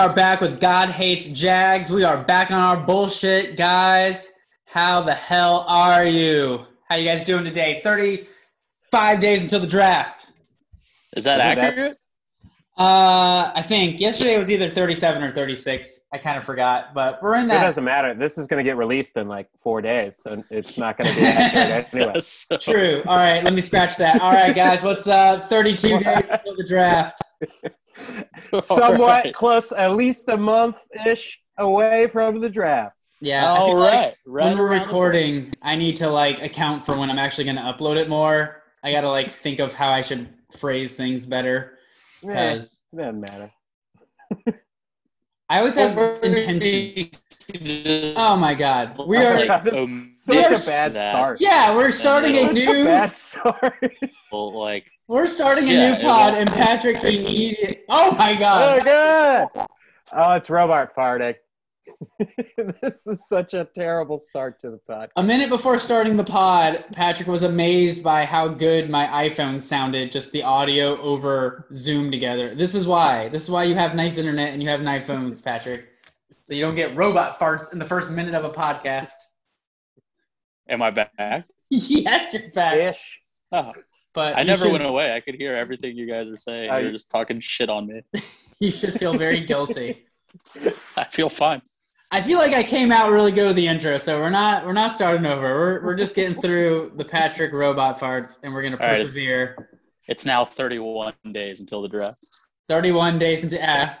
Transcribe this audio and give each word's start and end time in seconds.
We 0.00 0.06
are 0.06 0.14
back 0.14 0.40
with 0.40 0.60
God 0.60 0.88
Hates 0.88 1.26
Jags. 1.26 1.90
We 1.90 2.04
are 2.04 2.24
back 2.24 2.50
on 2.50 2.58
our 2.58 2.78
bullshit, 2.86 3.58
guys. 3.58 4.30
How 4.64 5.02
the 5.02 5.12
hell 5.14 5.66
are 5.68 6.06
you? 6.06 6.64
How 6.88 6.96
you 6.96 7.04
guys 7.04 7.22
doing 7.22 7.44
today? 7.44 7.82
35 7.84 9.20
days 9.20 9.42
until 9.42 9.60
the 9.60 9.66
draft. 9.66 10.30
Is 11.18 11.24
that 11.24 11.38
accurate? 11.40 11.98
Uh, 12.78 13.52
I 13.54 13.60
think 13.60 14.00
yesterday 14.00 14.38
was 14.38 14.50
either 14.50 14.70
37 14.70 15.22
or 15.22 15.32
36. 15.32 16.00
I 16.14 16.16
kind 16.16 16.38
of 16.38 16.44
forgot, 16.44 16.94
but 16.94 17.22
we're 17.22 17.34
in 17.34 17.46
that. 17.48 17.62
It 17.62 17.66
doesn't 17.66 17.84
matter. 17.84 18.14
This 18.14 18.38
is 18.38 18.46
going 18.46 18.64
to 18.64 18.64
get 18.66 18.78
released 18.78 19.18
in 19.18 19.28
like 19.28 19.50
four 19.62 19.82
days, 19.82 20.16
so 20.16 20.42
it's 20.48 20.78
not 20.78 20.96
going 20.96 21.10
to 21.12 21.20
be 21.20 21.26
accurate 21.26 21.88
anyway. 21.92 22.20
So- 22.20 22.56
True. 22.56 23.02
All 23.06 23.18
right, 23.18 23.44
let 23.44 23.52
me 23.52 23.60
scratch 23.60 23.98
that. 23.98 24.22
All 24.22 24.32
right, 24.32 24.56
guys, 24.56 24.82
what's 24.82 25.06
up? 25.06 25.50
32 25.50 25.98
days 25.98 26.26
until 26.30 26.56
the 26.56 26.64
draft. 26.66 27.20
Somewhat 28.62 29.00
Alright. 29.00 29.34
close, 29.34 29.72
at 29.72 29.92
least 29.96 30.28
a 30.28 30.36
month 30.36 30.76
ish 31.06 31.40
away 31.58 32.06
from 32.08 32.40
the 32.40 32.48
draft. 32.48 32.96
Yeah. 33.20 33.52
I 33.52 33.58
All 33.58 33.66
feel 33.68 33.76
right. 33.76 33.92
like 34.06 34.16
right 34.26 34.44
when 34.46 34.58
we're 34.58 34.70
recording, 34.70 35.52
I 35.62 35.76
need 35.76 35.96
to 35.96 36.08
like 36.08 36.42
account 36.42 36.84
for 36.86 36.96
when 36.96 37.10
I'm 37.10 37.18
actually 37.18 37.44
going 37.44 37.56
to 37.56 37.62
upload 37.62 37.96
it 37.96 38.08
more. 38.08 38.62
I 38.82 38.92
got 38.92 39.02
to 39.02 39.10
like 39.10 39.30
think 39.30 39.58
of 39.60 39.74
how 39.74 39.90
I 39.90 40.00
should 40.00 40.28
phrase 40.58 40.94
things 40.96 41.26
better 41.26 41.78
Yeah, 42.22 42.54
because 42.54 42.78
doesn't 42.96 43.20
matter. 43.20 43.52
I 45.48 45.58
always 45.58 45.74
have 45.74 45.98
intentions. 46.22 47.16
Oh 48.16 48.36
my 48.36 48.54
god, 48.54 48.96
we 49.06 49.16
are. 49.18 49.44
Like, 49.44 49.64
Such 50.12 50.46
a 50.62 50.66
bad 50.66 50.92
start. 50.92 51.40
Yeah, 51.40 51.74
we're 51.74 51.90
starting 51.90 52.36
a 52.36 52.40
Such 52.42 52.56
Such 52.56 52.66
a 52.66 52.72
new. 52.72 52.84
bad 52.84 53.16
start. 53.16 53.92
Like, 54.32 54.88
We're 55.10 55.26
starting 55.26 55.68
a 55.68 55.72
Yeah, 55.72 55.96
new 55.96 56.02
pod, 56.04 56.34
will. 56.34 56.40
and 56.42 56.52
Patrick 56.52 57.02
immediate. 57.02 57.84
Oh 57.88 58.12
my 58.12 58.36
god! 58.36 58.78
oh, 58.80 58.84
god. 58.84 59.66
Oh, 60.12 60.32
it's 60.34 60.46
Robart 60.46 60.94
farting. 60.96 61.34
this 62.80 63.08
is 63.08 63.26
such 63.26 63.52
a 63.54 63.64
terrible 63.74 64.18
start 64.18 64.60
to 64.60 64.70
the 64.70 64.78
pod. 64.86 65.10
A 65.16 65.22
minute 65.24 65.48
before 65.48 65.80
starting 65.80 66.16
the 66.16 66.22
pod, 66.22 66.84
Patrick 66.92 67.26
was 67.26 67.42
amazed 67.42 68.04
by 68.04 68.24
how 68.24 68.46
good 68.46 68.88
my 68.88 69.28
iPhone 69.28 69.60
sounded, 69.60 70.12
just 70.12 70.30
the 70.30 70.44
audio 70.44 70.96
over 71.00 71.66
Zoom 71.74 72.12
together. 72.12 72.54
This 72.54 72.76
is 72.76 72.86
why. 72.86 73.28
This 73.30 73.42
is 73.42 73.50
why 73.50 73.64
you 73.64 73.74
have 73.74 73.96
nice 73.96 74.16
internet 74.16 74.52
and 74.52 74.62
you 74.62 74.68
have 74.68 74.80
nice 74.80 75.08
phones, 75.08 75.40
Patrick. 75.40 75.88
So 76.44 76.54
you 76.54 76.60
don't 76.62 76.76
get 76.76 76.94
robot 76.94 77.36
farts 77.36 77.72
in 77.72 77.80
the 77.80 77.84
first 77.84 78.12
minute 78.12 78.36
of 78.36 78.44
a 78.44 78.50
podcast. 78.50 79.10
am 80.68 80.82
I 80.82 80.90
back? 80.92 81.46
yes, 81.70 82.32
you're 82.32 82.48
back. 82.52 82.76
Ish. 82.76 83.20
Oh, 83.50 83.72
But 84.12 84.36
I 84.36 84.42
never 84.42 84.64
should- 84.64 84.72
went 84.72 84.84
away. 84.84 85.14
I 85.14 85.20
could 85.20 85.34
hear 85.36 85.54
everything 85.54 85.96
you 85.96 86.06
guys 86.06 86.28
are 86.28 86.36
saying. 86.36 86.70
I- 86.70 86.80
You're 86.80 86.92
just 86.92 87.10
talking 87.10 87.40
shit 87.40 87.68
on 87.70 87.86
me. 87.86 88.02
You 88.62 88.70
should 88.70 88.92
feel 88.92 89.14
very 89.16 89.40
guilty. 89.46 90.04
I 90.96 91.04
feel 91.04 91.30
fine. 91.30 91.62
I 92.12 92.20
feel 92.20 92.38
like 92.38 92.52
I 92.52 92.62
came 92.62 92.92
out 92.92 93.10
really 93.10 93.32
good 93.32 93.46
with 93.46 93.56
the 93.56 93.66
intro, 93.66 93.96
so 93.96 94.20
we're 94.20 94.28
not 94.28 94.66
we're 94.66 94.74
not 94.74 94.92
starting 94.92 95.24
over. 95.24 95.42
We're 95.42 95.82
we're 95.86 95.94
just 95.94 96.14
getting 96.14 96.38
through 96.38 96.92
the 96.96 97.04
Patrick 97.06 97.54
robot 97.54 97.98
farts, 97.98 98.38
and 98.42 98.52
we're 98.52 98.60
gonna 98.62 98.76
All 98.76 98.86
right. 98.86 98.96
persevere. 99.00 99.70
It's 100.08 100.26
now 100.26 100.44
31 100.44 101.14
days 101.32 101.60
until 101.60 101.80
the 101.80 101.88
draft. 101.88 102.18
Thirty-one 102.68 103.18
days 103.18 103.44
into 103.44 103.58
ah, 103.66 103.96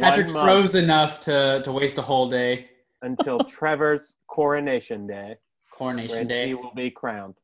Patrick 0.00 0.30
froze 0.30 0.74
enough 0.74 1.20
to 1.20 1.62
to 1.64 1.70
waste 1.70 1.96
a 1.98 2.02
whole 2.02 2.28
day. 2.28 2.70
until 3.02 3.38
Trevor's 3.58 4.16
coronation 4.26 5.06
day, 5.06 5.36
Coronation 5.70 6.26
Day, 6.26 6.48
he 6.48 6.54
will 6.54 6.72
be 6.74 6.90
crowned 6.90 7.36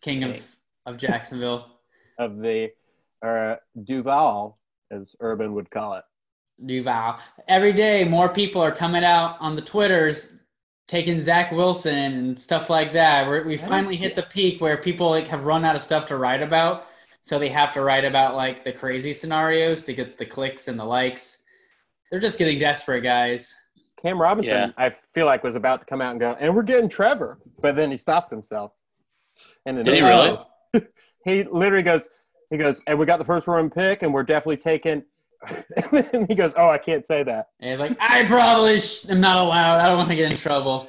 King 0.00 0.24
of 0.24 0.40
of 0.90 0.96
Jacksonville. 0.96 1.66
of 2.18 2.38
the 2.38 2.70
uh, 3.24 3.56
Duval, 3.84 4.58
as 4.90 5.14
Urban 5.20 5.54
would 5.54 5.70
call 5.70 5.94
it. 5.94 6.04
Duval. 6.66 7.18
Every 7.48 7.72
day, 7.72 8.04
more 8.04 8.28
people 8.28 8.60
are 8.60 8.72
coming 8.72 9.04
out 9.04 9.36
on 9.40 9.56
the 9.56 9.62
Twitters, 9.62 10.34
taking 10.88 11.20
Zach 11.22 11.52
Wilson 11.52 11.94
and 11.94 12.38
stuff 12.38 12.68
like 12.68 12.92
that. 12.92 13.26
We're, 13.26 13.44
we 13.44 13.56
finally 13.56 13.96
hit 13.96 14.14
the 14.14 14.24
peak 14.24 14.60
where 14.60 14.76
people 14.76 15.08
like 15.08 15.26
have 15.28 15.44
run 15.46 15.64
out 15.64 15.76
of 15.76 15.82
stuff 15.82 16.04
to 16.06 16.16
write 16.18 16.42
about, 16.42 16.86
so 17.22 17.38
they 17.38 17.48
have 17.48 17.72
to 17.72 17.80
write 17.82 18.04
about 18.04 18.34
like 18.34 18.64
the 18.64 18.72
crazy 18.72 19.12
scenarios 19.14 19.82
to 19.84 19.94
get 19.94 20.18
the 20.18 20.26
clicks 20.26 20.68
and 20.68 20.78
the 20.78 20.84
likes. 20.84 21.42
They're 22.10 22.20
just 22.20 22.38
getting 22.38 22.58
desperate, 22.58 23.02
guys. 23.02 23.54
Cam 24.02 24.20
Robinson, 24.20 24.52
Yeah. 24.54 24.70
I 24.76 24.90
feel 25.14 25.26
like 25.26 25.44
was 25.44 25.54
about 25.56 25.80
to 25.80 25.86
come 25.86 26.00
out 26.00 26.10
and 26.12 26.20
go, 26.20 26.36
and 26.40 26.54
we're 26.54 26.62
getting 26.62 26.88
Trevor, 26.88 27.38
but 27.60 27.76
then 27.76 27.90
he 27.90 27.96
stopped 27.96 28.30
himself. 28.30 28.72
And 29.66 29.76
then 29.76 29.84
Did 29.84 29.94
he 29.94 30.02
Oh, 30.02 30.06
really? 30.06 30.38
He 31.24 31.44
literally 31.44 31.82
goes, 31.82 32.08
he 32.50 32.56
goes, 32.56 32.82
and 32.86 32.98
we 32.98 33.06
got 33.06 33.18
the 33.18 33.24
first 33.24 33.46
round 33.46 33.72
pick, 33.72 34.02
and 34.02 34.12
we're 34.12 34.22
definitely 34.22 34.56
taking. 34.56 35.04
and 35.48 35.86
then 35.92 36.26
he 36.28 36.34
goes, 36.34 36.52
oh, 36.56 36.68
I 36.68 36.78
can't 36.78 37.06
say 37.06 37.22
that. 37.22 37.48
And 37.60 37.70
he's 37.70 37.80
like, 37.80 37.96
I 38.00 38.24
probably 38.24 38.80
sh- 38.80 39.06
am 39.08 39.20
not 39.20 39.38
allowed. 39.38 39.80
I 39.80 39.88
don't 39.88 39.96
want 39.96 40.10
to 40.10 40.16
get 40.16 40.30
in 40.30 40.36
trouble. 40.36 40.88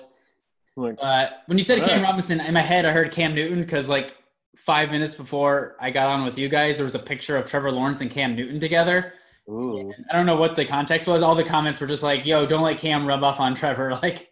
Like, 0.76 0.98
But 1.00 1.44
when 1.46 1.58
you 1.58 1.64
said 1.64 1.80
Cam 1.80 1.90
Alright. 1.90 2.04
Robinson, 2.04 2.40
in 2.42 2.54
my 2.54 2.62
head, 2.62 2.86
I 2.86 2.92
heard 2.92 3.12
Cam 3.12 3.36
Newton 3.36 3.62
because 3.62 3.88
like 3.90 4.16
five 4.58 4.90
minutes 4.90 5.16
before 5.16 5.76
I 5.80 5.90
got 5.92 6.10
on 6.10 6.24
with 6.24 6.38
you 6.38 6.50
guys, 6.50 6.78
there 6.78 6.86
was 6.86 6.96
a 6.96 7.00
picture 7.00 7.38
of 7.38 7.46
Trevor 7.46 7.72
Lawrence 7.72 8.02
and 8.02 8.10
Cam 8.12 8.36
Newton 8.36 8.60
together. 8.60 9.14
ooh, 9.50 9.92
I 10.10 10.16
don't 10.16 10.26
know 10.26 10.36
what 10.38 10.56
the 10.56 10.66
context 10.66 11.08
was. 11.08 11.22
All 11.22 11.36
the 11.36 11.44
comments 11.44 11.80
were 11.82 11.88
just 11.88 12.04
like, 12.04 12.26
"Yo, 12.26 12.46
don't 12.46 12.62
let 12.62 12.78
Cam 12.78 13.06
rub 13.06 13.24
off 13.24 13.40
on 13.40 13.56
Trevor." 13.56 13.92
Like, 14.02 14.30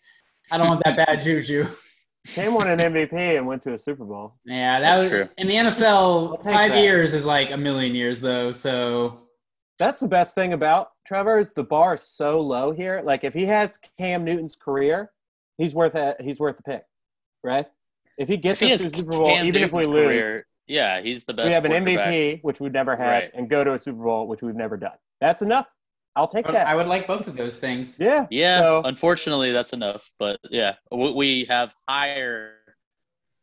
I 0.51 0.57
don't 0.57 0.67
want 0.67 0.81
that 0.83 0.97
bad 0.97 1.19
juju. 1.21 1.67
Cam 2.27 2.53
won 2.53 2.67
an 2.67 2.79
MVP 2.79 3.13
and 3.37 3.47
went 3.47 3.61
to 3.63 3.73
a 3.73 3.77
Super 3.77 4.03
Bowl. 4.05 4.35
Yeah, 4.45 4.79
that 4.79 4.95
That's 4.97 5.01
was 5.03 5.09
true. 5.09 5.29
in 5.37 5.47
the 5.47 5.55
NFL. 5.55 6.43
Five 6.43 6.71
that. 6.71 6.83
years 6.83 7.13
is 7.13 7.25
like 7.25 7.51
a 7.51 7.57
million 7.57 7.95
years, 7.95 8.19
though. 8.19 8.51
So 8.51 9.21
That's 9.79 9.99
the 9.99 10.07
best 10.07 10.35
thing 10.35 10.53
about 10.53 10.91
Trevor 11.07 11.39
is 11.39 11.51
the 11.53 11.63
bar 11.63 11.95
is 11.95 12.01
so 12.01 12.39
low 12.41 12.71
here. 12.71 13.01
Like 13.03 13.23
if 13.23 13.33
he 13.33 13.45
has 13.45 13.79
Cam 13.97 14.23
Newton's 14.25 14.55
career, 14.55 15.11
he's 15.57 15.73
worth 15.73 15.95
a 15.95 16.15
he's 16.19 16.39
worth 16.39 16.57
the 16.57 16.63
pick, 16.63 16.83
right? 17.43 17.65
If 18.17 18.27
he 18.27 18.35
If 18.35 18.41
gets 18.41 18.59
he 18.59 18.73
us 18.73 18.81
to 18.81 18.89
the 18.89 18.97
Super 18.97 19.11
Bowl, 19.11 19.29
Cam 19.29 19.45
even 19.45 19.63
if 19.63 19.71
we 19.71 19.85
lose, 19.85 20.05
career, 20.05 20.47
yeah, 20.67 20.99
he's 21.01 21.23
the 21.23 21.33
best. 21.33 21.47
we 21.47 21.53
have 21.53 21.63
an. 21.65 21.71
MVP, 21.71 22.43
which 22.43 22.59
we've 22.59 22.73
never 22.73 22.95
had, 22.97 23.07
Right. 23.09 23.31
and 23.33 23.49
go 23.49 23.63
to 23.63 23.73
a 23.73 23.79
Super 23.79 24.03
Bowl, 24.03 24.27
which 24.27 24.41
we've 24.43 24.55
never 24.55 24.75
done. 24.77 24.97
That's 25.21 25.41
enough. 25.41 25.67
I'll 26.15 26.27
take 26.27 26.47
that. 26.47 26.67
I 26.67 26.75
would 26.75 26.87
like 26.87 27.07
both 27.07 27.27
of 27.27 27.35
those 27.37 27.57
things. 27.57 27.97
yeah. 27.99 28.27
Yeah, 28.29 28.59
So- 28.59 28.81
unfortunately, 28.85 29.51
that's 29.51 29.73
enough. 29.73 30.11
But 30.19 30.39
yeah, 30.49 30.75
we, 30.91 31.11
we 31.13 31.45
have 31.45 31.73
higher 31.87 32.55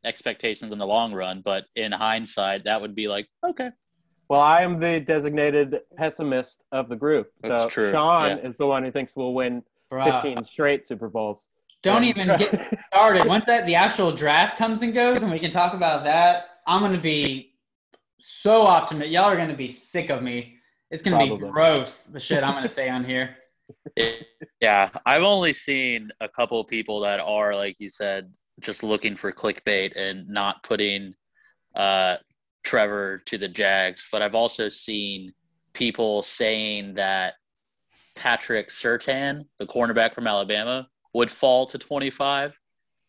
expectations 0.05 0.73
in 0.73 0.79
the 0.79 0.87
long 0.87 1.13
run. 1.13 1.41
But 1.43 1.65
in 1.75 1.93
hindsight, 1.93 2.65
that 2.65 2.81
would 2.81 2.95
be 2.95 3.09
like, 3.09 3.29
okay, 3.45 3.71
Well, 4.29 4.41
I 4.41 4.63
am 4.63 4.79
the 4.81 5.01
designated 5.01 5.81
pessimist 5.97 6.63
of 6.73 6.89
the 6.89 6.97
group. 6.97 7.33
That's 7.43 7.63
so 7.63 7.69
true, 7.69 7.93
Sean 7.93 8.31
yeah. 8.39 8.49
is 8.49 8.57
the 8.57 8.67
one 8.67 8.85
who 8.85 8.91
thinks 8.91 9.15
we'll 9.17 9.35
win 9.35 9.63
Bruh, 9.91 10.23
15 10.23 10.45
straight 10.45 10.87
Super 10.87 11.09
Bowls. 11.09 11.49
don't 11.83 12.03
Yeah. 12.05 12.11
even 12.11 12.27
get 12.39 12.79
started. 12.93 13.27
Once 13.27 13.47
that 13.47 13.65
the 13.67 13.75
actual 13.75 14.13
draft 14.13 14.59
comes 14.59 14.83
and 14.83 14.93
goes, 14.93 15.23
and 15.23 15.31
we 15.31 15.39
can 15.39 15.51
talk 15.51 15.75
about 15.75 16.05
that, 16.05 16.47
I'm 16.67 16.83
gonna 16.83 16.99
be 17.01 17.55
so 18.19 18.63
optimistic. 18.67 19.13
Y'all 19.13 19.25
are 19.25 19.37
gonna 19.37 19.55
be 19.57 19.69
sick 19.69 20.11
of 20.11 20.23
me. 20.23 20.56
It's 20.91 21.03
gonna 21.03 21.25
be 21.25 21.37
gross. 21.37 22.07
The 22.07 22.21
shit 22.21 22.43
I'm 22.43 22.55
gonna 22.55 22.69
say 22.69 22.89
on 22.89 23.05
here. 23.05 23.37
yeah. 24.61 24.91
I've 25.05 25.23
only 25.23 25.53
seen 25.53 26.11
a 26.21 26.29
couple 26.29 26.61
of 26.61 26.69
people 26.69 27.01
that 27.01 27.21
are 27.21 27.55
like 27.55 27.77
you 27.79 27.91
said, 27.91 28.33
just 28.61 28.83
looking 28.83 29.17
for 29.17 29.33
clickbait 29.33 29.97
and 29.97 30.29
not 30.29 30.63
putting 30.63 31.15
uh, 31.75 32.17
Trevor 32.65 33.19
to 33.27 33.39
the 33.39 33.49
Jags. 33.49 34.07
But 34.11 34.23
I've 34.23 34.35
also 34.35 34.69
seen 34.69 35.33
people 35.73 36.23
saying 36.23 36.95
that 36.95 37.35
Patrick 38.15 38.69
Surtain, 38.69 39.45
the 39.59 39.67
cornerback 39.67 40.15
from 40.15 40.27
Alabama, 40.27 40.89
would 41.13 41.31
fall 41.31 41.67
to 41.67 41.79
25. 41.79 42.59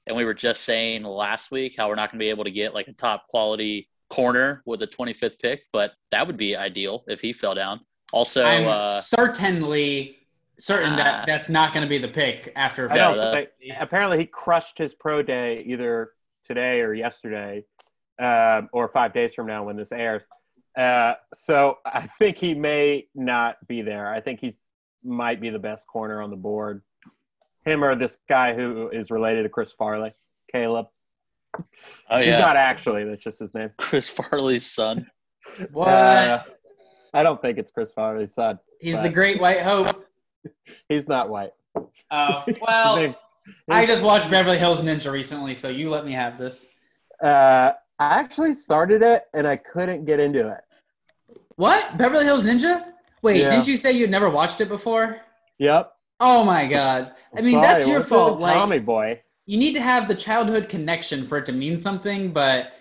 And 0.05 0.15
we 0.15 0.25
were 0.25 0.33
just 0.33 0.63
saying 0.63 1.03
last 1.03 1.51
week 1.51 1.75
how 1.77 1.89
we're 1.89 1.95
not 1.95 2.11
going 2.11 2.19
to 2.19 2.23
be 2.23 2.29
able 2.29 2.45
to 2.45 2.51
get 2.51 2.73
like 2.73 2.87
a 2.87 2.93
top 2.93 3.27
quality 3.27 3.89
corner 4.09 4.61
with 4.65 4.81
a 4.81 4.87
25th 4.87 5.39
pick, 5.39 5.61
but 5.73 5.93
that 6.11 6.25
would 6.25 6.37
be 6.37 6.55
ideal 6.55 7.03
if 7.07 7.21
he 7.21 7.33
fell 7.33 7.55
down. 7.55 7.81
Also, 8.13 8.43
I'm 8.45 8.67
uh, 8.67 9.01
certainly 9.01 10.17
certain 10.59 10.93
Ah. 10.93 10.97
that 10.97 11.25
that's 11.27 11.49
not 11.49 11.73
going 11.73 11.83
to 11.83 11.89
be 11.89 11.97
the 11.97 12.07
pick 12.07 12.51
after. 12.55 12.89
I 12.91 12.95
Yeah, 12.95 13.13
know. 13.13 13.31
but 13.31 13.53
apparently, 13.79 14.17
he 14.19 14.25
crushed 14.25 14.77
his 14.77 14.93
pro 14.93 15.21
day 15.21 15.61
either 15.65 16.11
today 16.45 16.79
or 16.81 16.93
yesterday, 16.93 17.63
um, 18.19 18.69
or 18.71 18.87
five 18.87 19.13
days 19.13 19.33
from 19.35 19.47
now 19.47 19.63
when 19.65 19.75
this 19.75 19.91
airs. 19.91 20.23
Uh, 20.77 21.15
so 21.33 21.79
I 21.85 22.07
think 22.19 22.37
he 22.37 22.53
may 22.53 23.07
not 23.15 23.57
be 23.67 23.81
there. 23.81 24.07
I 24.13 24.21
think 24.21 24.39
he's 24.39 24.69
might 25.03 25.39
be 25.41 25.49
the 25.49 25.59
best 25.59 25.85
corner 25.87 26.21
on 26.21 26.29
the 26.29 26.35
board. 26.37 26.81
Him 27.65 27.83
or 27.83 27.95
this 27.95 28.17
guy 28.29 28.53
who 28.53 28.89
is 28.89 29.11
related 29.11 29.43
to 29.43 29.49
Chris 29.49 29.73
Farley, 29.73 30.13
Caleb. 30.51 30.87
Oh 32.09 32.17
He's 32.17 32.37
not 32.37 32.55
actually. 32.55 33.03
That's 33.03 33.23
just 33.23 33.39
his 33.39 33.53
name. 33.53 33.69
Chris 33.77 34.09
Farley's 34.09 34.65
son. 34.65 35.09
what? 35.71 35.87
Uh, 35.87 36.43
I 37.13 37.23
don't 37.23 37.41
think 37.41 37.57
it's 37.57 37.71
Chris 37.71 37.91
Farley's 37.93 38.33
son. 38.33 38.59
He's 38.79 38.95
but- 38.95 39.03
the 39.03 39.09
great 39.09 39.39
white 39.41 39.61
hope. 39.61 40.05
He's 40.89 41.07
not 41.07 41.29
white. 41.29 41.51
Oh 42.11 42.43
His 42.47 42.57
well, 42.61 43.15
I 43.69 43.85
just 43.85 44.03
watched 44.03 44.29
Beverly 44.29 44.57
Hills 44.57 44.81
Ninja 44.81 45.11
recently, 45.11 45.55
so 45.55 45.69
you 45.69 45.89
let 45.89 46.05
me 46.05 46.11
have 46.13 46.37
this. 46.37 46.65
Uh, 47.21 47.71
I 47.99 48.19
actually 48.19 48.53
started 48.53 49.01
it 49.01 49.23
and 49.33 49.47
I 49.47 49.55
couldn't 49.55 50.05
get 50.05 50.19
into 50.19 50.47
it. 50.47 50.61
What? 51.55 51.97
Beverly 51.97 52.25
Hills 52.25 52.43
Ninja? 52.43 52.91
Wait, 53.21 53.41
Yeah. 53.41 53.49
didn't 53.49 53.67
you 53.67 53.77
say 53.77 53.91
you'd 53.91 54.11
never 54.11 54.29
watched 54.29 54.61
it 54.61 54.69
before? 54.69 55.17
Yep. 55.57 55.91
Oh 56.19 56.43
my 56.43 56.67
god. 56.67 57.13
I 57.35 57.41
mean, 57.41 57.55
Sorry, 57.55 57.65
that's 57.67 57.87
your 57.87 58.01
fault. 58.01 58.33
with 58.33 58.41
Like, 58.43 58.55
Tommy 58.55 58.79
boy. 58.79 59.21
You 59.47 59.57
need 59.57 59.73
to 59.73 59.81
have 59.81 60.07
the 60.07 60.13
childhood 60.13 60.69
connection 60.69 61.25
for 61.25 61.39
it 61.39 61.45
to 61.47 61.53
mean 61.53 61.77
something, 61.77 62.31
but 62.31 62.73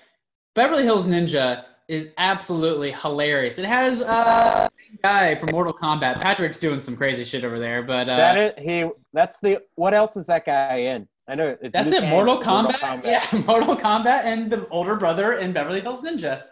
Beverly 0.55 0.83
Hills 0.83 1.07
Ninja 1.07 1.65
is 1.89 2.11
absolutely 2.19 2.91
hilarious. 2.91 3.59
It 3.59 3.65
has 3.65 4.03
uh 4.03 4.69
guy 5.03 5.37
from 5.37 5.51
Mortal 5.53 5.73
Kombat. 5.73 6.21
Patrick's 6.21 6.59
doing 6.59 6.83
some 6.83 6.97
crazy 6.97 7.25
shit 7.25 7.45
over 7.45 7.61
there, 7.61 7.83
but 7.83 8.09
uh 8.09 8.17
that 8.17 8.37
is, 8.37 8.65
he. 8.65 8.91
That's 9.13 9.39
the. 9.39 9.63
What 9.77 9.95
else 9.95 10.17
is 10.17 10.27
that 10.27 10.45
guy 10.45 10.77
in? 10.79 11.09
I 11.29 11.37
know. 11.37 11.57
It's 11.63 11.73
that's 11.73 11.89
Liu 11.89 11.99
it. 11.99 12.01
Kang 12.03 12.11
Mortal 12.11 12.43
from 12.43 12.67
Kombat? 12.67 13.05
Yeah, 13.05 13.43
Mortal 13.47 13.77
Kombat 13.77 14.25
and 14.25 14.51
the 14.51 14.67
older 14.69 14.97
brother 14.97 15.35
in 15.35 15.53
Beverly 15.53 15.81
Hills 15.81 16.03
Ninja. 16.03 16.43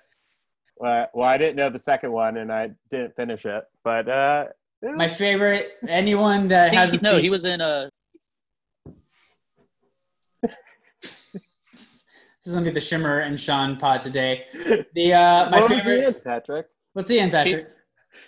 Uh, 0.83 1.07
well, 1.13 1.29
I 1.29 1.39
didn't 1.39 1.57
know 1.57 1.71
the 1.71 1.79
second 1.79 2.13
one, 2.13 2.37
and 2.37 2.53
I 2.53 2.71
didn't 2.91 3.15
finish 3.17 3.45
it. 3.47 3.65
But 3.83 4.09
uh, 4.09 4.47
My 4.83 5.09
favorite. 5.09 5.73
Anyone 5.89 6.47
that 6.49 6.73
hasn't 6.81 7.03
no, 7.03 7.13
seen, 7.13 7.23
he 7.23 7.31
was 7.31 7.45
in 7.45 7.61
a. 7.61 7.91
is 12.47 12.55
gonna 12.55 12.65
be 12.67 12.71
the 12.73 12.81
Shimmer 12.81 13.21
and 13.21 13.39
Sean 13.39 13.77
pod 13.77 14.03
today. 14.03 14.45
The 14.95 15.15
uh, 15.15 15.51
my 15.51 15.61
what 15.61 15.71
was 15.71 15.79
he 15.79 15.85
favorite. 15.85 16.17
in, 16.17 16.23
Patrick? 16.23 16.67
What's 16.93 17.09
he 17.11 17.19
in, 17.19 17.31
Patrick? 17.31 17.69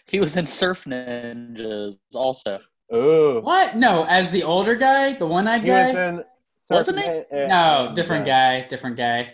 He 0.07 0.19
was 0.21 0.37
in 0.37 0.47
Surf 0.47 0.85
Ninjas 0.85 1.97
also. 2.15 2.59
Oh, 2.91 3.41
What? 3.41 3.77
No, 3.77 4.05
as 4.05 4.31
the 4.31 4.43
older 4.43 4.75
guy, 4.77 5.15
the 5.15 5.27
one-eyed 5.27 5.61
he 5.63 5.67
guy. 5.69 5.87
was 5.89 5.97
in. 5.97 6.17
Surf 6.59 6.77
Wasn't 6.79 6.99
Surfing- 6.99 7.25
uh, 7.33 7.47
No, 7.47 7.93
different 7.95 8.27
guy, 8.27 8.67
different 8.69 8.97
guy. 8.97 9.31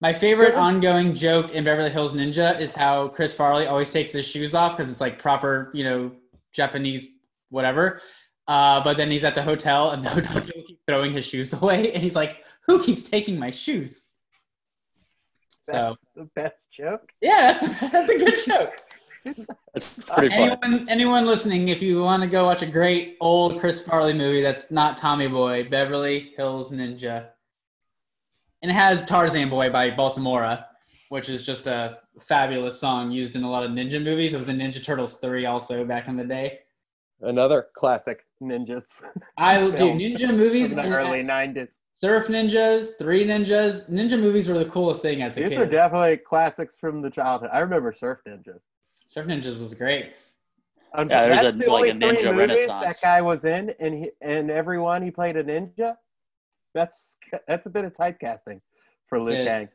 My 0.00 0.12
favorite 0.12 0.54
ongoing 0.54 1.14
joke 1.14 1.52
in 1.52 1.64
Beverly 1.64 1.90
Hills 1.90 2.12
Ninja 2.14 2.58
is 2.60 2.74
how 2.74 3.08
Chris 3.08 3.32
Farley 3.34 3.66
always 3.66 3.90
takes 3.90 4.12
his 4.12 4.26
shoes 4.26 4.54
off 4.54 4.76
because 4.76 4.90
it's 4.90 5.00
like 5.00 5.18
proper, 5.18 5.70
you 5.74 5.84
know, 5.84 6.12
Japanese 6.52 7.08
whatever. 7.50 8.00
Uh, 8.46 8.82
but 8.84 8.96
then 8.96 9.10
he's 9.10 9.24
at 9.24 9.34
the 9.34 9.42
hotel 9.42 9.92
and 9.92 10.04
the 10.04 10.10
hotel 10.10 10.40
people 10.40 10.62
keep 10.66 10.80
throwing 10.86 11.12
his 11.12 11.24
shoes 11.24 11.52
away, 11.54 11.92
and 11.92 12.02
he's 12.02 12.16
like, 12.16 12.44
"Who 12.66 12.82
keeps 12.82 13.02
taking 13.02 13.38
my 13.38 13.50
shoes?" 13.50 14.08
So 15.62 15.72
That's 15.72 16.04
the 16.14 16.28
best 16.36 16.70
joke. 16.70 17.10
yeah, 17.22 17.52
that's 17.52 17.80
that's 17.92 18.10
a 18.10 18.18
good 18.18 18.38
joke. 18.44 18.82
It's 19.74 19.94
pretty 20.06 20.28
funny. 20.28 20.54
Anyone, 20.62 20.88
anyone 20.90 21.24
listening, 21.26 21.68
if 21.68 21.80
you 21.80 22.02
want 22.02 22.22
to 22.22 22.28
go 22.28 22.44
watch 22.44 22.60
a 22.60 22.66
great 22.66 23.16
old 23.22 23.58
Chris 23.58 23.80
Farley 23.80 24.12
movie 24.12 24.42
that's 24.42 24.70
not 24.70 24.98
Tommy 24.98 25.26
Boy, 25.28 25.66
Beverly 25.68 26.34
Hills 26.36 26.70
Ninja, 26.70 27.28
and 28.60 28.70
it 28.70 28.74
has 28.74 29.02
Tarzan 29.06 29.48
Boy 29.48 29.70
by 29.70 29.90
Baltimora, 29.90 30.66
which 31.08 31.30
is 31.30 31.46
just 31.46 31.66
a 31.66 32.00
fabulous 32.20 32.78
song 32.78 33.10
used 33.10 33.34
in 33.34 33.44
a 33.44 33.50
lot 33.50 33.64
of 33.64 33.70
ninja 33.70 34.00
movies. 34.00 34.34
It 34.34 34.36
was 34.36 34.50
in 34.50 34.58
Ninja 34.58 34.84
Turtles 34.84 35.14
three 35.18 35.46
also 35.46 35.86
back 35.86 36.06
in 36.06 36.18
the 36.18 36.24
day. 36.24 36.58
Another 37.22 37.68
classic 37.74 38.26
ninjas 38.48 39.00
I 39.36 39.60
do 39.70 39.76
Film. 39.76 39.98
ninja 39.98 40.34
movies, 40.36 40.68
from 40.68 40.76
the 40.76 40.82
and 40.84 40.94
early 40.94 41.22
'90s. 41.22 41.78
Surf 41.96 42.26
Ninjas, 42.26 42.98
Three 42.98 43.24
Ninjas. 43.24 43.88
Ninja 43.88 44.18
movies 44.18 44.48
were 44.48 44.58
the 44.58 44.64
coolest 44.66 45.00
thing 45.02 45.22
as 45.22 45.36
a 45.36 45.40
These 45.40 45.50
kid. 45.50 45.50
These 45.50 45.58
are 45.58 45.66
definitely 45.70 46.16
classics 46.18 46.76
from 46.78 47.00
the 47.02 47.10
childhood. 47.10 47.50
I 47.52 47.60
remember 47.60 47.92
Surf 47.92 48.18
Ninjas. 48.26 48.62
Surf 49.06 49.26
Ninjas 49.26 49.60
was 49.60 49.74
great. 49.74 50.12
Um, 50.92 51.08
Yeah, 51.10 51.26
there's 51.26 51.40
that's 51.40 51.56
a- 51.56 51.58
the 51.58 51.66
like 51.70 51.90
only 51.90 51.90
a 51.90 51.94
ninja 51.94 52.24
movies 52.24 52.38
renaissance. 52.38 52.84
That 52.84 52.96
guy 53.02 53.20
was 53.22 53.44
in, 53.44 53.70
and 53.80 53.94
he, 53.94 54.10
and 54.20 54.50
everyone 54.50 55.02
he 55.02 55.10
played 55.10 55.36
a 55.36 55.44
ninja. 55.44 55.96
That's 56.74 57.16
that's 57.46 57.66
a 57.66 57.70
bit 57.70 57.84
of 57.84 57.92
typecasting 57.92 58.60
for 59.06 59.20
Liu 59.20 59.44
Kang. 59.46 59.68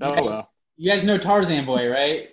Oh 0.00 0.14
Yeah. 0.14 0.20
well. 0.20 0.50
You 0.76 0.90
guys 0.90 1.04
know 1.04 1.18
Tarzan 1.18 1.64
Boy, 1.66 1.88
right? 1.88 2.30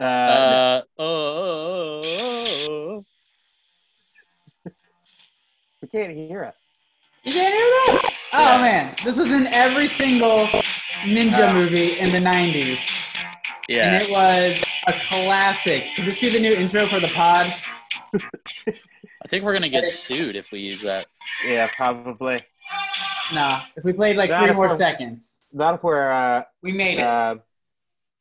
Uh, 0.00 0.04
Uh, 0.04 0.82
oh, 0.98 2.02
oh, 2.02 2.02
oh, 2.04 2.66
oh. 2.68 3.04
We 5.92 5.98
can't 5.98 6.16
hear 6.16 6.42
it. 6.44 6.54
You 7.24 7.32
can't 7.32 7.54
hear 7.54 8.02
that? 8.02 8.14
Oh 8.32 8.58
man, 8.62 8.94
this 9.04 9.18
was 9.18 9.32
in 9.32 9.46
every 9.48 9.86
single 9.86 10.46
ninja 11.04 11.52
movie 11.52 11.98
in 11.98 12.12
the 12.12 12.18
'90s, 12.18 12.78
yeah. 13.68 13.94
and 13.94 14.02
it 14.02 14.10
was 14.10 14.62
a 14.86 14.92
classic. 15.08 15.84
Could 15.96 16.06
this 16.06 16.20
be 16.20 16.30
the 16.30 16.38
new 16.40 16.52
intro 16.52 16.86
for 16.86 17.00
the 17.00 17.08
pod? 17.08 17.46
I 18.14 19.28
think 19.28 19.44
we're 19.44 19.52
gonna 19.52 19.68
get 19.68 19.88
sued 19.90 20.36
if 20.36 20.52
we 20.52 20.60
use 20.60 20.80
that. 20.82 21.06
Yeah, 21.46 21.68
probably. 21.76 22.42
Nah, 23.34 23.62
if 23.76 23.84
we 23.84 23.92
played 23.92 24.16
like 24.16 24.30
Not 24.30 24.40
three 24.42 24.50
if 24.50 24.56
more 24.56 24.66
we're- 24.66 24.76
seconds, 24.78 25.40
Not 25.52 25.74
if 25.74 25.82
we're 25.82 26.10
uh, 26.10 26.44
we 26.62 26.72
made 26.72 26.98
it. 26.98 27.04
uh, 27.04 27.36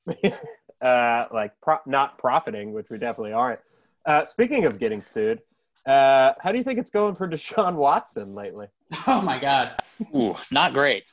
uh, 0.86 1.28
like 1.32 1.54
pro- 1.62 1.80
not 1.86 2.18
profiting, 2.18 2.74
which 2.74 2.88
we 2.90 2.98
definitely 2.98 3.34
aren't. 3.34 3.60
Uh, 4.06 4.26
speaking 4.26 4.66
of 4.66 4.80
getting 4.80 5.02
sued, 5.02 5.42
uh, 5.86 6.34
how 6.42 6.52
do 6.52 6.58
you 6.58 6.64
think 6.64 6.80
it's 6.80 6.92
going 6.92 7.16
for 7.16 7.28
Deshaun 7.28 7.76
Watson 7.76 8.36
lately, 8.36 8.68
oh 9.08 9.22
my 9.22 9.40
god. 9.40 9.82
Ooh, 10.16 10.36
not 10.52 10.74
great. 10.74 11.04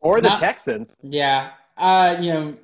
or 0.00 0.20
the 0.20 0.28
Not- 0.30 0.38
Texans? 0.40 0.96
Yeah. 1.02 1.50
Uh, 1.76 2.16
you 2.20 2.32
know, 2.32 2.56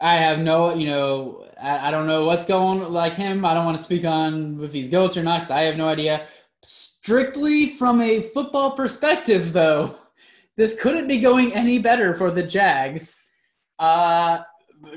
I 0.00 0.16
have 0.16 0.38
no, 0.38 0.74
you 0.74 0.86
know, 0.86 1.46
I, 1.60 1.88
I 1.88 1.90
don't 1.90 2.06
know 2.06 2.24
what's 2.24 2.46
going 2.46 2.80
like 2.92 3.14
him. 3.14 3.44
I 3.44 3.54
don't 3.54 3.64
want 3.64 3.76
to 3.76 3.82
speak 3.82 4.04
on 4.04 4.62
if 4.62 4.72
he's 4.72 4.88
guilty 4.88 5.20
or 5.20 5.22
not 5.22 5.40
because 5.40 5.50
I 5.50 5.62
have 5.62 5.76
no 5.76 5.88
idea. 5.88 6.26
Strictly 6.62 7.74
from 7.76 8.00
a 8.00 8.20
football 8.20 8.72
perspective, 8.72 9.52
though, 9.52 9.96
this 10.56 10.80
couldn't 10.80 11.06
be 11.06 11.18
going 11.20 11.52
any 11.54 11.78
better 11.78 12.14
for 12.14 12.30
the 12.30 12.42
Jags. 12.42 13.22
Uh, 13.78 14.40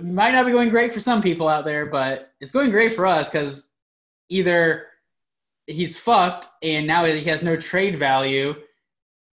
might 0.02 0.34
not 0.34 0.46
be 0.46 0.52
going 0.52 0.70
great 0.70 0.92
for 0.94 1.00
some 1.00 1.22
people 1.22 1.48
out 1.48 1.66
there, 1.66 1.86
but 1.86 2.32
it's 2.40 2.52
going 2.52 2.72
great 2.72 2.94
for 2.96 3.06
us 3.06 3.30
because 3.30 3.70
either 4.30 4.88
he's 5.72 5.98
fucked 5.98 6.48
and 6.62 6.86
now 6.86 7.06
he 7.06 7.24
has 7.24 7.42
no 7.42 7.56
trade 7.56 7.98
value 7.98 8.54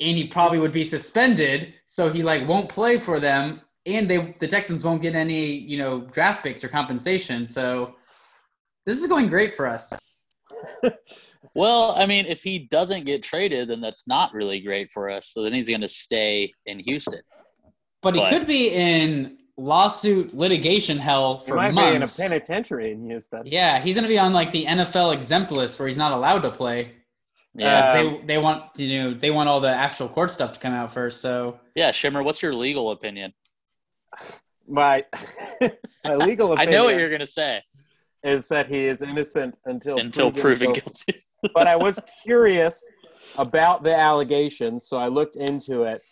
and 0.01 0.17
he 0.17 0.27
probably 0.27 0.59
would 0.59 0.73
be 0.73 0.85
suspended, 0.85 1.75
so 1.87 2.09
he 2.11 2.23
like 2.23 2.47
won't 2.47 2.69
play 2.69 2.99
for 2.99 3.19
them, 3.19 3.61
and 3.85 4.09
they 4.09 4.35
the 4.39 4.47
Texans 4.47 4.85
won't 4.85 5.03
get 5.03 5.15
any 5.17 5.47
you 5.47 5.77
know 5.79 6.03
draft 6.03 6.43
picks 6.45 6.63
or 6.63 6.69
compensation. 6.69 7.47
So 7.47 7.97
this 8.87 9.01
is 9.01 9.09
going 9.09 9.29
great 9.29 9.53
for 9.55 9.67
us. 9.67 9.93
Well, 11.55 11.93
I 11.97 12.07
mean, 12.07 12.27
if 12.27 12.43
he 12.43 12.61
doesn't 12.61 13.05
get 13.05 13.23
traded, 13.23 13.69
then 13.69 13.81
that's 13.81 14.07
not 14.07 14.33
really 14.33 14.61
great 14.61 14.91
for 14.91 15.11
us. 15.11 15.31
So 15.33 15.43
then 15.43 15.53
he's 15.53 15.69
going 15.69 15.81
to 15.81 15.89
stay 15.89 16.53
in 16.67 16.79
Houston. 16.81 17.21
But 18.03 18.15
he 18.15 18.21
But- 18.21 18.31
could 18.31 18.47
be 18.47 18.71
in 18.71 19.38
lawsuit 19.59 20.35
litigation 20.35 20.97
hell 20.99 21.39
for 21.39 21.45
He 21.45 21.51
for 21.51 21.73
might 21.73 21.91
be 21.91 21.97
in 21.97 22.03
a 22.03 22.09
penitentiary 22.09 22.93
in 22.93 23.05
Houston. 23.07 23.43
yeah, 23.45 23.81
he's 23.81 23.95
gonna 23.95 24.09
be 24.09 24.19
on 24.19 24.33
like 24.33 24.51
the 24.53 24.65
NFL 24.65 25.13
exempt 25.15 25.53
list 25.53 25.79
where 25.79 25.89
he's 25.89 25.99
not 25.99 26.13
allowed 26.13 26.41
to 26.41 26.51
play. 26.51 26.93
Yeah, 27.55 27.91
Uh, 27.91 27.93
they 27.93 28.27
they 28.27 28.39
want 28.39 28.65
you 28.77 29.03
know 29.03 29.15
they 29.15 29.31
want 29.31 29.49
all 29.49 29.61
the 29.61 29.69
actual 29.69 30.09
court 30.09 30.31
stuff 30.31 30.53
to 30.53 30.61
come 30.61 30.73
out 30.73 30.93
first. 30.95 31.21
So 31.21 31.59
yeah. 31.75 31.91
Shimmer, 31.91 32.23
what's 32.23 32.41
your 32.41 32.55
legal 32.55 32.91
opinion? 32.93 33.35
My, 34.71 35.07
my 36.05 36.15
legal 36.17 36.53
opinion. 36.53 36.59
I 36.59 36.63
opinion 36.65 36.71
know 36.73 36.85
what 36.85 36.99
you're 36.99 37.09
going 37.09 37.21
to 37.21 37.27
say 37.27 37.63
is 38.23 38.49
that 38.49 38.67
he 38.69 38.85
is 38.85 39.01
innocent 39.01 39.57
until 39.65 39.97
until 39.97 40.31
proven 40.31 40.73
guilty. 40.73 41.03
guilty. 41.07 41.23
but 41.55 41.67
I 41.67 41.77
was 41.77 41.99
curious 42.23 42.85
about 43.39 43.83
the 43.83 43.97
allegations, 43.97 44.87
so 44.87 44.99
I 44.99 45.09
looked 45.09 45.37
into 45.37 45.85
it. 45.85 46.03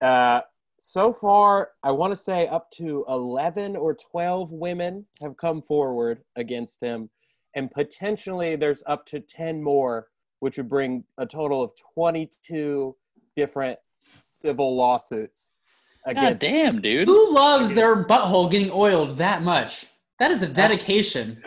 Uh, 0.00 0.40
so 0.82 1.12
far, 1.12 1.72
I 1.82 1.90
want 1.90 2.10
to 2.12 2.16
say 2.16 2.46
up 2.48 2.70
to 2.72 3.04
11 3.08 3.76
or 3.76 3.94
12 3.94 4.50
women 4.50 5.04
have 5.22 5.36
come 5.36 5.60
forward 5.60 6.22
against 6.36 6.80
him, 6.80 7.10
and 7.54 7.70
potentially 7.70 8.56
there's 8.56 8.82
up 8.86 9.04
to 9.06 9.20
10 9.20 9.62
more, 9.62 10.08
which 10.38 10.56
would 10.56 10.70
bring 10.70 11.04
a 11.18 11.26
total 11.26 11.62
of 11.62 11.72
22 11.94 12.96
different 13.36 13.78
civil 14.10 14.74
lawsuits 14.74 15.52
God 16.14 16.38
damn, 16.38 16.80
dude. 16.80 17.06
who 17.08 17.30
loves 17.32 17.74
their 17.74 18.04
butthole 18.04 18.50
getting 18.50 18.70
oiled 18.72 19.18
that 19.18 19.42
much? 19.42 19.86
That 20.18 20.30
is 20.30 20.42
a 20.42 20.48
dedication 20.48 21.42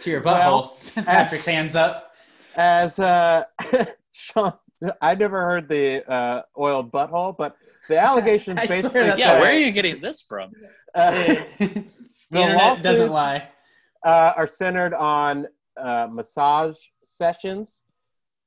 to 0.00 0.10
your 0.10 0.22
Well, 0.22 0.78
butthole. 0.96 1.04
Patrick's 1.04 1.44
hands 1.44 1.76
up. 1.76 2.14
as 2.56 2.98
uh, 2.98 3.44
Sean. 4.12 4.54
I 5.00 5.14
never 5.14 5.40
heard 5.42 5.68
the 5.68 6.10
uh, 6.10 6.42
oiled 6.58 6.90
butthole, 6.92 7.36
but 7.36 7.56
the 7.88 7.98
allegations 7.98 8.60
basically. 8.68 9.00
yeah, 9.00 9.14
say, 9.16 9.40
where 9.40 9.50
are 9.50 9.52
you 9.58 9.70
getting 9.72 10.00
this 10.00 10.20
from? 10.20 10.52
uh, 10.94 11.10
the 11.10 11.84
The 12.30 12.40
internet 12.40 12.82
doesn't 12.82 13.10
lie. 13.10 13.48
uh, 14.04 14.32
are 14.36 14.46
centered 14.46 14.94
on 14.94 15.46
uh, 15.76 16.08
massage 16.10 16.76
sessions, 17.04 17.82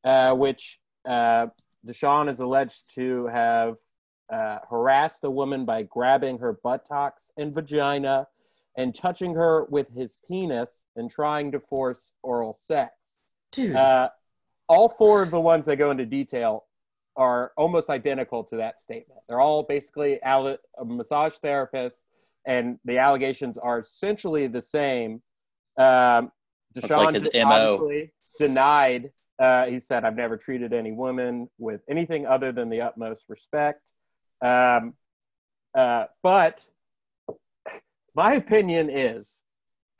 uh, 0.03 0.33
which 0.33 0.79
uh, 1.05 1.47
Deshaun 1.85 2.29
is 2.29 2.39
alleged 2.39 2.93
to 2.95 3.27
have 3.27 3.75
uh, 4.31 4.59
harassed 4.69 5.23
a 5.25 5.29
woman 5.29 5.65
by 5.65 5.83
grabbing 5.83 6.37
her 6.39 6.53
buttocks 6.63 7.29
and 7.37 7.53
vagina 7.53 8.25
and 8.77 8.95
touching 8.95 9.35
her 9.35 9.65
with 9.65 9.87
his 9.93 10.17
penis 10.27 10.85
and 10.95 11.11
trying 11.11 11.51
to 11.51 11.59
force 11.59 12.13
oral 12.23 12.57
sex. 12.59 13.17
Dude, 13.51 13.75
Uh, 13.75 14.09
all 14.73 14.89
four 14.89 15.21
of 15.21 15.29
the 15.29 15.39
ones 15.39 15.65
that 15.65 15.75
go 15.77 15.91
into 15.91 16.05
detail 16.05 16.65
are 17.15 17.51
almost 17.57 17.91
identical 17.91 18.43
to 18.43 18.55
that 18.55 18.79
statement. 18.79 19.19
They're 19.27 19.39
all 19.39 19.61
basically 19.61 20.21
alle- 20.23 20.57
massage 20.83 21.35
therapists, 21.35 22.05
and 22.47 22.79
the 22.83 22.97
allegations 22.97 23.57
are 23.57 23.79
essentially 23.79 24.47
the 24.47 24.61
same. 24.61 25.21
Um, 25.77 26.31
Deshaun 26.75 27.13
like 27.13 27.45
obviously 27.45 28.11
denied. 28.39 29.11
Uh, 29.37 29.67
he 29.67 29.79
said, 29.79 30.03
"I've 30.05 30.15
never 30.15 30.37
treated 30.37 30.73
any 30.73 30.91
woman 30.91 31.49
with 31.59 31.81
anything 31.87 32.25
other 32.25 32.51
than 32.51 32.69
the 32.69 32.81
utmost 32.81 33.25
respect." 33.29 33.91
Um, 34.41 34.95
uh, 35.75 36.05
but 36.23 36.67
my 38.15 38.33
opinion 38.33 38.89
is 38.89 39.43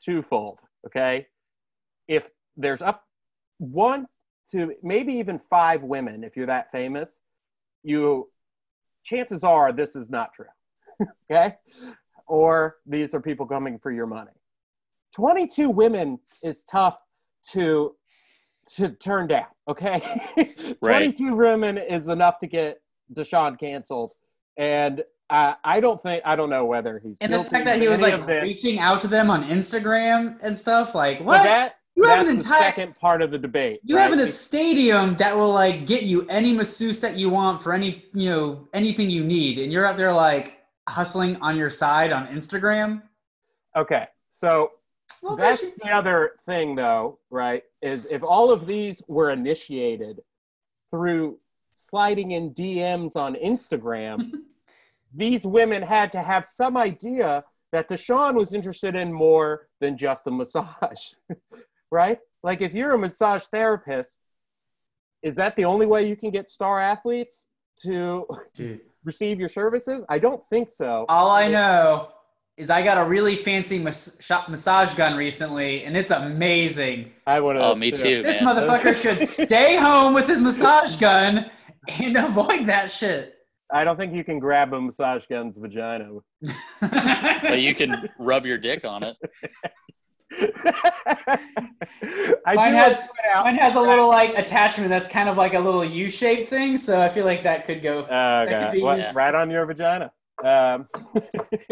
twofold. 0.04 0.58
Okay, 0.86 1.28
if 2.08 2.28
there's 2.56 2.82
up 2.82 3.04
one 3.58 4.08
to 4.50 4.74
maybe 4.82 5.14
even 5.14 5.38
five 5.38 5.82
women, 5.82 6.24
if 6.24 6.36
you're 6.36 6.46
that 6.46 6.70
famous, 6.70 7.20
you 7.82 8.28
chances 9.04 9.44
are 9.44 9.72
this 9.72 9.96
is 9.96 10.10
not 10.10 10.32
true. 10.32 10.46
okay, 11.30 11.56
or 12.26 12.76
these 12.86 13.14
are 13.14 13.20
people 13.20 13.46
coming 13.46 13.78
for 13.78 13.90
your 13.90 14.06
money. 14.06 14.30
22 15.14 15.70
women 15.70 16.18
is 16.42 16.64
tough 16.64 16.98
to 17.52 17.94
to 18.76 18.90
turn 18.90 19.26
down. 19.26 19.46
Okay, 19.68 20.00
Right. 20.80 21.14
22 21.14 21.34
women 21.34 21.78
is 21.78 22.08
enough 22.08 22.38
to 22.40 22.46
get 22.46 22.80
Deshaun 23.12 23.58
canceled, 23.58 24.14
and 24.56 25.02
I 25.30 25.56
I 25.64 25.80
don't 25.80 26.02
think 26.02 26.22
I 26.24 26.36
don't 26.36 26.50
know 26.50 26.64
whether 26.64 26.98
he's 26.98 27.18
And 27.20 27.32
the 27.32 27.44
fact 27.44 27.64
that 27.64 27.80
he 27.80 27.88
was 27.88 28.00
like 28.00 28.26
reaching 28.26 28.78
out 28.78 29.00
to 29.02 29.08
them 29.08 29.30
on 29.30 29.44
Instagram 29.44 30.38
and 30.42 30.56
stuff, 30.56 30.94
like 30.94 31.18
but 31.18 31.26
what? 31.26 31.42
that 31.42 31.76
you 31.96 32.04
have 32.04 32.26
that's 32.26 32.30
an 32.30 32.36
the 32.36 32.42
entire 32.42 32.60
second 32.60 32.98
part 32.98 33.22
of 33.22 33.30
the 33.30 33.38
debate. 33.38 33.80
you 33.84 33.96
right? 33.96 34.10
have 34.10 34.18
a 34.18 34.26
stadium 34.26 35.16
that 35.16 35.36
will 35.36 35.52
like 35.52 35.86
get 35.86 36.02
you 36.02 36.26
any 36.28 36.52
masseuse 36.52 37.00
that 37.00 37.16
you 37.16 37.30
want 37.30 37.62
for 37.62 37.72
any 37.72 38.04
you 38.12 38.28
know 38.28 38.68
anything 38.74 39.08
you 39.10 39.24
need, 39.24 39.58
and 39.58 39.72
you're 39.72 39.86
out 39.86 39.96
there 39.96 40.12
like 40.12 40.58
hustling 40.88 41.36
on 41.36 41.56
your 41.56 41.70
side 41.70 42.12
on 42.12 42.26
Instagram. 42.28 43.02
Okay, 43.76 44.06
so 44.30 44.72
Well, 45.22 45.36
That's 45.36 45.70
the 45.72 45.90
other 45.90 46.32
thing, 46.44 46.74
though, 46.74 47.18
right? 47.30 47.62
Is 47.82 48.06
if 48.10 48.22
all 48.22 48.50
of 48.50 48.66
these 48.66 49.02
were 49.08 49.30
initiated 49.30 50.20
through 50.90 51.38
sliding 51.72 52.32
in 52.32 52.54
DMs 52.54 53.16
on 53.16 53.34
Instagram, 53.36 54.32
these 55.14 55.46
women 55.46 55.82
had 55.82 56.12
to 56.12 56.22
have 56.22 56.44
some 56.46 56.76
idea 56.76 57.44
that 57.72 57.88
Deshaun 57.88 58.34
was 58.34 58.54
interested 58.54 58.94
in 58.94 59.12
more 59.12 59.68
than 59.80 59.96
just 59.96 60.26
a 60.26 60.30
massage, 60.30 61.14
right? 61.94 62.18
Like, 62.42 62.60
if 62.60 62.74
you're 62.74 62.92
a 62.92 62.98
massage 62.98 63.44
therapist, 63.44 64.20
is 65.22 65.36
that 65.36 65.56
the 65.56 65.64
only 65.64 65.86
way 65.86 66.06
you 66.06 66.16
can 66.16 66.30
get 66.30 66.50
star 66.50 66.78
athletes 66.78 67.48
to 67.84 68.26
Dude, 68.54 68.80
receive 69.04 69.40
your 69.40 69.48
services? 69.48 70.04
I 70.10 70.18
don't 70.18 70.42
think 70.50 70.68
so. 70.68 71.06
all 71.08 71.30
I 71.30 71.48
know 71.48 72.08
is 72.56 72.68
I 72.70 72.82
got 72.82 72.98
a 72.98 73.04
really 73.04 73.34
fancy 73.36 73.78
mas- 73.78 74.16
shop 74.20 74.48
massage 74.48 74.92
gun 74.94 75.16
recently, 75.16 75.84
and 75.84 75.96
it's 75.96 76.10
amazing. 76.10 77.10
I 77.26 77.40
would 77.40 77.56
have. 77.56 77.64
Oh, 77.64 77.74
me 77.74 77.90
too, 77.90 78.22
This 78.22 78.42
man. 78.42 78.54
motherfucker 78.56 78.94
should 78.94 79.20
stay 79.46 79.76
home 79.76 80.12
with 80.14 80.26
his 80.28 80.40
massage 80.40 80.96
gun 80.96 81.50
and 82.00 82.16
avoid 82.28 82.66
that 82.66 82.90
shit. 82.90 83.30
I 83.72 83.82
don't 83.82 83.96
think 83.96 84.12
you 84.14 84.22
can 84.22 84.38
grab 84.38 84.72
a 84.74 84.80
massage 84.80 85.24
gun's 85.26 85.56
vagina. 85.56 86.10
But 86.80 87.60
you 87.60 87.74
can 87.74 88.08
rub 88.18 88.44
your 88.46 88.58
dick 88.58 88.84
on 88.84 89.02
it. 89.02 89.16
I 92.46 92.54
Mine 92.54 92.74
has- 92.74 92.98
like 92.98 93.00
to 93.00 93.08
point 93.08 93.34
out- 93.34 93.44
Mine 93.44 93.56
has 93.56 93.74
a 93.74 93.80
little 93.80 94.08
like 94.08 94.36
attachment 94.38 94.90
that's 94.90 95.08
kind 95.08 95.28
of 95.28 95.36
like 95.36 95.54
a 95.54 95.60
little 95.60 95.84
U-shaped 95.84 96.48
thing, 96.48 96.76
so 96.76 97.00
I 97.00 97.08
feel 97.08 97.24
like 97.24 97.42
that 97.42 97.64
could 97.64 97.82
go. 97.82 98.00
Oh, 98.00 98.06
that 98.08 98.70
could 98.70 98.76
be 98.76 98.82
What, 98.82 99.14
right 99.14 99.34
on 99.34 99.50
your 99.50 99.66
vagina. 99.66 100.12
Um, 100.42 100.88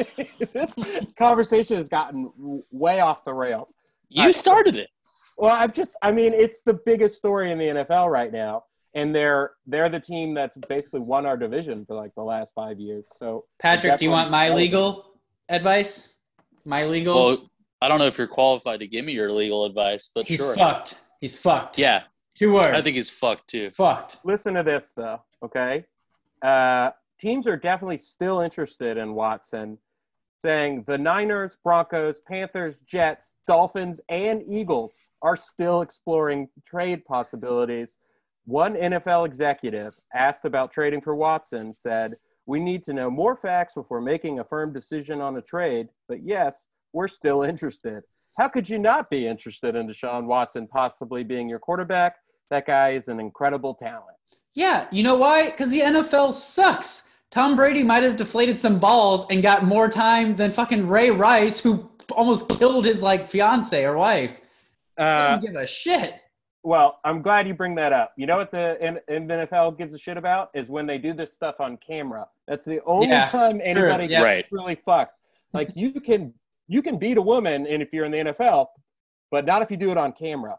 this 0.52 0.74
conversation 1.18 1.76
has 1.76 1.88
gotten 1.88 2.62
way 2.70 3.00
off 3.00 3.24
the 3.24 3.34
rails. 3.34 3.74
You 4.08 4.32
started 4.32 4.76
it. 4.76 4.90
Well, 5.38 5.52
I'm 5.52 5.72
just, 5.72 5.96
I 6.02 6.12
mean, 6.12 6.34
it's 6.34 6.62
the 6.62 6.74
biggest 6.74 7.16
story 7.16 7.50
in 7.50 7.58
the 7.58 7.66
NFL 7.66 8.10
right 8.10 8.32
now. 8.32 8.64
And 8.94 9.14
they're 9.14 9.52
they're 9.66 9.88
the 9.88 9.98
team 9.98 10.34
that's 10.34 10.58
basically 10.68 11.00
won 11.00 11.24
our 11.24 11.36
division 11.38 11.86
for 11.86 11.96
like 11.96 12.14
the 12.14 12.22
last 12.22 12.52
five 12.54 12.78
years. 12.78 13.06
So 13.16 13.46
Patrick, 13.58 13.98
do 13.98 14.04
you 14.04 14.10
want 14.10 14.30
my 14.30 14.50
legal 14.50 15.14
advice? 15.48 16.08
My 16.66 16.84
legal. 16.84 17.14
Well, 17.14 17.50
I 17.82 17.88
don't 17.88 17.98
know 17.98 18.06
if 18.06 18.16
you're 18.16 18.28
qualified 18.28 18.78
to 18.80 18.86
give 18.86 19.04
me 19.04 19.12
your 19.12 19.32
legal 19.32 19.64
advice, 19.64 20.08
but 20.14 20.26
He's 20.26 20.38
sure. 20.38 20.54
fucked. 20.54 20.98
He's 21.20 21.36
fucked. 21.36 21.78
Yeah, 21.78 22.02
Two 22.36 22.52
words. 22.52 22.68
I 22.68 22.80
think 22.80 22.96
he's 22.96 23.10
fucked 23.10 23.48
too. 23.48 23.70
fucked. 23.70 24.16
listen 24.24 24.54
to 24.54 24.62
this 24.62 24.92
though 24.96 25.20
okay 25.44 25.84
uh, 26.42 26.90
teams 27.18 27.46
are 27.46 27.56
definitely 27.56 27.98
still 27.98 28.40
interested 28.40 28.96
in 28.96 29.14
watson 29.14 29.76
saying 30.40 30.82
the 30.86 30.96
niners 30.96 31.56
broncos 31.62 32.20
panthers 32.26 32.78
jets 32.86 33.34
dolphins 33.46 34.00
and 34.08 34.42
eagles 34.48 34.98
are 35.20 35.36
still 35.36 35.82
exploring 35.82 36.48
trade 36.64 37.04
possibilities 37.04 37.96
one 38.46 38.74
nfl 38.76 39.26
executive 39.26 39.94
asked 40.14 40.44
about 40.46 40.72
trading 40.72 41.00
for 41.02 41.14
watson 41.14 41.74
said 41.74 42.14
we 42.46 42.58
need 42.58 42.82
to 42.82 42.92
know 42.94 43.10
more 43.10 43.36
facts 43.36 43.74
before 43.74 44.00
making 44.00 44.38
a 44.40 44.44
firm 44.44 44.72
decision 44.72 45.20
on 45.20 45.36
a 45.36 45.42
trade 45.42 45.88
but 46.08 46.24
yes 46.24 46.66
we're 46.92 47.08
still 47.08 47.42
interested 47.42 48.02
how 48.38 48.48
could 48.48 48.68
you 48.68 48.78
not 48.78 49.10
be 49.10 49.26
interested 49.26 49.74
in 49.76 49.86
deshaun 49.86 50.24
watson 50.24 50.66
possibly 50.66 51.22
being 51.24 51.48
your 51.48 51.58
quarterback 51.58 52.16
that 52.50 52.66
guy 52.66 52.90
is 52.90 53.08
an 53.08 53.18
incredible 53.20 53.74
talent 53.74 54.16
Yeah, 54.54 54.86
you 54.92 55.02
know 55.02 55.14
why? 55.16 55.46
Because 55.50 55.70
the 55.70 55.80
NFL 55.80 56.34
sucks. 56.34 57.08
Tom 57.30 57.56
Brady 57.56 57.82
might 57.82 58.02
have 58.02 58.16
deflated 58.16 58.60
some 58.60 58.78
balls 58.78 59.24
and 59.30 59.42
got 59.42 59.64
more 59.64 59.88
time 59.88 60.36
than 60.36 60.50
fucking 60.50 60.86
Ray 60.86 61.08
Rice, 61.10 61.58
who 61.58 61.88
almost 62.10 62.50
killed 62.50 62.84
his 62.84 63.02
like 63.02 63.26
fiance 63.26 63.82
or 63.82 63.96
wife. 63.96 64.42
Uh, 64.98 65.36
Doesn't 65.36 65.40
give 65.52 65.56
a 65.62 65.66
shit. 65.66 66.16
well, 66.62 66.98
I'm 67.06 67.22
glad 67.22 67.48
you 67.48 67.54
bring 67.54 67.74
that 67.76 67.94
up. 67.94 68.12
You 68.18 68.26
know 68.26 68.36
what 68.36 68.50
the 68.50 68.76
N- 68.82 69.00
N- 69.08 69.26
NFL 69.28 69.78
gives 69.78 69.94
a 69.94 69.98
shit 69.98 70.18
about 70.18 70.50
is 70.52 70.68
when 70.68 70.86
they 70.86 70.98
do 70.98 71.14
this 71.14 71.32
stuff 71.32 71.54
on 71.58 71.78
camera. 71.78 72.26
That's 72.46 72.66
the 72.66 72.82
only 72.84 73.06
Yeah, 73.08 73.24
time 73.30 73.58
anybody 73.64 74.04
yeah. 74.04 74.18
gets 74.20 74.22
Right. 74.22 74.46
really 74.50 74.74
fucked. 74.74 75.16
Like 75.54 75.70
you 75.74 75.98
can 75.98 76.34
you 76.68 76.82
can 76.82 76.98
beat 76.98 77.18
a 77.18 77.22
woman, 77.22 77.66
and 77.66 77.82
if 77.82 77.92
you're 77.92 78.04
in 78.04 78.12
the 78.12 78.18
NFL, 78.18 78.66
but 79.30 79.44
not 79.44 79.62
if 79.62 79.70
you 79.70 79.76
do 79.76 79.90
it 79.90 79.96
on 79.96 80.12
camera. 80.12 80.58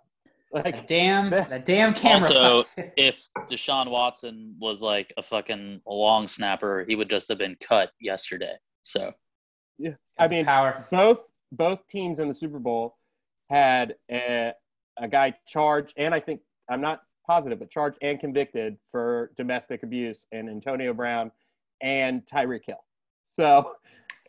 That 0.51 0.65
Like 0.65 0.87
damn, 0.87 1.29
that 1.31 1.65
damn 1.65 1.93
camera. 1.93 2.29
Also, 2.33 2.63
if 2.97 3.27
Deshaun 3.49 3.89
Watson 3.89 4.55
was 4.59 4.81
like 4.81 5.13
a 5.17 5.23
fucking 5.23 5.81
long 5.87 6.27
snapper, 6.27 6.85
he 6.87 6.95
would 6.95 7.09
just 7.09 7.27
have 7.29 7.39
been 7.39 7.57
cut 7.59 7.91
yesterday. 7.99 8.53
So 8.83 9.13
I 10.19 10.27
mean, 10.27 10.45
power. 10.45 10.87
both 10.91 11.27
both 11.51 11.87
teams 11.87 12.19
in 12.19 12.27
the 12.27 12.33
Super 12.33 12.59
Bowl 12.59 12.97
had 13.49 13.95
a, 14.11 14.53
a 14.99 15.07
guy 15.07 15.33
charged, 15.47 15.93
and 15.97 16.13
I 16.13 16.19
think 16.19 16.41
I'm 16.69 16.81
not 16.81 17.01
positive, 17.25 17.59
but 17.59 17.69
charged 17.69 17.97
and 18.01 18.19
convicted 18.19 18.77
for 18.87 19.31
domestic 19.37 19.83
abuse, 19.83 20.25
and 20.31 20.49
Antonio 20.49 20.93
Brown 20.93 21.31
and 21.81 22.23
Tyreek 22.25 22.65
Hill. 22.65 22.83
So 23.25 23.75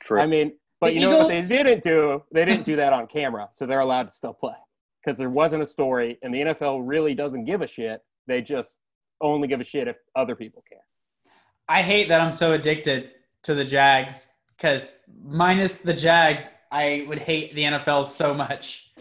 true. 0.03 0.21
I 0.21 0.27
mean, 0.27 0.53
but 0.85 0.95
The 0.95 1.01
you 1.01 1.09
know 1.11 1.19
what 1.19 1.29
they 1.29 1.43
didn't 1.43 1.83
do? 1.83 2.23
They 2.33 2.45
didn't 2.45 2.65
do 2.65 2.77
that 2.77 2.93
on 2.93 3.07
camera, 3.07 3.49
so 3.53 3.67
they're 3.67 3.81
allowed 3.81 4.09
to 4.09 4.15
still 4.15 4.35
play 4.35 4.55
because 5.05 5.19
there 5.19 5.31
wasn't 5.31 5.63
a 5.63 5.67
story, 5.67 6.19
and 6.23 6.33
the 6.35 6.41
NFL 6.41 6.83
really 6.85 7.15
doesn't 7.15 7.45
give 7.45 7.63
a 7.63 7.67
shit. 7.67 8.03
They 8.27 8.41
just 8.43 8.79
only 9.21 9.49
give 9.49 9.61
a 9.61 9.65
shit 9.65 9.87
if 9.89 9.97
other 10.17 10.35
people 10.35 10.63
care. 10.69 10.81
I 11.69 11.83
hate 11.83 12.09
that 12.09 12.21
I'm 12.21 12.33
so 12.33 12.53
addicted 12.53 13.11
to 13.45 13.55
the 13.55 13.65
Jags 13.65 14.29
because 14.57 14.99
minus 15.23 15.77
the 15.77 15.95
Jags, 15.95 16.45
I 16.73 17.05
would 17.09 17.19
hate 17.19 17.55
the 17.55 17.63
NFL 17.65 18.05
so 18.07 18.35
much. 18.35 18.93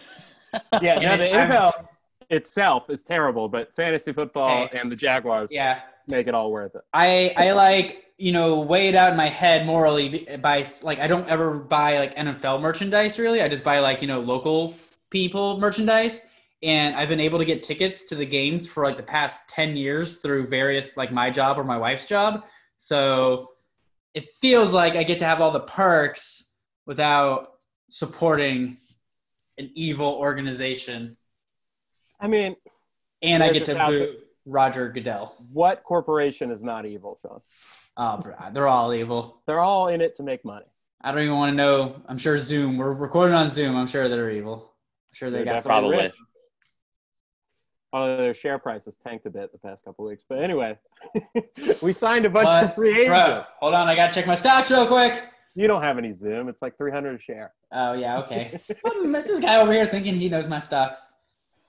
Yeah, 0.82 0.96
no, 0.96 1.18
the 1.24 1.26
NFL 1.26 1.88
itself 2.30 2.90
is 2.90 3.04
terrible, 3.04 3.48
but 3.50 3.74
fantasy 3.76 4.14
football 4.14 4.68
Hey. 4.68 4.80
and 4.80 4.92
the 4.92 4.96
Jaguars 4.96 5.50
Yeah, 5.52 5.82
make 6.08 6.28
it 6.28 6.34
all 6.34 6.52
worth 6.52 6.76
it. 6.76 6.82
I 6.94 7.34
I 7.38 7.52
like 7.52 8.06
you 8.18 8.32
know 8.32 8.60
weigh 8.60 8.90
it 8.90 8.96
out 8.96 9.12
in 9.12 9.18
my 9.18 9.30
head 9.30 9.66
morally 9.66 10.28
by 10.42 10.68
like 10.82 11.00
I 11.00 11.08
don't 11.08 11.28
ever 11.28 11.56
buy 11.56 11.98
like 12.00 12.16
NFL 12.16 12.62
merchandise 12.62 13.20
really. 13.20 13.42
I 13.42 13.48
just 13.48 13.64
buy 13.64 13.80
like 13.80 14.02
you 14.02 14.08
know 14.08 14.20
local 14.20 14.76
people 15.10 15.60
merchandise, 15.60 16.22
and 16.62 16.96
I've 16.96 17.10
been 17.10 17.20
able 17.20 17.40
to 17.40 17.46
get 17.46 17.64
tickets 17.64 18.04
to 18.06 18.16
the 18.16 18.26
games 18.26 18.68
for 18.68 18.84
like 18.84 18.98
the 18.98 19.04
past 19.04 19.48
ten 19.48 19.76
years 19.76 20.18
through 20.18 20.48
various 20.48 20.96
like 20.98 21.12
my 21.12 21.30
job 21.30 21.58
or 21.58 21.64
my 21.64 21.78
wife's 21.78 22.06
job. 22.06 22.44
So 22.78 23.52
it 24.14 24.26
feels 24.42 24.74
like 24.74 24.96
I 24.96 25.04
get 25.04 25.20
to 25.20 25.26
have 25.26 25.42
all 25.42 25.52
the 25.52 25.62
perks 25.62 26.52
without 26.86 27.54
supporting 27.90 28.78
an 29.58 29.72
evil 29.76 30.14
organization, 30.14 31.16
I 32.20 32.28
mean, 32.28 32.56
and 33.22 33.44
I 33.44 33.52
get 33.52 33.66
to 33.66 33.76
boot 33.76 34.23
Roger 34.46 34.90
Goodell. 34.90 35.36
what 35.52 35.84
corporation 35.84 36.52
is 36.52 36.64
not 36.64 36.86
evil, 36.86 37.18
Sean? 37.22 37.42
Oh, 37.96 38.18
bro, 38.18 38.34
they're 38.54 38.68
all 38.68 38.94
evil. 38.94 39.42
They're 39.46 39.60
all 39.60 39.88
in 39.88 40.02
it 40.02 40.16
to 40.16 40.24
make 40.24 40.44
money. 40.44 40.66
I 41.02 41.12
don't 41.12 41.22
even 41.24 41.36
want 41.36 41.52
to 41.52 41.56
know. 41.56 42.02
I'm 42.08 42.18
sure 42.18 42.38
Zoom. 42.40 42.78
We're 42.78 42.94
recording 42.94 43.36
on 43.36 43.50
Zoom. 43.50 43.76
I'm 43.76 43.88
sure 43.88 44.08
they're 44.10 44.32
evil. 44.32 44.72
I'm 45.12 45.14
sure 45.14 45.30
they 45.30 45.38
They're 45.38 45.46
got 45.46 45.54
definitely 45.64 45.90
Probably. 45.92 45.98
rich. 46.06 46.16
Although 47.92 48.18
their 48.18 48.34
share 48.34 48.58
price 48.58 48.86
has 48.86 48.98
tanked 48.98 49.26
a 49.28 49.30
bit 49.30 49.52
the 49.52 49.60
past 49.60 49.86
couple 49.86 50.06
weeks. 50.06 50.24
But 50.28 50.40
anyway, 50.40 50.80
we 51.82 51.94
signed 51.94 52.26
a 52.26 52.30
bunch 52.30 52.46
What? 52.48 52.64
of 52.64 52.76
free 52.76 52.92
agents. 53.02 53.10
Bro, 53.10 53.44
hold 53.60 53.74
on. 53.76 53.88
I 53.88 53.96
gotta 53.96 54.12
check 54.14 54.26
my 54.26 54.34
stocks 54.36 54.72
real 54.72 54.88
quick. 54.88 55.22
You 55.54 55.68
don't 55.68 55.84
have 55.84 56.00
any 56.00 56.12
Zoom. 56.14 56.50
It's 56.50 56.64
like 56.64 56.76
300 56.78 57.16
a 57.16 57.20
share. 57.22 57.54
Oh 57.72 57.94
yeah, 57.94 58.18
okay. 58.22 58.60
this 58.68 59.40
guy 59.40 59.62
over 59.62 59.72
here 59.72 59.86
thinking 59.86 60.16
he 60.16 60.28
knows 60.28 60.48
my 60.48 60.58
stocks. 60.58 61.06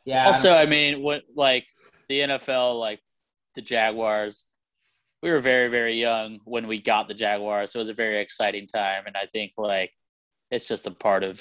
Yeah. 0.07 0.25
Also, 0.27 0.55
I 0.55 0.65
mean, 0.65 1.03
what 1.03 1.25
like 1.35 1.67
the 2.09 2.21
NFL, 2.21 2.79
like 2.79 3.01
the 3.55 3.63
Jaguars, 3.63 4.45
we 5.23 5.31
were 5.31 5.41
very, 5.41 5.69
very 5.69 5.95
young 5.99 6.41
when 6.45 6.67
we 6.67 6.81
got 6.81 7.09
the 7.09 7.15
Jaguars. 7.15 7.73
So 7.73 7.79
it 7.79 7.83
was 7.83 7.89
a 7.89 7.95
very 7.95 8.21
exciting 8.21 8.67
time, 8.67 9.05
and 9.07 9.17
I 9.17 9.27
think 9.27 9.53
like 9.57 9.91
it's 10.51 10.69
just 10.69 10.87
a 10.87 10.91
part 10.91 11.25
of 11.25 11.41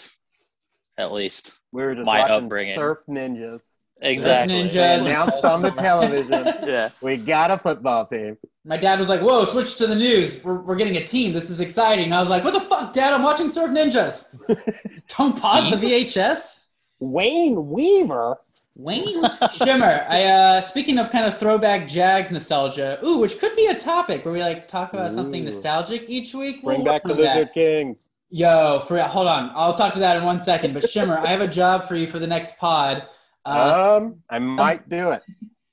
at 0.98 1.12
least 1.12 1.52
We 1.72 1.84
were 1.84 1.96
just 1.96 2.06
My 2.06 2.20
watching 2.20 2.46
upbringing. 2.46 2.76
Surf 2.76 3.00
Ninjas. 3.10 3.76
exactly. 4.02 4.56
Ninjas. 4.56 5.02
Announced 5.02 5.44
on 5.44 5.62
the 5.62 5.72
television. 5.88 6.46
Yeah. 6.64 6.90
We 7.02 7.18
got 7.18 7.52
a 7.54 7.58
football 7.58 8.06
team. 8.06 8.38
my 8.64 8.78
dad 8.78 9.00
was 9.00 9.10
like, 9.10 9.22
"Whoa, 9.22 9.44
switch 9.46 9.76
to 9.78 9.88
the 9.88 9.96
news. 9.96 10.42
We're, 10.44 10.62
we're 10.62 10.76
getting 10.76 10.98
a 10.98 11.04
team. 11.06 11.34
This 11.34 11.50
is 11.50 11.60
exciting." 11.60 12.06
And 12.06 12.16
I 12.16 12.20
was 12.22 12.30
like, 12.30 12.44
"What 12.44 12.54
the 12.54 12.62
fuck, 12.62 12.94
Dad? 12.94 13.14
I'm 13.14 13.24
watching 13.24 13.50
Surf 13.50 13.72
Ninjas. 13.72 14.28
Don't 15.18 15.38
pause 15.38 15.70
the 15.72 15.78
VHS." 15.78 16.62
Wayne 17.00 17.70
Weaver. 17.70 18.38
Wayne 18.78 19.22
Shimmer. 19.54 20.06
I 20.10 20.24
uh 20.24 20.62
speaking 20.62 20.98
of 20.98 21.10
kind 21.12 21.26
of 21.26 21.38
throwback 21.38 21.88
Jags 21.88 22.32
nostalgia, 22.32 23.00
ooh, 23.06 23.20
which 23.20 23.38
could 23.40 23.56
be 23.56 23.68
a 23.68 23.76
topic 23.76 24.26
where 24.26 24.34
we 24.34 24.42
like 24.42 24.68
talk 24.68 24.94
about 24.94 25.12
something 25.12 25.44
nostalgic 25.46 26.06
each 26.10 26.34
week. 26.34 26.64
Bring 26.64 26.84
We'll 26.84 26.86
back 26.86 27.04
work 27.06 27.16
the 27.18 27.22
on 27.22 27.26
that. 27.26 27.36
Lizard 27.38 27.54
Kings. 27.54 28.08
Yo, 28.30 28.80
for 28.88 29.00
hold 29.02 29.28
on, 29.28 29.52
I'll 29.54 29.76
talk 29.76 29.94
to 29.94 30.00
that 30.00 30.18
in 30.18 30.24
one 30.24 30.40
second. 30.40 30.74
But 30.74 30.90
Shimmer, 30.90 31.18
I 31.20 31.28
have 31.28 31.42
a 31.42 31.48
job 31.48 31.88
for 31.88 31.96
you 31.96 32.08
for 32.08 32.18
the 32.18 32.26
next 32.26 32.58
pod. 32.58 33.04
Uh, 33.46 34.00
um, 34.02 34.24
I 34.30 34.40
might 34.40 34.90
do 34.90 35.12
it. 35.12 35.22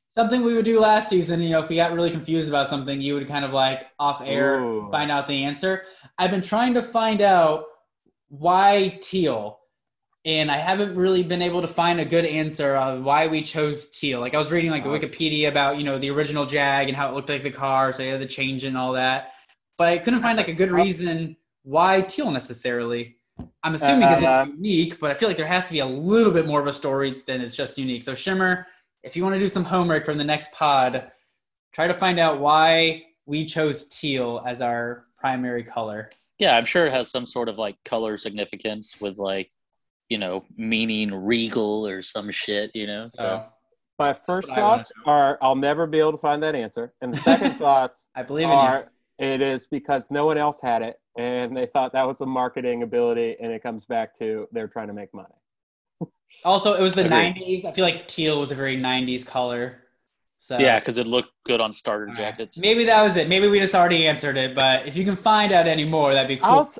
something 0.08 0.42
we 0.42 0.52
would 0.52 0.66
do 0.66 0.78
last 0.78 1.08
season. 1.08 1.40
You 1.40 1.50
know, 1.50 1.60
if 1.60 1.70
we 1.70 1.76
got 1.76 1.92
really 1.92 2.10
confused 2.10 2.48
about 2.48 2.68
something, 2.68 3.00
you 3.00 3.14
would 3.14 3.26
kind 3.26 3.46
of 3.46 3.52
like 3.52 3.86
off 3.98 4.20
air 4.22 4.60
Ooh. 4.60 4.90
find 4.90 5.10
out 5.10 5.26
the 5.26 5.42
answer. 5.44 5.84
I've 6.18 6.30
been 6.30 6.42
trying 6.42 6.74
to 6.74 6.82
find 6.82 7.22
out 7.22 7.64
why 8.28 8.98
teal, 9.00 9.59
and 10.24 10.50
I 10.50 10.58
haven't 10.58 10.94
really 10.96 11.22
been 11.22 11.40
able 11.40 11.62
to 11.62 11.68
find 11.68 11.98
a 12.00 12.04
good 12.04 12.26
answer 12.26 12.76
on 12.76 13.04
why 13.04 13.26
we 13.26 13.42
chose 13.42 13.88
teal. 13.88 14.20
Like 14.20 14.34
I 14.34 14.38
was 14.38 14.50
reading 14.50 14.70
like 14.70 14.82
the 14.82 14.90
Wikipedia 14.90 15.48
about 15.48 15.78
you 15.78 15.84
know 15.84 15.98
the 15.98 16.10
original 16.10 16.46
Jag 16.46 16.88
and 16.88 16.96
how 16.96 17.08
it 17.08 17.14
looked 17.14 17.28
like 17.28 17.42
the 17.42 17.50
car, 17.50 17.92
so 17.92 18.04
had 18.04 18.20
the 18.20 18.26
change 18.26 18.64
and 18.64 18.76
all 18.76 18.92
that, 18.92 19.32
but 19.78 19.88
I 19.88 19.98
couldn't 19.98 20.20
find 20.20 20.36
like 20.36 20.48
a 20.48 20.52
a 20.52 20.54
good 20.54 20.72
reason 20.72 21.36
why 21.62 22.02
teal 22.02 22.30
necessarily. 22.30 23.16
I'm 23.62 23.74
assuming 23.74 24.00
because 24.00 24.22
Uh, 24.22 24.44
it's 24.46 24.56
unique, 24.56 25.00
but 25.00 25.10
I 25.10 25.14
feel 25.14 25.28
like 25.28 25.36
there 25.36 25.46
has 25.46 25.66
to 25.66 25.72
be 25.72 25.80
a 25.80 25.86
little 25.86 26.32
bit 26.32 26.46
more 26.46 26.60
of 26.60 26.66
a 26.66 26.72
story 26.72 27.22
than 27.26 27.40
it's 27.40 27.56
just 27.56 27.78
unique. 27.78 28.02
So 28.02 28.14
Shimmer, 28.14 28.66
if 29.02 29.16
you 29.16 29.22
want 29.22 29.34
to 29.34 29.40
do 29.40 29.48
some 29.48 29.64
homework 29.64 30.04
from 30.04 30.18
the 30.18 30.24
next 30.24 30.52
pod, 30.52 31.10
try 31.72 31.86
to 31.86 31.94
find 31.94 32.18
out 32.18 32.40
why 32.40 33.04
we 33.26 33.44
chose 33.44 33.88
teal 33.88 34.42
as 34.46 34.60
our 34.60 35.06
primary 35.18 35.62
color. 35.62 36.10
Yeah, 36.38 36.56
I'm 36.56 36.64
sure 36.64 36.86
it 36.86 36.92
has 36.92 37.10
some 37.10 37.26
sort 37.26 37.48
of 37.48 37.58
like 37.58 37.76
color 37.84 38.16
significance 38.16 39.00
with 39.00 39.18
like, 39.18 39.50
you 40.10 40.18
know, 40.18 40.44
meaning 40.56 41.14
regal 41.14 41.86
or 41.86 42.02
some 42.02 42.30
shit, 42.30 42.70
you 42.74 42.86
know. 42.86 43.04
So 43.08 43.22
So 43.22 43.46
My 43.98 44.12
first 44.12 44.50
what 44.50 44.58
I 44.58 44.62
wanna 44.62 44.76
thoughts 44.78 44.92
are 45.06 45.38
I'll 45.40 45.56
never 45.56 45.86
be 45.86 46.00
able 46.00 46.12
to 46.12 46.18
find 46.18 46.42
that 46.42 46.54
answer. 46.54 46.92
And 47.00 47.14
the 47.14 47.18
second 47.20 47.54
thoughts 47.58 48.08
I 48.14 48.22
believe 48.24 48.44
in 48.46 48.50
you. 48.50 48.56
are 48.58 48.90
it 49.18 49.40
is 49.40 49.66
because 49.66 50.10
no 50.10 50.26
one 50.26 50.36
else 50.38 50.60
had 50.60 50.82
it 50.82 50.98
and 51.16 51.56
they 51.56 51.66
thought 51.66 51.92
that 51.92 52.06
was 52.06 52.20
a 52.20 52.26
marketing 52.26 52.82
ability 52.82 53.36
and 53.40 53.52
it 53.52 53.62
comes 53.62 53.84
back 53.84 54.14
to 54.18 54.48
they're 54.52 54.68
trying 54.68 54.88
to 54.88 54.94
make 54.94 55.14
money. 55.14 55.28
Also, 56.42 56.72
it 56.72 56.80
was 56.80 56.94
the 56.94 57.04
Agreed. 57.04 57.36
'90s. 57.36 57.64
I 57.66 57.72
feel 57.72 57.84
like 57.84 58.08
teal 58.08 58.40
was 58.40 58.50
a 58.50 58.54
very 58.54 58.74
'90s 58.74 59.26
color. 59.26 59.82
So 60.38 60.56
yeah, 60.58 60.78
because 60.78 60.96
it 60.96 61.06
looked 61.06 61.32
good 61.44 61.60
on 61.60 61.70
starter 61.70 62.04
All 62.06 62.14
right. 62.14 62.16
jackets. 62.16 62.56
Maybe 62.56 62.86
that 62.86 63.02
was 63.04 63.16
it. 63.16 63.28
Maybe 63.28 63.46
we 63.46 63.58
just 63.58 63.74
already 63.74 64.06
answered 64.06 64.38
it. 64.38 64.54
But 64.54 64.86
if 64.86 64.96
you 64.96 65.04
can 65.04 65.16
find 65.16 65.52
out 65.52 65.68
any 65.68 65.84
more, 65.84 66.14
that'd 66.14 66.28
be 66.28 66.38
cool. 66.38 66.48
I'll, 66.50 66.60
s- 66.62 66.78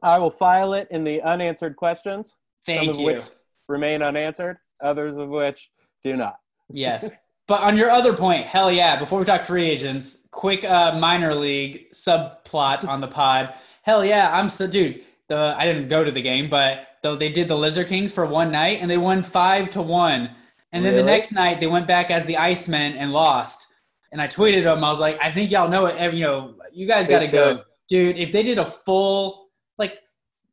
I 0.00 0.18
will 0.18 0.30
file 0.30 0.72
it 0.72 0.88
in 0.90 1.04
the 1.04 1.20
unanswered 1.20 1.76
questions, 1.76 2.36
Thank 2.66 2.80
some 2.80 2.88
of 2.90 2.96
you. 3.00 3.06
which 3.06 3.24
remain 3.68 4.02
unanswered, 4.02 4.58
others 4.80 5.16
of 5.16 5.28
which 5.28 5.70
do 6.04 6.16
not. 6.16 6.36
Yes. 6.68 7.08
But 7.48 7.62
on 7.62 7.76
your 7.76 7.90
other 7.90 8.16
point, 8.16 8.46
hell 8.46 8.70
yeah, 8.70 8.96
before 8.96 9.18
we 9.18 9.24
talk 9.24 9.42
free 9.42 9.68
agents, 9.68 10.28
quick 10.30 10.62
uh, 10.62 10.96
minor 10.96 11.34
league 11.34 11.90
subplot 11.92 12.86
on 12.86 13.00
the 13.00 13.08
pod. 13.08 13.54
Hell 13.82 14.04
yeah, 14.04 14.32
I'm 14.32 14.48
so 14.48 14.68
dude, 14.68 15.02
the 15.26 15.56
I 15.58 15.64
didn't 15.64 15.88
go 15.88 16.04
to 16.04 16.12
the 16.12 16.22
game, 16.22 16.48
but 16.48 16.86
though 17.02 17.16
they 17.16 17.30
did 17.30 17.48
the 17.48 17.56
Lizard 17.56 17.88
Kings 17.88 18.12
for 18.12 18.26
one 18.26 18.52
night 18.52 18.78
and 18.80 18.90
they 18.90 18.98
won 18.98 19.22
5 19.22 19.70
to 19.70 19.82
1. 19.82 20.30
And 20.72 20.84
then 20.84 20.94
the 20.94 21.02
next 21.02 21.32
night 21.32 21.60
they 21.60 21.66
went 21.66 21.86
back 21.86 22.10
as 22.10 22.24
the 22.26 22.34
Icemen 22.34 22.94
and 22.96 23.12
lost. 23.12 23.66
And 24.12 24.20
I 24.20 24.28
tweeted 24.28 24.64
them. 24.64 24.84
I 24.84 24.90
was 24.90 25.00
like, 25.00 25.18
I 25.20 25.30
think 25.32 25.50
y'all 25.50 25.68
know 25.68 25.86
it. 25.86 26.14
You 26.14 26.24
know, 26.24 26.54
you 26.72 26.86
guys 26.86 27.08
got 27.08 27.20
to 27.20 27.28
go, 27.28 27.62
dude. 27.88 28.16
If 28.16 28.32
they 28.32 28.42
did 28.42 28.58
a 28.58 28.64
full, 28.64 29.49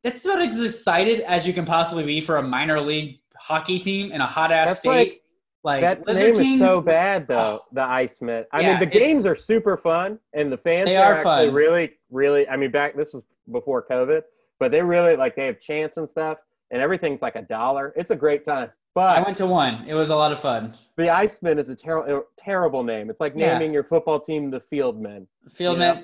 that's 0.04 0.26
about 0.26 0.42
as 0.42 0.60
excited 0.62 1.22
as 1.22 1.48
you 1.48 1.54
can 1.54 1.66
possibly 1.66 2.04
be 2.04 2.22
for 2.22 2.38
a 2.38 2.42
minor 2.44 2.80
league 2.80 3.20
hockey 3.36 3.80
team 3.80 4.12
in 4.12 4.22
a 4.22 4.26
hot 4.26 4.52
ass 4.52 4.68
That's 4.68 4.80
state. 4.80 4.90
like 4.90 5.22
Like, 5.64 5.82
that 5.82 6.08
Lizard 6.08 6.36
name 6.36 6.44
Kings, 6.44 6.62
is 6.62 6.68
so 6.68 6.82
bad 6.82 7.28
though, 7.28 7.62
the 7.72 7.84
Iceman. 7.84 8.46
I 8.52 8.62
Yeah, 8.62 8.72
mean 8.72 8.80
the 8.80 8.86
games 8.86 9.26
are 9.26 9.36
super 9.36 9.78
fun 9.78 10.20
and 10.34 10.52
the 10.52 10.58
fans 10.58 10.90
are, 10.92 10.98
are 10.98 11.14
actually 11.16 11.48
fun. 11.48 11.54
really, 11.54 11.92
really 12.10 12.48
I 12.50 12.56
mean 12.56 12.72
back 12.72 12.96
this 12.96 13.14
was 13.14 13.24
before 13.52 13.86
COVID, 13.86 14.22
but 14.60 14.72
they 14.72 14.82
really 14.82 15.16
like 15.16 15.36
they 15.36 15.46
have 15.46 15.60
chants 15.60 15.98
and 15.98 16.08
stuff 16.08 16.38
and 16.72 16.82
everything's 16.82 17.22
like 17.22 17.36
a 17.36 17.42
dollar. 17.42 17.94
It's 17.96 18.12
a 18.12 18.16
great 18.16 18.44
time. 18.46 18.70
I 19.06 19.22
went 19.22 19.38
to 19.38 19.46
one. 19.46 19.84
It 19.88 19.94
was 19.94 20.10
a 20.10 20.16
lot 20.16 20.32
of 20.32 20.40
fun. 20.40 20.74
the 20.98 21.12
Iceman 21.12 21.60
is 21.60 21.70
a 21.70 21.76
ter- 21.76 22.24
terrible 22.38 22.84
name. 22.84 23.12
It's 23.12 23.22
like 23.22 23.34
Yeah. 23.36 23.54
naming 23.54 23.72
your 23.72 23.84
football 23.84 24.20
team 24.20 24.50
the 24.50 24.60
Fieldmen. 24.60 25.28
Field 25.52 25.78
Yeah. 25.78 26.02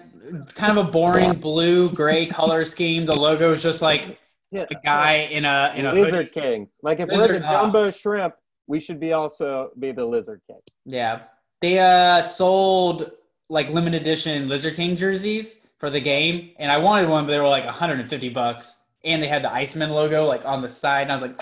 kind 0.54 0.78
of 0.78 0.88
a 0.88 0.92
boring 0.92 1.34
blue 1.40 1.90
gray 1.90 2.28
color 2.28 2.64
scheme. 2.64 3.04
The 3.06 3.16
logo 3.16 3.54
is 3.54 3.64
just 3.64 3.82
like 3.82 4.20
Yeah. 4.52 4.66
a 4.70 4.76
guy 4.86 5.14
in 5.32 5.46
a 5.46 5.74
in 5.76 5.88
a 5.88 5.94
Lizard 5.94 6.28
hoodie. 6.28 6.42
Kings. 6.42 6.78
Like 6.84 7.00
if 7.00 7.10
Lizard- 7.10 7.30
we're 7.32 7.40
the 7.40 7.46
jumbo 7.48 7.90
shrimp, 7.90 8.36
we 8.68 8.80
should 8.80 9.00
be 9.00 9.14
also 9.14 9.72
be 9.80 9.92
the 9.92 10.06
Lizard 10.06 10.42
Kings. 10.48 10.62
Yeah, 10.86 11.22
they 11.60 11.80
uh 11.80 12.22
sold 12.22 13.12
like 13.50 13.70
limited 13.72 14.00
edition 14.02 14.48
Lizard 14.48 14.76
King 14.76 14.96
jerseys 14.96 15.60
for 15.80 15.90
the 15.90 16.00
game, 16.00 16.52
and 16.60 16.72
I 16.72 16.78
wanted 16.78 17.10
one, 17.10 17.26
but 17.26 17.32
they 17.32 17.40
were 17.40 17.48
like 17.48 17.66
150 17.66 18.30
bucks, 18.30 18.76
and 19.04 19.22
they 19.24 19.28
had 19.28 19.44
the 19.44 19.52
Iceman 19.52 19.90
logo 19.90 20.26
like 20.26 20.46
on 20.46 20.62
the 20.62 20.70
side, 20.70 21.02
and 21.02 21.12
I 21.12 21.16
was 21.16 21.24
like, 21.24 21.42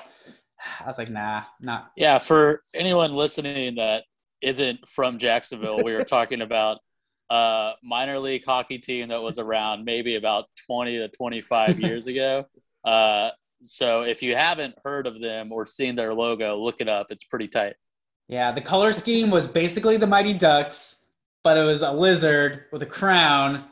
I 0.79 0.85
was 0.85 0.97
like, 0.97 1.09
nah, 1.09 1.43
not. 1.59 1.91
Yeah, 1.95 2.17
for 2.17 2.63
anyone 2.73 3.13
listening 3.13 3.75
that 3.75 4.03
isn't 4.41 4.87
from 4.87 5.17
Jacksonville, 5.17 5.83
we 5.83 5.93
were 5.93 6.03
talking 6.03 6.41
about 6.41 6.79
a 7.29 7.73
minor 7.83 8.19
league 8.19 8.43
hockey 8.45 8.77
team 8.77 9.09
that 9.09 9.21
was 9.21 9.37
around 9.37 9.85
maybe 9.85 10.15
about 10.15 10.45
20 10.67 10.97
to 10.97 11.07
25 11.09 11.79
years 11.81 12.07
ago. 12.07 12.45
Uh, 12.83 13.29
so 13.63 14.01
if 14.01 14.21
you 14.21 14.35
haven't 14.35 14.75
heard 14.83 15.07
of 15.07 15.21
them 15.21 15.51
or 15.51 15.65
seen 15.65 15.95
their 15.95 16.13
logo, 16.13 16.57
look 16.57 16.81
it 16.81 16.89
up. 16.89 17.07
It's 17.09 17.23
pretty 17.23 17.47
tight. 17.47 17.75
Yeah, 18.27 18.51
the 18.51 18.61
color 18.61 18.91
scheme 18.91 19.29
was 19.29 19.47
basically 19.47 19.97
the 19.97 20.07
Mighty 20.07 20.33
Ducks, 20.33 21.05
but 21.43 21.57
it 21.57 21.63
was 21.63 21.81
a 21.81 21.91
lizard 21.91 22.65
with 22.71 22.81
a 22.81 22.85
crown, 22.85 23.65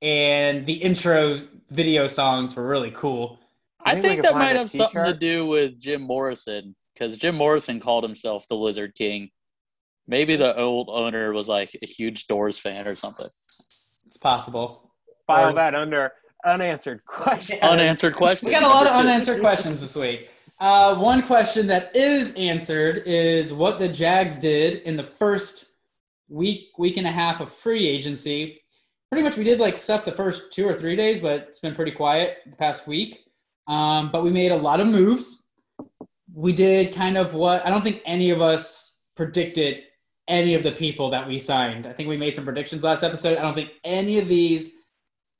and 0.00 0.66
the 0.66 0.74
intro 0.74 1.38
video 1.70 2.06
songs 2.06 2.54
were 2.54 2.66
really 2.66 2.90
cool. 2.90 3.38
I 3.84 3.92
think 3.92 4.02
think 4.04 4.22
that 4.22 4.32
find 4.32 4.44
might 4.44 4.56
a 4.56 4.58
have 4.58 4.70
something 4.70 5.04
to 5.04 5.14
do 5.14 5.46
with 5.46 5.80
Jim 5.80 6.02
Morrison 6.02 6.74
because 6.94 7.16
Jim 7.16 7.34
Morrison 7.34 7.80
called 7.80 8.04
himself 8.04 8.46
the 8.48 8.56
Lizard 8.56 8.94
King. 8.94 9.30
Maybe 10.06 10.36
the 10.36 10.56
old 10.56 10.88
owner 10.90 11.32
was 11.32 11.48
like 11.48 11.76
a 11.82 11.86
huge 11.86 12.26
Doors 12.26 12.58
fan 12.58 12.86
or 12.86 12.94
something. 12.94 13.26
It's 13.26 14.16
possible. 14.20 14.92
File 15.26 15.50
Or- 15.50 15.54
that 15.54 15.74
under 15.74 16.12
unanswered 16.44 17.04
question. 17.06 17.58
Unanswered 17.62 18.14
question. 18.14 18.48
We 18.48 18.52
got 18.54 18.62
a 18.62 18.68
lot 18.68 18.86
of 18.86 18.94
unanswered 18.94 19.40
questions 19.40 19.80
this 19.80 19.96
week. 19.96 20.28
Uh, 20.60 20.94
one 20.96 21.22
question 21.22 21.66
that 21.66 21.94
is 21.96 22.34
answered 22.34 23.02
is 23.04 23.52
what 23.52 23.78
the 23.78 23.88
Jags 23.88 24.36
did 24.38 24.82
in 24.82 24.96
the 24.96 25.02
first 25.02 25.66
week, 26.28 26.68
week 26.78 26.96
and 26.96 27.06
a 27.06 27.10
half 27.10 27.40
of 27.40 27.50
free 27.50 27.88
agency. 27.88 28.60
Pretty 29.10 29.24
much, 29.24 29.36
we 29.36 29.44
did 29.44 29.60
like 29.60 29.78
stuff 29.78 30.04
the 30.04 30.12
first 30.12 30.52
two 30.52 30.66
or 30.66 30.74
three 30.74 30.94
days, 30.96 31.20
but 31.20 31.46
it's 31.48 31.58
been 31.58 31.74
pretty 31.74 31.90
quiet 31.90 32.38
the 32.48 32.56
past 32.56 32.86
week. 32.86 33.24
Um, 33.66 34.10
but 34.10 34.24
we 34.24 34.30
made 34.30 34.52
a 34.52 34.56
lot 34.56 34.80
of 34.80 34.86
moves. 34.88 35.42
We 36.34 36.52
did 36.52 36.94
kind 36.94 37.16
of 37.16 37.34
what 37.34 37.64
I 37.66 37.70
don't 37.70 37.82
think 37.82 38.00
any 38.04 38.30
of 38.30 38.42
us 38.42 38.96
predicted 39.16 39.82
any 40.28 40.54
of 40.54 40.62
the 40.62 40.72
people 40.72 41.10
that 41.10 41.26
we 41.26 41.38
signed. 41.38 41.86
I 41.86 41.92
think 41.92 42.08
we 42.08 42.16
made 42.16 42.34
some 42.34 42.44
predictions 42.44 42.82
last 42.82 43.02
episode. 43.02 43.38
I 43.38 43.42
don't 43.42 43.54
think 43.54 43.72
any 43.84 44.18
of 44.18 44.28
these 44.28 44.72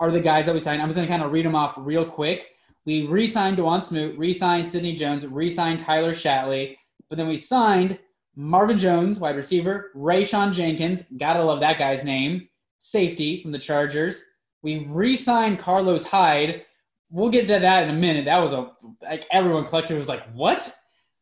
are 0.01 0.11
the 0.11 0.21
guys 0.21 0.47
that 0.47 0.55
we 0.55 0.61
signed. 0.61 0.83
I'm 0.83 0.89
just 0.89 0.97
going 0.97 1.07
to 1.07 1.13
kind 1.13 1.23
of 1.23 1.33
read 1.33 1.47
them 1.47 1.55
off 1.55 1.75
real 1.79 2.05
quick. 2.05 2.51
We 2.85 3.07
re-signed 3.07 3.59
Dawuane 3.59 3.85
Smoot, 3.85 4.19
re-signed 4.19 4.69
Sidney 4.69 4.95
Jones, 4.95 5.25
re-signed 5.27 5.79
Tyler 5.79 6.13
Shatley, 6.13 6.77
but 7.09 7.17
then 7.17 7.29
we 7.29 7.37
signed 7.37 7.99
Marvin 8.35 8.77
Jones, 8.77 9.19
wide 9.21 9.37
receiver, 9.37 9.93
Rayshawn 9.95 10.53
Jenkins, 10.53 11.05
gotta 11.17 11.43
love 11.43 11.61
that 11.61 11.79
guy's 11.79 12.03
name, 12.03 12.49
safety 12.79 13.41
from 13.41 13.53
the 13.53 13.59
Chargers. 13.59 14.25
We 14.63 14.87
re-signed 14.89 15.59
Carlos 15.59 16.05
Hyde. 16.05 16.65
We'll 17.13 17.31
get 17.31 17.47
to 17.49 17.59
that 17.59 17.85
in 17.85 17.91
a 17.91 17.93
minute. 17.93 18.25
That 18.25 18.39
was 18.39 18.53
a 18.53 18.73
like 19.03 19.27
everyone 19.31 19.65
collectively 19.67 19.99
was 19.99 20.09
like, 20.09 20.25
what? 20.33 20.75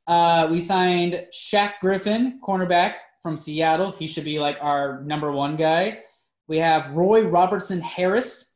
Uh, 0.06 0.48
we 0.50 0.60
signed 0.60 1.26
Shaq 1.32 1.74
Griffin, 1.80 2.40
cornerback 2.42 2.94
from 3.22 3.36
Seattle. 3.36 3.90
He 3.90 4.06
should 4.06 4.24
be 4.24 4.38
like 4.38 4.56
our 4.60 5.02
number 5.02 5.32
one 5.32 5.56
guy. 5.56 6.00
We 6.48 6.58
have 6.58 6.90
Roy 6.92 7.22
Robertson 7.22 7.80
Harris, 7.80 8.54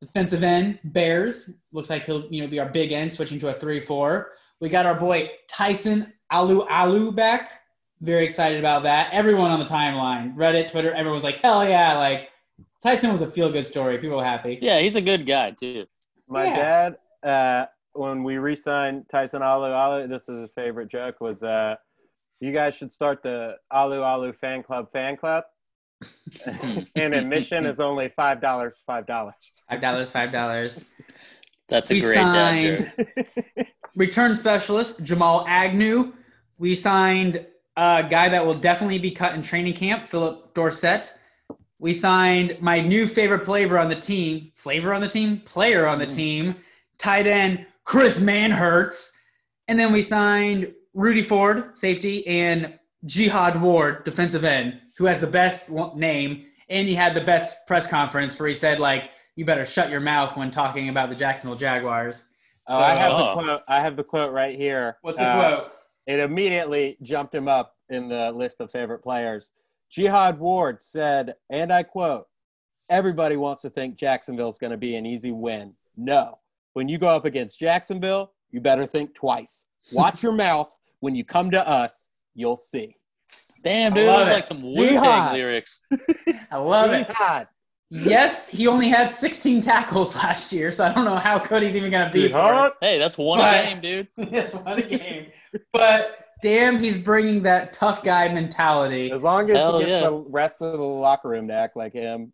Defensive 0.00 0.42
end, 0.42 0.78
Bears. 0.84 1.50
Looks 1.72 1.88
like 1.90 2.04
he'll 2.04 2.26
you 2.26 2.42
know 2.42 2.48
be 2.48 2.58
our 2.58 2.68
big 2.68 2.92
end, 2.92 3.12
switching 3.12 3.38
to 3.40 3.48
a 3.48 3.54
three-four. 3.54 4.32
We 4.60 4.68
got 4.68 4.86
our 4.86 4.94
boy 4.94 5.30
Tyson 5.48 6.12
Alualu 6.32 7.14
back. 7.14 7.50
Very 8.00 8.24
excited 8.24 8.58
about 8.58 8.82
that. 8.82 9.12
Everyone 9.12 9.50
on 9.50 9.58
the 9.58 9.64
timeline, 9.64 10.34
Reddit, 10.34 10.70
Twitter, 10.70 10.92
everyone 10.92 11.14
was 11.14 11.24
like, 11.24 11.36
"Hell 11.36 11.66
yeah!" 11.66 11.96
Like 11.96 12.30
Tyson 12.82 13.10
was 13.12 13.22
a 13.22 13.30
feel-good 13.30 13.64
story. 13.64 13.96
People 13.96 14.18
were 14.18 14.24
happy. 14.24 14.58
Yeah, 14.60 14.80
he's 14.80 14.96
a 14.96 15.00
good 15.00 15.24
guy 15.24 15.52
too. 15.52 15.86
My 16.34 16.46
Yeah. 16.46 16.56
dad, 16.56 16.98
uh, 17.22 17.66
when 17.92 18.24
we 18.24 18.38
re-signed 18.38 19.08
Tyson 19.08 19.40
Alualu, 19.40 20.08
this 20.08 20.28
is 20.28 20.40
his 20.40 20.50
favorite 20.56 20.88
joke 20.88 21.20
was, 21.20 21.44
uh, 21.44 21.76
"You 22.40 22.50
guys 22.50 22.74
should 22.74 22.92
start 22.92 23.22
the 23.22 23.56
Alualu 23.72 24.34
fan 24.34 24.64
club 24.64 24.90
fan 24.90 25.16
club." 25.16 25.44
and 26.96 27.14
admission 27.14 27.64
is 27.64 27.78
only 27.78 28.08
five 28.08 28.40
dollars. 28.40 28.74
Five 28.84 29.06
dollars. 29.06 29.34
Five 29.70 29.80
dollars, 29.80 30.10
five 30.10 30.32
dollars. 30.32 30.86
That's 31.68 31.92
a 31.92 31.94
We 31.94 32.00
great 32.00 32.14
signed 32.14 32.92
return 33.94 34.34
specialist 34.34 35.04
Jamal 35.04 35.44
Agnew. 35.46 36.14
We 36.58 36.74
signed 36.74 37.46
a 37.76 38.04
guy 38.10 38.28
that 38.28 38.44
will 38.44 38.58
definitely 38.58 38.98
be 38.98 39.12
cut 39.12 39.34
in 39.34 39.42
training 39.42 39.74
camp, 39.74 40.08
Phillip 40.08 40.52
Dorsett. 40.52 41.16
We 41.84 41.92
signed 41.92 42.56
my 42.62 42.80
new 42.80 43.06
favorite 43.06 43.44
flavor 43.44 43.78
on 43.78 43.90
the 43.90 43.94
team, 43.94 44.50
flavor 44.54 44.94
on 44.94 45.02
the 45.02 45.08
team, 45.08 45.40
player 45.44 45.86
on 45.86 45.98
the 45.98 46.06
team, 46.06 46.56
tight 46.96 47.26
end 47.26 47.66
Chris 47.84 48.18
Manhertz. 48.20 49.12
And 49.68 49.78
then 49.78 49.92
we 49.92 50.02
signed 50.02 50.72
Rudy 50.94 51.20
Ford, 51.20 51.76
safety, 51.76 52.26
and 52.26 52.78
Jihad 53.04 53.60
Ward, 53.60 54.02
defensive 54.04 54.44
end, 54.44 54.80
who 54.96 55.04
has 55.04 55.20
the 55.20 55.26
best 55.26 55.70
name. 55.94 56.46
And 56.70 56.88
he 56.88 56.94
had 56.94 57.14
the 57.14 57.20
best 57.20 57.54
press 57.66 57.86
conference 57.86 58.38
where 58.38 58.48
he 58.48 58.54
said, 58.54 58.80
like, 58.80 59.10
you 59.36 59.44
better 59.44 59.66
shut 59.66 59.90
your 59.90 60.00
mouth 60.00 60.38
when 60.38 60.50
talking 60.50 60.88
about 60.88 61.10
the 61.10 61.14
Jacksonville 61.14 61.58
Jaguars. 61.58 62.24
Oh, 62.66 62.78
I 62.78 62.96
have 62.98 63.12
Oh. 63.12 63.18
the 63.18 63.32
quote. 63.42 63.62
I 63.68 63.80
have 63.80 63.96
the 63.96 64.04
quote 64.04 64.32
right 64.32 64.56
here. 64.56 64.96
What's 65.02 65.18
the 65.18 65.26
Uh, 65.26 65.56
quote? 65.56 65.72
It 66.06 66.18
immediately 66.18 66.96
jumped 67.02 67.34
him 67.34 67.46
up 67.46 67.76
in 67.90 68.08
the 68.08 68.32
list 68.32 68.62
of 68.62 68.70
favorite 68.70 69.00
players. 69.00 69.50
Jihad 69.94 70.40
Ward 70.40 70.82
said, 70.82 71.36
and 71.50 71.72
I 71.72 71.84
quote, 71.84 72.26
Everybody 72.90 73.36
wants 73.36 73.62
to 73.62 73.70
think 73.70 73.96
Jacksonville's 73.96 74.58
going 74.58 74.72
to 74.72 74.76
be 74.76 74.96
an 74.96 75.06
easy 75.06 75.30
win. 75.30 75.72
No. 75.96 76.38
When 76.72 76.88
you 76.88 76.98
go 76.98 77.06
up 77.08 77.24
against 77.24 77.60
Jacksonville, 77.60 78.32
you 78.50 78.60
better 78.60 78.86
think 78.86 79.14
twice. 79.14 79.66
Watch 79.92 80.22
your 80.22 80.32
mouth. 80.32 80.68
When 81.00 81.14
you 81.14 81.24
come 81.24 81.50
to 81.52 81.66
us, 81.66 82.08
you'll 82.34 82.56
see. 82.56 82.96
Damn, 83.62 83.92
I 83.92 83.96
dude, 83.96 84.06
love 84.08 84.28
like 84.28 84.42
it. 84.42 84.46
some 84.46 84.62
Wu 84.62 84.88
Tang 84.88 85.32
lyrics. 85.32 85.86
I 86.50 86.56
love 86.56 86.90
it. 86.90 87.06
Jihad. 87.06 87.46
Yes, 87.90 88.48
he 88.48 88.66
only 88.66 88.88
had 88.88 89.12
16 89.12 89.60
tackles 89.60 90.14
last 90.16 90.52
year, 90.52 90.72
so 90.72 90.84
I 90.84 90.92
don't 90.92 91.04
know 91.04 91.16
how 91.16 91.38
good 91.38 91.62
he's 91.62 91.76
even 91.76 91.90
going 91.90 92.06
to 92.06 92.12
be. 92.12 92.28
for 92.30 92.72
Hey, 92.80 92.98
that's 92.98 93.16
one 93.16 93.38
But- 93.38 93.64
game, 93.64 93.80
dude. 93.80 94.08
That's 94.32 94.54
one 94.56 94.86
game. 94.88 95.28
But 95.72 96.23
damn, 96.42 96.78
he's 96.78 96.96
bringing 96.96 97.42
that 97.42 97.72
tough 97.72 98.02
guy 98.02 98.28
mentality. 98.28 99.10
As 99.10 99.22
long 99.22 99.50
as 99.50 99.56
Hell 99.56 99.78
he 99.78 99.86
gets 99.86 100.02
yeah. 100.02 100.10
the 100.10 100.16
rest 100.28 100.62
of 100.62 100.72
the 100.72 100.84
locker 100.84 101.28
room 101.28 101.48
to 101.48 101.54
act 101.54 101.76
like 101.76 101.92
him, 101.92 102.32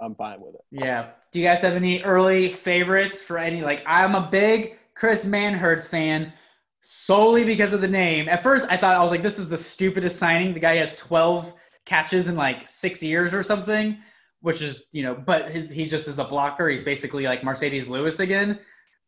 I'm 0.00 0.14
fine 0.14 0.38
with 0.40 0.54
it. 0.54 0.64
Yeah. 0.70 1.10
Do 1.32 1.38
you 1.38 1.44
guys 1.44 1.62
have 1.62 1.74
any 1.74 2.02
early 2.02 2.50
favorites 2.50 3.22
for 3.22 3.38
any? 3.38 3.62
Like, 3.62 3.82
I'm 3.86 4.14
a 4.14 4.28
big 4.30 4.76
Chris 4.94 5.24
Manhertz 5.24 5.88
fan 5.88 6.32
solely 6.80 7.44
because 7.44 7.72
of 7.72 7.80
the 7.80 7.88
name. 7.88 8.28
At 8.28 8.42
first, 8.42 8.66
I 8.70 8.76
thought 8.76 8.96
I 8.96 9.02
was 9.02 9.10
like, 9.10 9.22
this 9.22 9.38
is 9.38 9.48
the 9.48 9.58
stupidest 9.58 10.18
signing. 10.18 10.54
The 10.54 10.60
guy 10.60 10.76
has 10.76 10.96
12 10.96 11.54
catches 11.84 12.28
in 12.28 12.36
like 12.36 12.66
six 12.68 13.02
years 13.02 13.34
or 13.34 13.42
something, 13.42 13.98
which 14.40 14.62
is, 14.62 14.84
you 14.92 15.02
know, 15.02 15.14
but 15.14 15.50
his, 15.50 15.70
he's 15.70 15.90
just 15.90 16.08
as 16.08 16.18
a 16.18 16.24
blocker. 16.24 16.68
He's 16.68 16.84
basically 16.84 17.24
like 17.24 17.42
Marcedes 17.42 17.88
Lewis 17.88 18.20
again. 18.20 18.58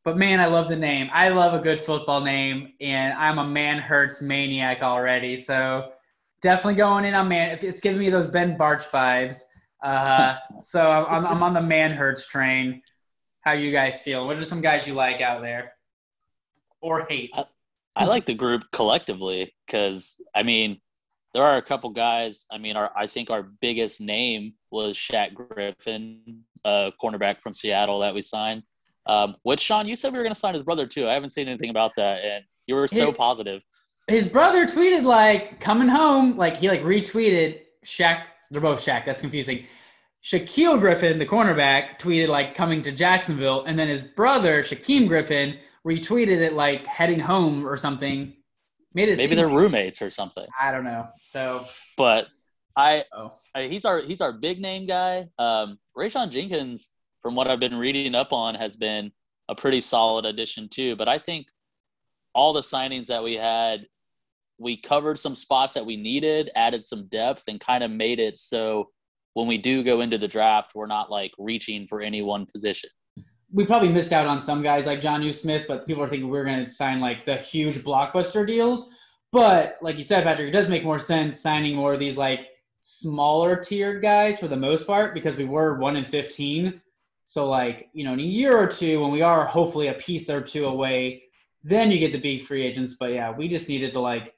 But 0.05 0.19
man, 0.19 0.41
I 0.41 0.47
love 0.47 0.69
the 0.69 0.77
name. 0.77 1.09
I 1.13 1.29
love 1.29 1.55
a 1.55 1.63
good 1.63 1.81
football 1.81 2.21
name, 2.21 2.73
and 2.81 3.13
I'm 3.15 3.39
a 3.39 3.45
Manhertz 3.45 4.21
maniac 4.21 4.83
already. 4.83 5.37
So 5.37 5.93
definitely 6.41 6.75
going 6.75 7.05
in 7.05 7.15
on 7.15 7.29
man. 7.29 7.57
It's 7.63 7.81
giving 7.81 8.01
me 8.01 8.11
those 8.11 8.27
Ben 8.27 8.59
Bartch 8.59 8.89
vibes. 8.91 9.43
Uh, 9.83 10.37
so 10.61 11.07
I'm, 11.09 11.25
I'm 11.25 11.43
on 11.43 11.55
the 11.55 11.61
Manhertz 11.61 12.27
train. 12.27 12.83
How 13.43 13.53
you 13.53 13.73
guys 13.73 14.01
feel? 14.01 14.27
What 14.27 14.39
are 14.39 14.45
some 14.45 14.61
guys 14.61 14.87
you 14.87 14.95
like 14.95 15.21
out 15.21 15.43
there, 15.43 15.73
or 16.81 17.07
hate? 17.09 17.31
Uh, 17.35 17.45
I 17.95 18.05
like 18.05 18.25
the 18.25 18.35
group 18.35 18.65
collectively 18.73 19.55
because 19.67 20.17
I 20.35 20.43
mean, 20.43 20.81
there 21.33 21.43
are 21.45 21.57
a 21.59 21.63
couple 21.63 21.91
guys. 21.91 22.47
I 22.51 22.59
mean, 22.59 22.77
our 22.77 22.91
I 22.97 23.07
think 23.07 23.31
our 23.31 23.43
biggest 23.43 24.01
name 24.01 24.55
was 24.71 24.97
Shaq 24.97 25.35
Griffin, 25.35 26.43
uh, 26.65 26.91
cornerback 27.01 27.41
from 27.41 27.55
Seattle 27.55 28.01
that 28.01 28.15
we 28.15 28.21
signed. 28.21 28.65
Um, 29.07 29.37
which 29.43 29.61
Sean, 29.61 29.89
you 29.89 29.97
said 29.97 30.13
we 30.13 30.19
were 30.19 30.25
going 30.25 30.35
to 30.35 30.39
sign 30.41 30.55
his 30.55 30.63
brother 30.63 30.87
too. 30.87 31.09
I 31.09 31.13
haven't 31.15 31.31
seen 31.31 31.49
anything 31.49 31.71
about 31.71 31.93
that, 31.97 32.25
and 32.25 32.45
you 32.67 32.75
were 32.75 32.87
so 32.89 33.13
positive. 33.13 33.63
His 34.09 34.29
brother 34.29 34.67
tweeted 34.67 35.03
like 35.05 35.61
coming 35.61 35.89
home, 35.89 36.37
like 36.37 36.57
he 36.57 36.69
like 36.69 36.83
retweeted 36.83 37.61
Shaq. 37.85 38.25
They're 38.51 38.61
both 38.61 38.81
Shaq. 38.81 39.05
That's 39.07 39.21
confusing. 39.21 39.65
Shaquille 40.23 40.79
Griffin, 40.79 41.19
the 41.19 41.27
cornerback, 41.27 41.99
tweeted 41.99 42.29
like 42.29 42.55
coming 42.55 42.81
to 42.83 42.93
Jacksonville, 42.93 43.65
and 43.65 43.77
then 43.79 43.89
his 43.89 44.05
brother 44.05 44.63
Shaquem 44.63 45.09
Griffin 45.09 45.59
retweeted 45.87 46.41
it 46.41 46.53
like 46.53 46.87
heading 46.87 47.19
home 47.19 47.67
or 47.67 47.77
something. 47.77 48.33
Made 48.95 49.09
it 49.09 49.17
Maybe 49.19 49.35
they're 49.35 49.49
like- 49.49 49.57
roommates 49.57 50.01
or 50.03 50.11
something. 50.11 50.47
I 50.61 50.71
don't 50.71 50.85
know. 50.85 51.09
So 51.25 51.67
But 51.97 52.29
I 52.77 53.05
oh, 53.13 53.33
I- 53.55 53.67
he's 53.67 53.85
our 53.85 54.01
he's 54.01 54.21
our 54.21 54.33
big 54.33 54.61
name 54.61 54.87
guy. 54.87 55.29
Um, 55.39 55.79
Rayshawn 55.99 56.31
Jenkins, 56.31 56.89
from 57.23 57.35
what 57.35 57.49
I've 57.49 57.61
been 57.61 57.77
reading 57.77 58.15
up 58.15 58.33
on, 58.33 58.55
has 58.55 58.77
been 58.77 59.13
a 59.49 59.55
pretty 59.55 59.81
solid 59.81 60.25
addition 60.25 60.69
too. 60.69 60.97
But 60.97 61.09
I 61.09 61.19
think 61.19 61.47
all 62.35 62.53
the 62.53 62.61
signings 62.61 63.07
that 63.07 63.23
we 63.23 63.35
had, 63.35 63.87
we 64.59 64.77
covered 64.77 65.19
some 65.19 65.35
spots 65.35 65.73
that 65.75 65.87
we 65.87 65.97
needed, 65.97 66.51
added 66.55 66.85
some 66.85 67.07
depth, 67.07 67.45
and 67.49 67.61
kind 67.61 67.83
of 67.85 67.91
made 67.91 68.21
it 68.21 68.39
so 68.39 68.91
when 69.35 69.47
we 69.47 69.57
do 69.57 69.83
go 69.83 70.01
into 70.03 70.19
the 70.19 70.29
draft, 70.29 70.73
we're 70.75 70.87
not 70.87 71.11
like 71.11 71.33
reaching 71.39 71.87
for 71.87 72.03
any 72.03 72.21
one 72.23 72.45
position. 72.45 72.91
we 73.51 73.65
probably 73.67 73.89
missed 73.89 74.13
out 74.13 74.27
on 74.27 74.41
some 74.41 74.63
guys 74.63 74.87
like 74.87 75.01
Jonnu 75.01 75.35
Smith, 75.35 75.67
but 75.69 75.87
people 75.87 76.03
are 76.03 76.09
thinking 76.09 76.29
we 76.29 76.39
are 76.39 76.45
going 76.45 76.65
to 76.65 76.71
sign 76.71 77.01
like 77.01 77.25
the 77.25 77.37
huge 77.37 77.79
blockbuster 77.79 78.47
deals. 78.47 78.91
But 79.31 79.79
like 79.81 79.97
you 79.97 80.05
said, 80.05 80.25
Patrick, 80.25 80.49
it 80.49 80.53
does 80.53 80.69
make 80.69 80.85
more 80.85 80.99
sense 80.99 81.41
signing 81.41 81.75
more 81.75 81.95
of 81.95 82.01
these 82.01 82.17
like 82.17 82.49
smaller 82.81 83.57
tiered 83.57 84.03
guys 84.03 84.39
for 84.39 84.49
the 84.49 84.57
most 84.57 84.87
part 84.87 85.15
because 85.15 85.37
we 85.37 85.45
were 85.45 85.79
one 85.79 85.97
in 85.97 86.05
fifteen. 86.05 86.81
So 87.25 87.49
like 87.49 87.89
you 87.93 88.05
know, 88.05 88.13
in 88.13 88.21
a 88.21 88.25
year 88.25 88.57
or 88.57 88.67
two, 88.67 89.01
when 89.01 89.11
we 89.11 89.23
are 89.23 89.47
hopefully 89.47 89.89
a 89.89 89.95
piece 89.95 90.29
or 90.29 90.41
two 90.41 90.67
away, 90.67 91.25
then 91.65 91.91
you 91.91 91.99
get 91.99 92.13
the 92.13 92.21
big 92.21 92.43
free 92.43 92.65
agents. 92.65 92.95
But 92.99 93.13
yeah, 93.13 93.31
we 93.31 93.49
just 93.49 93.69
needed 93.69 93.93
to 93.95 94.01
like 94.01 94.35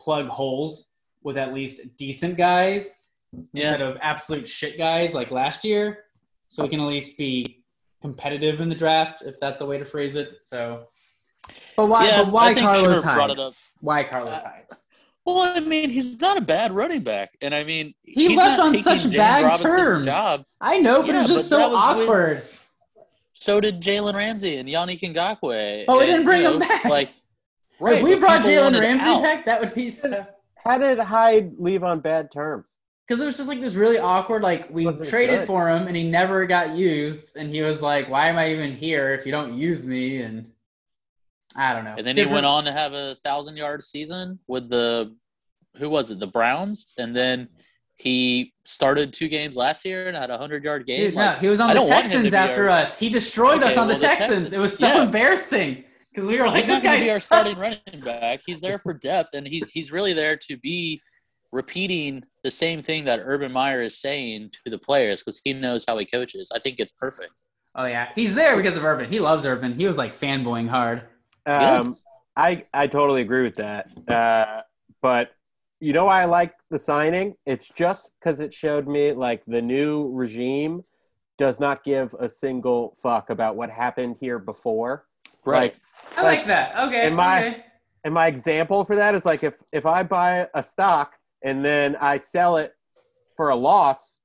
plug 0.00 0.26
holes 0.26 0.90
with 1.22 1.36
at 1.36 1.52
least 1.52 1.96
decent 1.96 2.36
guys 2.36 2.98
instead 3.54 3.82
of 3.82 3.98
absolute 4.00 4.46
shit 4.46 4.78
guys 4.78 5.14
like 5.14 5.30
last 5.30 5.64
year. 5.64 6.04
So 6.46 6.62
we 6.62 6.68
can 6.68 6.80
at 6.80 6.86
least 6.86 7.18
be 7.18 7.64
competitive 8.00 8.60
in 8.60 8.68
the 8.68 8.74
draft, 8.74 9.22
if 9.22 9.40
that's 9.40 9.60
a 9.60 9.66
way 9.66 9.78
to 9.78 9.84
phrase 9.84 10.16
it. 10.16 10.38
So, 10.42 10.86
but 11.76 11.86
why? 11.86 12.06
yeah, 12.06 12.22
but 12.22 12.32
why 12.32 12.54
Carlos 12.54 13.02
Schumer 13.02 13.36
Hyde? 13.36 13.54
Why 13.80 14.04
Carlos 14.04 14.42
Hyde? 14.42 14.64
Well, 15.26 15.40
I 15.40 15.58
mean, 15.60 15.90
he's 15.90 16.20
not 16.20 16.36
a 16.38 16.40
bad 16.40 16.70
running 16.72 17.02
back, 17.02 17.30
and 17.42 17.52
I 17.54 17.64
mean, 17.64 17.92
He 18.04 18.28
he's 18.28 18.36
left 18.36 18.58
not 18.58 18.68
on 18.68 18.78
such 18.78 19.02
James 19.02 19.16
bad 19.16 19.42
Robinson's 19.44 19.74
terms. 19.74 20.04
Job. 20.06 20.44
I 20.60 20.78
know, 20.78 20.98
but 21.02 21.08
Yeah, 21.08 21.14
it 21.16 21.18
was 21.18 21.28
just 21.28 21.50
but 21.50 21.56
so 21.56 21.58
that 21.58 21.70
was 21.70 21.96
with- 21.96 22.04
awkward. 22.08 22.42
So 23.34 23.60
did 23.60 23.80
Jalen 23.80 24.14
Ramsey 24.14 24.56
and 24.56 24.68
Yannick 24.68 25.00
Ngakoue. 25.00 25.84
Oh, 25.88 25.98
we 25.98 26.06
didn't 26.06 26.24
bring 26.24 26.42
you 26.42 26.52
him 26.52 26.58
back. 26.58 26.84
Like, 26.84 27.10
if 27.80 28.02
we 28.02 28.14
brought 28.16 28.42
Jalen 28.42 28.78
Ramsey 28.80 29.04
out. 29.06 29.22
back, 29.22 29.44
that 29.46 29.60
would 29.60 29.74
be 29.74 29.90
so. 29.90 30.24
How 30.64 30.78
did 30.78 30.98
Hyde 30.98 31.54
leave 31.58 31.84
on 31.84 32.00
bad 32.00 32.32
terms? 32.32 32.70
Because 33.06 33.20
it 33.20 33.24
was 33.24 33.36
just 33.36 33.48
like 33.48 33.60
this 33.60 33.74
really 33.74 33.98
awkward. 33.98 34.42
Like 34.42 34.68
we 34.70 34.84
Wasn't 34.84 35.08
traded 35.08 35.40
good. 35.40 35.46
for 35.46 35.68
him, 35.68 35.86
and 35.86 35.96
he 35.96 36.02
never 36.08 36.44
got 36.46 36.74
used, 36.74 37.36
and 37.36 37.48
he 37.50 37.62
was 37.62 37.82
like, 37.82 38.08
"Why 38.08 38.28
am 38.28 38.36
I 38.38 38.50
even 38.52 38.72
here 38.72 39.12
if 39.14 39.24
you 39.26 39.30
don't 39.32 39.56
use 39.56 39.86
me?" 39.86 40.22
And 40.22 40.50
I 41.56 41.72
don't 41.72 41.84
know. 41.84 41.94
And 41.96 42.06
then 42.06 42.16
he 42.16 42.24
went 42.26 42.46
on 42.46 42.64
to 42.64 42.72
have 42.72 42.92
a 42.92 43.16
thousand 43.24 43.56
yard 43.56 43.82
season 43.82 44.38
with 44.46 44.68
the 44.68 45.14
who 45.76 45.88
was 45.90 46.10
it, 46.10 46.18
the 46.20 46.26
Browns, 46.26 46.92
and 46.98 47.14
then 47.14 47.48
he 47.96 48.52
started 48.64 49.12
two 49.12 49.28
games 49.28 49.56
last 49.56 49.84
year 49.84 50.08
and 50.08 50.16
had 50.16 50.30
a 50.30 50.38
hundred 50.38 50.64
yard 50.64 50.86
game. 50.86 51.00
Dude, 51.10 51.14
no, 51.16 51.30
he 51.32 51.48
was 51.48 51.60
on 51.60 51.68
the 51.68 51.74
don't 51.74 51.88
want 51.88 52.04
him 52.08 52.22
to 52.24 52.30
Texans 52.30 52.34
after 52.34 52.64
our- 52.70 52.80
us. 52.82 52.98
He 52.98 53.08
destroyed 53.08 53.62
us 53.62 53.76
on 53.76 53.88
the 53.88 53.94
well, 53.94 54.00
the 54.00 54.06
Texans. 54.06 54.30
Texans- 54.30 54.52
It 54.52 54.58
was 54.58 54.78
so 54.78 54.86
yeah. 54.88 55.02
embarrassing 55.02 55.84
because 56.12 56.28
we 56.28 56.38
were 56.38 56.46
like, 56.46 56.64
he's 56.64 56.74
"This 56.76 56.82
not 56.84 56.90
going 56.90 57.00
guy 57.00 57.06
to 57.06 57.12
our 57.12 57.20
starting 57.20 57.58
running 57.58 58.00
back. 58.04 58.40
He's 58.46 58.60
there 58.60 58.78
for 58.78 58.92
depth, 58.94 59.30
and 59.34 59.46
he's 59.46 59.66
he's 59.68 59.92
really 59.92 60.12
there 60.12 60.36
to 60.48 60.56
be 60.58 61.00
repeating 61.52 62.22
the 62.42 62.50
same 62.50 62.82
thing 62.82 63.04
that 63.04 63.20
Urban 63.22 63.52
Meyer 63.52 63.82
is 63.82 63.98
saying 63.98 64.50
to 64.64 64.70
the 64.70 64.78
players 64.78 65.20
because 65.22 65.40
he 65.44 65.52
knows 65.52 65.84
how 65.86 65.96
he 65.96 66.04
coaches. 66.04 66.50
I 66.54 66.58
think 66.58 66.80
it's 66.80 66.92
perfect. 66.92 67.32
Oh 67.74 67.84
yeah, 67.84 68.08
he's 68.14 68.34
there 68.34 68.56
because 68.56 68.76
of 68.76 68.84
Urban. 68.84 69.10
He 69.10 69.20
loves 69.20 69.46
Urban. 69.46 69.74
He 69.74 69.86
was 69.86 69.96
like 69.98 70.14
fanboying 70.18 70.68
hard. 70.68 71.02
Um, 71.46 71.96
I 72.36 72.64
I 72.74 72.86
totally 72.86 73.22
agree 73.22 73.42
with 73.42 73.56
that. 73.56 73.90
Uh, 74.08 74.62
but 75.00 75.30
you 75.80 75.92
know 75.92 76.06
why 76.06 76.22
I 76.22 76.24
like 76.24 76.54
the 76.70 76.78
signing? 76.78 77.34
It's 77.46 77.68
just 77.68 78.12
because 78.18 78.40
it 78.40 78.52
showed 78.52 78.88
me 78.88 79.12
like 79.12 79.42
the 79.46 79.62
new 79.62 80.10
regime 80.12 80.84
does 81.38 81.60
not 81.60 81.84
give 81.84 82.14
a 82.18 82.28
single 82.28 82.94
fuck 83.02 83.30
about 83.30 83.56
what 83.56 83.70
happened 83.70 84.16
here 84.20 84.38
before. 84.38 85.06
Right. 85.44 85.74
Like, 86.16 86.18
I 86.18 86.22
like 86.22 86.46
that. 86.46 86.78
Okay. 86.88 87.06
And 87.06 87.16
my- 87.16 87.46
okay. 87.46 87.64
and 88.04 88.14
my 88.14 88.26
example 88.26 88.84
for 88.84 88.96
that 88.96 89.14
is 89.14 89.24
like 89.24 89.42
if 89.42 89.62
if 89.72 89.86
I 89.86 90.02
buy 90.02 90.48
a 90.54 90.62
stock 90.62 91.14
and 91.42 91.64
then 91.64 91.96
I 91.96 92.18
sell 92.18 92.56
it 92.56 92.74
for 93.36 93.50
a 93.50 93.56
loss, 93.56 94.18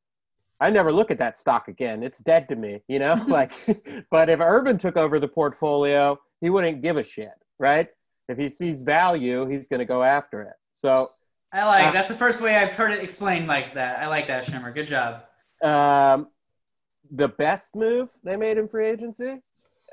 I 0.60 0.70
never 0.70 0.92
look 0.92 1.12
at 1.12 1.18
that 1.18 1.38
stock 1.38 1.68
again. 1.68 2.02
It's 2.02 2.20
dead 2.20 2.48
to 2.50 2.56
me, 2.56 2.82
you 2.88 3.00
know? 3.00 3.24
like 3.28 3.52
but 4.10 4.30
if 4.30 4.40
Urban 4.40 4.78
took 4.78 4.98
over 4.98 5.20
the 5.20 5.28
portfolio, 5.28 6.18
he 6.42 6.50
wouldn't 6.50 6.82
give 6.82 6.98
a 6.98 7.04
shit, 7.04 7.32
right? 7.60 7.88
If 8.28 8.38
he 8.38 8.50
sees 8.50 8.82
value, 8.82 9.46
he's 9.48 9.68
going 9.68 9.80
to 9.80 9.86
go 9.86 10.04
after 10.04 10.42
it. 10.42 10.54
So, 10.74 11.12
I 11.54 11.66
like 11.66 11.84
Uh, 11.88 11.92
that's 11.92 12.08
the 12.10 12.16
first 12.16 12.42
way 12.42 12.56
I've 12.56 12.74
heard 12.74 12.92
it 12.92 13.04
explained 13.04 13.48
like 13.48 13.74
that. 13.76 14.00
I 14.00 14.08
like 14.08 14.28
that, 14.28 14.44
Shimmer. 14.46 14.72
Good 14.72 14.88
job. 14.88 15.24
um 15.64 16.28
the 17.14 17.28
best 17.28 17.76
move 17.76 18.10
they 18.24 18.36
made 18.38 18.58
in 18.58 18.68
free 18.70 18.88
agency 18.88 19.42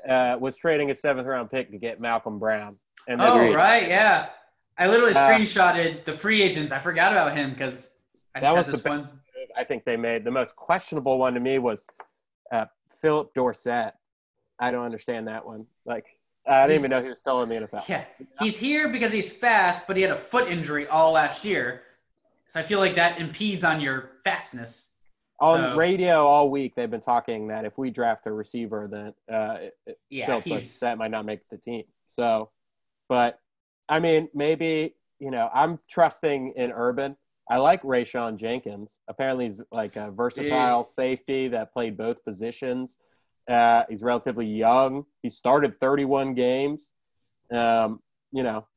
uh, 0.07 0.37
was 0.39 0.55
trading 0.55 0.89
a 0.89 0.95
seventh 0.95 1.27
round 1.27 1.51
pick 1.51 1.69
to 1.69 1.77
get 1.77 1.99
Malcolm 1.99 2.39
Brown. 2.39 2.77
And 3.09 3.21
Oh, 3.21 3.35
Agreed. 3.41 3.55
right, 3.55 3.87
yeah. 3.89 4.29
I 4.77 4.87
literally 4.87 5.13
Uh, 5.13 5.27
screenshotted 5.27 6.05
the 6.05 6.13
free 6.13 6.41
agents. 6.41 6.71
I 6.71 6.79
forgot 6.79 7.11
about 7.11 7.35
him 7.35 7.51
because 7.51 7.93
I 8.33 8.39
That 8.39 8.55
was 8.55 8.67
the 8.67 8.73
best- 8.77 8.85
one. 8.87 9.19
I 9.57 9.63
think 9.65 9.83
they 9.83 9.97
made 9.97 10.23
the 10.23 10.31
most 10.31 10.55
questionable 10.55 11.17
one 11.19 11.33
to 11.33 11.39
me 11.41 11.59
was 11.59 11.85
uh, 12.53 12.65
Phillip 13.01 13.33
Dorsett. 13.33 13.93
I 14.59 14.71
don't 14.71 14.85
understand 14.85 15.27
that 15.27 15.45
one. 15.45 15.65
Like, 15.85 16.05
I 16.47 16.67
didn't 16.67 16.79
even 16.79 16.91
know 16.91 17.01
he 17.01 17.09
was 17.09 17.19
still 17.19 17.41
in 17.43 17.49
the 17.49 17.55
NFL. 17.55 17.87
Yeah, 17.87 18.05
he's 18.39 18.57
here 18.57 18.89
because 18.89 19.11
he's 19.11 19.31
fast, 19.31 19.85
but 19.87 19.95
he 19.95 20.01
had 20.01 20.11
a 20.11 20.17
foot 20.17 20.47
injury 20.49 20.87
all 20.87 21.11
last 21.11 21.45
year. 21.45 21.83
So 22.47 22.59
I 22.59 22.63
feel 22.63 22.79
like 22.79 22.95
that 22.95 23.19
impedes 23.19 23.63
on 23.63 23.79
your 23.79 24.11
fastness. 24.23 24.87
On 25.41 25.57
So- 25.71 25.75
radio 25.75 26.25
all 26.27 26.49
week, 26.49 26.75
they've 26.75 26.89
been 26.89 27.01
talking 27.01 27.47
that 27.47 27.65
if 27.65 27.77
we 27.77 27.91
draft 27.91 28.25
a 28.25 28.31
receiver, 28.31 28.87
then 28.91 29.13
uh, 29.33 29.69
Yeah, 30.09 30.39
he's 30.41 30.79
Dorsett 30.79 30.97
might 30.97 31.11
not 31.11 31.25
make 31.25 31.47
the 31.49 31.57
team. 31.57 31.83
So, 32.07 32.49
but 33.07 33.39
I 33.87 33.99
mean, 33.99 34.29
maybe 34.33 34.95
you 35.19 35.31
know, 35.31 35.49
I'm 35.53 35.79
trusting 35.89 36.53
in 36.55 36.71
Urban. 36.71 37.15
I 37.49 37.57
like 37.57 37.81
Rayshawn 37.83 38.37
Jenkins. 38.37 38.97
Apparently, 39.07 39.49
he's 39.49 39.59
like 39.71 39.95
a 39.95 40.11
versatile 40.11 40.83
safety 40.83 41.47
that 41.49 41.73
played 41.73 41.97
both 41.97 42.23
positions. 42.23 42.97
Uh, 43.49 43.83
he's 43.89 44.03
relatively 44.03 44.45
young. 44.45 45.05
He 45.23 45.29
started 45.29 45.79
31 45.79 46.35
games. 46.35 46.87
Um, 47.51 47.99
you 48.31 48.43
know, 48.43 48.67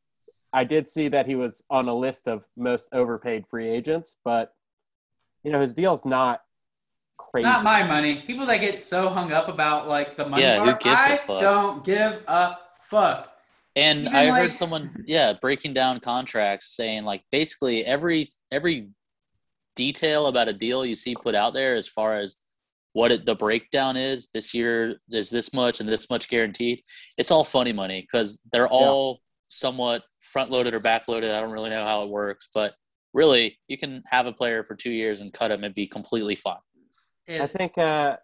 I 0.52 0.64
did 0.64 0.88
see 0.88 1.08
that 1.08 1.26
he 1.26 1.34
was 1.34 1.62
on 1.68 1.88
a 1.88 1.94
list 1.94 2.26
of 2.26 2.44
most 2.56 2.88
overpaid 2.92 3.44
free 3.50 3.68
agents, 3.68 4.16
but 4.24 4.54
you 5.44 5.50
know, 5.52 5.60
his 5.60 5.74
deal's 5.74 6.04
not 6.06 6.40
It's 7.20 7.28
crazy. 7.32 7.44
not 7.44 7.64
my 7.64 7.82
money. 7.82 8.22
People 8.26 8.46
that 8.46 8.58
get 8.58 8.78
so 8.78 9.10
hung 9.10 9.30
up 9.32 9.48
about 9.48 9.88
like 9.88 10.16
the 10.16 10.26
money 10.26 10.42
Yeah, 10.42 10.64
who 10.64 10.72
gives 10.72 10.84
a 10.86 11.12
I 11.12 11.16
fuck? 11.18 11.40
don't 11.40 11.84
give 11.84 12.22
a 12.26 12.56
fuck. 12.88 13.28
And 13.76 14.00
Even 14.02 14.14
I 14.14 14.30
like- 14.30 14.42
heard 14.42 14.52
someone, 14.54 15.04
yeah, 15.06 15.34
breaking 15.34 15.74
down 15.74 16.00
contracts, 16.00 16.74
saying 16.76 17.04
like 17.04 17.24
basically 17.30 17.84
every 17.84 18.28
every 18.50 18.88
detail 19.76 20.26
about 20.28 20.48
a 20.48 20.52
deal 20.52 20.84
you 20.84 20.94
see 20.94 21.14
put 21.14 21.34
out 21.34 21.52
there, 21.54 21.74
as 21.76 21.88
far 21.88 22.18
as 22.18 22.36
what 22.92 23.12
it, 23.12 23.26
the 23.26 23.34
breakdown 23.34 23.96
is 23.96 24.28
this 24.34 24.52
year, 24.52 24.96
is 25.10 25.30
this 25.30 25.52
much 25.52 25.80
and 25.80 25.88
this 25.88 26.10
much 26.10 26.28
guaranteed. 26.28 26.80
It's 27.18 27.30
all 27.30 27.44
funny 27.44 27.72
money 27.72 28.00
because 28.02 28.40
they're 28.52 28.68
all 28.68 29.20
somewhat 29.48 30.02
front 30.20 30.50
loaded 30.50 30.74
or 30.74 30.80
back 30.80 31.08
loaded. 31.08 31.30
I 31.30 31.40
don't 31.40 31.52
really 31.52 31.70
know 31.70 31.84
how 31.84 32.02
it 32.02 32.10
works, 32.10 32.48
but 32.54 32.74
really, 33.14 33.58
you 33.68 33.78
can 33.78 34.02
have 34.10 34.26
a 34.26 34.32
player 34.32 34.64
for 34.64 34.74
two 34.74 34.90
years 34.90 35.20
and 35.20 35.32
cut 35.32 35.50
him 35.50 35.64
and 35.64 35.74
be 35.74 35.86
completely 35.86 36.36
fine. 36.36 36.56
I 37.28 37.46
think 37.46 37.78
uh, 37.78 38.16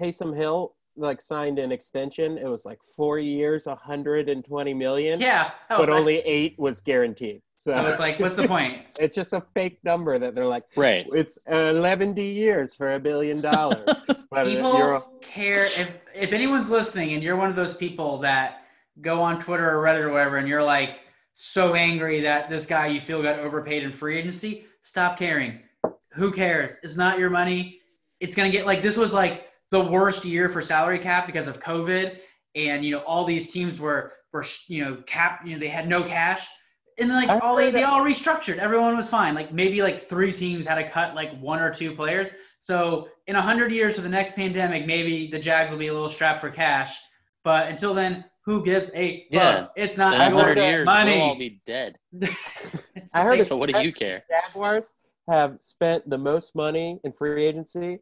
Taysom 0.00 0.36
Hill 0.36 0.74
like 0.98 1.20
signed 1.20 1.58
an 1.58 1.72
extension. 1.72 2.38
It 2.38 2.46
was 2.48 2.64
like 2.64 2.82
four 2.82 3.18
years, 3.18 3.66
120 3.66 4.74
million, 4.74 5.20
yeah, 5.20 5.52
oh, 5.70 5.78
but 5.78 5.86
that's- 5.86 5.98
only 5.98 6.18
eight 6.20 6.58
was 6.58 6.80
guaranteed. 6.80 7.42
So 7.60 7.72
So 7.82 7.88
it's 7.88 7.98
like, 7.98 8.20
what's 8.20 8.36
the 8.36 8.46
point? 8.46 8.82
it's 9.00 9.16
just 9.16 9.32
a 9.32 9.42
fake 9.52 9.78
number 9.82 10.16
that 10.18 10.32
they're 10.34 10.46
like, 10.46 10.62
Right. 10.76 11.06
it's 11.12 11.38
11 11.48 12.16
years 12.16 12.74
for 12.74 12.94
a 12.94 13.00
billion 13.00 13.40
dollars. 13.40 13.84
Uh, 14.30 14.44
people 14.44 14.76
you're- 14.76 15.00
care 15.22 15.64
if 15.64 16.00
if 16.14 16.34
anyone's 16.34 16.68
listening 16.68 17.14
and 17.14 17.22
you're 17.22 17.34
one 17.34 17.48
of 17.48 17.56
those 17.56 17.74
people 17.74 18.18
that 18.18 18.64
go 19.00 19.22
on 19.22 19.40
Twitter 19.40 19.66
or 19.74 19.82
Reddit 19.82 20.00
or 20.02 20.10
whatever 20.12 20.36
and 20.36 20.46
you're 20.46 20.62
like 20.62 20.98
so 21.32 21.74
angry 21.74 22.20
that 22.20 22.50
this 22.50 22.66
guy 22.66 22.88
you 22.88 23.00
feel 23.00 23.22
got 23.22 23.38
overpaid 23.38 23.84
in 23.84 23.90
free 23.90 24.18
agency, 24.18 24.66
stop 24.82 25.18
caring. 25.18 25.60
Who 26.10 26.30
cares? 26.30 26.76
It's 26.82 26.94
not 26.98 27.18
your 27.18 27.30
money. 27.30 27.80
It's 28.20 28.34
gonna 28.34 28.50
get 28.50 28.66
like 28.66 28.82
this 28.82 28.98
was 28.98 29.14
like 29.14 29.47
the 29.70 29.80
worst 29.80 30.24
year 30.24 30.48
for 30.48 30.62
salary 30.62 30.98
cap 30.98 31.26
because 31.26 31.46
of 31.46 31.60
COVID, 31.60 32.18
and 32.54 32.84
you 32.84 32.92
know 32.92 33.02
all 33.02 33.24
these 33.24 33.50
teams 33.50 33.78
were 33.78 34.12
were 34.32 34.44
you 34.66 34.84
know 34.84 35.02
cap 35.06 35.40
you 35.44 35.54
know 35.54 35.58
they 35.58 35.68
had 35.68 35.88
no 35.88 36.02
cash. 36.02 36.46
And 36.98 37.10
like 37.10 37.28
I 37.28 37.38
all 37.38 37.54
they, 37.56 37.66
heard 37.66 37.74
they 37.74 37.82
all 37.84 38.00
restructured. 38.00 38.58
Everyone 38.58 38.96
was 38.96 39.08
fine. 39.08 39.34
Like 39.34 39.52
maybe 39.52 39.82
like 39.82 40.02
three 40.08 40.32
teams 40.32 40.66
had 40.66 40.76
to 40.76 40.88
cut 40.88 41.14
like 41.14 41.38
one 41.40 41.60
or 41.60 41.72
two 41.72 41.94
players. 41.94 42.28
So 42.58 43.08
in 43.28 43.36
a 43.36 43.42
hundred 43.42 43.70
years 43.70 43.94
for 43.94 44.00
the 44.00 44.08
next 44.08 44.34
pandemic, 44.34 44.84
maybe 44.84 45.28
the 45.30 45.38
Jags 45.38 45.70
will 45.70 45.78
be 45.78 45.86
a 45.88 45.92
little 45.92 46.08
strapped 46.08 46.40
for 46.40 46.50
cash. 46.50 46.98
But 47.44 47.68
until 47.68 47.94
then, 47.94 48.24
who 48.44 48.64
gives 48.64 48.90
a 48.94 49.20
fuck? 49.32 49.32
Yeah. 49.32 49.66
It's 49.76 49.96
not 49.96 50.14
a 50.14 50.16
your 50.30 50.40
hundred 50.40 50.58
years, 50.58 50.86
money. 50.86 51.12
we'll 51.18 51.22
all 51.22 51.38
be 51.38 51.60
dead. 51.66 51.96
I 53.14 53.22
heard 53.22 53.38
like- 53.38 53.46
So 53.46 53.56
what 53.56 53.72
do 53.72 53.80
you 53.80 53.92
care? 53.92 54.24
Jaguars 54.28 54.92
have 55.30 55.60
spent 55.60 56.08
the 56.10 56.18
most 56.18 56.54
money 56.56 56.98
in 57.04 57.12
free 57.12 57.44
agency, 57.44 58.00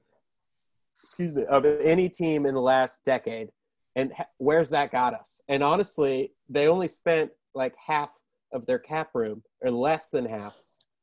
excuse 1.03 1.35
me, 1.35 1.45
of 1.45 1.65
any 1.65 2.09
team 2.09 2.47
in 2.47 2.55
the 2.55 2.61
last 2.61 3.05
decade. 3.05 3.51
And 3.95 4.13
where's 4.39 4.71
that 4.71 4.93
got 4.93 5.15
us? 5.15 5.41
And 5.49 5.63
honestly, 5.63 6.33
they 6.49 6.69
only 6.69 6.89
spent 6.89 7.31
like 7.55 7.75
half 7.85 8.11
of 8.53 8.67
their 8.67 8.79
cap 8.79 9.11
room, 9.15 9.43
or 9.63 9.71
less 9.71 10.11
than 10.11 10.27
half, 10.27 10.57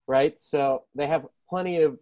right? 0.07 0.39
So 0.39 0.83
they 0.95 1.07
have 1.07 1.25
plenty 1.49 1.81
of 1.81 1.97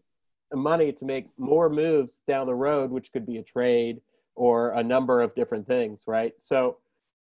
money 0.54 0.92
to 0.92 1.06
make 1.06 1.28
more 1.38 1.70
moves 1.70 2.24
down 2.28 2.48
the 2.48 2.56
road, 2.56 2.92
which 2.92 3.12
could 3.12 3.26
be 3.26 3.38
a 3.38 3.44
trade 3.44 4.02
or 4.36 4.72
a 4.72 4.84
number 4.84 5.22
of 5.22 5.36
different 5.36 5.68
things, 5.68 6.04
right? 6.08 6.34
So, 6.38 6.78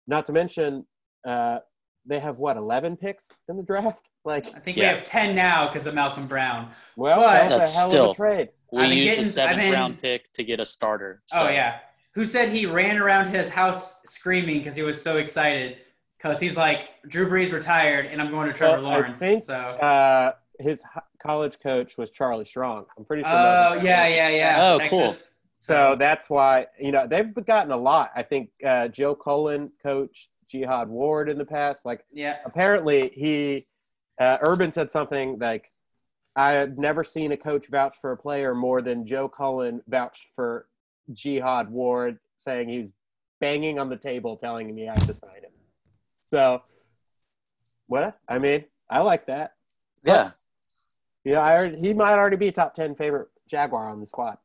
not 0.07 0.27
to 0.27 0.33
mention, 0.33 0.87
uh, 1.27 1.61
they 2.07 2.19
have 2.19 2.39
what 2.39 2.57
11 2.57 2.97
picks 2.97 3.31
in 3.49 3.57
the 3.57 3.63
draft. 3.63 3.99
Like, 4.27 4.47
I 4.57 4.59
think 4.59 4.79
Yeah. 4.79 4.93
we 4.93 4.99
have 5.01 5.05
ten 5.07 5.37
now 5.37 5.69
because 5.69 5.87
of 5.87 5.93
Malcolm 5.93 6.27
Brown. 6.27 6.71
well, 6.97 7.21
But- 7.21 7.31
that's, 7.51 7.51
That's 7.59 7.77
a 7.77 7.79
hell 7.79 7.91
still- 7.91 8.05
of 8.07 8.11
a 8.13 8.15
trade. 8.15 8.49
We 8.73 8.81
I've 8.83 8.89
been 8.89 8.97
used 8.99 9.09
getting- 9.11 9.19
a 9.19 9.27
I've 9.27 9.33
seventh 9.35 9.59
been- 9.61 9.73
round 9.75 10.01
pick 10.01 10.33
to 10.33 10.43
get 10.45 10.61
a 10.61 10.65
starter. 10.65 11.23
Oh 11.35 11.51
yeah. 11.51 11.81
Who 12.15 12.25
said 12.25 12.49
he 12.49 12.65
ran 12.65 12.97
around 12.97 13.29
his 13.29 13.51
house 13.51 14.01
screaming 14.07 14.61
because 14.61 14.75
he 14.75 14.83
was 14.83 15.03
so 15.03 15.19
excited? 15.19 15.77
Because 16.17 16.41
he's 16.41 16.57
like, 16.57 16.89
Drew 17.07 17.29
Brees 17.29 17.53
retired, 17.53 18.07
and 18.07 18.19
I'm 18.23 18.31
going 18.31 18.47
to 18.47 18.55
Trevor 18.55 18.81
Well, 18.81 18.93
I 18.93 18.95
Lawrence. 18.95 19.19
think, 19.19 19.43
so. 19.43 19.57
Uh, 19.57 20.33
his 20.59 20.83
college 21.23 21.59
coach 21.63 21.99
was 21.99 22.11
Charlie 22.11 22.47
Strong. 22.47 22.87
I'm 22.97 23.05
pretty 23.05 23.25
sure. 23.25 23.31
Oh 23.31 23.75
that- 23.75 23.83
yeah, 23.85 24.07
yeah, 24.07 24.29
yeah. 24.31 24.57
Oh, 24.73 24.79
Texas. 24.79 25.29
So 25.61 25.97
that's 25.99 26.31
why 26.31 26.67
you 26.81 26.93
know 26.93 27.07
they've 27.07 27.35
gotten 27.45 27.73
a 27.73 27.77
lot. 27.77 28.11
I 28.17 28.23
think 28.23 28.49
uh, 28.67 28.89
Joe 28.89 29.15
Cullen 29.15 29.71
coached 29.83 30.31
Jihad 30.55 30.89
Ward 30.89 31.29
in 31.29 31.37
the 31.37 31.45
past. 31.45 31.85
Like 31.85 32.05
Yeah. 32.13 32.39
apparently 32.45 33.09
he, 33.15 33.67
uh, 34.21 34.39
Urban 34.41 34.71
said 34.71 34.89
something 34.91 35.37
like, 35.41 35.73
"I 36.37 36.53
have 36.53 36.79
never 36.79 37.03
seen 37.03 37.33
a 37.33 37.37
coach 37.37 37.67
vouch 37.67 37.97
for 38.01 38.13
a 38.13 38.17
player 38.17 38.55
more 38.55 38.81
than 38.81 39.05
Joe 39.05 39.29
Cullen 39.29 39.83
vouched 39.89 40.29
for 40.37 40.69
Jihad 41.13 41.69
Ward, 41.71 42.21
saying 42.37 42.69
he 42.69 42.79
was 42.79 42.91
banging 43.41 43.81
on 43.81 43.89
the 43.89 43.97
table, 43.97 44.37
telling 44.37 44.69
him 44.69 44.77
he 44.77 44.85
had 44.87 45.01
to 45.09 45.15
sign 45.15 45.43
him." 45.43 45.51
So, 46.23 46.63
what? 47.89 48.17
I 48.29 48.39
mean, 48.39 48.65
I 48.89 49.01
like 49.01 49.27
that. 49.27 49.55
Yeah. 50.05 50.31
Yeah, 51.25 51.41
I 51.41 51.57
already, 51.57 51.79
he 51.81 51.95
might 51.95 52.13
already 52.17 52.37
be 52.37 52.53
top 52.53 52.75
ten 52.75 52.95
favorite 52.95 53.29
Jaguar 53.49 53.89
on 53.89 53.99
the 53.99 54.07
squad. 54.07 54.39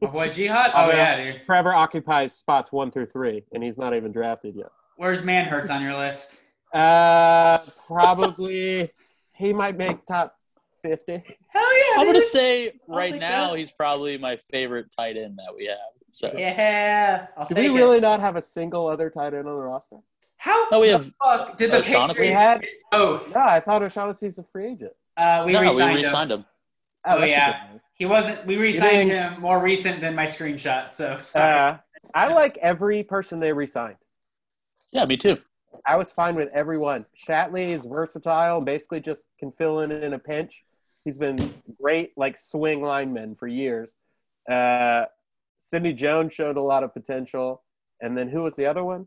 My 0.00 0.08
boy 0.10 0.30
Jihad. 0.30 0.72
Oh, 0.74 0.86
Oh 0.86 0.88
yeah. 0.90 1.16
yeah, 1.16 1.32
dude. 1.32 1.42
Trevor 1.42 1.72
occupies 1.74 2.32
spots 2.34 2.72
one 2.72 2.90
through 2.90 3.06
three, 3.06 3.44
and 3.52 3.62
he's 3.62 3.78
not 3.78 3.94
even 3.94 4.10
drafted 4.10 4.56
yet. 4.56 4.70
Where's 4.98 5.22
Manhertz 5.22 5.70
on 5.70 5.80
your 5.80 5.96
list? 5.96 6.40
Uh, 6.74 7.58
probably 7.86 8.90
he 9.32 9.52
might 9.52 9.76
make 9.76 10.04
top 10.06 10.34
fifty. 10.82 11.22
Hell 11.50 11.78
yeah, 11.78 12.00
I'm 12.00 12.06
gonna 12.06 12.20
say 12.20 12.72
I'll 12.90 12.96
right 12.96 13.14
now 13.14 13.50
that. 13.52 13.60
he's 13.60 13.70
probably 13.70 14.18
my 14.18 14.36
favorite 14.50 14.86
tight 14.94 15.16
end 15.16 15.38
that 15.38 15.54
we 15.56 15.66
have. 15.66 15.78
So 16.10 16.34
Yeah, 16.36 17.28
I'll 17.36 17.46
Do 17.46 17.54
take 17.54 17.70
we 17.70 17.78
it. 17.78 17.80
really 17.80 18.00
not 18.00 18.18
have 18.18 18.34
a 18.34 18.42
single 18.42 18.88
other 18.88 19.08
tight 19.08 19.34
end 19.34 19.46
on 19.46 19.54
the 19.54 19.62
roster? 19.62 19.98
How 20.36 20.66
No, 20.72 20.80
we 20.80 20.88
the 20.88 20.92
have 20.94 21.12
fuck 21.22 21.56
did 21.56 21.70
the 21.70 21.76
O'Shaughnessy. 21.78 22.22
Patriots 22.22 22.60
We 22.62 22.66
had- 22.66 22.66
both? 22.90 23.32
No, 23.34 23.40
I 23.42 23.60
thought 23.60 23.82
O'Shaughnessy's 23.84 24.38
a 24.38 24.42
free 24.42 24.66
agent. 24.66 24.92
Uh, 25.16 25.44
we 25.46 25.52
no, 25.52 25.60
re-signed 25.62 25.90
him. 25.90 25.96
re-signed 25.96 26.32
him. 26.32 26.44
Oh, 27.04 27.10
that's 27.12 27.22
a 27.22 27.28
yeah. 27.28 27.66
He 27.94 28.04
wasn't. 28.06 28.46
We 28.46 28.56
re-signed 28.56 29.10
didn't- 29.10 29.32
him 29.34 29.40
more 29.40 29.60
recent 29.60 30.00
than 30.00 30.16
my 30.16 30.26
screenshot. 30.26 30.90
So 30.90 31.18
sorry. 31.18 31.70
Uh, 31.72 31.76
I 32.14 32.32
like 32.32 32.56
every 32.58 33.04
person 33.04 33.38
they 33.38 33.52
re-signed. 33.52 33.96
Yeah, 34.92 35.04
me 35.04 35.16
too. 35.16 35.38
I 35.86 35.96
was 35.96 36.12
fine 36.12 36.34
with 36.34 36.48
everyone. 36.54 37.04
Shatley 37.16 37.68
is 37.70 37.84
versatile, 37.84 38.60
basically 38.60 39.00
just 39.00 39.28
can 39.38 39.52
fill 39.52 39.80
in 39.80 39.92
in 39.92 40.14
a 40.14 40.18
pinch. 40.18 40.64
He's 41.04 41.16
been 41.16 41.54
great, 41.80 42.12
like 42.16 42.36
swing 42.36 42.82
lineman 42.82 43.34
for 43.34 43.46
years. 43.46 43.92
Uh, 44.50 45.04
Sidney 45.58 45.92
Jones 45.92 46.32
showed 46.32 46.56
a 46.56 46.60
lot 46.62 46.84
of 46.84 46.92
potential. 46.94 47.62
And 48.00 48.16
then 48.16 48.28
who 48.28 48.42
was 48.44 48.54
the 48.56 48.64
other 48.66 48.84
one? 48.84 49.06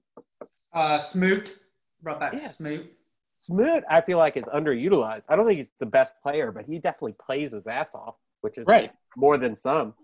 Uh, 0.74 0.98
Smoot 1.00 1.58
brought 2.02 2.20
back 2.20 2.34
Yeah. 2.34 2.48
Smoot. 2.50 2.91
Smoot, 3.38 3.84
I 3.89 4.02
feel 4.02 4.17
like 4.20 4.38
is 4.38 4.46
underutilized. 4.46 5.24
I 5.30 5.36
don't 5.36 5.48
think 5.48 5.58
he's 5.58 5.72
the 5.80 5.86
best 5.86 6.13
player, 6.22 6.52
but 6.52 6.65
he 6.65 6.78
definitely 6.78 7.15
plays 7.24 7.52
his 7.54 7.65
ass 7.65 7.96
off, 7.96 8.15
which 8.41 8.58
is 8.60 8.67
Right. 8.67 8.91
more 9.17 9.38
than 9.38 9.56
some. 9.56 9.96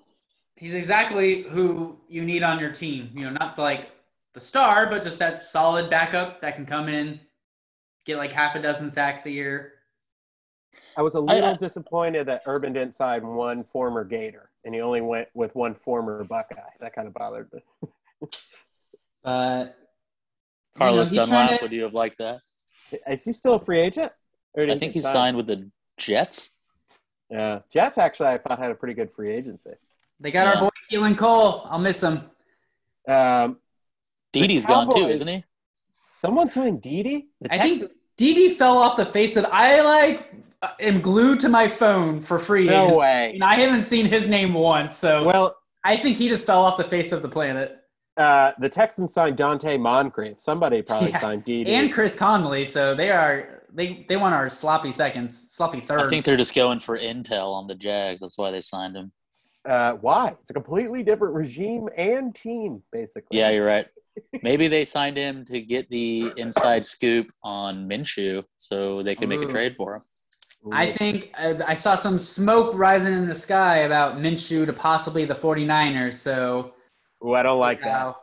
He's 0.56 0.74
exactly 0.74 1.44
who 1.44 2.00
you 2.08 2.24
need 2.26 2.42
on 2.42 2.58
your 2.60 2.72
team. 2.72 3.12
You 3.13 3.26
know, 3.26 3.32
not 3.32 3.60
like 3.60 3.90
the 4.38 4.45
star, 4.45 4.86
but 4.88 5.02
just 5.02 5.17
that 5.17 5.43
solid 5.45 5.89
backup 5.89 6.39
that 6.41 6.56
can 6.56 6.63
come 6.65 6.88
in, 6.89 7.19
get 8.06 8.17
like 8.17 8.32
half 8.32 8.56
a 8.56 8.62
dozen 8.62 8.91
sacks 8.91 9.26
a 9.26 9.32
year. 9.32 9.73
I 10.95 11.02
was 11.02 11.15
a 11.15 11.19
little 11.19 11.50
I- 11.50 11.56
disappointed 11.56 12.28
that 12.28 12.43
Urban 12.45 12.71
didn't 12.71 12.93
sign 12.93 13.26
one 13.26 13.63
former 13.63 14.04
Gator, 14.04 14.52
and 14.63 14.76
he 14.76 14.82
only 14.82 15.02
went 15.02 15.28
with 15.34 15.56
one 15.56 15.73
former 15.73 16.23
Buckeye. 16.23 16.56
That 16.80 16.93
kind 16.93 17.08
of 17.08 17.15
bothered 17.15 17.52
me. 17.52 18.30
But 19.23 19.76
Carlos 20.78 21.12
you 21.12 21.17
know, 21.17 21.26
Dunlap, 21.26 21.60
to- 21.60 21.65
would 21.65 21.71
you 21.71 21.82
have 21.84 21.93
liked 21.95 22.19
that? 22.19 22.39
Is 23.08 23.26
he 23.26 23.34
still 23.34 23.56
a 23.56 23.60
free 23.60 23.80
agent? 23.80 24.12
Or 24.54 24.65
did 24.67 24.76
I 24.76 24.80
think 24.80 24.93
get 24.93 25.00
he 25.00 25.02
signed 25.02 25.36
with 25.36 25.47
the 25.47 25.67
Jets. 25.97 26.60
Yeah, 27.32 27.60
Jets 27.71 27.97
actually 27.97 28.30
I 28.30 28.38
thought 28.38 28.60
had 28.60 28.69
a 28.71 28.76
pretty 28.76 28.93
good 28.93 29.12
free 29.12 29.32
agency. 29.34 29.71
they 30.19 30.30
got 30.32 30.45
Yeah. 30.45 30.62
our 30.62 30.62
boy 30.62 30.69
Keelan 30.91 31.17
Cole. 31.17 31.63
I'll 31.65 31.80
miss 31.80 32.02
him. 32.02 32.21
Um, 33.08 33.58
Dede's 34.45 34.65
gone 34.65 34.89
too, 34.89 35.08
isn't 35.10 35.28
he? 35.28 35.43
someone 36.19 36.50
signed 36.50 36.82
Dede. 36.82 37.23
The 37.41 37.54
I 37.54 37.58
Texans- 37.58 37.80
think 37.80 37.91
Dede 38.17 38.58
fell 38.58 38.78
off 38.78 38.97
the 38.97 39.06
face 39.06 39.38
of. 39.38 39.45
I 39.45 39.82
like 39.82 40.34
am 40.80 41.00
glued 41.02 41.39
to 41.41 41.50
my 41.50 41.67
phone 41.67 42.19
for 42.19 42.39
free 42.39 42.65
no 42.65 42.84
agents, 42.86 42.97
way. 42.97 43.32
and 43.36 43.43
I 43.43 43.56
haven't 43.56 43.84
seen 43.84 44.06
his 44.06 44.28
name 44.28 44.54
once. 44.54 44.97
So 44.97 45.23
Well, 45.23 45.56
I 45.84 45.95
think 45.95 46.17
he 46.17 46.28
just 46.28 46.45
fell 46.45 46.63
off 46.65 46.78
the 46.78 46.84
face 46.84 47.12
of 47.12 47.21
the 47.21 47.30
planet. 47.30 47.78
uh, 48.17 48.52
the 48.60 48.67
Texans 48.67 49.13
signed 49.13 49.38
Donte 49.38 49.80
Moncrief. 49.80 50.39
Somebody 50.39 50.82
probably 50.88 51.10
Yeah. 51.12 51.19
signed 51.19 51.43
Dede. 51.43 51.67
And 51.67 51.93
Chris 51.93 52.15
Conley, 52.15 52.65
so 52.65 52.95
they 52.95 53.12
are 53.12 53.62
they 53.71 54.04
they 54.10 54.17
want 54.17 54.34
our 54.34 54.50
sloppy 54.50 54.91
seconds, 54.91 55.47
sloppy 55.52 55.80
thirds. 55.82 56.04
I 56.06 56.10
think 56.10 56.26
they're 56.26 56.36
just 56.38 56.56
going 56.56 56.80
for 56.80 56.97
intel 56.97 57.54
on 57.54 57.67
the 57.67 57.76
Jags. 57.76 58.21
That's 58.21 58.38
why 58.38 58.50
they 58.50 58.62
signed 58.62 58.95
him. 58.97 59.12
uh, 59.69 59.91
why? 60.02 60.30
It's 60.41 60.50
a 60.50 60.54
completely 60.54 61.04
different 61.04 61.36
regime 61.36 61.89
and 61.95 62.34
team, 62.34 62.82
basically. 62.91 63.38
Yeah, 63.38 63.52
you're 63.52 63.65
right. 63.67 63.88
Maybe 64.42 64.68
they 64.68 64.86
signed 64.86 65.18
him 65.18 65.46
to 65.46 65.60
get 65.62 65.90
the 65.90 66.32
inside 66.38 66.86
scoop 66.86 67.32
on 67.44 67.88
Minshew 67.88 68.44
so 68.58 69.04
they 69.04 69.16
could 69.16 69.30
make 69.30 69.42
a 69.42 69.48
trade 69.48 69.76
for 69.76 69.96
him. 69.96 70.02
I 70.72 70.92
think 70.92 71.32
uh, 71.38 71.56
I 71.66 71.76
saw 71.76 71.96
some 71.96 72.20
smoke 72.20 72.72
rising 72.76 73.14
in 73.14 73.26
the 73.26 73.36
sky 73.36 73.80
about 73.80 74.18
Minshew 74.18 74.66
to 74.66 74.74
possibly 74.74 75.24
the 75.26 75.36
49ers. 75.36 76.16
So 76.16 76.74
Ooh, 77.26 77.34
I 77.36 77.44
don't 77.44 77.60
like 77.60 77.80
that. 77.80 77.90
how, 77.90 78.18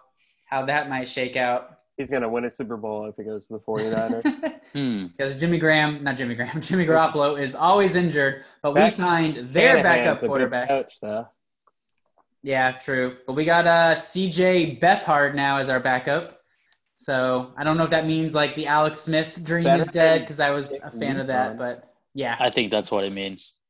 how 0.46 0.66
that 0.66 0.88
might 0.88 1.08
shake 1.08 1.36
out. 1.36 1.78
He's 1.96 2.10
going 2.10 2.22
to 2.22 2.28
win 2.28 2.44
a 2.44 2.50
Super 2.50 2.76
Bowl 2.76 3.06
if 3.06 3.14
he 3.16 3.22
goes 3.22 3.46
to 3.46 3.54
the 3.54 3.60
49ers. 3.68 4.60
Hmm. 4.72 5.06
Because 5.06 5.36
Jimmy 5.36 5.58
Graham, 5.58 6.02
not 6.02 6.16
Jimmy 6.16 6.34
Graham, 6.34 6.60
Jimmy 6.60 6.84
Garoppolo 6.84 7.40
is 7.40 7.54
always 7.54 7.94
injured, 7.94 8.44
but 8.62 8.74
we 8.74 8.90
signed 8.90 9.52
their 9.52 9.76
Shanahan's 9.76 9.82
backup 9.82 10.18
quarterback. 10.28 10.68
coach, 10.68 11.00
though. 11.00 11.28
Yeah, 12.44 12.72
true. 12.72 13.16
But 13.26 13.32
we 13.32 13.46
got 13.46 13.66
uh, 13.66 13.94
CJ 13.94 14.78
Beathard 14.78 15.34
now 15.34 15.56
as 15.56 15.70
our 15.70 15.80
backup. 15.80 16.42
So 16.98 17.54
I 17.56 17.64
don't 17.64 17.78
know 17.78 17.84
if 17.84 17.90
that 17.90 18.06
means 18.06 18.34
like 18.34 18.54
the 18.54 18.66
Alex 18.66 19.00
Smith 19.00 19.40
dream 19.42 19.64
Better 19.64 19.82
is 19.82 19.88
dead 19.88 20.20
because 20.20 20.40
I 20.40 20.50
was 20.50 20.78
a 20.82 20.90
fan 20.90 21.18
of 21.18 21.26
that. 21.28 21.52
Newton. 21.52 21.56
But 21.56 21.94
yeah, 22.12 22.36
I 22.38 22.50
think 22.50 22.70
that's 22.70 22.90
what 22.90 23.04
it 23.04 23.14
means. 23.14 23.60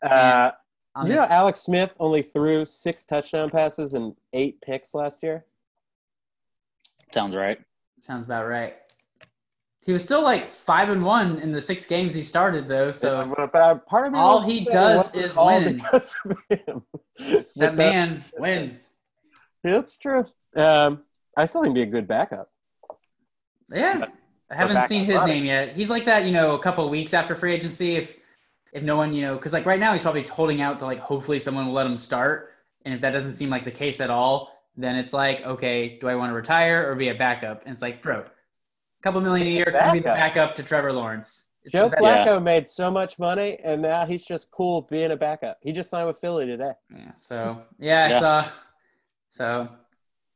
Uh, 0.00 0.52
on 0.94 1.08
you 1.08 1.14
know, 1.14 1.26
Alex 1.28 1.60
Smith 1.60 1.90
only 1.98 2.22
threw 2.22 2.64
six 2.64 3.04
touchdown 3.04 3.50
passes 3.50 3.94
and 3.94 4.14
eight 4.32 4.60
picks 4.60 4.94
last 4.94 5.24
year. 5.24 5.44
Sounds 7.10 7.34
right. 7.34 7.58
sounds 8.02 8.26
about 8.26 8.46
right. 8.46 8.76
He 9.86 9.92
was 9.92 10.02
still 10.02 10.22
like 10.22 10.50
five 10.50 10.88
and 10.88 11.00
one 11.04 11.38
in 11.38 11.52
the 11.52 11.60
six 11.60 11.86
games 11.86 12.12
he 12.12 12.22
started 12.24 12.66
though. 12.66 12.90
So 12.90 13.20
Yeah, 13.20 13.46
but, 13.52 13.54
uh, 13.54 13.74
part 13.76 14.08
of 14.08 14.12
me 14.12 14.18
all 14.18 14.40
he 14.40 14.64
does 14.64 15.14
is 15.14 15.36
win. 15.36 15.76
because 15.76 16.12
of 16.24 16.36
him. 16.50 16.82
that 17.20 17.46
But 17.56 17.74
man 17.76 18.24
wins. 18.36 18.90
Yeah, 19.62 19.74
That's 19.74 19.96
true. 19.96 20.24
Um, 20.56 21.04
I 21.36 21.44
still 21.44 21.62
think 21.62 21.76
he'd 21.76 21.84
be 21.84 21.88
a 21.88 21.92
good 21.92 22.08
backup. 22.08 22.50
Yeah. 23.70 24.06
I 24.50 24.54
haven't 24.56 24.88
seen 24.88 25.04
his 25.04 25.18
running. 25.20 25.36
name 25.36 25.44
yet. 25.44 25.76
He's 25.76 25.88
like 25.88 26.04
that, 26.06 26.24
you 26.24 26.32
know, 26.32 26.56
a 26.56 26.58
couple 26.58 26.88
weeks 26.90 27.14
after 27.14 27.36
free 27.36 27.54
agency. 27.54 27.94
If 27.94 28.16
if 28.72 28.82
no 28.82 28.96
one, 28.96 29.14
you 29.14 29.22
know, 29.22 29.36
because 29.36 29.52
like 29.52 29.66
right 29.66 29.78
now 29.78 29.92
he's 29.92 30.02
probably 30.02 30.22
holding 30.22 30.62
out 30.62 30.80
to 30.80 30.84
like 30.84 30.98
hopefully 30.98 31.38
someone 31.38 31.66
will 31.66 31.74
let 31.74 31.86
him 31.86 31.96
start. 31.96 32.54
And 32.84 32.92
if 32.92 33.00
that 33.02 33.12
doesn't 33.12 33.32
seem 33.32 33.50
like 33.50 33.64
the 33.64 33.70
case 33.70 34.00
at 34.00 34.10
all, 34.10 34.64
then 34.76 34.96
it's 34.96 35.12
like, 35.12 35.42
okay, 35.42 35.96
do 36.00 36.08
I 36.08 36.16
want 36.16 36.30
to 36.30 36.34
retire 36.34 36.90
or 36.90 36.96
be 36.96 37.08
a 37.08 37.14
backup? 37.14 37.62
And 37.64 37.72
it's 37.72 37.82
like, 37.82 38.02
bro, 38.02 38.24
a 38.98 39.02
couple 39.02 39.20
million 39.20 39.46
a 39.46 39.50
year 39.50 39.64
can 39.66 39.92
be 39.92 39.98
the 39.98 40.04
Backup. 40.04 40.34
backup 40.34 40.56
to 40.56 40.62
Trevor 40.62 40.92
Lawrence. 40.92 41.44
It's 41.64 41.72
Joe 41.72 41.84
the 41.88 41.96
best- 41.96 42.02
Yeah. 42.02 42.26
Flacco 42.26 42.42
made 42.42 42.68
so 42.68 42.90
much 42.90 43.18
money, 43.18 43.58
and 43.64 43.82
now 43.82 44.06
he's 44.06 44.24
just 44.24 44.50
cool 44.50 44.82
being 44.82 45.10
a 45.10 45.16
backup. 45.16 45.58
He 45.62 45.72
just 45.72 45.90
signed 45.90 46.06
with 46.06 46.18
Philly 46.18 46.46
today. 46.46 46.72
Yeah. 46.94 47.12
So 47.16 47.62
yeah, 47.78 48.04
I 48.04 48.08
Yeah. 48.08 48.20
saw. 48.20 48.48
So 49.30 49.68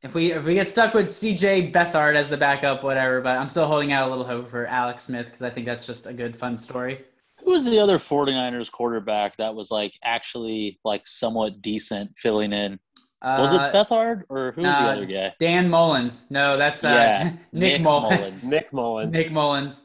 if 0.03 0.13
we 0.13 0.31
if 0.33 0.45
we 0.45 0.53
get 0.55 0.67
stuck 0.69 0.93
with 0.93 1.07
CJ 1.09 1.71
Beathard 1.71 2.15
as 2.15 2.29
the 2.29 2.37
backup, 2.37 2.83
whatever. 2.83 3.21
But 3.21 3.37
I'm 3.37 3.49
still 3.49 3.67
holding 3.67 3.91
out 3.93 4.07
a 4.07 4.09
little 4.09 4.25
hope 4.25 4.49
for 4.49 4.65
Alex 4.67 5.03
Smith 5.03 5.25
because 5.27 5.41
I 5.41 5.49
think 5.49 5.65
that's 5.65 5.85
just 5.85 6.05
a 6.07 6.13
good 6.13 6.35
fun 6.35 6.57
story. 6.57 7.05
Who 7.39 7.51
was 7.51 7.65
the 7.65 7.79
other 7.79 7.97
49ers 7.97 8.71
quarterback 8.71 9.37
that 9.37 9.55
was 9.55 9.71
like 9.71 9.93
actually 10.03 10.79
like 10.83 11.07
somewhat 11.07 11.61
decent 11.61 12.15
filling 12.15 12.53
in? 12.53 12.79
Was 13.23 13.53
Uh, 13.53 13.69
it 13.71 13.75
Beathard 13.75 14.23
or 14.29 14.51
who 14.53 14.61
was 14.61 14.71
the 14.77 14.83
uh, 14.83 14.91
other 14.93 15.05
guy? 15.05 15.33
Dan 15.39 15.69
Mullens. 15.69 16.25
No, 16.31 16.57
that's 16.57 16.83
uh, 16.83 16.87
Yeah, 16.87 17.23
Nick, 17.51 17.73
Nick 17.73 17.81
Mullens. 17.83 18.19
Mullens. 18.19 18.49
Nick 18.49 18.73
Mullens. 18.73 19.11
Nick 19.11 19.31
Mullens. 19.31 19.81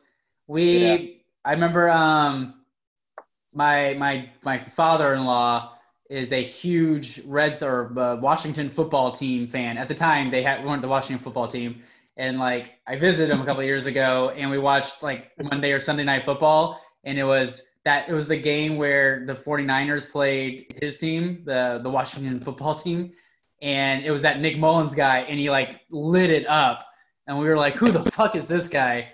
We, 0.46 0.78
Yeah. 0.78 0.96
I 1.44 1.52
remember, 1.52 1.88
um, 1.90 2.54
my 3.54 3.94
my 3.94 4.28
my 4.44 4.58
father-in-law 4.58 5.72
is 6.10 6.32
a 6.32 6.42
huge 6.42 7.20
Reds 7.26 7.62
or 7.62 7.96
uh, 7.98 8.16
Washington 8.16 8.68
football 8.70 9.10
team 9.10 9.48
fan. 9.48 9.76
At 9.78 9.88
the 9.88 9.94
time, 9.94 10.30
they 10.30 10.42
had 10.42 10.64
weren't 10.64 10.82
the 10.82 10.88
Washington 10.88 11.22
football 11.22 11.48
team, 11.48 11.82
and 12.16 12.38
like 12.38 12.72
I 12.86 12.96
visited 12.96 13.32
him 13.32 13.40
a 13.40 13.44
couple 13.44 13.60
of 13.60 13.66
years 13.66 13.86
ago, 13.86 14.30
and 14.36 14.50
we 14.50 14.58
watched 14.58 15.02
like 15.02 15.30
Monday 15.42 15.72
or 15.72 15.80
Sunday 15.80 16.04
night 16.04 16.24
football, 16.24 16.80
and 17.04 17.18
it 17.18 17.24
was 17.24 17.62
that 17.84 18.08
it 18.08 18.12
was 18.12 18.26
the 18.28 18.36
game 18.36 18.76
where 18.76 19.24
the 19.26 19.34
49ers 19.34 20.10
played 20.10 20.66
his 20.80 20.96
team, 20.96 21.42
the 21.44 21.80
the 21.82 21.90
Washington 21.90 22.40
football 22.40 22.74
team, 22.74 23.12
and 23.62 24.04
it 24.04 24.10
was 24.10 24.22
that 24.22 24.40
Nick 24.40 24.56
Mullens 24.58 24.94
guy, 24.94 25.18
and 25.20 25.38
he 25.38 25.50
like 25.50 25.80
lit 25.90 26.30
it 26.30 26.46
up, 26.46 26.84
and 27.26 27.38
we 27.38 27.46
were 27.46 27.56
like, 27.56 27.74
who 27.74 27.90
the 27.90 28.04
fuck 28.12 28.34
is 28.36 28.48
this 28.48 28.68
guy? 28.68 29.08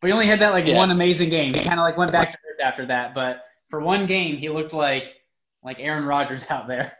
But 0.00 0.08
he 0.08 0.12
only 0.12 0.26
had 0.26 0.40
that 0.40 0.52
like 0.52 0.66
Yeah. 0.66 0.76
one 0.76 0.90
amazing 0.90 1.30
game. 1.30 1.54
He 1.54 1.60
kind 1.60 1.80
of 1.80 1.84
like 1.84 1.96
went 1.96 2.12
back 2.12 2.30
to 2.32 2.38
earth 2.50 2.60
after 2.62 2.86
that, 2.86 3.14
but 3.14 3.42
for 3.70 3.80
one 3.80 4.06
game, 4.06 4.36
he 4.36 4.48
looked 4.48 4.72
like 4.72 5.14
like 5.62 5.80
Aaron 5.80 6.04
Rodgers 6.04 6.46
out 6.50 6.68
there. 6.68 6.92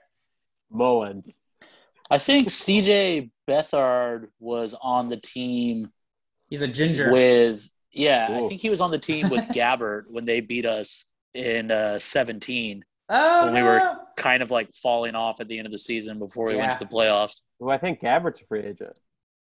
Mullens. 0.71 1.41
I 2.11 2.19
think 2.19 2.49
CJ 2.49 3.31
Beathard 3.49 4.29
was 4.41 4.75
on 4.81 5.09
the 5.09 5.17
team 5.17 5.91
He's 6.49 6.63
a 6.63 6.69
ginger. 6.69 7.11
with 7.11 7.69
yeah, 7.93 8.29
I 8.31 8.49
think 8.49 8.61
he 8.61 8.71
was 8.71 8.81
on 8.81 8.91
the 8.91 8.99
team 8.99 9.29
with 9.31 9.41
Gabbert 9.55 10.05
when 10.11 10.25
they 10.27 10.41
beat 10.41 10.67
us 10.67 11.05
in 11.35 11.71
uh, 11.71 11.99
17. 11.99 12.85
Oh, 13.09 13.45
when 13.47 13.55
we 13.55 13.63
were- 13.63 13.99
Kind 14.17 14.43
of 14.43 14.51
like 14.51 14.73
falling 14.73 15.15
off 15.15 15.41
at 15.41 15.49
the 15.49 15.59
end 15.59 15.67
of 15.67 15.73
the 15.73 15.79
season 15.79 16.19
before 16.19 16.47
we 16.47 16.55
Yeah. 16.55 16.61
went 16.67 16.79
to 16.79 16.85
the 16.85 16.91
playoffs. 16.91 17.43
Well, 17.59 17.71
I 17.75 17.79
think 17.79 18.01
Gabbert's 18.01 18.41
a 18.41 18.47
free 18.47 18.61
agent. 18.65 18.99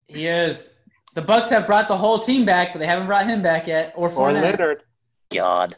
he 0.08 0.26
is. 0.26 0.72
The 1.14 1.22
Bucs 1.22 1.48
have 1.48 1.66
brought 1.66 1.88
the 1.88 1.96
whole 1.96 2.18
team 2.18 2.44
back, 2.44 2.72
but 2.72 2.78
they 2.80 2.86
haven't 2.86 3.06
brought 3.06 3.26
him 3.26 3.42
back 3.42 3.66
yet. 3.66 3.92
Or 3.96 4.08
Or 4.08 4.10
Fournette. 4.10 4.42
Leonard. 4.42 4.82
God. 5.34 5.76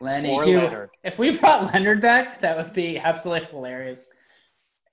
Lenny. 0.00 0.30
Or 0.32 0.42
Dude, 0.42 0.62
Leonard. 0.64 0.90
if 1.04 1.18
we 1.18 1.36
brought 1.38 1.72
Leonard 1.72 2.00
back, 2.00 2.40
that 2.40 2.56
would 2.56 2.72
be 2.72 2.98
absolutely 2.98 3.46
hilarious. 3.48 4.10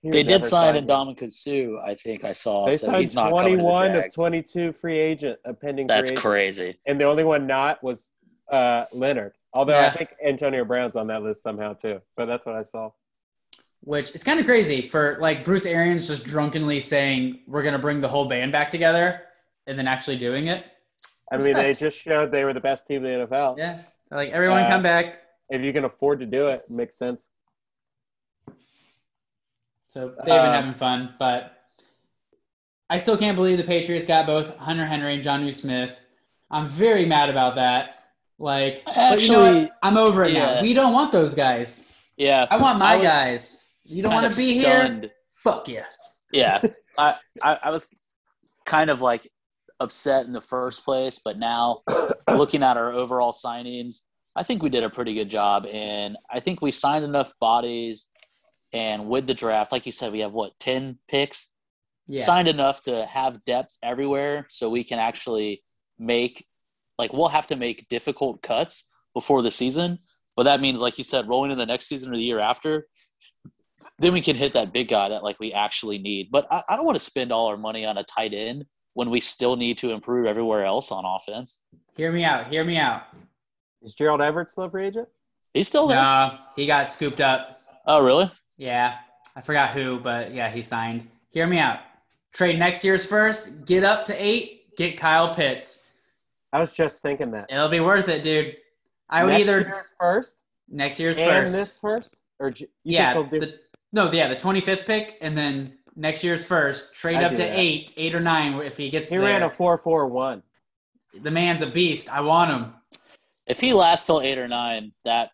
He 0.01 0.09
They 0.11 0.21
did 0.23 0.41
never 0.41 0.47
sign 0.49 0.75
sign 0.75 0.85
Ndamukong 0.85 1.31
Suh, 1.31 1.79
I 1.83 1.95
think 1.95 2.23
I 2.25 2.33
saw. 2.33 2.67
They 2.67 2.77
so 2.77 2.87
signed 2.87 2.97
he's 2.99 3.15
not 3.15 3.31
coming 3.33 3.51
to 3.53 3.57
the 3.57 3.63
21 3.63 3.95
of 3.95 4.13
22 4.13 4.71
free 4.73 4.99
agent, 4.99 5.39
a 5.45 5.53
pending 5.53 5.87
That's 5.87 6.09
free 6.09 6.11
agent. 6.11 6.21
crazy. 6.21 6.79
And 6.85 6.99
the 7.01 7.05
only 7.05 7.23
one 7.23 7.47
not 7.47 7.81
was 7.83 8.09
uh, 8.49 8.85
Leonard. 8.91 9.33
Although 9.53 9.79
I 9.79 9.91
think 9.91 10.11
Antonio 10.25 10.65
Brown's 10.65 10.95
on 10.95 11.07
that 11.07 11.21
list 11.21 11.43
somehow 11.43 11.73
too. 11.73 12.01
But 12.17 12.25
that's 12.25 12.45
what 12.45 12.55
I 12.55 12.63
saw. 12.63 12.91
Which 13.81 14.11
is 14.15 14.23
kind 14.23 14.39
of 14.39 14.45
crazy 14.45 14.87
for 14.87 15.17
like 15.19 15.43
Bruce 15.43 15.65
Arians 15.65 16.07
just 16.07 16.23
drunkenly 16.23 16.79
saying 16.79 17.41
we're 17.47 17.63
gonna 17.63 17.79
bring 17.79 18.01
the 18.01 18.07
whole 18.07 18.27
band 18.27 18.51
back 18.51 18.71
together, 18.71 19.21
and 19.67 19.77
then 19.77 19.87
actually 19.87 20.17
doing 20.17 20.47
it. 20.47 20.65
I 21.31 21.37
mean, 21.37 21.53
they 21.53 21.73
just 21.73 21.97
showed 21.97 22.31
they 22.31 22.45
were 22.45 22.53
the 22.53 22.61
best 22.61 22.87
team 22.87 23.05
in 23.05 23.19
the 23.19 23.27
NFL. 23.27 23.57
Yeah. 23.57 23.81
So, 24.09 24.15
like 24.15 24.29
everyone 24.29 24.63
Uh, 24.63 24.69
come 24.69 24.83
back. 24.83 25.19
If 25.49 25.61
you 25.61 25.73
can 25.73 25.83
afford 25.85 26.19
to 26.19 26.25
do 26.25 26.47
it, 26.47 26.65
it 26.67 26.71
makes 26.71 26.97
sense. 26.97 27.27
So 29.87 30.07
they've 30.17 30.25
been 30.25 30.33
uh, 30.33 30.53
having 30.53 30.73
fun, 30.73 31.13
but 31.19 31.53
I 32.89 32.97
still 32.97 33.17
can't 33.17 33.35
believe 33.35 33.57
the 33.57 33.63
Patriots 33.63 34.05
got 34.05 34.25
both 34.25 34.57
Hunter 34.57 34.85
Henry 34.85 35.15
and 35.15 35.23
Jonnu 35.23 35.53
Smith. 35.53 35.99
I'm 36.49 36.67
very 36.67 37.05
mad 37.05 37.29
about 37.29 37.55
that. 37.55 37.95
Like, 38.39 38.83
uh, 38.87 39.11
but 39.11 39.21
you 39.21 39.31
know 39.31 39.45
Actually. 39.45 39.71
I'm 39.81 39.97
over 39.97 40.23
it 40.23 40.33
now. 40.33 40.61
We 40.61 40.73
don't 40.73 40.93
want 40.93 41.11
those 41.11 41.33
guys. 41.33 41.85
Yeah. 42.17 42.45
I 42.49 42.57
want 42.57 42.79
my 42.79 42.95
I 42.95 43.01
guys. 43.01 43.63
You 43.85 44.03
don't 44.03 44.13
want 44.13 44.31
to 44.31 44.37
be 44.37 44.59
stunned. 44.61 45.03
here? 45.03 45.11
Fuck 45.43 45.67
yeah. 45.67 45.85
Yeah, 46.31 46.61
I, 46.97 47.15
I 47.43 47.59
I 47.63 47.69
was 47.69 47.87
kind 48.65 48.89
of 48.89 49.01
like 49.01 49.29
upset 49.79 50.25
in 50.25 50.33
the 50.33 50.41
first 50.41 50.83
place, 50.85 51.19
but 51.23 51.37
now 51.37 51.81
looking 52.29 52.63
at 52.63 52.77
our 52.77 52.91
overall 52.91 53.31
signings, 53.33 53.97
I 54.35 54.43
think 54.43 54.63
we 54.63 54.69
did 54.69 54.83
a 54.83 54.89
pretty 54.89 55.13
good 55.13 55.29
job, 55.29 55.65
and 55.67 56.17
I 56.31 56.39
think 56.39 56.61
we 56.61 56.71
signed 56.71 57.05
enough 57.05 57.33
bodies. 57.39 58.07
And 58.71 59.07
with 59.07 59.27
the 59.27 59.35
draft, 59.35 59.71
like 59.71 59.85
you 59.85 59.91
said, 59.91 60.11
we 60.11 60.21
have 60.21 60.31
what 60.33 60.57
ten 60.59 60.97
picks, 61.07 61.47
Yeah. 62.07 62.23
signed 62.23 62.47
enough 62.47 62.81
to 62.83 63.05
have 63.05 63.43
depth 63.45 63.77
everywhere, 63.83 64.47
so 64.49 64.69
we 64.69 64.83
can 64.83 64.97
actually 64.97 65.61
make 65.99 66.47
like 66.97 67.13
we'll 67.13 67.27
have 67.27 67.47
to 67.47 67.55
make 67.55 67.87
difficult 67.89 68.41
cuts 68.41 68.85
before 69.13 69.41
the 69.41 69.51
season. 69.51 69.97
But 70.35 70.43
that 70.43 70.61
means, 70.61 70.79
like 70.79 70.97
you 70.97 71.03
said, 71.03 71.27
rolling 71.27 71.51
in 71.51 71.57
the 71.57 71.65
next 71.65 71.87
season 71.87 72.11
or 72.11 72.15
the 72.15 72.23
year 72.23 72.39
after, 72.39 72.87
then 73.99 74.13
we 74.13 74.21
can 74.21 74.35
hit 74.35 74.53
that 74.53 74.73
big 74.73 74.89
guy 74.89 75.09
that 75.09 75.23
like 75.23 75.39
we 75.39 75.53
actually 75.53 75.99
need. 75.99 76.29
But 76.31 76.47
I, 76.51 76.63
I 76.69 76.75
don't 76.75 76.85
want 76.85 76.97
to 76.97 77.03
spend 77.03 77.31
all 77.31 77.47
our 77.47 77.57
money 77.57 77.85
on 77.85 77.97
a 77.97 78.03
tight 78.03 78.33
end 78.33 78.65
when 78.93 79.09
we 79.09 79.19
still 79.19 79.55
need 79.55 79.77
to 79.79 79.91
improve 79.91 80.25
everywhere 80.25 80.65
else 80.65 80.91
on 80.91 81.03
offense. 81.05 81.59
Hear 81.95 82.11
me 82.11 82.23
out. 82.23 82.47
Hear 82.47 82.63
me 82.63 82.77
out. 82.77 83.03
Is 83.81 83.93
Gerald 83.93 84.21
Everett 84.21 84.49
still 84.49 84.63
a 84.63 84.69
free 84.69 84.87
agent? 84.87 85.07
He's 85.53 85.67
still 85.67 85.87
there. 85.87 85.97
No, 85.97 86.37
he 86.55 86.65
got 86.65 86.91
scooped 86.91 87.21
up. 87.21 87.61
Oh, 87.85 88.03
really? 88.03 88.31
Yeah, 88.57 88.95
I 89.35 89.41
forgot 89.41 89.71
who, 89.71 89.99
but 89.99 90.33
yeah, 90.33 90.49
he 90.49 90.61
signed. 90.61 91.07
Hear 91.31 91.45
me 91.47 91.59
out. 91.59 91.79
Trade 92.33 92.57
next 92.57 92.83
year's 92.83 93.05
first. 93.05 93.65
Get 93.65 93.83
up 93.83 94.05
to 94.05 94.23
eight. 94.23 94.75
Get 94.77 94.97
Kyle 94.97 95.35
Pitts. 95.35 95.82
I 96.53 96.59
was 96.59 96.71
just 96.71 97.01
thinking 97.01 97.31
that. 97.31 97.47
It'll 97.51 97.67
be 97.67 97.79
worth 97.81 98.07
it, 98.07 98.23
dude. 98.23 98.55
I 99.09 99.23
would 99.25 99.31
Next 99.31 99.41
either 99.41 99.59
year's 99.59 99.93
first 99.99 100.37
next 100.69 100.99
year's 100.99 101.17
and 101.17 101.29
first. 101.29 101.53
this 101.53 101.77
first, 101.79 102.15
or 102.39 102.49
you 102.49 102.67
yeah, 102.83 103.13
think 103.13 103.31
do- 103.31 103.39
the, 103.41 103.59
no, 103.91 104.09
yeah, 104.11 104.27
the 104.29 104.35
twenty 104.35 104.61
fifth 104.61 104.85
pick, 104.85 105.17
and 105.21 105.37
then 105.37 105.77
next 105.95 106.23
year's 106.23 106.45
first. 106.45 106.93
Trade 106.95 107.17
I 107.17 107.23
up 107.25 107.31
to 107.31 107.41
that. 107.41 107.59
eight, 107.59 107.93
eight 107.97 108.15
or 108.15 108.19
nine 108.21 108.53
if 108.61 108.77
he 108.77 108.89
gets 108.89 109.09
he 109.09 109.17
there. 109.17 109.25
ran 109.25 109.43
a 109.43 109.49
four 109.49 109.77
four 109.77 110.07
one. 110.07 110.41
the 111.21 111.29
man's 111.31 111.61
a 111.61 111.67
beast. 111.67 112.09
I 112.11 112.21
want 112.21 112.51
him. 112.51 112.73
If 113.45 113.59
he 113.59 113.73
lasts 113.73 114.05
till 114.07 114.21
eight 114.21 114.37
or 114.37 114.47
nine, 114.47 114.93
that 115.05 115.31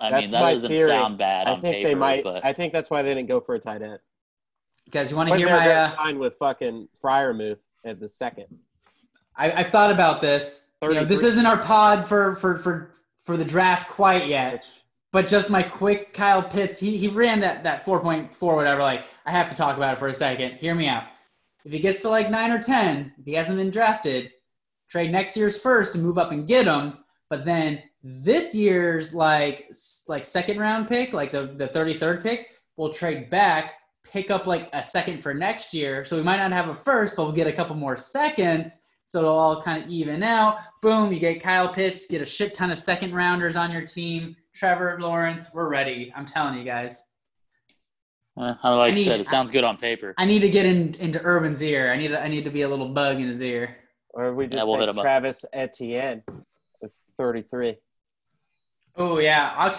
I 0.00 0.10
That's 0.10 0.22
mean 0.22 0.30
that 0.30 0.40
my 0.42 0.54
doesn't 0.54 0.70
theory. 0.72 0.88
sound 0.88 1.18
bad 1.18 1.46
I 1.46 1.50
on 1.52 1.60
think 1.60 1.74
paper, 1.76 1.88
they 1.88 1.94
might. 1.94 2.24
but 2.24 2.44
I 2.44 2.52
think 2.52 2.72
that's 2.72 2.88
why 2.90 3.02
they 3.02 3.12
didn't 3.14 3.28
go 3.28 3.40
for 3.40 3.54
a 3.54 3.58
tight 3.60 3.82
end. 3.82 3.98
Guys, 4.90 5.10
you 5.10 5.16
want 5.16 5.28
to 5.28 5.36
hear 5.36 5.46
my? 5.46 5.58
gonna 5.58 5.70
Uh, 5.70 5.96
sign 5.96 6.18
with 6.18 6.36
fucking 6.36 6.88
Freiermuth 7.02 7.58
at 7.84 8.00
the 8.00 8.08
second. 8.08 8.46
I, 9.38 9.52
I've 9.52 9.68
thought 9.68 9.90
about 9.90 10.20
this. 10.20 10.64
You 10.82 10.94
know, 10.94 11.04
this 11.04 11.22
isn't 11.22 11.46
our 11.46 11.58
pod 11.58 12.06
for 12.06 12.34
for 12.36 12.56
for 12.56 12.90
for 13.18 13.36
the 13.36 13.44
draft 13.44 13.88
quite 13.90 14.26
yet. 14.26 14.66
But 15.10 15.26
just 15.26 15.50
my 15.50 15.62
quick 15.62 16.12
Kyle 16.12 16.42
Pitts, 16.42 16.78
he, 16.78 16.96
he 16.98 17.08
ran 17.08 17.40
that, 17.40 17.64
that 17.64 17.82
4.4, 17.82 18.40
whatever. 18.40 18.82
Like, 18.82 19.06
I 19.24 19.30
have 19.30 19.48
to 19.48 19.56
talk 19.56 19.76
about 19.76 19.94
it 19.94 19.98
for 19.98 20.08
a 20.08 20.14
second. 20.14 20.56
Hear 20.56 20.74
me 20.74 20.86
out. 20.86 21.04
If 21.64 21.72
he 21.72 21.78
gets 21.78 22.00
to 22.02 22.10
like 22.10 22.30
9 22.30 22.50
or 22.50 22.62
10, 22.62 23.14
if 23.18 23.24
he 23.24 23.32
hasn't 23.32 23.56
been 23.56 23.70
drafted, 23.70 24.30
trade 24.88 25.10
next 25.10 25.36
year's 25.36 25.58
first 25.58 25.92
to 25.94 25.98
move 25.98 26.18
up 26.18 26.30
and 26.30 26.46
get 26.46 26.66
him. 26.66 26.98
But 27.30 27.44
then 27.44 27.82
this 28.02 28.54
year's 28.54 29.12
like 29.12 29.70
like 30.06 30.24
second 30.24 30.58
round 30.58 30.88
pick, 30.88 31.12
like 31.12 31.30
the, 31.30 31.54
the 31.56 31.68
33rd 31.68 32.22
pick, 32.22 32.54
we'll 32.76 32.92
trade 32.92 33.28
back, 33.28 33.74
pick 34.04 34.30
up 34.30 34.46
like 34.46 34.68
a 34.72 34.82
second 34.82 35.22
for 35.22 35.34
next 35.34 35.74
year. 35.74 36.04
So 36.04 36.16
we 36.16 36.22
might 36.22 36.36
not 36.36 36.52
have 36.52 36.68
a 36.68 36.74
first, 36.74 37.16
but 37.16 37.24
we'll 37.24 37.32
get 37.32 37.46
a 37.46 37.52
couple 37.52 37.76
more 37.76 37.96
seconds. 37.96 38.82
So 39.08 39.20
it'll 39.20 39.38
all 39.38 39.62
kind 39.62 39.82
of 39.82 39.88
even 39.88 40.22
out. 40.22 40.58
Boom, 40.82 41.10
you 41.14 41.18
get 41.18 41.42
Kyle 41.42 41.66
Pitts, 41.66 42.04
get 42.06 42.20
a 42.20 42.26
shit 42.26 42.52
ton 42.52 42.70
of 42.70 42.78
second 42.78 43.14
rounders 43.14 43.56
on 43.56 43.70
your 43.72 43.80
team. 43.80 44.36
Trevor 44.54 44.98
Lawrence, 45.00 45.48
we're 45.54 45.66
ready. 45.70 46.12
I'm 46.14 46.26
telling 46.26 46.58
you 46.58 46.64
guys. 46.64 47.06
I 48.36 48.48
like 48.50 48.58
I 48.64 48.86
I 48.88 48.90
need- 48.90 49.04
said, 49.06 49.18
it 49.18 49.26
sounds 49.26 49.50
good 49.50 49.64
on 49.64 49.78
paper. 49.78 50.12
I 50.18 50.26
need 50.26 50.40
to 50.40 50.50
get 50.50 50.66
in, 50.66 50.92
into 50.96 51.22
Urban's 51.24 51.62
ear. 51.62 51.90
I 51.90 51.96
need 51.96 52.08
to, 52.08 52.22
I 52.22 52.28
need 52.28 52.44
to 52.44 52.50
be 52.50 52.62
a 52.62 52.68
little 52.68 52.90
bug 52.90 53.16
in 53.18 53.28
his 53.28 53.40
ear. 53.40 53.78
or 54.10 54.34
we 54.34 54.44
just 54.46 54.58
Yeah, 54.58 54.64
we'll 54.64 54.74
hit 54.78 54.84
take 54.86 54.90
him 54.94 54.98
up. 54.98 55.02
Travis 55.04 55.44
Etienne 55.54 56.22
with 56.82 56.92
thirty 57.16 57.40
three 57.50 57.76
Oh 58.94 59.18
yeah, 59.20 59.54
I'll, 59.56 59.74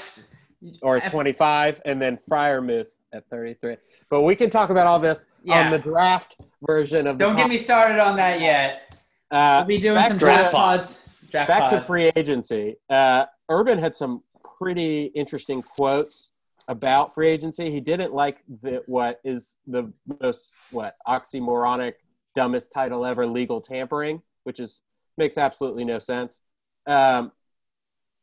or 0.81 0.97
If- 0.97 1.11
twenty 1.11 1.33
five, 1.33 1.79
and 1.85 2.01
then 2.01 2.17
Freiermuth 2.27 2.87
at 3.13 3.29
thirty 3.29 3.53
three. 3.53 3.77
But 4.09 4.23
we 4.23 4.35
can 4.35 4.49
talk 4.49 4.71
about 4.71 4.87
all 4.87 4.97
this 4.99 5.27
Yeah. 5.43 5.65
on 5.65 5.71
the 5.71 5.77
draft 5.77 6.37
version 6.65 7.05
of. 7.05 7.19
don't 7.19 7.35
get 7.35 7.47
me 7.47 7.59
started 7.59 7.99
on 7.99 8.15
that 8.17 8.41
yet. 8.41 8.88
Uh, 9.31 9.57
We'll 9.59 9.67
be 9.67 9.77
doing 9.79 10.03
some 10.05 10.17
to- 10.17 10.25
draft 10.25 10.53
pods. 10.53 11.05
Draft 11.29 11.47
back 11.47 11.69
to 11.69 11.81
free 11.81 12.11
agency. 12.15 12.75
Uh, 12.89 13.25
Urban 13.49 13.77
had 13.77 13.95
some 13.95 14.23
pretty 14.57 15.05
interesting 15.15 15.61
quotes 15.61 16.31
about 16.67 17.13
free 17.13 17.27
agency. 17.29 17.69
He 17.69 17.79
didn't 17.79 18.13
like 18.13 18.43
the 18.61 18.81
what 18.87 19.19
is 19.23 19.57
the 19.67 19.91
most 20.21 20.49
what 20.71 20.95
oxymoronic 21.07 21.93
dumbest 22.35 22.71
title 22.73 23.05
ever, 23.05 23.27
legal 23.27 23.61
tampering, 23.61 24.21
which 24.43 24.59
is 24.59 24.81
makes 25.17 25.37
absolutely 25.37 25.83
no 25.85 25.99
sense. 25.99 26.39
Um, 26.87 27.31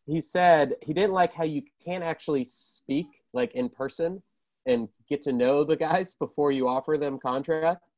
he 0.07 0.21
said 0.21 0.75
he 0.83 0.93
didn't 0.93 1.13
like 1.13 1.33
how 1.33 1.45
you 1.45 1.63
can't 1.85 2.03
actually 2.05 2.45
speak 2.45 3.07
like 3.33 3.53
in 3.55 3.69
person 3.69 4.23
and 4.67 4.89
get 5.09 5.23
to 5.23 5.33
know 5.33 5.63
the 5.63 5.77
guys 5.77 6.15
before 6.19 6.51
you 6.51 6.67
offer 6.69 6.97
them 6.99 7.19
contracts. 7.21 7.91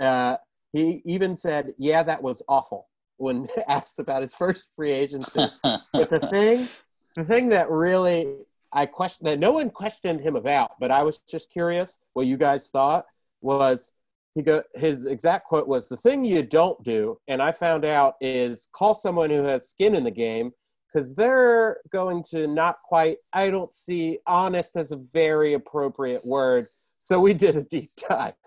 Uh, 0.00 0.36
he 0.72 1.02
even 1.04 1.36
said, 1.36 1.74
"Yeah, 1.78 2.02
that 2.02 2.22
was 2.22 2.42
awful." 2.48 2.88
When 3.16 3.48
asked 3.68 3.98
about 3.98 4.22
his 4.22 4.34
first 4.34 4.70
free 4.76 4.92
agency, 4.92 5.46
but 5.62 6.10
the 6.10 6.20
thing, 6.30 6.68
the 7.14 7.24
thing 7.24 7.48
that 7.50 7.70
really 7.70 8.38
I 8.72 8.86
question 8.86 9.24
that 9.26 9.38
no 9.38 9.52
one 9.52 9.70
questioned 9.70 10.20
him 10.20 10.36
about, 10.36 10.78
but 10.78 10.90
I 10.90 11.02
was 11.02 11.18
just 11.28 11.50
curious 11.50 11.98
what 12.12 12.26
you 12.26 12.36
guys 12.36 12.70
thought 12.70 13.06
was 13.40 13.90
he 14.34 14.42
go 14.42 14.62
his 14.74 15.06
exact 15.06 15.46
quote 15.46 15.66
was 15.66 15.88
the 15.88 15.96
thing 15.96 16.24
you 16.24 16.42
don't 16.42 16.82
do, 16.84 17.18
and 17.26 17.42
I 17.42 17.52
found 17.52 17.84
out 17.84 18.14
is 18.20 18.68
call 18.72 18.94
someone 18.94 19.30
who 19.30 19.42
has 19.44 19.68
skin 19.68 19.94
in 19.94 20.04
the 20.04 20.10
game 20.10 20.52
because 20.92 21.14
they're 21.14 21.78
going 21.90 22.22
to 22.30 22.46
not 22.46 22.78
quite. 22.84 23.18
I 23.32 23.50
don't 23.50 23.74
see 23.74 24.18
honest 24.26 24.76
as 24.76 24.92
a 24.92 24.96
very 24.96 25.54
appropriate 25.54 26.24
word, 26.24 26.68
so 26.98 27.18
we 27.18 27.34
did 27.34 27.56
a 27.56 27.62
deep 27.62 27.90
dive. 28.08 28.34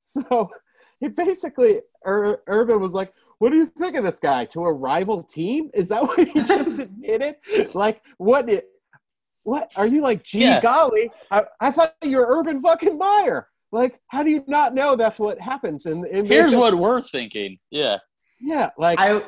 So 0.00 0.50
he 1.00 1.08
basically 1.08 1.80
Ur- 2.06 2.42
Urban 2.46 2.80
was 2.80 2.92
like, 2.92 3.12
"What 3.38 3.50
do 3.50 3.56
you 3.58 3.66
think 3.66 3.96
of 3.96 4.04
this 4.04 4.18
guy 4.20 4.44
to 4.46 4.64
a 4.64 4.72
rival 4.72 5.22
team? 5.22 5.70
Is 5.74 5.88
that 5.88 6.02
what 6.02 6.26
he 6.28 6.42
just 6.54 6.78
admitted? 6.78 7.36
Like, 7.74 8.02
what? 8.18 8.48
It, 8.48 8.68
what 9.44 9.72
are 9.76 9.86
you 9.86 10.02
like? 10.02 10.22
Gee, 10.24 10.40
Yeah. 10.40 10.60
golly, 10.60 11.10
I, 11.30 11.44
I 11.60 11.70
thought 11.70 11.94
you 12.02 12.18
were 12.18 12.26
Urban 12.38 12.60
fucking 12.60 12.98
Meyer. 12.98 13.48
Like, 13.72 13.98
how 14.08 14.22
do 14.22 14.30
you 14.30 14.44
not 14.46 14.74
know 14.74 14.96
that's 14.96 15.18
what 15.18 15.38
happens? 15.40 15.86
And, 15.86 16.04
and 16.06 16.26
Here's 16.26 16.52
just- 16.52 16.60
what 16.60 16.74
we're 16.74 17.00
thinking. 17.00 17.58
Yeah. 17.70 17.98
yeah, 18.40 18.70
like, 18.78 18.98
I 18.98 19.22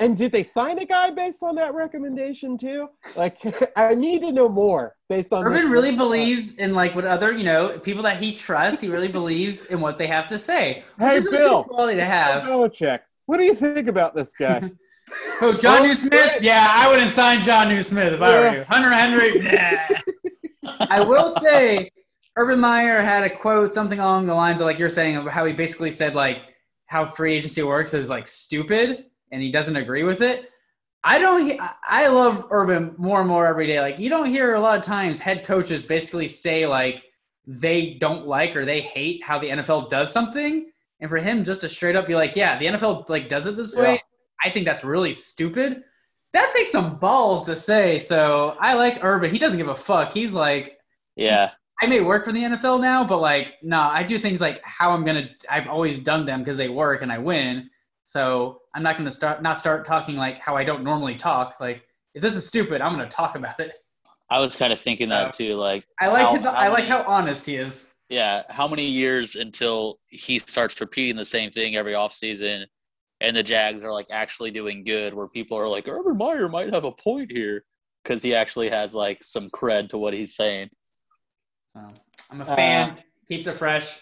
and 0.00 0.16
did 0.16 0.32
they 0.32 0.42
sign 0.42 0.78
a 0.78 0.84
guy 0.84 1.10
based 1.10 1.42
on 1.42 1.54
that 1.56 1.74
recommendation 1.74 2.56
too? 2.58 2.88
Like, 3.16 3.38
I 3.76 3.94
need 3.94 4.22
to 4.22 4.32
know 4.32 4.48
more 4.48 4.96
based 5.08 5.32
on. 5.32 5.44
Urban 5.44 5.70
really 5.70 5.94
believes 5.96 6.54
in 6.56 6.74
like 6.74 6.94
what 6.94 7.04
other 7.04 7.32
you 7.32 7.44
know 7.44 7.78
people 7.78 8.02
that 8.04 8.16
he 8.18 8.34
trusts. 8.34 8.80
He 8.80 8.88
really 8.88 9.08
believes 9.08 9.66
in 9.66 9.80
what 9.80 9.98
they 9.98 10.06
have 10.06 10.26
to 10.28 10.38
say. 10.38 10.84
Hey, 10.98 11.20
Bill. 11.20 11.64
quality 11.64 11.96
to 11.98 12.04
have. 12.04 12.42
Belichick. 12.44 13.00
What 13.26 13.38
do 13.38 13.44
you 13.44 13.54
think 13.54 13.88
about 13.88 14.14
this 14.14 14.32
guy? 14.34 14.70
Oh, 15.42 15.48
oh, 15.48 15.52
John 15.52 15.80
Oh, 15.80 15.86
New 15.86 15.94
Smith? 15.94 16.38
Yeah, 16.40 16.66
I 16.70 16.88
wouldn't 16.88 17.10
sign 17.10 17.40
Jonnu 17.40 17.84
Smith 17.84 18.14
if 18.14 18.22
I 18.22 18.38
were 18.38 18.56
you. 18.58 18.64
Hunter 18.64 18.90
Henry? 18.90 19.40
Nah. 20.62 20.76
I 20.88 21.00
will 21.00 21.28
say, 21.28 21.90
Urban 22.36 22.60
Meyer 22.60 23.02
had 23.02 23.24
a 23.24 23.30
quote, 23.30 23.74
something 23.74 23.98
along 23.98 24.26
the 24.26 24.34
lines 24.34 24.60
of 24.60 24.66
like 24.66 24.78
you're 24.78 24.88
saying, 24.88 25.16
of 25.16 25.26
how 25.26 25.44
he 25.44 25.52
basically 25.52 25.90
said 25.90 26.14
like 26.14 26.38
how 26.86 27.04
free 27.04 27.34
agency 27.34 27.62
works 27.62 27.94
is 27.94 28.08
like 28.08 28.26
stupid, 28.26 29.06
and 29.32 29.42
he 29.42 29.50
doesn't 29.50 29.76
agree 29.76 30.04
with 30.04 30.20
it. 30.22 30.50
I 31.02 31.18
don't. 31.18 31.58
I- 31.88 32.06
love 32.08 32.46
Urban 32.50 32.94
more 32.96 33.20
and 33.20 33.28
more 33.28 33.46
every 33.46 33.66
day. 33.66 33.80
Like 33.80 33.98
you 33.98 34.08
don't 34.08 34.26
hear 34.26 34.54
a 34.54 34.60
lot 34.60 34.78
of 34.78 34.84
times 34.84 35.18
head 35.18 35.44
coaches 35.44 35.84
basically 35.84 36.26
say 36.28 36.66
like 36.66 37.02
they 37.46 37.94
don't 37.94 38.26
like 38.26 38.54
or 38.54 38.64
they 38.64 38.80
hate 38.80 39.24
how 39.24 39.38
the 39.38 39.48
NFL 39.48 39.88
does 39.88 40.12
something, 40.12 40.70
and 41.00 41.10
for 41.10 41.16
him 41.18 41.42
just 41.42 41.62
to 41.62 41.68
straight 41.68 41.96
up 41.96 42.06
be 42.06 42.14
like, 42.14 42.36
yeah, 42.36 42.58
the 42.58 42.66
NFL 42.66 43.08
like 43.08 43.28
does 43.28 43.46
it 43.46 43.56
this 43.56 43.74
way. 43.74 43.94
Yeah. 43.94 43.98
I 44.44 44.50
think 44.50 44.66
that's 44.66 44.84
really 44.84 45.12
stupid. 45.12 45.82
That 46.32 46.52
takes 46.54 46.72
some 46.72 46.98
balls 46.98 47.44
to 47.44 47.56
say. 47.56 47.98
So 47.98 48.56
I 48.60 48.74
like 48.74 49.02
Urban. 49.02 49.30
He 49.30 49.38
doesn't 49.38 49.58
give 49.58 49.68
a 49.68 49.74
fuck. 49.74 50.12
He's 50.12 50.34
like, 50.34 50.78
Yeah. 51.16 51.50
I 51.82 51.86
may 51.86 52.00
work 52.00 52.24
for 52.24 52.32
the 52.32 52.42
NFL 52.42 52.80
now, 52.80 53.04
but 53.04 53.18
like, 53.18 53.54
no, 53.62 53.80
I 53.80 54.04
do 54.04 54.18
things 54.18 54.40
like 54.40 54.60
how 54.64 54.92
I'm 54.92 55.04
gonna. 55.04 55.28
I've 55.50 55.66
always 55.66 55.98
done 55.98 56.24
them 56.24 56.40
because 56.40 56.56
they 56.56 56.68
work 56.68 57.02
and 57.02 57.10
I 57.10 57.18
win. 57.18 57.68
So 58.12 58.60
I'm 58.74 58.82
not 58.82 58.98
gonna 58.98 59.10
start 59.10 59.40
not 59.40 59.56
start 59.56 59.86
talking 59.86 60.16
like 60.16 60.36
how 60.38 60.54
I 60.54 60.64
don't 60.64 60.84
normally 60.84 61.14
talk. 61.14 61.56
Like 61.60 61.86
if 62.14 62.20
this 62.20 62.34
is 62.34 62.46
stupid, 62.46 62.82
I'm 62.82 62.92
gonna 62.92 63.08
talk 63.08 63.36
about 63.36 63.58
it. 63.58 63.72
I 64.28 64.38
was 64.38 64.54
kind 64.54 64.70
of 64.70 64.78
thinking 64.78 65.10
Uh, 65.10 65.24
that 65.24 65.34
too. 65.34 65.54
Like, 65.54 65.86
I 65.98 66.08
like 66.08 66.26
how- 66.26 66.34
his. 66.36 66.44
I 66.44 66.68
like 66.68 66.80
many- 66.80 66.88
how 66.88 67.04
honest 67.04 67.46
he 67.46 67.56
is. 67.56 67.90
yeah, 68.10 68.42
how 68.50 68.68
many 68.68 68.84
years 68.84 69.34
until 69.34 69.98
he 70.10 70.38
starts 70.40 70.78
repeating 70.78 71.16
the 71.16 71.24
same 71.24 71.50
thing 71.50 71.74
every 71.74 71.94
offseason 71.94 72.66
and 73.22 73.34
the 73.34 73.42
Jags 73.42 73.82
are 73.82 73.92
like 73.92 74.08
actually 74.10 74.50
doing 74.50 74.84
good 74.84 75.14
where 75.14 75.26
people 75.28 75.56
are 75.58 75.66
like, 75.68 75.88
Urban 75.88 76.18
Meyer 76.18 76.50
might 76.50 76.70
have 76.70 76.84
a 76.84 76.92
point 76.92 77.32
here 77.32 77.64
because 78.04 78.22
he 78.22 78.34
actually 78.34 78.68
has 78.68 78.92
like 78.94 79.24
some 79.24 79.48
cred 79.48 79.88
to 79.88 79.96
what 79.96 80.12
he's 80.12 80.36
saying. 80.36 80.68
So 81.74 81.80
I'm 82.30 82.42
a 82.42 82.44
fan. 82.44 82.90
Uh, 82.90 82.96
Keeps 83.26 83.46
it 83.46 83.54
fresh. 83.56 84.00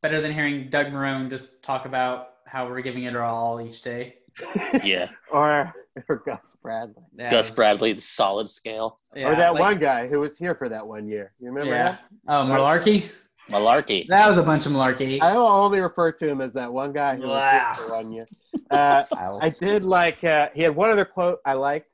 Better 0.00 0.22
than 0.22 0.32
hearing 0.32 0.70
Doug 0.70 0.86
Marrone 0.86 1.28
just 1.28 1.62
talk 1.62 1.84
about 1.84 2.28
how 2.46 2.68
we're 2.68 2.80
giving 2.80 3.04
it 3.04 3.16
our 3.16 3.22
all 3.22 3.60
each 3.60 3.82
day. 3.82 4.16
Yeah. 4.84 5.08
or 5.32 5.74
or 6.08 6.16
Gus 6.16 6.54
Bradley. 6.62 7.02
Yeah, 7.16 7.30
Gus 7.30 7.48
Bradley, 7.50 7.92
the 7.94 8.02
solid 8.02 8.48
scale. 8.48 9.00
Yeah, 9.14 9.28
or 9.28 9.36
that 9.36 9.54
like, 9.54 9.60
one 9.60 9.78
guy 9.78 10.08
who 10.08 10.20
was 10.20 10.36
here 10.36 10.54
for 10.54 10.68
that 10.68 10.86
one 10.86 11.08
year. 11.08 11.32
You 11.40 11.48
remember 11.48 11.74
yeah. 11.74 11.92
that? 11.92 12.00
Oh, 12.28 12.44
Mularkey? 12.44 13.08
Mularkey. 13.50 14.06
That 14.08 14.28
was 14.28 14.38
a 14.38 14.42
bunch 14.42 14.66
of 14.66 14.72
malarkey. 14.72 15.22
I 15.22 15.34
only 15.34 15.80
refer 15.80 16.10
to 16.12 16.28
him 16.28 16.40
as 16.40 16.52
that 16.54 16.72
one 16.72 16.92
guy 16.92 17.16
who 17.16 17.28
wow. 17.28 17.28
was 17.28 17.78
here 17.78 17.86
for 17.86 17.94
one 17.94 18.12
year. 18.12 18.26
Uh, 18.70 19.04
I 19.40 19.50
did 19.50 19.84
like, 19.84 20.22
uh, 20.24 20.48
he 20.52 20.62
had 20.62 20.74
one 20.74 20.90
other 20.90 21.04
quote 21.04 21.38
I 21.44 21.52
liked 21.54 21.88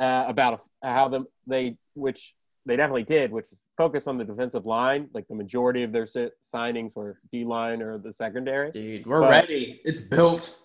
uh, 0.00 0.24
about 0.26 0.62
how 0.82 1.08
them 1.08 1.26
they, 1.46 1.76
which 1.94 2.34
they 2.66 2.76
definitely 2.76 3.04
did, 3.04 3.30
which 3.30 3.46
focus 3.78 4.06
on 4.06 4.18
the 4.18 4.24
defensive 4.24 4.66
line. 4.66 5.08
Like 5.14 5.26
the 5.28 5.34
majority 5.34 5.84
of 5.84 5.92
their 5.92 6.04
signings 6.04 6.94
were 6.94 7.18
D 7.32 7.44
line 7.44 7.80
or 7.80 7.96
the 7.96 8.12
secondary. 8.12 8.72
Dude, 8.72 9.06
we're 9.06 9.22
but 9.22 9.30
ready. 9.30 9.80
It's 9.84 10.02
built. 10.02 10.58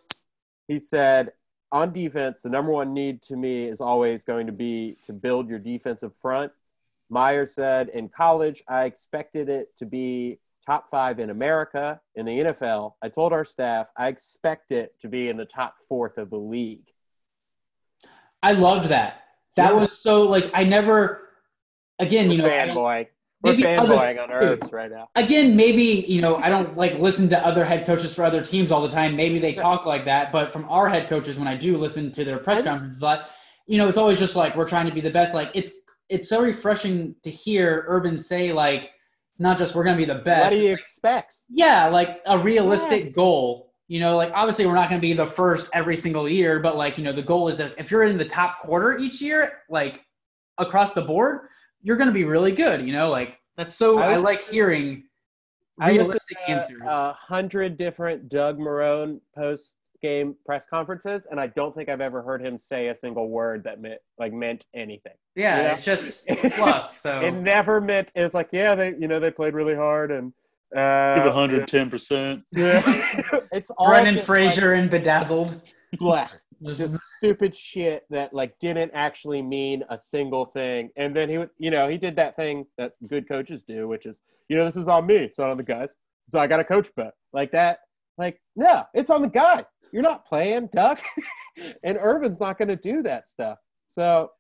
He 0.68 0.80
said, 0.80 1.32
on 1.72 1.93
defense, 1.93 2.41
the 2.41 2.49
number 2.49 2.72
one 2.72 2.93
need 2.93 3.22
to 3.24 3.38
me 3.38 3.66
is 3.66 3.80
always 3.80 4.24
going 4.24 4.47
to 4.47 4.53
be 4.53 4.97
to 5.03 5.14
build 5.14 5.47
your 5.47 5.59
defensive 5.59 6.11
front. 6.22 6.51
Meyer 7.09 7.45
said, 7.45 7.89
in 7.89 8.09
college, 8.09 8.64
I 8.68 8.86
expected 8.86 9.47
it 9.47 9.76
to 9.78 9.86
be 9.86 10.39
top 10.66 10.89
five 10.89 11.20
in 11.20 11.30
America. 11.30 12.01
In 12.16 12.26
the 12.26 12.39
NFL, 12.39 12.93
I 13.01 13.09
told 13.09 13.34
our 13.34 13.45
staff, 13.45 13.88
I 13.97 14.07
expect 14.07 14.72
it 14.72 14.99
to 15.01 15.07
be 15.07 15.30
in 15.30 15.38
the 15.38 15.45
top 15.45 15.76
fourth 15.88 16.18
of 16.18 16.30
the 16.30 16.38
league. 16.38 16.89
I 18.41 18.53
loved 18.53 18.89
that. 18.89 19.22
That 19.55 19.74
yeah. 19.74 19.80
was 19.80 19.97
so 19.97 20.24
like 20.24 20.49
I 20.53 20.64
never. 20.64 21.22
Again, 22.08 22.32
you 22.32 22.38
know, 22.38 22.49
fanboy. 22.49 23.08
We're 23.43 23.56
fanboying 23.56 24.24
on 24.24 24.32
Herbs 24.32 24.72
right 24.72 24.89
now. 24.89 25.10
Again, 25.16 25.56
maybe 25.56 25.84
you 26.08 26.22
know 26.22 26.38
I 26.38 26.49
don't 26.49 26.78
like 26.78 26.97
listen 26.99 27.28
to 27.30 27.45
other 27.45 27.66
head 27.66 27.86
coaches 27.86 28.14
for 28.16 28.24
other 28.24 28.41
teams 28.41 28.72
all 28.72 28.82
the 28.82 28.89
time. 28.89 29.16
Maybe 29.16 29.38
they 29.38 29.54
talk 29.54 29.86
like 29.86 30.06
that, 30.06 30.32
but 30.32 30.54
from 30.54 30.66
our 30.70 30.88
head 30.88 31.10
coaches, 31.10 31.38
when 31.38 31.47
I 31.47 31.58
do 31.58 31.76
listen 31.76 32.12
to 32.14 32.24
their 32.24 32.38
press 32.38 32.62
conferences 32.62 33.01
a 33.01 33.06
lot, 33.06 33.30
you 33.68 33.78
know, 33.78 33.88
it's 33.88 33.97
always 33.97 34.18
just 34.18 34.38
like 34.38 34.56
we're 34.56 34.68
trying 34.68 34.86
to 34.86 34.93
be 34.93 35.01
the 35.01 35.12
best. 35.12 35.34
Like 35.34 35.51
it's 35.54 35.72
it's 36.08 36.30
so 36.30 36.41
refreshing 36.41 37.16
to 37.24 37.30
hear 37.30 37.86
Urban 37.88 38.18
say 38.18 38.54
like 38.54 38.91
not 39.39 39.58
just 39.58 39.76
we're 39.76 39.84
going 39.84 39.97
to 39.97 40.01
be 40.01 40.12
the 40.12 40.20
best. 40.20 40.51
What 40.51 40.58
do 40.58 40.64
you 40.64 40.74
expect? 40.74 41.36
Yeah, 41.49 41.88
like 41.88 42.22
a 42.26 42.38
realistic 42.38 43.06
yeah. 43.06 43.10
goal. 43.12 43.74
You 43.88 43.99
know, 43.99 44.16
like 44.16 44.32
obviously 44.34 44.66
we're 44.66 44.76
not 44.76 44.89
going 44.89 45.01
to 45.01 45.06
be 45.06 45.14
the 45.14 45.28
first 45.28 45.70
every 45.74 45.97
single 45.97 46.30
year, 46.30 46.60
but 46.60 46.78
like 46.78 46.97
you 46.97 47.04
know 47.04 47.12
the 47.12 47.22
goal 47.22 47.49
is 47.49 47.58
that 47.58 47.74
if 47.78 47.91
you're 47.91 48.04
in 48.04 48.18
the 48.18 48.26
top 48.26 48.60
quarter 48.60 48.97
each 48.97 49.22
year, 49.22 49.60
like 49.70 50.06
across 50.58 50.93
the 50.93 51.01
board, 51.01 51.47
you're 51.84 51.97
going 51.97 52.07
to 52.07 52.13
be 52.13 52.23
really 52.23 52.51
good. 52.51 52.86
You 52.86 52.93
know, 52.93 53.09
like 53.09 53.39
that's 53.57 53.75
so 53.75 53.99
I, 53.99 54.13
I 54.13 54.15
like 54.17 54.41
hearing 54.41 55.03
realistic 55.77 56.38
I 56.47 56.51
answers. 56.51 56.81
A 56.86 57.13
hundred 57.13 57.77
different 57.77 58.29
Doug 58.29 58.57
Marrone 58.57 59.19
post 59.36 59.75
game 60.01 60.36
press 60.45 60.65
conferences, 60.65 61.27
and 61.29 61.39
I 61.39 61.47
don't 61.47 61.75
think 61.75 61.89
I've 61.89 62.01
ever 62.01 62.21
heard 62.21 62.41
him 62.41 62.57
say 62.57 62.88
a 62.88 62.95
single 62.95 63.29
word 63.29 63.63
that 63.65 63.81
meant 63.81 63.99
like 64.17 64.34
meant 64.34 64.65
anything. 64.73 65.13
Yeah, 65.36 65.57
you 65.57 65.63
know? 65.63 65.69
it's 65.71 65.86
just 65.86 66.29
fluff. 66.55 66.97
So 66.97 67.21
it 67.21 67.31
never 67.31 67.79
meant. 67.79 68.11
It's 68.15 68.34
like 68.34 68.49
yeah, 68.51 68.75
they 68.75 68.95
you 68.99 69.07
know 69.07 69.19
they 69.19 69.31
played 69.31 69.53
really 69.53 69.75
hard 69.75 70.11
and. 70.11 70.34
Uh, 70.75 71.17
Give 71.17 71.25
110 71.25 71.89
percent. 71.91 72.43
Yeah, 72.55 72.81
it's 73.51 73.69
all 73.71 73.89
Brendan 73.89 74.17
Fraser 74.17 74.71
like, 74.71 74.79
and 74.79 74.89
bedazzled. 74.89 75.61
Blah 75.99 76.27
just 76.64 76.97
stupid 77.18 77.55
shit 77.55 78.03
that 78.09 78.34
like 78.34 78.57
didn't 78.59 78.91
actually 78.93 79.41
mean 79.41 79.84
a 79.89 79.97
single 79.97 80.45
thing. 80.45 80.89
And 80.95 81.16
then 81.16 81.30
he 81.30 81.38
would, 81.38 81.49
you 81.57 81.72
know, 81.72 81.89
he 81.89 81.97
did 81.97 82.16
that 82.18 82.36
thing 82.36 82.66
that 82.78 82.93
good 83.07 83.28
coaches 83.28 83.64
do, 83.64 83.88
which 83.88 84.05
is, 84.05 84.22
you 84.49 84.57
know, 84.57 84.66
this 84.66 84.78
is 84.78 84.88
on 84.88 85.05
me, 85.05 85.16
it's 85.16 85.38
not 85.38 85.49
on 85.49 85.57
the 85.57 85.64
guys. 85.64 85.93
So 86.30 86.39
I 86.39 86.47
got 86.47 86.59
a 86.59 86.64
coach 86.64 86.89
bet 86.95 87.14
like 87.34 87.51
that. 87.51 87.80
Like, 88.18 88.41
no, 88.55 88.84
it's 88.93 89.09
on 89.09 89.22
the 89.22 89.30
guy. 89.30 89.66
You're 89.91 90.03
not 90.03 90.26
playing, 90.26 90.70
Duck. 90.74 91.01
and 91.84 91.97
Irvin's 91.97 92.39
not 92.39 92.57
going 92.57 92.70
to 92.70 92.76
do 92.76 93.03
that 93.03 93.28
stuff. 93.28 93.57
So 93.88 94.32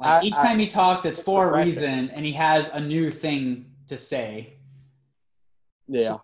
like 0.00 0.22
I, 0.22 0.26
each 0.26 0.34
time 0.34 0.58
I, 0.58 0.62
he 0.62 0.68
talks, 0.68 1.04
it's 1.04 1.20
for 1.20 1.52
a 1.52 1.64
reason, 1.64 2.10
and 2.10 2.24
he 2.24 2.32
has 2.32 2.68
a 2.72 2.80
new 2.80 3.10
thing 3.10 3.66
to 3.88 3.98
say. 3.98 4.54
Yeah. 5.88 6.18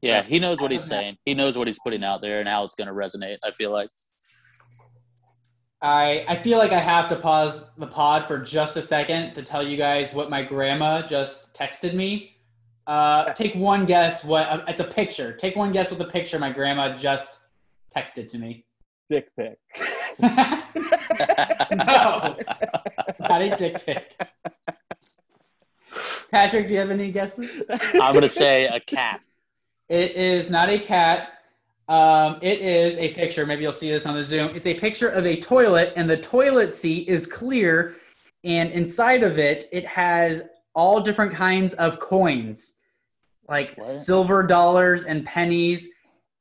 Yeah, 0.00 0.22
he 0.22 0.38
knows 0.38 0.60
what 0.60 0.70
he's 0.70 0.84
saying. 0.84 1.16
He 1.24 1.34
knows 1.34 1.58
what 1.58 1.66
he's 1.66 1.78
putting 1.78 2.04
out 2.04 2.20
there 2.22 2.40
and 2.40 2.48
how 2.48 2.64
it's 2.64 2.74
going 2.74 2.88
to 2.88 2.94
resonate. 2.94 3.38
I 3.44 3.50
feel 3.50 3.72
like. 3.72 3.88
I 5.80 6.24
I 6.28 6.34
feel 6.34 6.58
like 6.58 6.72
I 6.72 6.80
have 6.80 7.08
to 7.08 7.16
pause 7.16 7.64
the 7.78 7.86
pod 7.86 8.24
for 8.24 8.38
just 8.38 8.76
a 8.76 8.82
second 8.82 9.34
to 9.34 9.42
tell 9.42 9.66
you 9.66 9.76
guys 9.76 10.12
what 10.12 10.28
my 10.28 10.42
grandma 10.42 11.02
just 11.02 11.54
texted 11.54 11.94
me. 11.94 12.36
Uh, 12.88 13.32
take 13.34 13.54
one 13.54 13.86
guess 13.86 14.24
what 14.24 14.48
uh, 14.48 14.64
it's 14.66 14.80
a 14.80 14.84
picture. 14.84 15.32
Take 15.32 15.54
one 15.56 15.70
guess 15.70 15.90
what 15.90 15.98
the 15.98 16.06
picture 16.06 16.38
my 16.38 16.50
grandma 16.50 16.96
just 16.96 17.38
texted 17.94 18.26
to 18.28 18.38
me. 18.38 18.64
Dick 19.08 19.28
pic. 19.36 19.58
no, 20.18 20.26
not 23.20 23.42
a 23.42 23.54
dick 23.56 23.84
pic. 23.84 24.16
Patrick, 26.30 26.66
do 26.66 26.74
you 26.74 26.80
have 26.80 26.90
any 26.90 27.10
guesses? 27.10 27.62
I'm 27.94 28.14
gonna 28.14 28.28
say 28.28 28.66
a 28.66 28.80
cat. 28.80 29.24
It 29.88 30.12
is 30.12 30.50
not 30.50 30.68
a 30.68 30.78
cat. 30.78 31.42
Um, 31.88 32.38
it 32.42 32.60
is 32.60 32.98
a 32.98 33.14
picture. 33.14 33.46
Maybe 33.46 33.62
you'll 33.62 33.72
see 33.72 33.90
this 33.90 34.04
on 34.04 34.14
the 34.14 34.24
Zoom. 34.24 34.54
It's 34.54 34.66
a 34.66 34.74
picture 34.74 35.08
of 35.08 35.24
a 35.26 35.40
toilet, 35.40 35.94
and 35.96 36.08
the 36.08 36.18
toilet 36.18 36.74
seat 36.74 37.08
is 37.08 37.26
clear. 37.26 37.96
And 38.44 38.70
inside 38.72 39.22
of 39.22 39.38
it, 39.38 39.68
it 39.72 39.86
has 39.86 40.42
all 40.74 41.00
different 41.00 41.32
kinds 41.32 41.74
of 41.74 41.98
coins, 41.98 42.74
like 43.48 43.74
what? 43.76 43.86
silver 43.86 44.42
dollars 44.42 45.04
and 45.04 45.24
pennies, 45.24 45.88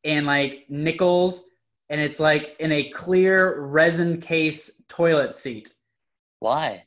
and 0.03 0.25
like 0.25 0.65
nickels. 0.67 1.45
And 1.89 2.01
it's 2.01 2.19
like 2.19 2.57
in 2.59 2.73
a 2.73 2.89
clear 2.89 3.61
resin 3.61 4.19
case 4.19 4.81
toilet 4.89 5.33
seat. 5.33 5.73
Why? 6.39 6.83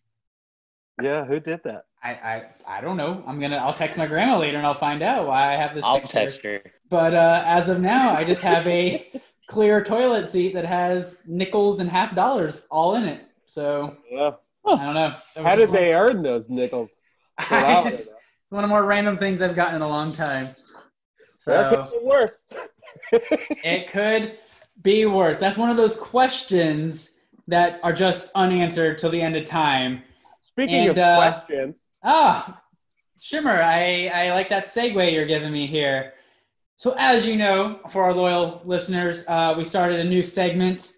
Yeah, 1.02 1.24
who 1.24 1.40
did 1.40 1.62
that? 1.64 1.86
I, 2.02 2.10
I 2.12 2.44
I 2.66 2.80
don't 2.80 2.96
know. 2.96 3.22
I'm 3.26 3.38
gonna 3.38 3.56
I'll 3.56 3.74
text 3.74 3.98
my 3.98 4.06
grandma 4.06 4.38
later 4.38 4.58
and 4.58 4.66
I'll 4.66 4.74
find 4.74 5.02
out 5.02 5.26
why 5.26 5.52
I 5.52 5.56
have 5.56 5.74
this. 5.74 5.84
I'll 5.84 6.00
picture. 6.00 6.12
text 6.12 6.42
her. 6.42 6.62
But 6.88 7.14
uh, 7.14 7.42
as 7.46 7.68
of 7.68 7.80
now, 7.80 8.14
I 8.14 8.24
just 8.24 8.42
have 8.42 8.66
a 8.66 9.10
clear 9.48 9.82
toilet 9.84 10.30
seat 10.30 10.54
that 10.54 10.64
has 10.64 11.22
nickels 11.26 11.80
and 11.80 11.90
half 11.90 12.14
dollars 12.14 12.66
all 12.70 12.94
in 12.94 13.04
it. 13.04 13.26
So 13.46 13.96
yeah. 14.10 14.32
I 14.66 14.84
don't 14.84 14.94
know. 14.94 15.14
How 15.36 15.56
did 15.56 15.72
they 15.72 15.94
earn 15.94 16.22
those 16.22 16.48
nickels? 16.48 16.96
it's 17.50 18.08
one 18.50 18.64
of 18.64 18.68
the 18.68 18.74
more 18.74 18.84
random 18.84 19.16
things 19.16 19.42
I've 19.42 19.56
gotten 19.56 19.76
in 19.76 19.82
a 19.82 19.88
long 19.88 20.12
time. 20.12 20.48
So 21.38 21.50
that 21.50 21.70
could 21.70 22.00
be 22.00 22.06
worse. 22.06 22.46
it 23.12 23.88
could 23.88 24.38
be 24.82 25.06
worse. 25.06 25.38
That's 25.38 25.56
one 25.56 25.70
of 25.70 25.76
those 25.76 25.96
questions 25.96 27.12
that 27.46 27.78
are 27.82 27.92
just 27.92 28.30
unanswered 28.34 28.98
till 28.98 29.10
the 29.10 29.20
end 29.20 29.36
of 29.36 29.44
time. 29.44 30.02
Speaking 30.64 30.88
and, 30.88 30.90
of 30.90 30.98
uh, 30.98 31.40
questions, 31.42 31.86
Ah, 32.02 32.62
Shimmer, 33.20 33.60
I, 33.62 34.10
I 34.14 34.32
like 34.32 34.48
that 34.48 34.66
segue 34.66 35.12
you're 35.12 35.26
giving 35.26 35.52
me 35.52 35.66
here. 35.66 36.14
So, 36.76 36.94
as 36.98 37.26
you 37.26 37.36
know, 37.36 37.80
for 37.90 38.02
our 38.02 38.14
loyal 38.14 38.62
listeners, 38.64 39.24
uh, 39.28 39.54
we 39.56 39.64
started 39.66 40.00
a 40.00 40.04
new 40.04 40.22
segment 40.22 40.94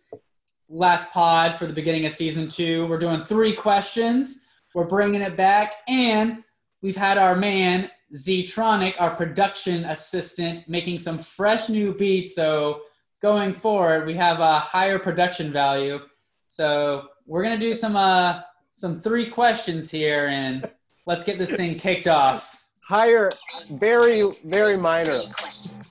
last 0.68 1.10
pod 1.12 1.56
for 1.56 1.66
the 1.66 1.72
beginning 1.72 2.06
of 2.06 2.12
season 2.12 2.48
two. 2.48 2.86
We're 2.86 2.98
doing 2.98 3.20
three 3.20 3.52
questions. 3.54 4.42
We're 4.74 4.86
bringing 4.86 5.22
it 5.22 5.36
back, 5.36 5.74
and 5.88 6.44
we've 6.82 6.96
had 6.96 7.18
our 7.18 7.34
man 7.34 7.90
Ztronic, 8.14 9.00
our 9.00 9.14
production 9.16 9.84
assistant, 9.86 10.68
making 10.68 10.98
some 10.98 11.18
fresh 11.18 11.68
new 11.68 11.94
beats. 11.94 12.34
So, 12.34 12.82
going 13.20 13.52
forward, 13.52 14.06
we 14.06 14.14
have 14.14 14.38
a 14.40 14.58
higher 14.60 14.98
production 14.98 15.52
value. 15.52 15.98
So, 16.46 17.08
we're 17.26 17.42
gonna 17.42 17.58
do 17.58 17.74
some 17.74 17.96
uh, 17.96 18.42
some 18.82 18.98
three 18.98 19.30
questions 19.30 19.92
here, 19.92 20.26
and 20.26 20.68
let's 21.06 21.22
get 21.22 21.38
this 21.38 21.52
thing 21.52 21.76
kicked 21.76 22.08
off. 22.08 22.64
Higher, 22.80 23.30
very, 23.74 24.28
very 24.46 24.76
minor. 24.76 25.18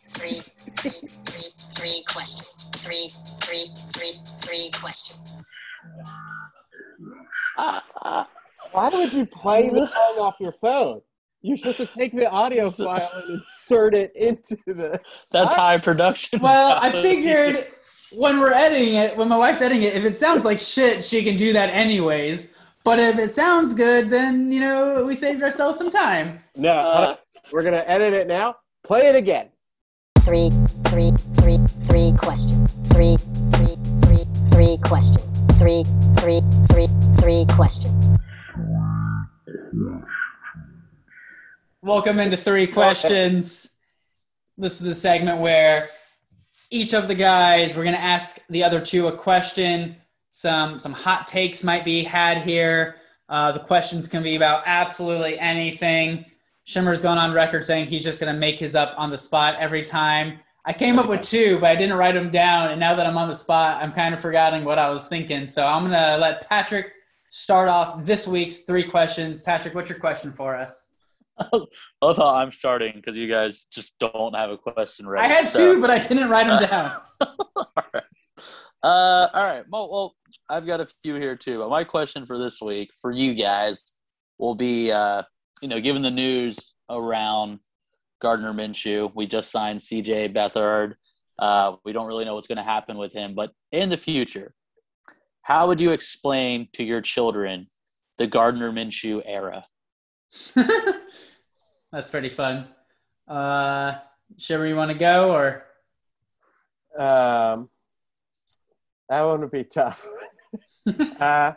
Three, 0.10 0.42
three, 0.42 0.92
three, 0.92 1.48
three 1.74 2.04
questions. 2.06 2.50
Three, 2.76 3.08
three, 3.44 3.66
three, 3.94 4.12
three 4.40 4.72
questions. 4.74 5.42
Uh, 7.58 7.80
uh, 8.02 8.26
why 8.74 8.90
would 8.90 9.14
you 9.14 9.26
play 9.26 9.70
the 9.70 9.86
song 9.86 10.16
off 10.20 10.36
your 10.42 10.52
phone? 10.60 11.02
You're 11.42 11.56
supposed 11.56 11.78
to 11.78 11.86
take 11.86 12.12
the 12.12 12.30
audio 12.30 12.72
file 12.72 13.10
and 13.16 13.40
insert 13.40 13.96
it 13.96 14.14
into 14.18 14.58
the. 14.68 15.00
That's 15.32 15.54
high 15.54 15.78
production. 15.78 16.42
Well, 16.42 16.78
I 16.78 16.92
figured 17.02 17.68
when 18.12 18.42
we're 18.42 18.52
editing 18.52 18.96
it, 18.96 19.16
when 19.16 19.30
my 19.30 19.38
wife's 19.38 19.62
editing 19.62 19.84
it, 19.84 19.96
if 19.96 20.04
it 20.04 20.18
sounds 20.18 20.44
like 20.44 20.60
shit, 20.60 21.02
she 21.02 21.24
can 21.24 21.38
do 21.38 21.54
that 21.54 21.70
anyways. 21.70 22.51
But 22.84 23.00
if 23.00 23.20
it 23.20 23.36
sounds 23.36 23.74
good, 23.74 24.10
then 24.10 24.52
you 24.52 24.60
know 24.60 25.06
we 25.06 25.16
saved 25.16 25.44
ourselves 25.44 25.78
some 25.78 25.92
time. 25.92 26.40
No, 26.56 26.72
uh, 26.72 27.16
we're 27.52 27.64
gonna 27.64 27.84
edit 27.86 28.14
it 28.14 28.28
now. 28.28 28.58
Play 28.84 29.08
it 29.08 29.16
again. 29.16 29.50
Three, 30.20 30.50
three, 30.88 31.12
three, 31.40 31.58
three 31.88 32.14
question. 32.18 32.68
Three, 32.86 33.18
three, 33.54 33.76
three, 34.02 34.26
three 34.50 34.78
question. 34.78 35.22
Three, 35.60 35.84
three, 36.20 36.42
three, 36.70 36.88
three 37.20 37.46
question. 37.50 38.18
Welcome 41.84 42.20
into 42.20 42.38
three 42.38 42.66
questions. 42.68 43.70
This 44.58 44.74
is 44.74 44.82
the 44.82 44.96
segment 44.96 45.40
where 45.40 45.90
each 46.72 46.94
of 46.94 47.08
the 47.08 47.16
guys 47.16 47.76
we're 47.76 47.84
going 47.84 47.96
to 47.96 48.02
ask 48.02 48.40
the 48.50 48.64
other 48.64 48.80
two 48.80 49.08
a 49.08 49.16
question. 49.16 49.96
Some 50.34 50.80
some 50.80 50.94
hot 50.94 51.28
takes 51.28 51.62
might 51.62 51.84
be 51.84 52.04
had 52.04 52.38
here. 52.38 52.96
Uh, 53.28 53.52
the 53.52 53.60
questions 53.60 54.08
can 54.08 54.24
be 54.24 54.38
about 54.38 54.64
absolutely 54.66 55.38
anything. 55.38 56.26
Shimmer's 56.64 57.02
gone 57.02 57.18
on 57.18 57.34
record 57.34 57.66
saying 57.66 57.88
he's 57.88 58.04
just 58.04 58.22
going 58.22 58.34
to 58.34 58.40
make 58.40 58.58
his 58.58 58.74
up 58.74 58.94
on 58.98 59.10
the 59.10 59.18
spot 59.18 59.56
every 59.60 59.82
time. 59.82 60.40
I 60.64 60.72
came 60.72 61.00
up 61.00 61.10
with 61.10 61.22
two, 61.22 61.58
but 61.60 61.70
I 61.70 61.76
didn't 61.76 61.98
write 61.98 62.14
them 62.14 62.30
down. 62.30 62.72
And 62.72 62.80
now 62.80 62.96
that 62.96 63.06
I'm 63.06 63.18
on 63.18 63.28
the 63.28 63.36
spot, 63.36 63.84
I'm 63.84 63.92
kind 63.92 64.14
of 64.14 64.22
forgetting 64.22 64.64
what 64.64 64.80
I 64.80 64.90
was 64.90 65.08
thinking. 65.08 65.48
So 65.48 65.66
I'm 65.66 65.84
going 65.84 66.00
to 66.00 66.18
let 66.18 66.48
Patrick 66.48 66.94
start 67.30 67.68
off 67.68 68.06
this 68.06 68.26
week's 68.26 68.60
three 68.60 68.90
questions. 68.90 69.42
Patrick, 69.42 69.76
what's 69.76 69.90
your 69.90 70.00
question 70.00 70.32
for 70.32 70.56
us? 70.56 70.88
I 71.40 71.50
love 72.02 72.18
how 72.18 72.36
I'm 72.36 72.52
starting 72.52 72.94
because 72.96 73.18
you 73.18 73.28
guys 73.28 73.66
just 73.66 74.00
don't 74.00 74.34
have 74.36 74.50
a 74.50 74.58
question 74.58 75.10
ready. 75.10 75.28
I 75.28 75.34
had 75.34 75.50
so- 75.50 75.74
two, 75.74 75.82
but 75.82 75.90
I 75.90 76.00
didn't 76.00 76.30
write 76.30 76.48
them 76.48 76.70
down. 76.70 77.02
all 77.56 77.74
right. 77.94 78.04
Uh, 78.84 79.28
all 79.34 79.44
right. 79.44 79.64
Well, 79.70 79.92
well, 79.92 80.16
I've 80.52 80.66
got 80.66 80.82
a 80.82 80.88
few 81.02 81.16
here 81.16 81.38
too. 81.38 81.60
But 81.60 81.70
my 81.70 81.86
question 81.86 82.26
for 82.26 82.38
this 82.38 82.62
week 82.62 82.92
for 83.02 83.12
you 83.12 83.34
guys 83.34 83.96
will 84.38 84.54
be, 84.54 84.92
uh, 84.92 85.24
you 85.62 85.70
know, 85.70 85.80
given 85.80 86.02
the 86.02 86.12
news 86.12 86.74
around 86.90 87.60
Gardner 88.22 88.52
Minshew, 88.52 89.12
we 89.16 89.28
just 89.28 89.50
signed 89.50 89.80
CJ 89.80 90.36
Beathard. 90.36 90.96
Uh, 91.40 91.78
we 91.86 91.94
don't 91.94 92.06
really 92.06 92.26
know 92.26 92.36
what's 92.36 92.48
going 92.48 92.58
to 92.58 92.64
happen 92.64 92.98
with 92.98 93.14
him, 93.14 93.34
but 93.34 93.52
in 93.72 93.88
the 93.88 93.96
future, 93.96 94.54
how 95.44 95.68
would 95.68 95.80
you 95.80 95.92
explain 95.92 96.68
to 96.74 96.84
your 96.84 97.00
children 97.00 97.68
the 98.18 98.28
Gardner 98.28 98.74
Minshew 98.74 99.24
era? 99.26 99.66
That's 101.94 102.10
pretty 102.10 102.30
fun. 102.30 102.68
Uh, 103.26 104.00
Shimmer, 104.38 104.68
you 104.68 104.76
want 104.76 104.92
to 104.92 104.98
go 104.98 105.34
or? 105.34 105.64
Um, 106.98 107.70
that 109.08 109.22
one 109.22 109.40
would 109.40 109.52
be 109.52 109.64
tough. 109.64 110.06
uh, 111.20 111.54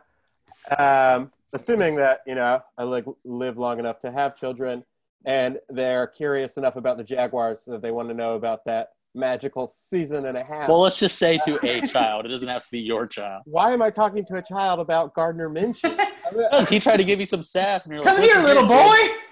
um, 0.79 1.31
assuming 1.53 1.97
that 1.97 2.20
you 2.27 2.35
know 2.35 2.61
I 2.79 2.85
live, 2.85 3.09
live 3.25 3.59
long 3.59 3.79
enough 3.79 3.99
to 4.01 4.12
have 4.12 4.37
children, 4.37 4.85
and 5.25 5.59
they're 5.68 6.07
curious 6.07 6.57
enough 6.57 6.77
about 6.77 6.97
the 6.97 7.05
Jaguars 7.05 7.64
that 7.66 7.83
they 7.83 7.91
want 7.91 8.09
to 8.09 8.14
know 8.14 8.35
about 8.35 8.64
that 8.66 8.89
magical 9.14 9.66
season 9.68 10.27
and 10.27 10.37
a 10.37 10.43
half. 10.43 10.68
Well, 10.68 10.81
let's 10.81 10.99
just 10.99 11.18
say 11.18 11.39
to 11.45 11.59
a 11.64 11.87
child. 11.87 12.27
It 12.27 12.31
doesn't 12.31 12.49
have 12.49 12.64
to 12.64 12.70
be 12.72 12.81
your 12.81 13.07
child. 13.07 13.43
Why 13.45 13.72
am 13.72 13.81
I 13.81 13.91
talking 13.91 14.25
to 14.25 14.37
a 14.37 14.43
child 14.43 14.81
about 14.81 15.14
Gardner 15.14 15.49
Minshew? 15.49 15.85
I'm 15.85 15.97
gonna, 16.35 16.49
Because 16.51 16.68
he 16.68 16.81
tried 16.81 16.97
to 16.97 17.05
give 17.05 17.20
you 17.20 17.27
some 17.27 17.43
sass, 17.43 17.87
and 17.87 17.95
you're 17.95 18.03
Come 18.03 18.16
like, 18.16 18.25
here, 18.25 18.43
little 18.43 18.64
boy. 18.66 18.75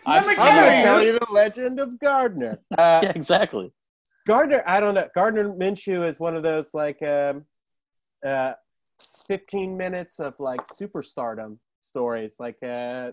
I'm 0.07 0.25
Let 0.25 0.37
sorry. 0.37 0.51
I'm 0.51 0.55
tell 0.55 0.65
gonna 0.67 0.83
tell 0.83 1.03
you. 1.03 1.13
you 1.15 1.19
the 1.19 1.33
legend 1.33 1.81
of 1.81 1.99
Gardner. 1.99 2.59
Uh, 2.79 3.01
Yeah, 3.03 3.13
exactly. 3.15 3.73
Gardner, 4.27 4.63
I 4.67 4.79
don't 4.79 4.95
know. 4.95 5.09
Gardner 5.17 5.49
Minshew 5.53 6.09
is 6.09 6.21
one 6.21 6.37
of 6.37 6.45
those 6.45 6.75
like 6.75 7.03
um, 7.03 7.45
uh, 8.25 8.53
15 9.29 9.77
minutes 9.77 10.21
of 10.21 10.35
like 10.39 10.67
superstardom 10.69 11.59
stories. 11.81 12.37
Like 12.39 12.57
uh, 12.63 13.13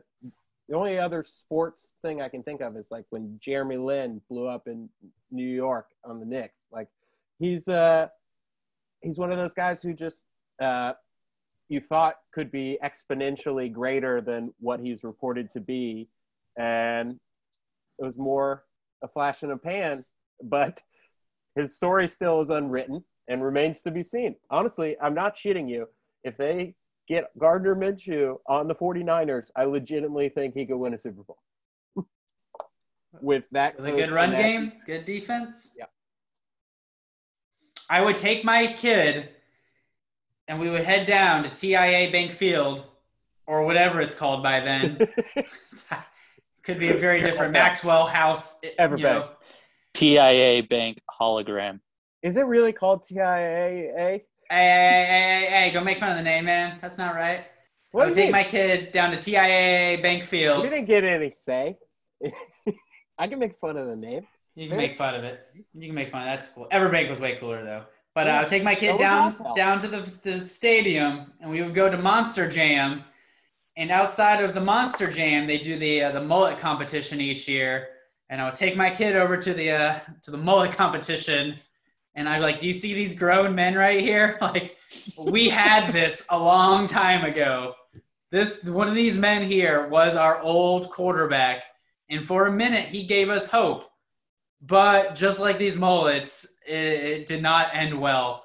the 0.67 0.75
only 0.75 0.99
other 0.99 1.23
sports 1.23 1.93
thing 2.01 2.21
I 2.21 2.29
can 2.29 2.43
think 2.43 2.61
of 2.61 2.77
is 2.77 2.89
like 2.91 3.05
when 3.09 3.39
Jeremy 3.41 3.77
Lin 3.77 4.21
blew 4.29 4.47
up 4.47 4.67
in 4.67 4.89
New 5.31 5.47
York 5.47 5.87
on 6.03 6.19
the 6.19 6.25
Knicks. 6.25 6.67
Like 6.71 6.87
he's 7.39 7.67
uh, 7.67 8.07
he's 9.01 9.17
one 9.17 9.31
of 9.31 9.37
those 9.37 9.53
guys 9.53 9.81
who 9.81 9.93
just 9.93 10.23
uh, 10.61 10.93
you 11.69 11.79
thought 11.79 12.15
could 12.33 12.51
be 12.51 12.77
exponentially 12.83 13.71
greater 13.71 14.21
than 14.21 14.53
what 14.59 14.79
he's 14.79 15.03
reported 15.03 15.51
to 15.51 15.59
be, 15.59 16.07
and 16.57 17.19
it 17.97 18.05
was 18.05 18.17
more 18.17 18.65
a 19.03 19.07
flash 19.07 19.43
in 19.43 19.51
a 19.51 19.57
pan. 19.57 20.05
But 20.43 20.81
his 21.55 21.75
story 21.75 22.07
still 22.07 22.41
is 22.41 22.49
unwritten 22.49 23.03
and 23.27 23.43
remains 23.43 23.81
to 23.83 23.91
be 23.91 24.03
seen. 24.03 24.35
Honestly, 24.49 24.95
I'm 25.01 25.13
not 25.13 25.35
cheating 25.35 25.67
you. 25.67 25.87
If 26.23 26.37
they 26.37 26.75
get 27.07 27.29
Gardner 27.37 27.75
Minshew 27.75 28.37
on 28.47 28.67
the 28.67 28.75
49ers, 28.75 29.49
I 29.55 29.63
legitimately 29.65 30.29
think 30.29 30.53
he 30.53 30.65
could 30.65 30.77
win 30.77 30.93
a 30.93 30.97
Super 30.97 31.23
Bowl. 31.23 31.37
With 33.21 33.45
that 33.51 33.77
With 33.79 33.87
a 33.87 33.91
good 33.91 34.11
run 34.11 34.31
that- 34.31 34.41
game, 34.41 34.73
good 34.85 35.05
defense. 35.05 35.71
Yeah. 35.77 35.85
I 37.89 38.01
would 38.01 38.17
take 38.17 38.45
my 38.45 38.71
kid 38.73 39.29
and 40.47 40.59
we 40.59 40.69
would 40.69 40.83
head 40.83 41.05
down 41.07 41.43
to 41.43 41.49
TIAA 41.49 42.11
Bank 42.11 42.31
Field 42.31 42.83
or 43.47 43.63
whatever 43.65 43.99
it's 44.01 44.13
called 44.13 44.43
by 44.43 44.59
then. 44.59 44.99
Could 46.63 46.77
be 46.77 46.89
a 46.89 46.93
very 46.95 47.19
different 47.21 47.51
Maxwell 47.51 48.05
House. 48.05 48.57
you 48.61 48.69
Everbank. 48.79 49.01
know. 49.01 49.29
TIAA 49.95 50.69
Bank 50.69 50.99
hologram. 51.19 51.79
Is 52.21 52.37
it 52.37 52.41
really 52.45 52.71
called 52.73 53.03
TIAA? 53.05 54.21
Hey, 54.51 54.55
hey, 54.57 55.05
hey, 55.05 55.47
hey, 55.47 55.63
hey, 55.65 55.71
don't 55.71 55.83
make 55.83 55.99
fun 55.99 56.09
of 56.09 56.17
the 56.17 56.23
name, 56.23 56.45
man. 56.45 56.79
That's 56.81 56.97
not 56.97 57.13
right. 57.13 57.45
What 57.91 58.03
I 58.03 58.05
would 58.07 58.15
take 58.15 58.25
mean? 58.25 58.31
my 58.31 58.43
kid 58.43 58.91
down 58.91 59.11
to 59.11 59.17
TIAA 59.17 60.01
Bank 60.01 60.23
You 60.31 60.69
didn't 60.69 60.85
get 60.85 61.03
any 61.03 61.29
say. 61.29 61.77
I 63.17 63.27
can 63.27 63.37
make 63.37 63.57
fun 63.59 63.77
of 63.77 63.87
the 63.87 63.95
name. 63.95 64.25
You 64.55 64.67
can 64.67 64.77
make 64.77 64.95
fun 64.95 65.13
of 65.13 65.23
it. 65.23 65.41
You 65.73 65.87
can 65.87 65.95
make 65.95 66.11
fun 66.11 66.23
of 66.23 66.27
it. 66.27 66.31
That's 66.31 66.49
cool. 66.49 66.67
Everbank 66.71 67.09
was 67.09 67.19
way 67.19 67.35
cooler 67.35 67.63
though. 67.63 67.83
But 68.15 68.27
uh, 68.27 68.31
I'll 68.31 68.49
take 68.49 68.63
my 68.63 68.75
kid 68.75 68.97
down 68.97 69.37
down 69.55 69.79
to 69.81 69.87
the, 69.87 70.01
the 70.23 70.45
stadium, 70.45 71.31
and 71.39 71.49
we 71.51 71.61
would 71.61 71.75
go 71.75 71.89
to 71.89 71.97
Monster 71.97 72.49
Jam. 72.49 73.03
And 73.77 73.91
outside 73.91 74.43
of 74.43 74.53
the 74.53 74.61
Monster 74.61 75.11
Jam, 75.11 75.47
they 75.47 75.57
do 75.59 75.77
the 75.77 76.03
uh, 76.03 76.11
the 76.11 76.21
mullet 76.21 76.57
competition 76.57 77.21
each 77.21 77.47
year. 77.47 77.89
And 78.29 78.41
I 78.41 78.45
would 78.45 78.55
take 78.55 78.75
my 78.75 78.89
kid 78.89 79.15
over 79.15 79.37
to 79.37 79.53
the 79.53 79.71
uh, 79.71 79.99
to 80.23 80.31
the 80.31 80.37
mullet 80.37 80.71
competition, 80.71 81.55
and 82.19 82.27
I'd 82.27 82.39
be 82.39 82.43
like, 82.43 82.59
"Do 82.59 82.67
you 82.67 82.73
see 82.73 82.93
these 82.93 83.15
grown 83.15 83.55
men 83.55 83.75
right 83.75 84.01
here? 84.01 84.37
Like, 84.41 84.75
we 85.17 85.47
had 85.47 85.91
this 85.91 86.25
a 86.29 86.37
long 86.37 86.85
time 86.85 87.23
ago. 87.23 87.75
This 88.29 88.61
one 88.63 88.89
of 88.89 88.95
these 88.95 89.17
men 89.17 89.47
here 89.47 89.87
was 89.87 90.15
our 90.15 90.41
old 90.41 90.91
quarterback, 90.91 91.63
and 92.09 92.27
for 92.27 92.47
a 92.47 92.51
minute 92.51 92.85
he 92.85 93.05
gave 93.05 93.29
us 93.29 93.47
hope." 93.47 93.85
But 94.61 95.15
just 95.15 95.39
like 95.39 95.57
these 95.57 95.77
mullets, 95.77 96.45
it, 96.67 96.75
it 96.75 97.25
did 97.25 97.41
not 97.41 97.73
end 97.73 97.99
well 97.99 98.43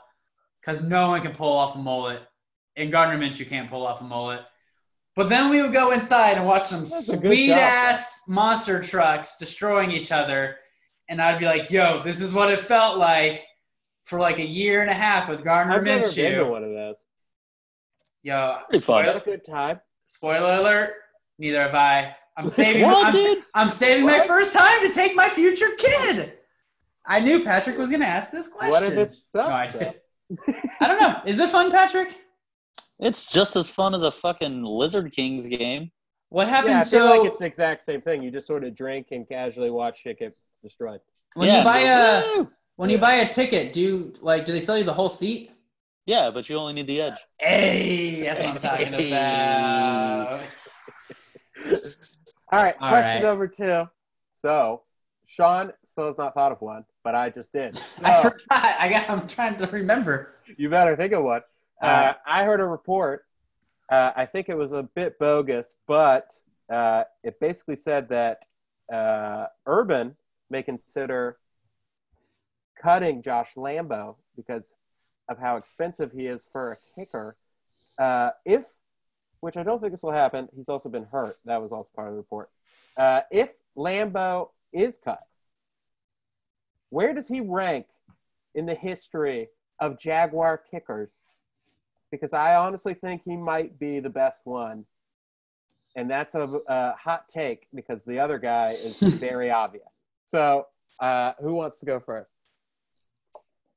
because 0.60 0.80
no 0.80 1.08
one 1.08 1.22
can 1.22 1.32
pull 1.32 1.52
off 1.52 1.74
a 1.74 1.78
mullet. 1.78 2.22
And 2.76 2.92
Gardner 2.92 3.18
Minshew 3.18 3.48
can't 3.48 3.68
pull 3.68 3.84
off 3.84 4.00
a 4.00 4.04
mullet. 4.04 4.42
But 5.16 5.28
then 5.28 5.50
we 5.50 5.60
would 5.60 5.72
go 5.72 5.90
inside 5.90 6.36
and 6.36 6.46
watch 6.46 6.68
some 6.68 6.82
That's 6.82 7.08
a 7.08 7.16
good 7.16 7.26
sweet 7.26 7.50
ass 7.50 8.20
monster 8.28 8.80
trucks 8.80 9.36
destroying 9.36 9.90
each 9.90 10.12
other. 10.12 10.56
And 11.08 11.20
I'd 11.20 11.40
be 11.40 11.46
like, 11.46 11.70
yo, 11.70 12.02
this 12.04 12.20
is 12.20 12.32
what 12.32 12.50
it 12.52 12.60
felt 12.60 12.98
like 12.98 13.44
for 14.04 14.18
like 14.18 14.38
a 14.38 14.44
year 14.46 14.82
and 14.82 14.90
a 14.90 14.94
half 14.94 15.28
with 15.28 15.42
Gardner 15.44 15.74
I've 15.74 15.82
never 15.82 16.00
been 16.06 16.10
to 16.36 16.44
one 16.44 16.62
of 16.64 16.70
those. 16.70 16.96
Yo, 18.22 18.56
Pretty 18.70 18.84
fun. 18.84 19.04
Had 19.04 19.16
a 19.16 19.20
spoiler, 19.20 19.36
good 19.36 19.44
time. 19.44 19.80
spoiler 20.06 20.54
alert, 20.60 20.92
neither 21.38 21.62
have 21.62 21.74
I. 21.74 22.16
I'm 22.36 22.48
saving 22.48 22.82
What, 22.82 23.06
I'm, 23.08 23.12
dude? 23.12 23.44
I'm 23.54 23.68
saving 23.68 24.04
my 24.04 24.26
first 24.26 24.52
time 24.52 24.80
to 24.82 24.90
take 24.90 25.14
my 25.14 25.28
future 25.28 25.70
kid. 25.76 26.32
I 27.06 27.20
knew 27.20 27.44
Patrick 27.44 27.76
was 27.78 27.90
going 27.90 28.00
to 28.00 28.06
ask 28.06 28.30
this 28.30 28.48
question. 28.48 28.70
What 28.72 28.82
if 28.82 28.92
it 28.94 29.14
No, 29.34 29.40
I, 29.42 29.66
sucks? 29.68 29.84
did. 29.84 30.00
I 30.80 30.86
don't 30.88 31.00
know. 31.00 31.16
Is 31.26 31.38
it 31.38 31.50
fun, 31.50 31.70
Patrick? 31.70 32.16
It's 32.98 33.26
just 33.26 33.56
as 33.56 33.68
fun 33.68 33.94
as 33.94 34.02
a 34.02 34.10
fucking 34.10 34.62
Lizard 34.64 35.12
Kings 35.12 35.46
game. 35.46 35.90
What 36.30 36.48
happened? 36.48 36.70
Yeah, 36.72 36.80
I 36.80 36.84
feel 36.84 37.08
so 37.08 37.18
like 37.18 37.28
it's 37.30 37.40
the 37.40 37.46
exact 37.46 37.84
same 37.84 38.00
thing. 38.00 38.22
You 38.22 38.30
just 38.30 38.46
sort 38.46 38.64
of 38.64 38.74
drink 38.74 39.08
and 39.12 39.28
casually 39.28 39.70
watch 39.70 40.00
shit 40.02 40.18
get 40.18 40.36
destroyed. 40.62 41.00
when 41.34 41.48
yeah, 41.48 41.58
you 41.58 41.64
buy 41.64 41.78
a 41.80 42.46
woo! 42.76 42.82
when 42.82 42.90
you 42.90 42.98
buy 42.98 43.14
a 43.14 43.28
ticket, 43.28 43.72
do 43.72 43.80
you, 43.80 44.12
like 44.20 44.44
do 44.44 44.52
they 44.52 44.60
sell 44.60 44.78
you 44.78 44.84
the 44.84 44.92
whole 44.92 45.08
seat? 45.08 45.50
Yeah, 46.06 46.30
but 46.30 46.48
you 46.50 46.56
only 46.56 46.74
need 46.74 46.86
the 46.86 47.00
edge. 47.00 47.18
Hey, 47.38 48.22
that's 48.22 48.40
what 48.40 48.48
I'm 48.50 48.60
talking 48.60 48.92
Hey. 48.98 49.10
about. 49.12 50.42
All 52.52 52.62
right, 52.62 52.74
All 52.80 52.88
question 52.90 53.14
right. 53.14 53.22
number 53.22 53.48
two. 53.48 53.88
So, 54.36 54.82
Sean 55.26 55.72
still 55.84 56.08
has 56.08 56.18
not 56.18 56.34
thought 56.34 56.52
of 56.52 56.60
one, 56.60 56.84
but 57.02 57.14
I 57.14 57.30
just 57.30 57.52
did. 57.52 57.80
I 58.04 58.22
So, 58.22 58.30
forgot. 58.30 58.76
I 58.78 58.88
got. 58.90 59.08
I'm 59.10 59.26
trying 59.26 59.56
to 59.56 59.66
remember. 59.66 60.34
you 60.58 60.68
better 60.68 60.94
think 60.94 61.12
of 61.14 61.24
one. 61.24 61.40
All 61.82 61.90
Uh. 61.90 62.12
I 62.26 62.44
heard 62.44 62.60
a 62.60 62.66
report. 62.66 63.24
Uh, 63.90 64.12
I 64.16 64.26
think 64.26 64.48
it 64.48 64.56
was 64.56 64.72
a 64.72 64.82
bit 64.82 65.18
bogus, 65.18 65.76
but 65.86 66.32
uh, 66.70 67.04
it 67.22 67.38
basically 67.40 67.76
said 67.76 68.08
that 68.10 68.42
uh, 68.92 69.46
Urban 69.66 70.16
may 70.50 70.62
consider 70.62 71.38
cutting 72.80 73.22
Josh 73.22 73.54
Lambo 73.56 74.16
because 74.36 74.74
of 75.28 75.38
how 75.38 75.56
expensive 75.56 76.12
he 76.12 76.26
is 76.26 76.46
for 76.52 76.72
a 76.72 76.76
kicker. 76.94 77.36
Uh, 77.98 78.30
if, 78.44 78.66
which 79.40 79.56
I 79.56 79.62
don't 79.62 79.80
think 79.80 79.92
this 79.92 80.02
will 80.02 80.12
happen, 80.12 80.48
he's 80.54 80.68
also 80.68 80.88
been 80.88 81.04
hurt. 81.04 81.38
That 81.44 81.62
was 81.62 81.72
also 81.72 81.88
part 81.94 82.08
of 82.08 82.14
the 82.14 82.18
report. 82.18 82.50
Uh, 82.96 83.20
if 83.30 83.50
Lambo 83.76 84.50
is 84.72 84.98
cut, 84.98 85.22
where 86.90 87.14
does 87.14 87.28
he 87.28 87.40
rank 87.40 87.86
in 88.54 88.66
the 88.66 88.74
history 88.74 89.48
of 89.80 89.98
Jaguar 89.98 90.58
kickers? 90.70 91.10
Because 92.10 92.32
I 92.32 92.54
honestly 92.56 92.94
think 92.94 93.22
he 93.24 93.36
might 93.36 93.78
be 93.78 93.98
the 94.00 94.10
best 94.10 94.42
one 94.44 94.84
and 95.96 96.10
that's 96.10 96.34
a, 96.34 96.60
a 96.68 96.94
hot 96.96 97.28
take 97.28 97.68
because 97.74 98.04
the 98.04 98.18
other 98.18 98.38
guy 98.38 98.72
is 98.72 98.98
very 99.18 99.50
obvious. 99.50 100.02
So, 100.24 100.66
uh, 101.00 101.32
who 101.40 101.54
wants 101.54 101.80
to 101.80 101.86
go 101.86 102.00
first? 102.00 102.30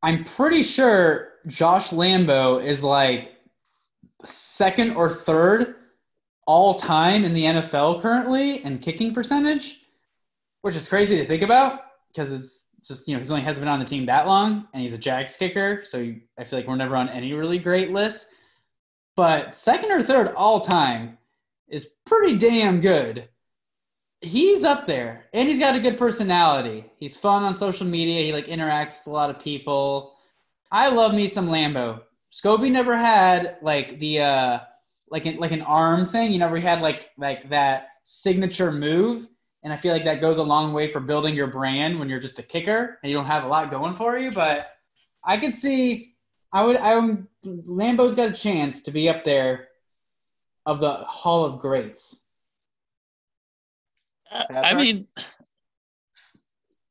I'm 0.07 0.23
pretty 0.23 0.63
sure 0.63 1.33
Josh 1.47 1.89
Lambo 1.89 2.63
is 2.63 2.81
like 2.81 3.35
second 4.23 4.95
or 4.95 5.09
third 5.09 5.75
all 6.45 6.75
time 6.75 7.25
in 7.25 7.33
the 7.33 7.43
NFL 7.43 8.01
currently 8.01 8.63
in 8.63 8.79
kicking 8.79 9.13
percentage, 9.13 9.81
which 10.61 10.77
is 10.77 10.87
crazy 10.87 11.17
to 11.17 11.25
think 11.25 11.43
about 11.43 11.81
because 12.07 12.31
it's 12.31 12.67
just, 12.85 13.05
you 13.09 13.15
know, 13.15 13.19
he's 13.19 13.31
only 13.31 13.43
hasn't 13.43 13.65
been 13.65 13.67
on 13.67 13.79
the 13.79 13.85
team 13.85 14.05
that 14.05 14.27
long 14.27 14.69
and 14.73 14.81
he's 14.81 14.93
a 14.93 14.97
Jags 14.97 15.35
kicker. 15.35 15.83
So 15.85 15.97
you, 15.97 16.21
I 16.39 16.45
feel 16.45 16.59
like 16.59 16.69
we're 16.69 16.77
never 16.77 16.95
on 16.95 17.09
any 17.09 17.33
really 17.33 17.59
great 17.59 17.91
list. 17.91 18.29
But 19.17 19.57
second 19.57 19.91
or 19.91 20.01
third 20.01 20.33
all 20.35 20.61
time 20.61 21.17
is 21.67 21.89
pretty 22.05 22.37
damn 22.37 22.79
good. 22.79 23.27
He's 24.27 24.63
up 24.63 24.85
there 24.85 25.25
and 25.33 25.47
he's 25.47 25.59
got 25.59 25.75
a 25.75 25.79
good 25.79 25.97
personality. 25.97 26.85
He's 26.99 27.15
fun 27.17 27.43
on 27.43 27.55
social 27.55 27.87
media. 27.87 28.21
He 28.21 28.33
like 28.33 28.47
interacts 28.47 28.99
with 28.99 29.07
a 29.07 29.11
lot 29.11 29.29
of 29.29 29.39
people. 29.39 30.15
I 30.71 30.89
love 30.89 31.13
me 31.13 31.27
some 31.27 31.47
Lambo. 31.47 32.01
Scobee 32.31 32.71
never 32.71 32.97
had 32.97 33.57
like 33.61 33.99
the 33.99 34.19
uh 34.19 34.59
like 35.09 35.25
an, 35.25 35.37
like 35.37 35.51
an 35.51 35.61
arm 35.61 36.05
thing. 36.05 36.31
You 36.31 36.39
never 36.39 36.59
had 36.59 36.81
like 36.81 37.09
like 37.17 37.49
that 37.49 37.89
signature 38.03 38.71
move, 38.71 39.27
and 39.63 39.71
I 39.71 39.77
feel 39.77 39.93
like 39.93 40.05
that 40.05 40.21
goes 40.21 40.37
a 40.37 40.43
long 40.43 40.73
way 40.73 40.87
for 40.87 40.99
building 40.99 41.33
your 41.33 41.47
brand 41.47 41.97
when 41.97 42.09
you're 42.09 42.19
just 42.19 42.39
a 42.39 42.43
kicker 42.43 42.99
and 43.01 43.09
you 43.09 43.17
don't 43.17 43.25
have 43.25 43.43
a 43.43 43.47
lot 43.47 43.71
going 43.71 43.95
for 43.95 44.17
you. 44.17 44.31
But 44.31 44.71
I 45.23 45.37
could 45.37 45.55
see, 45.55 46.15
I 46.51 46.63
would, 46.63 46.77
I'm 46.77 47.27
Lambo's 47.45 48.15
got 48.15 48.29
a 48.29 48.33
chance 48.33 48.81
to 48.83 48.91
be 48.91 49.09
up 49.09 49.23
there 49.23 49.69
of 50.65 50.79
the 50.79 50.95
Hall 50.95 51.45
of 51.45 51.59
Greats. 51.59 52.26
I 54.31 54.73
mean, 54.73 55.07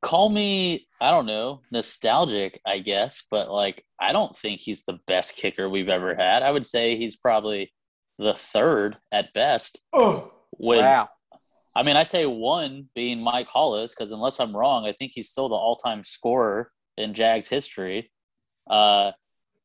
call 0.03 0.29
me, 0.29 0.87
I 1.01 1.11
don't 1.11 1.27
know, 1.27 1.63
nostalgic, 1.71 2.61
I 2.65 2.79
guess, 2.79 3.25
but 3.31 3.51
like, 3.51 3.85
I 4.01 4.13
don't 4.13 4.35
think 4.37 4.61
he's 4.61 4.85
the 4.85 4.99
best 5.07 5.37
kicker 5.37 5.69
we've 5.69 5.89
ever 5.89 6.15
had. 6.15 6.43
I 6.43 6.51
would 6.51 6.67
say 6.67 6.97
he's 6.97 7.17
probably 7.17 7.73
the 8.19 8.35
third 8.35 8.97
at 9.13 9.33
best. 9.33 9.81
Oh, 9.93 10.33
With, 10.59 10.81
wow. 10.81 11.09
I 11.75 11.83
mean, 11.83 11.97
I 11.97 12.05
say 12.05 12.25
one 12.25 12.89
being 12.95 13.21
Mike 13.21 13.49
Hollis 13.49 13.95
because 13.95 14.13
unless 14.13 14.41
I'm 14.41 14.57
wrong, 14.57 14.87
I 14.87 14.93
think 14.93 15.13
he's 15.15 15.29
still 15.29 15.49
the 15.49 15.57
all-time 15.57 16.05
scorer 16.05 16.71
in 16.97 17.13
Jags 17.13 17.49
history. 17.49 18.11
Uh, 18.71 19.13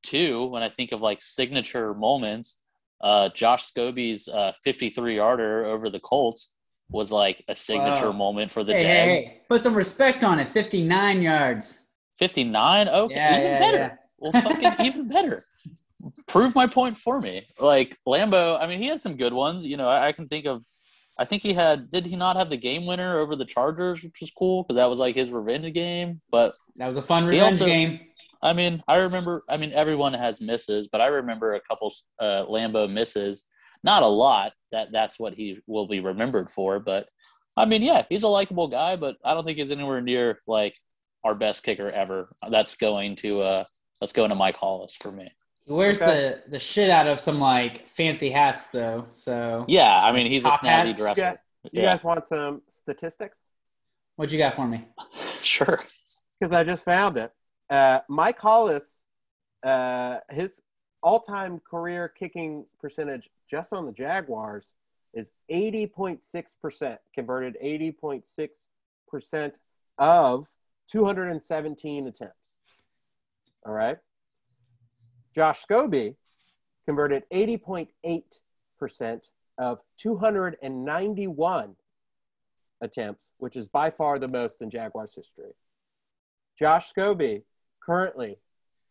two, 0.03 0.47
when 0.47 0.63
I 0.63 0.69
think 0.69 0.91
of 0.91 1.01
like 1.01 1.22
signature 1.22 1.93
moments, 1.93 2.57
uh, 3.01 3.30
Josh 3.30 3.65
Scobee's 3.65 4.28
uh, 4.28 4.53
53 4.63 5.15
yarder 5.15 5.65
over 5.65 5.89
the 5.89 5.99
Colts 5.99 6.53
was 6.92 7.12
like 7.12 7.44
a 7.48 7.56
signature 7.56 8.12
Wow. 8.12 8.18
moment 8.18 8.52
for 8.52 8.64
the 8.64 8.74
hey, 8.74 8.84
Jags. 8.84 9.26
hey, 9.26 9.32
hey, 9.32 9.42
put 9.50 9.62
some 9.62 9.74
respect 9.74 10.24
on 10.24 10.39
it. 10.39 10.50
59 10.50 11.22
yards. 11.22 11.80
59? 12.20 12.88
Okay, 12.89 13.16
Yeah, 13.16 13.38
even 13.38 13.44
yeah, 13.52 13.60
better. 13.60 13.78
yeah. 13.78 13.96
Well, 14.20 14.32
fucking 14.34 14.86
even 14.86 15.08
better. 15.08 15.42
Prove 16.28 16.54
my 16.56 16.68
point 16.68 16.98
for 16.98 17.22
me. 17.22 17.48
Like 17.60 17.98
Lambo, 18.08 18.60
I 18.62 18.68
mean, 18.68 18.80
he 18.82 18.88
had 18.88 19.02
some 19.02 19.16
good 19.18 19.34
ones. 19.34 19.66
You 19.66 19.78
know, 19.78 19.88
I, 19.88 20.08
I 20.08 20.12
can 20.12 20.28
think 20.28 20.46
of. 20.46 20.64
I 21.20 21.26
think 21.26 21.42
he 21.44 21.54
had. 21.54 21.92
Did 21.92 22.06
he 22.06 22.16
not 22.16 22.36
have 22.38 22.50
the 22.50 22.58
game 22.58 22.86
winner 22.86 23.20
over 23.20 23.36
the 23.36 23.46
Chargers, 23.46 24.04
which 24.04 24.18
was 24.22 24.32
cool 24.32 24.64
because 24.64 24.78
that 24.78 24.89
was 24.89 24.98
like 25.00 25.16
his 25.16 25.30
revenge 25.30 25.72
game. 25.74 26.22
But 26.32 26.56
That 26.78 26.88
was 26.88 26.98
a 26.98 27.02
fun 27.02 27.26
revenge 27.26 27.54
also- 27.54 27.66
game. 27.66 28.00
I 28.44 28.54
mean, 28.54 28.82
I 28.88 28.98
remember. 28.98 29.44
I 29.48 29.58
mean, 29.58 29.72
everyone 29.74 30.14
has 30.14 30.42
misses, 30.42 30.88
but 30.88 31.02
I 31.02 31.08
remember 31.08 31.54
a 31.54 31.62
couple 31.62 31.94
uh, 32.20 32.46
Lambo 32.46 32.92
misses. 32.92 33.46
Not 33.84 34.04
a 34.04 34.08
lot. 34.08 34.54
That 34.72 34.92
that's 34.92 35.20
what 35.20 35.34
he 35.34 35.60
will 35.68 35.88
be 35.88 36.00
remembered 36.00 36.52
for. 36.52 36.80
But 36.80 37.08
I 37.58 37.66
mean, 37.66 37.82
yeah, 37.82 38.04
he's 38.10 38.24
a 38.24 38.28
likable 38.28 38.68
guy, 38.68 38.96
but 38.96 39.18
I 39.24 39.34
don't 39.34 39.46
think 39.46 39.58
he's 39.58 39.72
anywhere 39.72 40.02
near 40.02 40.40
like 40.48 40.80
our 41.24 41.36
best 41.36 41.64
kicker 41.64 41.90
ever. 41.92 42.30
That's 42.50 42.76
going 42.76 43.16
to 43.18 43.42
uh, 43.42 43.64
that's 44.00 44.14
going 44.14 44.30
to 44.30 44.36
Mike 44.36 44.58
Hollis 44.58 44.96
for 45.02 45.12
me. 45.12 45.32
He 45.64 45.74
wears 45.74 46.02
Okay. 46.02 46.42
the, 46.46 46.52
the 46.52 46.60
shit 46.60 46.90
out 46.90 47.08
of 47.08 47.20
some 47.20 47.40
like 47.40 47.88
fancy 47.88 48.30
hats 48.32 48.66
though. 48.68 49.06
So 49.12 49.66
Yeah, 49.68 49.96
I 50.04 50.12
mean, 50.12 50.26
he's 50.26 50.46
a 50.46 50.50
snazzy 50.50 50.64
hats. 50.88 51.00
dresser. 51.00 51.22
Yeah. 51.22 51.34
You 51.72 51.82
Yeah, 51.84 51.92
guys 51.94 52.04
want 52.04 52.28
some 52.28 52.62
statistics? 52.68 53.38
what 54.16 54.32
you 54.32 54.38
got 54.40 54.56
for 54.56 54.68
me? 54.68 54.86
sure. 55.42 55.80
Because 56.40 56.52
I 56.52 56.64
just 56.64 56.84
found 56.84 57.18
it. 57.18 57.32
Uh, 57.70 58.00
Mike 58.10 58.40
Hollis, 58.40 59.02
uh, 59.64 60.18
his 60.32 60.60
all-time 61.04 61.60
career 61.70 62.08
kicking 62.10 62.66
percentage 62.80 63.30
just 63.52 63.74
on 63.74 63.86
the 63.86 63.91
Jaguars 63.91 64.72
is 65.14 65.34
80.6%, 65.52 66.97
converted 67.14 67.58
80.6% 67.62 69.54
of 69.97 70.47
217 70.89 72.08
attempts. 72.08 72.36
All 73.66 73.74
right. 73.74 73.97
Josh 75.36 75.66
Scobee 75.66 76.16
converted 76.86 77.24
80.8% 77.32 79.30
of 79.58 79.80
291 79.97 81.76
attempts, 82.82 83.32
which 83.38 83.56
is 83.58 83.68
by 83.68 83.89
far 83.89 84.18
the 84.18 84.28
most 84.28 84.62
in 84.62 84.70
Jaguars 84.70 85.14
history. 85.14 85.52
Josh 86.58 86.91
Scobee 86.91 87.43
currently 87.84 88.38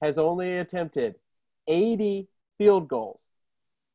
has 0.03 0.19
only 0.19 0.59
attempted 0.59 1.17
80 1.67 2.29
field 2.59 2.89
goals 2.89 3.30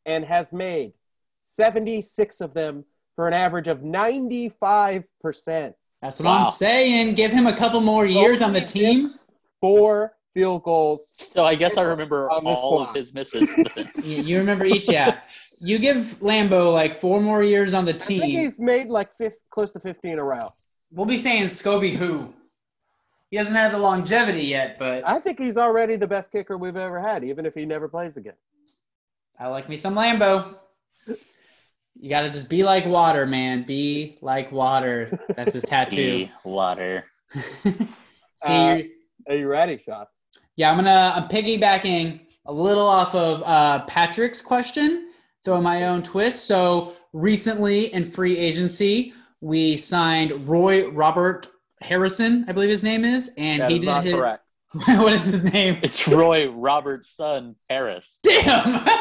and 0.05 0.23
has 0.25 0.51
made 0.53 0.93
76 1.41 2.41
of 2.41 2.53
them 2.53 2.85
for 3.15 3.27
an 3.27 3.33
average 3.33 3.67
of 3.67 3.79
95%. 3.79 5.03
That's 6.01 6.19
what 6.19 6.25
Wow. 6.25 6.43
I'm 6.45 6.51
saying. 6.51 7.15
Give 7.15 7.31
him 7.31 7.47
a 7.47 7.55
couple 7.55 7.81
more 7.81 8.05
years 8.05 8.41
on 8.41 8.53
the 8.53 8.61
team. 8.61 9.11
Four 9.61 10.13
field 10.33 10.63
goals. 10.63 11.07
So 11.13 11.45
I 11.45 11.55
guess 11.55 11.77
I 11.77 11.83
remember 11.83 12.29
all 12.29 12.41
squad. 12.55 12.89
of 12.89 12.95
his 12.95 13.13
misses. 13.13 13.49
You, 14.03 14.21
you 14.21 14.37
remember 14.37 14.65
each, 14.65 14.89
yeah. 14.89 15.21
You 15.61 15.79
give 15.79 16.17
Lambo 16.21 16.71
like 16.73 16.99
four 16.99 17.21
more 17.21 17.41
years 17.41 17.73
on 17.73 17.85
the 17.85 17.93
team. 17.93 18.19
I 18.19 18.25
think 18.25 18.33
team. 18.33 18.41
he's 18.41 18.59
made 18.59 18.87
like 18.89 19.13
fif- 19.13 19.39
close 19.49 19.71
to 19.71 19.79
15 19.79 20.11
in 20.11 20.19
a 20.19 20.23
row. 20.23 20.51
We'll 20.91 21.05
be 21.07 21.17
saying 21.17 21.45
Scobee 21.45 21.93
who. 21.93 22.31
He 23.31 23.37
doesn't 23.37 23.55
have 23.55 23.71
the 23.71 23.79
longevity 23.79 24.43
yet, 24.43 24.77
but 24.77 25.07
I 25.07 25.19
think 25.19 25.39
he's 25.39 25.57
already 25.57 25.95
the 25.95 26.05
best 26.07 26.31
kicker 26.31 26.57
we've 26.57 26.75
ever 26.77 26.99
had, 27.01 27.23
even 27.23 27.45
if 27.45 27.55
he 27.55 27.65
never 27.65 27.87
plays 27.87 28.17
again. 28.17 28.35
I 29.39 29.47
like 29.47 29.67
me 29.69 29.77
some 29.77 29.95
Lambo. 29.95 30.55
You 31.97 32.09
got 32.09 32.21
to 32.21 32.29
just 32.29 32.49
be 32.49 32.63
like 32.63 32.85
water, 32.85 33.25
man. 33.25 33.63
Be 33.65 34.17
like 34.21 34.51
water. 34.51 35.17
That's 35.35 35.53
his 35.53 35.63
tattoo. 35.67 35.95
Be 35.95 36.31
water. 36.43 37.05
See, 37.63 37.79
Uh, 38.43 38.75
you're- 38.75 39.39
you 39.39 39.47
ready, 39.47 39.81
Sean? 39.83 40.05
Yeah, 40.55 40.69
I'm 40.69 40.77
gonna 40.77 41.13
I'm 41.15 41.27
piggybacking 41.27 42.19
a 42.45 42.53
little 42.53 42.85
off 42.87 43.15
of 43.15 43.41
uh, 43.43 43.83
Patrick's 43.85 44.41
question, 44.41 45.09
throwing 45.43 45.63
my 45.63 45.85
own 45.87 46.03
twist. 46.03 46.45
So 46.45 46.95
recently 47.11 47.91
in 47.93 48.03
free 48.09 48.37
agency, 48.37 49.13
we 49.41 49.75
signed 49.77 50.47
Roy 50.47 50.89
Robert 50.91 51.47
Harrison, 51.81 52.45
I 52.47 52.51
believe 52.51 52.69
his 52.69 52.83
name 52.83 53.03
is, 53.03 53.31
and 53.37 53.61
That 53.63 53.69
he 53.71 53.77
is 53.77 53.81
did 53.81 53.87
not 53.87 54.03
his. 54.03 54.13
correct. 54.13 54.44
what 54.85 55.13
is 55.13 55.25
his 55.25 55.43
name? 55.43 55.79
It's 55.83 56.05
Roy 56.07 56.49
Robert's 56.49 57.09
son, 57.09 57.55
Harris. 57.69 58.19
Damn. 58.23 58.85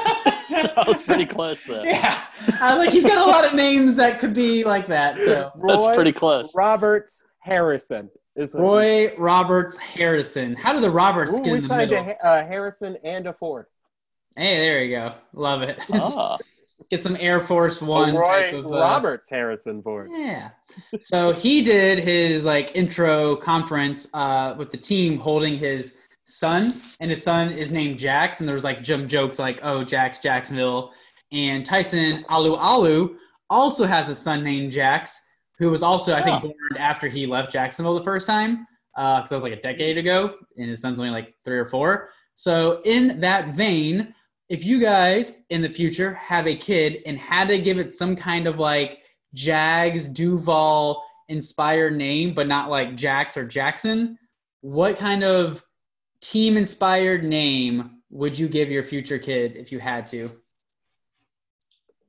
That 0.51 0.87
was 0.87 1.03
pretty 1.03 1.25
close, 1.25 1.65
though. 1.65 1.83
yeah, 1.83 2.23
I 2.61 2.77
was 2.77 2.87
like 2.87 2.91
he's 2.95 3.07
got 3.07 3.17
a 3.17 3.31
lot 3.31 3.47
of 3.47 3.55
names 3.55 3.97
that 3.97 4.19
could 4.19 4.35
be 4.35 4.63
like 4.63 4.87
that. 4.89 5.17
So 5.19 5.51
Roy 5.57 5.77
That's 5.77 5.97
pretty 5.97 6.13
close. 6.13 6.55
Roberts 6.55 7.23
Harrison 7.41 8.11
is 8.37 8.55
Roy 8.55 9.17
Roberts 9.17 9.77
Harrison. 9.79 10.55
How 10.55 10.75
did 10.75 10.83
the 10.83 10.91
Roberts 10.91 11.33
Ooh, 11.33 11.43
get 11.43 11.47
we 11.47 11.55
in 11.57 11.63
the 11.63 11.67
signed 11.69 11.91
middle? 11.91 12.05
a 12.05 12.17
Ha- 12.23 12.29
uh, 12.29 12.47
Harrison 12.47 12.97
and 13.03 13.27
a 13.27 13.33
Ford. 13.33 13.67
hey, 14.37 14.59
there 14.59 14.85
you 14.85 14.95
go. 14.97 15.15
Love 15.33 15.63
it. 15.63 15.79
Ah, 15.95 16.37
Get 16.91 17.03
some 17.03 17.17
Air 17.19 17.41
Force 17.41 17.81
One 17.81 18.15
Roy 18.15 18.51
type 18.51 18.55
of 18.55 18.67
uh, 18.67 18.79
Roberts 18.79 19.31
Harrison 19.31 19.83
Ford. 19.83 20.11
Yeah. 20.13 20.51
So 21.03 21.33
he 21.33 21.63
did 21.63 21.99
his 22.01 22.45
like 22.45 22.75
intro 22.75 23.37
conference 23.37 24.07
uh, 24.13 24.55
with 24.59 24.71
the 24.71 24.77
team 24.77 25.19
holding 25.19 25.57
his 25.57 25.95
son, 26.27 26.71
and 27.01 27.11
his 27.11 27.23
son 27.23 27.51
is 27.53 27.71
named 27.73 27.99
Jax, 27.99 28.41
and 28.41 28.49
there 28.49 28.55
was 28.55 28.65
like 28.65 28.83
jump 28.83 29.09
jokes 29.09 29.39
like, 29.39 29.61
"Oh, 29.63 29.85
Jax, 29.85 30.19
Jacksonville," 30.19 30.93
and 31.33 31.65
Tyson 31.65 32.25
Alualu 32.25 33.17
also 33.51 33.87
has 33.87 34.09
a 34.09 34.15
son 34.15 34.43
named 34.43 34.73
Jax, 34.73 35.21
who 35.59 35.71
was 35.71 35.83
also 35.83 36.15
I 36.15 36.23
think 36.23 36.39
Oh. 36.39 36.41
born 36.49 36.77
after 36.79 37.09
he 37.09 37.25
left 37.27 37.53
Jacksonville 37.53 37.95
the 37.95 38.05
first 38.05 38.27
time, 38.27 38.67
because 38.97 39.29
that 39.29 39.37
was 39.37 39.45
like 39.45 39.53
a 39.53 39.61
decade 39.61 39.97
ago, 39.99 40.35
and 40.57 40.69
his 40.69 40.81
son's 40.81 40.99
only 40.99 41.11
like 41.11 41.35
three 41.45 41.59
or 41.59 41.67
four. 41.67 42.11
So 42.35 42.81
in 42.85 43.21
that 43.21 43.55
vein, 43.55 44.15
if 44.55 44.65
you 44.65 44.79
guys 44.79 45.41
in 45.51 45.63
the 45.63 45.69
future 45.69 46.15
have 46.15 46.47
a 46.47 46.55
kid 46.55 47.03
and 47.07 47.19
had 47.19 47.49
to 47.49 47.59
give 47.59 47.81
it 47.81 47.93
some 47.93 48.15
kind 48.15 48.47
of 48.47 48.61
like 48.61 49.01
Jags 49.35 50.07
Duval 50.07 51.03
inspired 51.29 51.97
name, 51.97 52.35
but 52.35 52.47
not 52.47 52.71
like 52.71 52.95
Jax 52.95 53.37
or 53.37 53.45
Jackson, 53.45 54.17
what 54.61 54.97
kind 54.97 55.25
of 55.25 55.61
team 56.21 56.57
inspired 56.57 57.25
name 57.25 57.99
would 58.11 58.39
you 58.39 58.47
give 58.47 58.71
your 58.71 58.85
future 58.85 59.19
kid 59.19 59.57
if 59.57 59.73
you 59.73 59.81
had 59.81 60.07
to? 60.07 60.31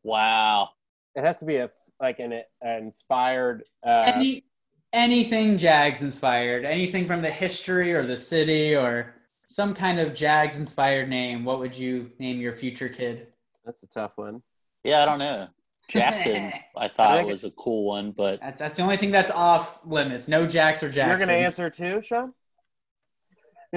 wow. 0.03 0.69
It 1.15 1.23
has 1.23 1.39
to 1.39 1.45
be 1.45 1.55
a 1.55 1.71
like 1.99 2.19
an, 2.19 2.31
an 2.31 2.43
inspired. 2.83 3.63
Uh, 3.83 4.03
Any 4.05 4.45
anything 4.93 5.57
Jags 5.57 6.03
inspired, 6.03 6.63
anything 6.63 7.07
from 7.07 7.23
the 7.23 7.31
history 7.31 7.91
or 7.91 8.05
the 8.05 8.17
city 8.17 8.75
or 8.75 9.14
some 9.55 9.73
kind 9.73 10.01
of 10.01 10.13
Jags 10.13 10.59
inspired 10.59 11.07
name. 11.07 11.45
What 11.45 11.59
would 11.59 11.73
you 11.73 12.11
name 12.19 12.41
your 12.41 12.53
future 12.53 12.89
kid? 12.89 13.27
that's 13.63 13.81
a 13.83 13.87
tough 13.87 14.11
one. 14.17 14.43
Yeah, 14.83 15.01
I 15.01 15.05
don't 15.05 15.17
know. 15.17 15.47
Jackson, 15.87 16.51
I 16.77 16.89
thought 16.89 17.25
was 17.25 17.45
a 17.45 17.51
cool 17.51 17.85
one, 17.85 18.11
but 18.11 18.41
That- 18.41 18.57
That's 18.57 18.75
the 18.75 18.83
only 18.83 18.97
thing 18.97 19.11
that's 19.11 19.31
off 19.31 19.79
limits. 19.85 20.27
No 20.27 20.45
Jacks 20.45 20.83
or 20.83 20.89
Jackson. 20.89 21.09
You're 21.09 21.19
gonna 21.19 21.39
answer 21.39 21.69
too, 21.69 22.01
Sean. 22.03 22.33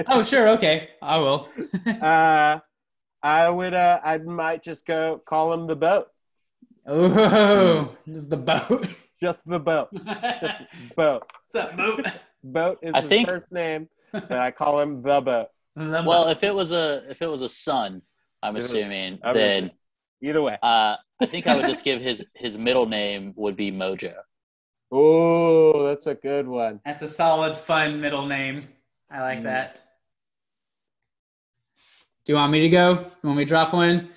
Oh, 0.07 0.21
sure. 0.21 0.49
Okay, 0.49 0.89
I 1.01 1.17
will. 1.19 1.47
Uh, 2.01 2.59
I 3.23 3.49
would. 3.49 3.73
Uh, 3.73 3.99
I 4.03 4.17
might 4.17 4.61
just 4.63 4.85
go 4.85 5.21
call 5.25 5.53
him 5.53 5.65
the 5.65 5.75
boat. 5.77 6.07
oh, 6.87 7.95
just 8.05 8.29
the 8.29 8.37
boat. 8.37 8.87
Just 9.21 9.47
the 9.47 9.59
boat. 9.59 9.89
Just 10.05 10.55
boat. 10.97 11.23
What's 11.51 11.55
up, 11.55 11.75
boat? 11.77 12.05
Boat 12.43 12.79
is 12.81 12.91
I 12.93 12.99
his 13.01 13.09
think- 13.09 13.29
first 13.29 13.51
name, 13.53 13.87
but 14.11 14.31
I 14.33 14.51
call 14.51 14.79
him 14.81 15.01
the 15.01 15.21
boat. 15.21 15.47
The 15.75 16.03
well, 16.05 16.27
if 16.29 16.43
it 16.43 16.53
was 16.53 16.71
a 16.71 17.03
if 17.09 17.21
it 17.21 17.27
was 17.27 17.41
a 17.41 17.49
son, 17.49 18.01
I'm 18.43 18.55
It 18.55 18.63
assuming, 18.65 19.19
I'm 19.23 19.35
then 19.35 19.71
Either 20.21 20.41
way. 20.41 20.57
uh, 20.61 20.95
I 21.21 21.25
think 21.25 21.47
I 21.47 21.55
would 21.55 21.65
just 21.65 21.83
give 21.83 22.01
his 22.01 22.25
his 22.33 22.57
middle 22.57 22.85
name 22.85 23.33
would 23.35 23.55
be 23.55 23.71
Mojo. 23.71 24.15
Oh, 24.91 25.83
that's 25.83 26.07
a 26.07 26.15
good 26.15 26.47
one. 26.47 26.79
that's 26.83 27.03
a 27.03 27.09
solid, 27.09 27.55
fun 27.55 28.01
middle 28.01 28.25
name. 28.25 28.67
I 29.11 29.21
like 29.21 29.39
Mm. 29.39 29.43
that. 29.43 29.81
Do 32.25 32.33
you 32.33 32.35
want 32.35 32.51
me 32.51 32.61
to 32.61 32.69
go? 32.69 32.91
You 33.23 33.27
want 33.29 33.37
me 33.37 33.45
to 33.45 33.49
drop 33.49 33.73
one? 33.73 34.09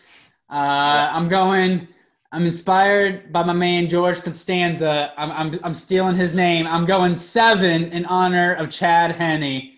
Uh, 0.51 1.11
I'm 1.13 1.29
going. 1.29 1.89
I'm 2.35 2.47
inspired 2.47 3.31
by 3.33 3.43
my 3.43 3.53
man 3.53 3.89
George 3.89 4.23
Costanza. 4.23 5.13
I'm, 5.19 5.31
I'm, 5.33 5.61
I'm 5.63 5.75
stealing 5.75 6.17
his 6.17 6.33
name. 6.35 6.67
I'm 6.67 6.87
going 6.87 7.15
seven 7.15 7.85
in 7.93 8.07
honor 8.07 8.55
of 8.55 8.71
Chad 8.71 9.13
Henne. 9.13 9.72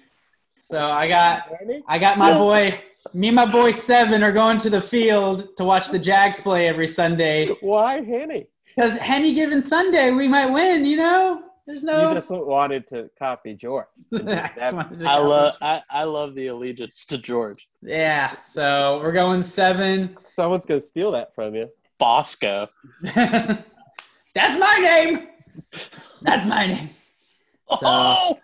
So 0.65 0.89
I 0.89 1.07
got 1.07 1.53
I 1.89 1.99
got 1.99 2.17
my 2.17 2.33
boy. 2.39 2.81
Me 3.13 3.29
and 3.29 3.37
my 3.37 3.45
boy 3.45 3.71
Seven 3.71 4.23
are 4.23 4.33
going 4.33 4.57
to 4.61 4.71
the 4.71 4.81
field 4.81 5.55
to 5.59 5.65
watch 5.65 5.91
the 5.91 5.99
Jags 5.99 6.41
play 6.41 6.69
every 6.69 6.89
Sunday. 6.89 7.49
Why 7.61 8.03
Henne? 8.03 8.47
Because 8.67 8.97
any 9.03 9.35
given 9.35 9.61
Sunday 9.61 10.11
we 10.11 10.27
might 10.27 10.47
win. 10.47 10.87
You 10.87 10.97
know, 10.97 11.43
there's 11.67 11.83
no. 11.83 12.09
You 12.09 12.15
just 12.15 12.31
wanted 12.31 12.89
to 12.89 13.11
copy 13.19 13.53
George. 13.53 13.89
I 14.15 14.19
to 14.19 15.05
I 15.07 15.19
love 15.19 15.55
I, 15.61 15.83
I 15.91 16.05
love 16.05 16.35
the 16.35 16.47
allegiance 16.47 17.05
to 17.07 17.19
George 17.19 17.69
Yeah. 17.83 18.35
So 18.49 19.01
we're 19.03 19.13
going 19.13 19.43
seven. 19.43 20.17
Someone's 20.27 20.65
gonna 20.65 20.81
steal 20.81 21.11
that 21.11 21.35
from 21.35 21.55
you. 21.55 21.69
Bosco. 21.99 22.71
That's 23.03 23.61
my 24.35 24.79
name. 24.81 25.29
That's 26.23 26.47
my 26.47 26.69
name. 26.69 26.89
Oh, 27.69 28.39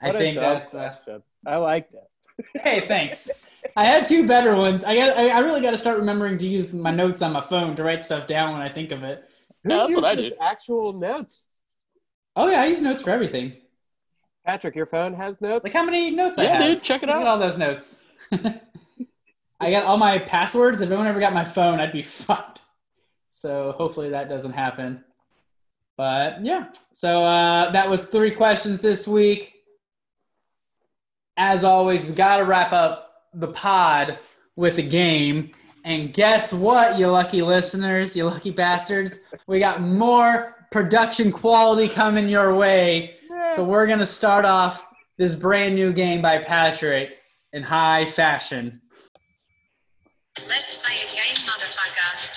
I 0.00 0.12
think 0.12 0.36
that's. 0.36 0.72
Uh, 0.72 0.78
question. 0.78 1.22
I 1.46 1.56
liked 1.56 1.94
it. 1.94 2.60
hey, 2.62 2.80
thanks. 2.80 3.30
I 3.76 3.84
had 3.86 4.06
two 4.06 4.26
better 4.26 4.56
ones. 4.56 4.84
I 4.84 4.94
got. 4.94 5.16
I 5.16 5.28
I 5.28 5.38
really 5.40 5.60
got 5.60 5.72
to 5.72 5.78
start 5.78 5.98
remembering 5.98 6.38
to 6.38 6.46
use 6.46 6.72
my 6.72 6.90
notes 6.90 7.22
on 7.22 7.32
my 7.32 7.40
phone 7.40 7.74
to 7.76 7.82
write 7.82 8.04
stuff 8.04 8.26
down 8.26 8.52
when 8.52 8.62
I 8.62 8.68
think 8.68 8.92
of 8.92 9.02
it. 9.02 9.24
Who 9.64 9.70
Yeah, 9.70 9.78
that's 9.78 9.94
what 9.94 10.04
I 10.04 10.12
uses 10.12 10.30
do. 10.30 10.36
Actual 10.40 10.92
notes. 10.92 11.44
Oh 12.36 12.48
yeah, 12.48 12.62
I 12.62 12.66
use 12.66 12.80
notes 12.82 13.02
for 13.02 13.10
everything. 13.10 13.54
Patrick, 14.46 14.76
your 14.76 14.86
phone 14.86 15.12
has 15.14 15.40
notes. 15.40 15.64
Like 15.64 15.72
how 15.72 15.84
many 15.84 16.10
notes 16.10 16.38
I 16.38 16.44
yeah, 16.44 16.52
have? 16.54 16.62
dude, 16.62 16.82
check 16.82 17.02
it 17.02 17.06
Look 17.06 17.16
at 17.16 17.22
out. 17.22 17.26
all 17.26 17.38
those 17.38 17.58
notes. 17.58 18.00
I 19.60 19.70
got 19.70 19.84
all 19.84 19.96
my 19.96 20.18
passwords. 20.18 20.80
If 20.80 20.88
anyone 20.88 21.06
ever 21.06 21.20
got 21.20 21.34
my 21.34 21.44
phone, 21.44 21.80
I'd 21.80 21.92
be 21.92 22.02
fucked. 22.02 22.62
So 23.30 23.72
hopefully 23.76 24.10
that 24.10 24.28
doesn't 24.28 24.52
happen. 24.52 25.04
But 25.96 26.44
yeah, 26.44 26.68
so 26.92 27.24
uh, 27.24 27.72
that 27.72 27.90
was 27.90 28.04
three 28.04 28.30
questions 28.30 28.80
this 28.80 29.08
week. 29.08 29.54
As 31.38 31.62
always, 31.62 32.04
we 32.04 32.12
got 32.12 32.38
to 32.38 32.44
wrap 32.44 32.72
up 32.72 33.12
the 33.32 33.46
pod 33.48 34.18
with 34.56 34.78
a 34.78 34.82
game. 34.82 35.52
And 35.84 36.12
guess 36.12 36.52
what, 36.52 36.98
you 36.98 37.06
lucky 37.06 37.42
listeners, 37.42 38.16
you 38.16 38.24
lucky 38.24 38.50
bastards? 38.50 39.20
We 39.46 39.60
got 39.60 39.80
more 39.80 40.56
production 40.72 41.30
quality 41.30 41.88
coming 41.88 42.28
your 42.28 42.54
way. 42.56 43.14
So 43.54 43.62
we're 43.64 43.86
gonna 43.86 44.04
start 44.04 44.44
off 44.44 44.84
this 45.16 45.34
brand 45.36 45.76
new 45.76 45.92
game 45.92 46.20
by 46.20 46.38
Patrick 46.38 47.18
in 47.52 47.62
high 47.62 48.04
fashion. 48.04 48.80
Let's 50.48 50.76
play 50.78 50.96
a 50.96 51.08
game, 51.08 51.36
motherfucker. 51.46 52.34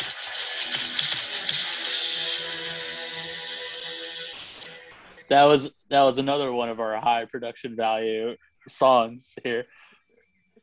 That 5.28 5.44
was 5.46 5.74
that 5.90 6.04
was 6.04 6.20
another 6.20 6.54
one 6.54 6.70
of 6.70 6.80
our 6.80 7.00
high 7.02 7.26
production 7.26 7.76
value 7.76 8.36
songs 8.68 9.36
here. 9.44 9.66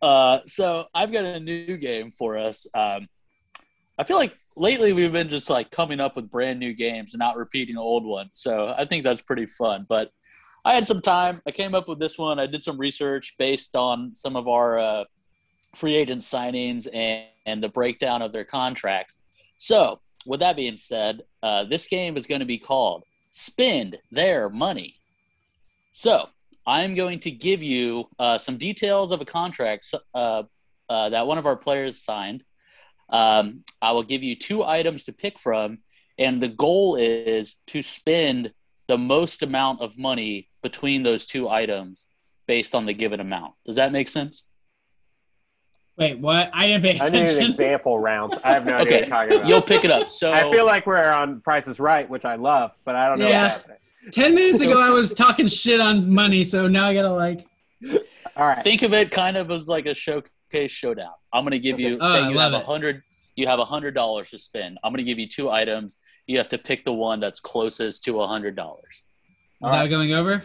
Uh, 0.01 0.41
so 0.47 0.87
I've 0.95 1.13
got 1.13 1.25
a 1.25 1.41
new 1.41 1.77
game 1.77 2.13
for 2.13 2.39
us. 2.39 2.67
Um, 2.75 3.09
I 3.99 4.05
feel 4.05 4.17
like 4.17 4.37
lately 4.57 4.93
we've 4.93 5.13
been 5.13 5.29
just 5.29 5.51
like 5.51 5.71
coming 5.71 6.01
up 6.01 6.15
with 6.17 6.31
brand 6.31 6.61
new 6.61 6.73
games 6.73 7.15
and 7.15 7.19
not 7.19 7.37
repeating 7.37 7.77
old 7.77 8.05
ones. 8.05 8.31
So 8.35 8.75
I 8.77 8.85
think 8.85 9.03
that's 9.03 9.21
pretty 9.21 9.47
fun. 9.47 9.87
But 9.89 10.13
I 10.65 10.75
had 10.75 10.87
some 10.87 11.01
time. 11.01 11.43
I 11.47 11.51
came 11.51 11.75
up 11.75 11.89
with 11.89 11.99
this 11.99 12.19
one. 12.19 12.39
I 12.39 12.47
did 12.47 12.63
some 12.63 12.79
research 12.79 13.35
based 13.39 13.75
on 13.75 14.15
some 14.15 14.37
of 14.37 14.47
our 14.47 14.79
uh, 14.79 15.05
free 15.75 15.97
agent 15.97 16.23
signings 16.23 16.87
and, 16.93 17.27
and 17.47 17.63
the 17.63 17.69
breakdown 17.69 18.23
of 18.23 18.33
their 18.33 18.45
contracts. 18.45 19.19
So 19.57 20.01
with 20.27 20.41
that 20.41 20.57
being 20.57 20.77
said, 20.77 21.23
uh, 21.43 21.65
this 21.65 21.89
game 21.89 22.17
is 22.17 22.27
going 22.27 22.41
to 22.41 22.47
be 22.47 22.59
called 22.59 23.05
Spend 23.31 23.97
Their 24.13 24.49
Money. 24.49 24.97
So 25.91 26.29
I'm 26.69 26.95
going 26.95 27.21
to 27.21 27.31
give 27.31 27.63
you 27.63 28.11
uh, 28.19 28.37
some 28.37 28.59
details 28.59 29.11
of 29.11 29.23
a 29.23 29.25
contract 29.25 29.87
uh, 30.15 30.43
uh, 30.91 31.09
that 31.09 31.27
one 31.27 31.39
of 31.39 31.47
our 31.47 31.57
players 31.57 32.03
signed. 32.05 32.45
Um, 33.09 33.65
I 33.81 33.93
will 33.93 34.03
give 34.03 34.23
you 34.23 34.37
two 34.37 34.63
items 34.63 35.05
to 35.05 35.15
pick 35.15 35.39
from, 35.39 35.79
and 36.19 36.43
the 36.43 36.49
goal 36.49 36.97
is 36.97 37.57
to 37.69 37.83
spend 37.83 38.53
the 38.87 38.99
most 38.99 39.43
amount 39.43 39.81
of 39.81 39.97
money 39.97 40.51
between 40.63 41.05
those 41.05 41.25
two 41.25 41.49
items 41.49 42.05
based 42.47 42.75
on 42.75 42.85
the 42.85 42.93
given 42.93 43.19
amount. 43.21 43.55
Does 43.65 43.77
that 43.77 43.91
make 43.91 44.09
sense? 44.09 44.45
Wait, 45.97 46.19
what? 46.19 46.51
I 46.53 46.67
didn't 46.67 46.83
pay 46.83 46.97
attention. 46.97 47.15
I 47.17 47.19
need 47.27 47.31
an 47.39 47.51
example 47.51 47.99
round. 47.99 48.35
I 48.45 48.53
have 48.53 48.67
no 48.67 48.75
idea 48.77 48.79
what 48.79 48.87
Okay, 48.89 48.99
you're 48.99 49.09
talking 49.09 49.33
about. 49.37 49.49
you'll 49.49 49.63
pick 49.63 49.85
it 49.87 49.91
up. 49.91 50.11
So 50.11 50.33
I 50.33 50.43
feel 50.51 50.67
like 50.67 50.87
we're 50.87 51.03
on 51.11 51.41
Price 51.41 51.67
is 51.67 51.81
Right, 51.81 52.09
which 52.11 52.27
I 52.27 52.35
love, 52.35 52.73
but 52.85 52.95
I 52.95 53.09
don't 53.09 53.21
know 53.21 53.29
Yeah. 53.31 53.45
what's 53.45 53.55
happening. 53.55 53.79
Ten 54.13 54.35
minutes 54.35 54.61
ago, 54.61 54.81
I 54.81 54.91
was 54.91 55.15
talking 55.25 55.49
shit 55.49 55.81
on 55.81 56.11
money, 56.11 56.45
so 56.45 56.69
now 56.69 56.87
I 56.87 56.95
gotta 56.95 57.11
like. 57.11 57.47
All 58.37 58.47
right. 58.47 58.63
think 58.63 58.83
of 58.83 58.93
it 58.93 59.11
kind 59.11 59.37
of 59.37 59.51
as 59.51 59.69
like 59.69 59.87
a 59.87 59.95
showcase 59.95 60.71
showdown. 60.71 61.13
I'm 61.33 61.43
going 61.45 61.53
to 61.53 61.59
give 61.59 61.79
you 61.81 61.99
Oh, 62.01 62.13
say 62.13 62.23
I 62.23 62.31
you 62.31 62.39
have 62.39 62.53
a 62.53 62.61
hundred 62.61 63.03
you 63.37 63.47
have 63.47 63.59
a 63.59 63.65
hundred 63.65 63.95
dollars 63.95 64.31
to 64.31 64.39
spend. 64.39 64.79
I'm 64.83 64.93
going 64.93 64.99
to 64.99 65.05
give 65.05 65.19
you 65.19 65.29
two 65.29 65.51
items. 65.51 65.97
You 66.27 66.39
have 66.39 66.49
to 66.51 66.59
pick 66.59 66.85
the 66.85 66.93
one 66.93 67.21
that's 67.21 67.41
closest 67.41 68.05
to 68.05 68.21
a 68.21 68.27
hundred 68.27 68.57
dollars. 68.57 69.03
Is 69.65 69.71
that 69.71 69.89
going 69.89 70.13
over? 70.15 70.43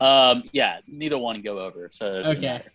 Um, 0.00 0.44
yeah, 0.52 0.80
neither 0.88 1.18
one 1.18 1.40
go 1.42 1.58
over. 1.60 1.88
So 1.92 2.06
Okay. 2.06 2.40
matter. 2.40 2.72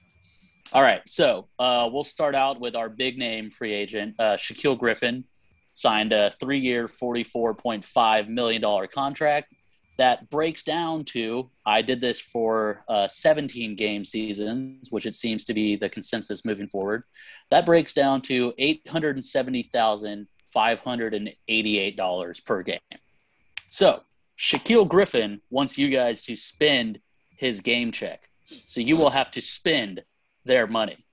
All 0.74 0.82
right, 0.82 1.02
so 1.08 1.48
uh, 1.60 1.88
we'll 1.92 2.04
start 2.04 2.34
out 2.36 2.60
with 2.60 2.76
our 2.76 2.90
big 2.90 3.18
name 3.20 3.52
free 3.52 3.74
agent, 3.74 4.16
uh, 4.20 4.36
Shaquill 4.36 4.78
Griffin, 4.78 5.24
signed 5.76 6.12
a 6.14 6.32
three-year, 6.40 6.88
forty-four 6.88 7.54
point 7.54 7.86
five 7.86 8.28
million 8.28 8.62
dollar 8.62 8.88
contract. 8.88 9.54
That 9.98 10.30
breaks 10.30 10.64
down 10.64 11.06
to 11.06 11.50
I 11.66 11.82
did 11.82 12.02
this 12.02 12.20
for 12.20 12.84
uh, 12.90 13.08
17 13.08 13.78
game 13.78 14.04
seasons, 14.04 14.92
which 14.92 15.06
it 15.06 15.16
seems 15.16 15.46
to 15.46 15.54
be 15.54 15.78
the 15.78 15.88
consensus 15.88 16.44
moving 16.44 16.68
forward. 16.68 17.04
That 17.50 17.66
breaks 17.66 17.94
down 17.94 18.22
to 18.24 18.54
eight 18.58 18.82
hundred 18.90 19.16
and 19.16 19.24
seventy 19.24 19.70
thousand 19.72 20.28
five 20.52 20.80
hundred 20.82 21.14
and 21.14 21.32
eighty-eight 21.48 21.96
dollars 21.96 22.40
per 22.42 22.62
game. 22.64 22.80
So 23.68 24.02
Shaquill 24.38 24.88
Griffin 24.88 25.40
wants 25.50 25.78
you 25.78 25.90
guys 25.90 26.22
to 26.24 26.36
spend 26.36 27.00
his 27.38 27.62
game 27.62 27.92
check. 27.92 28.28
So 28.68 28.82
you 28.82 28.96
will 28.98 29.10
have 29.10 29.32
to 29.32 29.42
spend 29.42 30.04
their 30.44 30.68
money. 30.68 31.06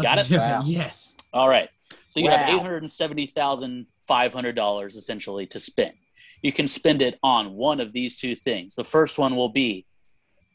Got 0.00 0.18
it? 0.18 0.28
do 0.28 0.36
Wow. 0.38 0.62
Yes. 0.64 1.14
All 1.32 1.48
right. 1.48 1.68
So 2.08 2.20
you 2.20 2.30
have 2.30 2.48
Wow. 2.48 2.56
eight 2.56 2.62
hundred 2.62 2.90
and 4.08 4.18
seventy 4.18 4.30
thousand 4.30 4.30
five 4.30 4.32
hundred 4.32 4.56
dollars 4.56 4.96
essentially 4.96 5.46
to 5.46 5.60
spend. 5.60 5.94
You 6.42 6.52
can 6.52 6.68
spend 6.68 7.02
it 7.02 7.18
on 7.22 7.54
one 7.54 7.80
of 7.80 7.92
these 7.92 8.16
two 8.16 8.34
things. 8.34 8.74
The 8.74 8.84
first 8.84 9.18
one 9.18 9.36
will 9.36 9.48
be 9.48 9.86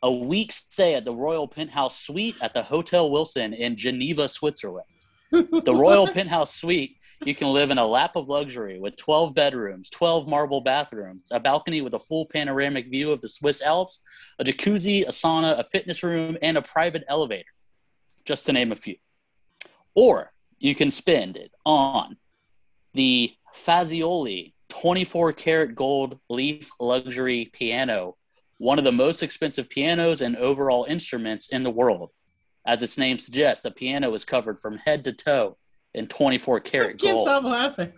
a 0.02 0.12
week 0.12 0.52
stay 0.52 0.96
at 0.96 1.06
the 1.06 1.14
Royal 1.14 1.48
Penthouse 1.48 2.00
Suite 2.00 2.36
at 2.42 2.54
the 2.54 2.64
Hotel 2.64 3.10
Wilson 3.10 3.54
in 3.54 3.76
Geneva, 3.76 4.30
Switzerland. 4.30 4.86
The 5.32 5.76
Royal 5.76 6.08
Penthouse 6.14 6.56
Suite, 6.56 6.98
you 7.26 7.36
can 7.36 7.50
live 7.50 7.72
in 7.72 7.78
a 7.78 7.86
lap 7.86 8.16
of 8.16 8.30
luxury 8.30 8.80
with 8.80 8.96
12 8.96 9.36
bedrooms, 9.36 9.90
12 9.90 10.28
marble 10.28 10.62
bathrooms, 10.62 11.28
a 11.32 11.40
balcony 11.40 11.82
with 11.82 11.96
a 11.96 12.00
full 12.00 12.26
panoramic 12.26 12.90
view 12.90 13.12
of 13.12 13.22
the 13.22 13.30
Swiss 13.30 13.62
Alps, 13.62 14.02
a 14.40 14.44
jacuzzi, 14.44 15.04
a 15.04 15.12
sauna, 15.12 15.60
a 15.60 15.64
fitness 15.64 16.02
room, 16.02 16.38
and 16.42 16.58
a 16.58 16.62
private 16.62 17.04
elevator, 17.10 17.50
just 18.26 18.46
to 18.46 18.54
name 18.54 18.72
a 18.72 18.76
few. 18.76 18.96
Or 19.96 20.32
you 20.60 20.76
can 20.76 20.92
spend 20.92 21.38
it 21.38 21.52
on 21.66 22.16
the 22.94 23.34
Fazioli 23.56 24.54
24 24.70 25.34
karat 25.34 25.76
gold 25.76 26.20
leaf 26.30 26.70
luxury 26.80 27.50
piano, 27.54 28.16
one 28.58 28.78
of 28.78 28.86
the 28.86 28.92
most 28.92 29.24
expensive 29.24 29.70
pianos 29.70 30.22
and 30.22 30.36
overall 30.38 30.86
instruments 30.90 31.50
in 31.50 31.64
the 31.64 31.70
world. 31.72 32.10
As 32.66 32.82
its 32.84 32.98
name 32.98 33.18
suggests, 33.18 33.64
the 33.64 33.72
piano 33.72 34.14
is 34.14 34.26
covered 34.26 34.60
from 34.60 34.78
head 34.78 35.04
to 35.06 35.14
toe 35.14 35.58
in 35.94 36.08
24 36.08 36.58
I 36.58 36.60
karat 36.60 37.00
can't 37.00 37.14
gold. 37.14 37.26
stop 37.26 37.44
laughing. 37.44 37.92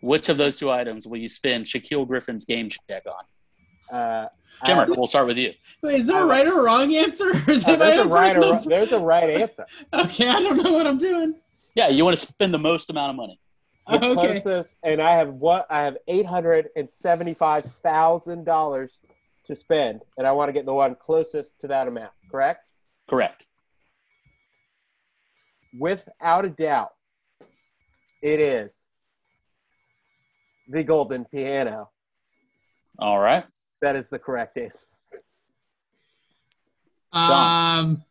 Which 0.00 0.28
of 0.28 0.36
those 0.36 0.56
two 0.56 0.70
items 0.70 1.06
will 1.06 1.18
you 1.18 1.28
spend 1.28 1.66
Shaquill 1.66 2.06
Griffin's 2.08 2.44
game 2.44 2.68
check 2.68 3.04
on? 3.06 3.96
Uh, 3.96 4.28
Jimmer, 4.66 4.88
uh, 4.88 4.94
we'll 4.96 5.06
start 5.06 5.26
with 5.28 5.36
you. 5.38 5.52
Wait, 5.82 6.00
is 6.00 6.08
there 6.08 6.18
a 6.18 6.24
I- 6.24 6.28
right 6.28 6.48
or 6.48 6.64
wrong 6.64 6.92
answer? 6.94 7.30
Or 7.30 7.34
is 7.50 7.64
uh, 7.64 7.76
there's, 7.76 7.98
a 8.00 8.06
right 8.06 8.36
or, 8.36 8.60
there's 8.68 8.92
a 8.92 8.98
right 8.98 9.30
answer. 9.42 9.64
Okay, 9.92 10.26
I 10.28 10.40
don't 10.42 10.56
know 10.62 10.72
what 10.72 10.86
I'm 10.88 10.98
doing. 10.98 11.34
Yeah, 11.76 11.88
you 11.88 12.04
want 12.04 12.16
to 12.18 12.26
spend 12.26 12.52
the 12.52 12.58
most 12.58 12.90
amount 12.90 13.10
of 13.10 13.16
money. 13.16 13.38
The 13.88 13.96
Okay. 14.04 14.40
closest, 14.40 14.76
and 14.82 15.02
I 15.02 15.12
have 15.12 15.34
what 15.34 15.66
I 15.70 15.80
have 15.82 15.96
eight 16.08 16.26
hundred 16.26 16.68
and 16.76 16.90
seventy-five 16.90 17.64
thousand 17.82 18.44
dollars 18.44 19.00
to 19.44 19.54
spend, 19.54 20.02
and 20.16 20.26
I 20.26 20.32
want 20.32 20.48
to 20.48 20.52
get 20.52 20.66
the 20.66 20.74
one 20.74 20.94
closest 20.94 21.60
to 21.60 21.68
that 21.68 21.88
amount. 21.88 22.12
Correct? 22.30 22.60
Correct. 23.08 23.48
Without 25.76 26.44
a 26.44 26.50
doubt, 26.50 26.90
it 28.22 28.38
is 28.38 28.86
the 30.68 30.84
golden 30.84 31.24
piano. 31.24 31.90
All 32.98 33.18
right. 33.18 33.44
That 33.80 33.96
is 33.96 34.08
the 34.10 34.18
correct 34.18 34.56
answer. 34.58 34.86
Sean. 37.14 37.78
Um, 37.80 38.04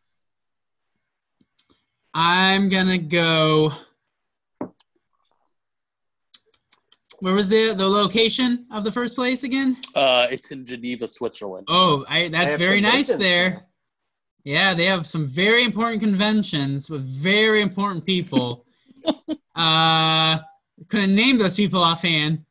I'm 2.14 2.68
gonna 2.68 2.98
go. 2.98 3.72
Where 7.22 7.36
was 7.36 7.50
the 7.50 7.74
the 7.74 7.88
location 7.88 8.66
of 8.72 8.84
the 8.84 8.92
first 8.92 9.16
place 9.16 9.44
again? 9.44 9.78
Uh, 9.94 10.28
it's 10.32 10.50
in 10.52 10.66
Geneva, 10.66 11.08
Switzerland. 11.08 11.68
Oh, 11.70 12.04
I, 12.10 12.30
that's 12.30 12.52
have 12.52 12.60
very 12.60 12.82
nice 12.82 13.10
there. 13.10 13.18
there. 13.20 13.66
Yeah, 14.44 14.74
they 14.74 14.86
have 14.86 15.06
some 15.06 15.28
very 15.28 15.64
important 15.64 16.02
conventions 16.02 16.90
with 16.90 17.04
very 17.04 17.62
important 17.62 18.06
people. 18.06 18.66
uh, 19.56 20.40
couldn't 20.88 21.14
name 21.16 21.38
those 21.38 21.56
people 21.56 21.84
offhand, 21.84 22.44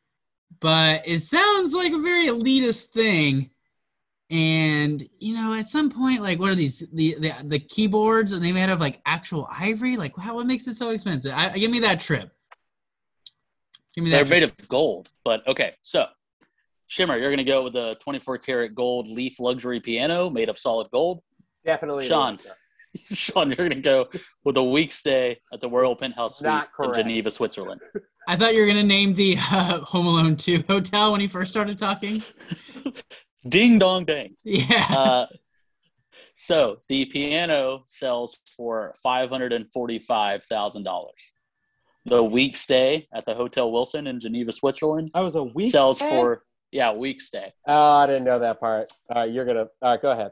but 0.61 1.01
it 1.05 1.19
sounds 1.19 1.73
like 1.73 1.91
a 1.91 1.99
very 1.99 2.27
elitist 2.27 2.91
thing. 2.91 3.49
And 4.29 5.05
you 5.19 5.35
know, 5.35 5.53
at 5.53 5.65
some 5.65 5.89
point, 5.89 6.21
like, 6.21 6.39
what 6.39 6.49
are 6.49 6.55
these 6.55 6.81
the 6.93 7.17
the, 7.19 7.33
the 7.43 7.59
keyboards? 7.59 8.31
And 8.31 8.41
they 8.41 8.53
made 8.53 8.69
of 8.69 8.79
like 8.79 9.01
actual 9.05 9.49
ivory. 9.51 9.97
Like, 9.97 10.15
how 10.15 10.35
what 10.35 10.47
makes 10.47 10.65
it 10.67 10.75
so 10.75 10.91
expensive? 10.91 11.33
I, 11.35 11.49
give 11.49 11.71
me 11.71 11.81
that 11.81 11.99
trip. 11.99 12.31
Give 13.95 14.03
me 14.03 14.11
that. 14.11 14.25
They're 14.25 14.39
made 14.39 14.43
of 14.43 14.55
gold, 14.67 15.09
but 15.23 15.45
okay. 15.47 15.73
So, 15.81 16.05
Shimmer, 16.87 17.17
you're 17.17 17.29
going 17.29 17.37
to 17.37 17.43
go 17.43 17.63
with 17.63 17.75
a 17.75 17.97
24 18.01 18.37
karat 18.39 18.75
gold 18.75 19.07
Leaf 19.07 19.39
luxury 19.39 19.79
piano 19.79 20.29
made 20.29 20.49
of 20.49 20.57
solid 20.57 20.87
gold. 20.91 21.21
Definitely. 21.65 22.07
Sean, 22.07 22.39
Sean, 23.13 23.47
you're 23.47 23.57
going 23.57 23.69
to 23.69 23.75
go 23.75 24.09
with 24.43 24.57
a 24.57 24.63
week 24.63 24.91
stay 24.91 25.39
at 25.53 25.59
the 25.59 25.69
Royal 25.69 25.95
Penthouse 25.95 26.39
Suite 26.39 26.63
in 26.83 26.93
Geneva, 26.93 27.31
Switzerland. 27.31 27.81
I 28.27 28.35
thought 28.35 28.55
you 28.55 28.61
were 28.61 28.67
going 28.67 28.77
to 28.77 28.83
name 28.83 29.13
the 29.13 29.37
uh, 29.37 29.81
Home 29.81 30.07
Alone 30.07 30.35
2 30.35 30.63
hotel 30.67 31.11
when 31.11 31.21
you 31.21 31.27
first 31.27 31.51
started 31.51 31.77
talking. 31.77 32.23
Ding 33.49 33.77
dong 33.79 34.05
dang. 34.05 34.35
Yeah. 34.43 34.85
Uh, 34.89 35.25
so 36.35 36.77
the 36.87 37.05
piano 37.05 37.83
sells 37.87 38.39
for 38.55 38.93
$545,000. 39.05 41.05
The 42.05 42.23
week 42.23 42.55
stay 42.55 43.07
at 43.13 43.25
the 43.25 43.35
Hotel 43.35 43.71
Wilson 43.71 44.07
in 44.07 44.19
Geneva, 44.19 44.51
Switzerland, 44.51 45.11
I 45.13 45.21
was 45.21 45.35
a 45.35 45.43
week. 45.43 45.71
sells 45.71 45.97
stay? 45.97 46.09
for 46.09 46.43
yeah 46.71 46.91
week 46.91 47.21
stay. 47.21 47.53
Oh, 47.67 47.91
I 47.97 48.07
didn't 48.07 48.23
know 48.23 48.39
that 48.39 48.59
part. 48.59 48.91
All 49.13 49.21
right, 49.21 49.31
you're 49.31 49.45
gonna. 49.45 49.67
All 49.81 49.91
right, 49.91 50.01
go 50.01 50.11
ahead. 50.11 50.31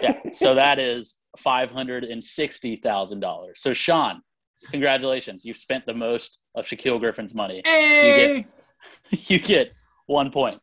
Yeah, 0.00 0.20
so 0.32 0.54
that 0.54 0.78
is 0.78 1.14
five 1.36 1.70
hundred 1.70 2.04
and 2.04 2.22
sixty 2.22 2.76
thousand 2.76 3.20
dollars. 3.20 3.60
So 3.60 3.72
Sean, 3.72 4.22
congratulations, 4.70 5.44
you've 5.44 5.56
spent 5.56 5.86
the 5.86 5.94
most 5.94 6.40
of 6.54 6.66
Shaquill 6.66 7.00
Griffin's 7.00 7.34
money. 7.34 7.62
hey. 7.64 8.46
you 9.10 9.40
get 9.40 9.72
one 10.06 10.30
point. 10.30 10.60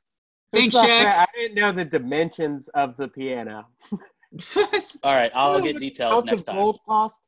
Thanks, 0.53 0.73
Shaq. 0.75 0.85
I 0.85 1.25
didn't 1.35 1.55
know 1.55 1.73
the 1.73 1.83
dimensions 1.83 2.69
of 2.69 2.95
the 2.95 3.09
piano. 3.09 3.67
All 5.03 5.13
right, 5.13 5.31
I'll 5.35 5.59
get 5.59 5.73
what 5.75 5.79
details 5.81 6.13
ounce 6.13 6.25
next 6.27 6.41
of 6.41 6.45
time. 6.45 6.55
gold 6.55 6.79
cost? 6.87 7.21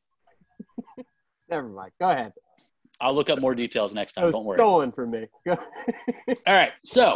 Never 1.50 1.68
mind. 1.68 1.92
Go 2.00 2.10
ahead. 2.10 2.34
I'll 3.00 3.14
look 3.14 3.30
up 3.30 3.40
more 3.40 3.54
details 3.56 3.94
next 3.94 4.14
time. 4.14 4.26
was 4.26 4.34
Don't 4.34 4.46
worry. 4.46 4.58
stolen 4.58 4.92
from 4.92 5.12
me. 5.12 5.28
All 5.50 5.58
right, 6.48 6.72
so 6.84 7.16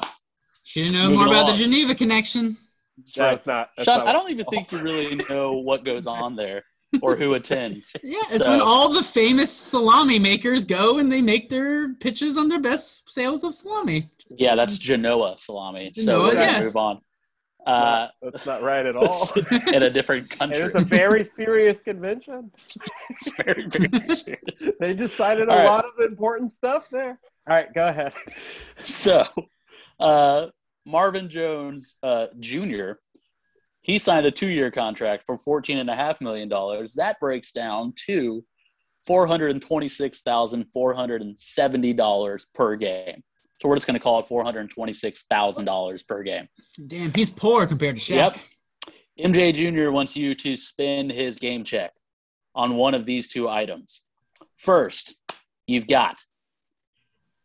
Should 0.63 0.91
know 0.91 1.03
Moving 1.03 1.17
more 1.17 1.27
about 1.27 1.43
along. 1.45 1.51
the 1.53 1.57
Geneva 1.63 1.95
connection. 1.95 2.57
that's 2.97 3.17
right. 3.17 3.31
That's 3.31 3.47
not. 3.47 3.69
That's 3.77 3.85
Sean, 3.89 3.99
not 3.99 4.07
I 4.07 4.11
don't 4.13 4.29
even 4.29 4.45
think 4.45 4.71
you 4.71 4.79
really 4.79 5.15
know 5.29 5.53
what 5.53 5.83
goes 5.83 6.05
on 6.07 6.35
there 6.35 6.63
or 7.01 7.15
who 7.15 7.33
attends. 7.35 7.91
Yeah, 8.03 8.19
it's 8.23 8.43
So- 8.43 8.51
when 8.51 8.61
all 8.61 8.89
the 8.93 9.01
famous 9.03 9.51
salami 9.51 10.19
makers 10.19 10.65
go 10.65 10.97
and 10.99 11.11
they 11.11 11.21
make 11.21 11.49
their 11.49 11.93
pitches 11.95 12.37
on 12.37 12.47
their 12.47 12.59
best 12.59 13.11
sales 13.11 13.43
of 13.43 13.55
salami. 13.55 14.09
Yeah, 14.37 14.55
that's 14.55 14.77
Genoa 14.77 15.35
salami. 15.37 15.91
so 15.93 16.21
we're 16.23 16.33
gonna 16.33 16.45
yeah. 16.45 16.61
move 16.63 16.75
on. 16.75 17.01
Uh, 17.65 18.07
That's 18.21 18.45
not 18.45 18.61
right 18.63 18.85
at 18.85 18.95
all. 18.95 19.29
in 19.73 19.83
a 19.83 19.89
different 19.89 20.29
country. 20.39 20.59
It's 20.59 20.75
a 20.75 20.79
very 20.81 21.23
serious 21.39 21.81
convention. 21.81 22.51
it's 23.09 23.29
very, 23.37 23.67
very 23.67 24.07
serious. 24.07 24.71
They 24.79 24.93
decided 24.93 25.47
a 25.47 25.51
All 25.51 25.57
right. 25.57 25.65
lot 25.65 25.85
of 25.85 25.91
important 26.03 26.51
stuff 26.51 26.87
there. 26.91 27.19
All 27.47 27.55
right, 27.55 27.73
go 27.73 27.87
ahead. 27.87 28.13
So, 28.79 29.25
uh, 29.99 30.47
Marvin 30.85 31.29
Jones 31.29 31.95
uh, 32.01 32.27
Jr. 32.39 32.93
He 33.81 33.97
signed 33.99 34.25
a 34.25 34.31
two-year 34.31 34.69
contract 34.71 35.23
for 35.25 35.37
fourteen 35.37 35.77
and 35.79 35.89
a 35.89 35.95
half 35.95 36.21
million 36.21 36.49
dollars. 36.49 36.93
That 36.93 37.19
breaks 37.19 37.51
down 37.51 37.93
to 38.07 38.43
four 39.05 39.25
hundred 39.27 39.51
and 39.51 39.61
twenty-six 39.61 40.21
thousand 40.21 40.65
four 40.71 40.93
hundred 40.93 41.21
and 41.21 41.37
seventy 41.37 41.93
dollars 41.93 42.45
per 42.53 42.75
game. 42.75 43.23
So 43.61 43.69
we're 43.69 43.75
just 43.75 43.85
going 43.85 43.93
to 43.93 43.99
call 43.99 44.19
it 44.19 44.25
four 44.25 44.43
hundred 44.43 44.71
twenty-six 44.71 45.25
thousand 45.29 45.65
dollars 45.65 46.01
per 46.01 46.23
game. 46.23 46.47
Damn, 46.87 47.13
he's 47.13 47.29
poor 47.29 47.67
compared 47.67 47.97
to 47.97 48.01
Shaq. 48.01 48.35
Yep. 49.19 49.33
MJ 49.33 49.53
Jr. 49.53 49.91
wants 49.91 50.15
you 50.15 50.33
to 50.33 50.55
spend 50.55 51.11
his 51.11 51.37
game 51.37 51.63
check 51.63 51.91
on 52.55 52.75
one 52.75 52.95
of 52.95 53.05
these 53.05 53.29
two 53.29 53.47
items. 53.47 54.01
First, 54.57 55.13
you've 55.67 55.85
got 55.85 56.17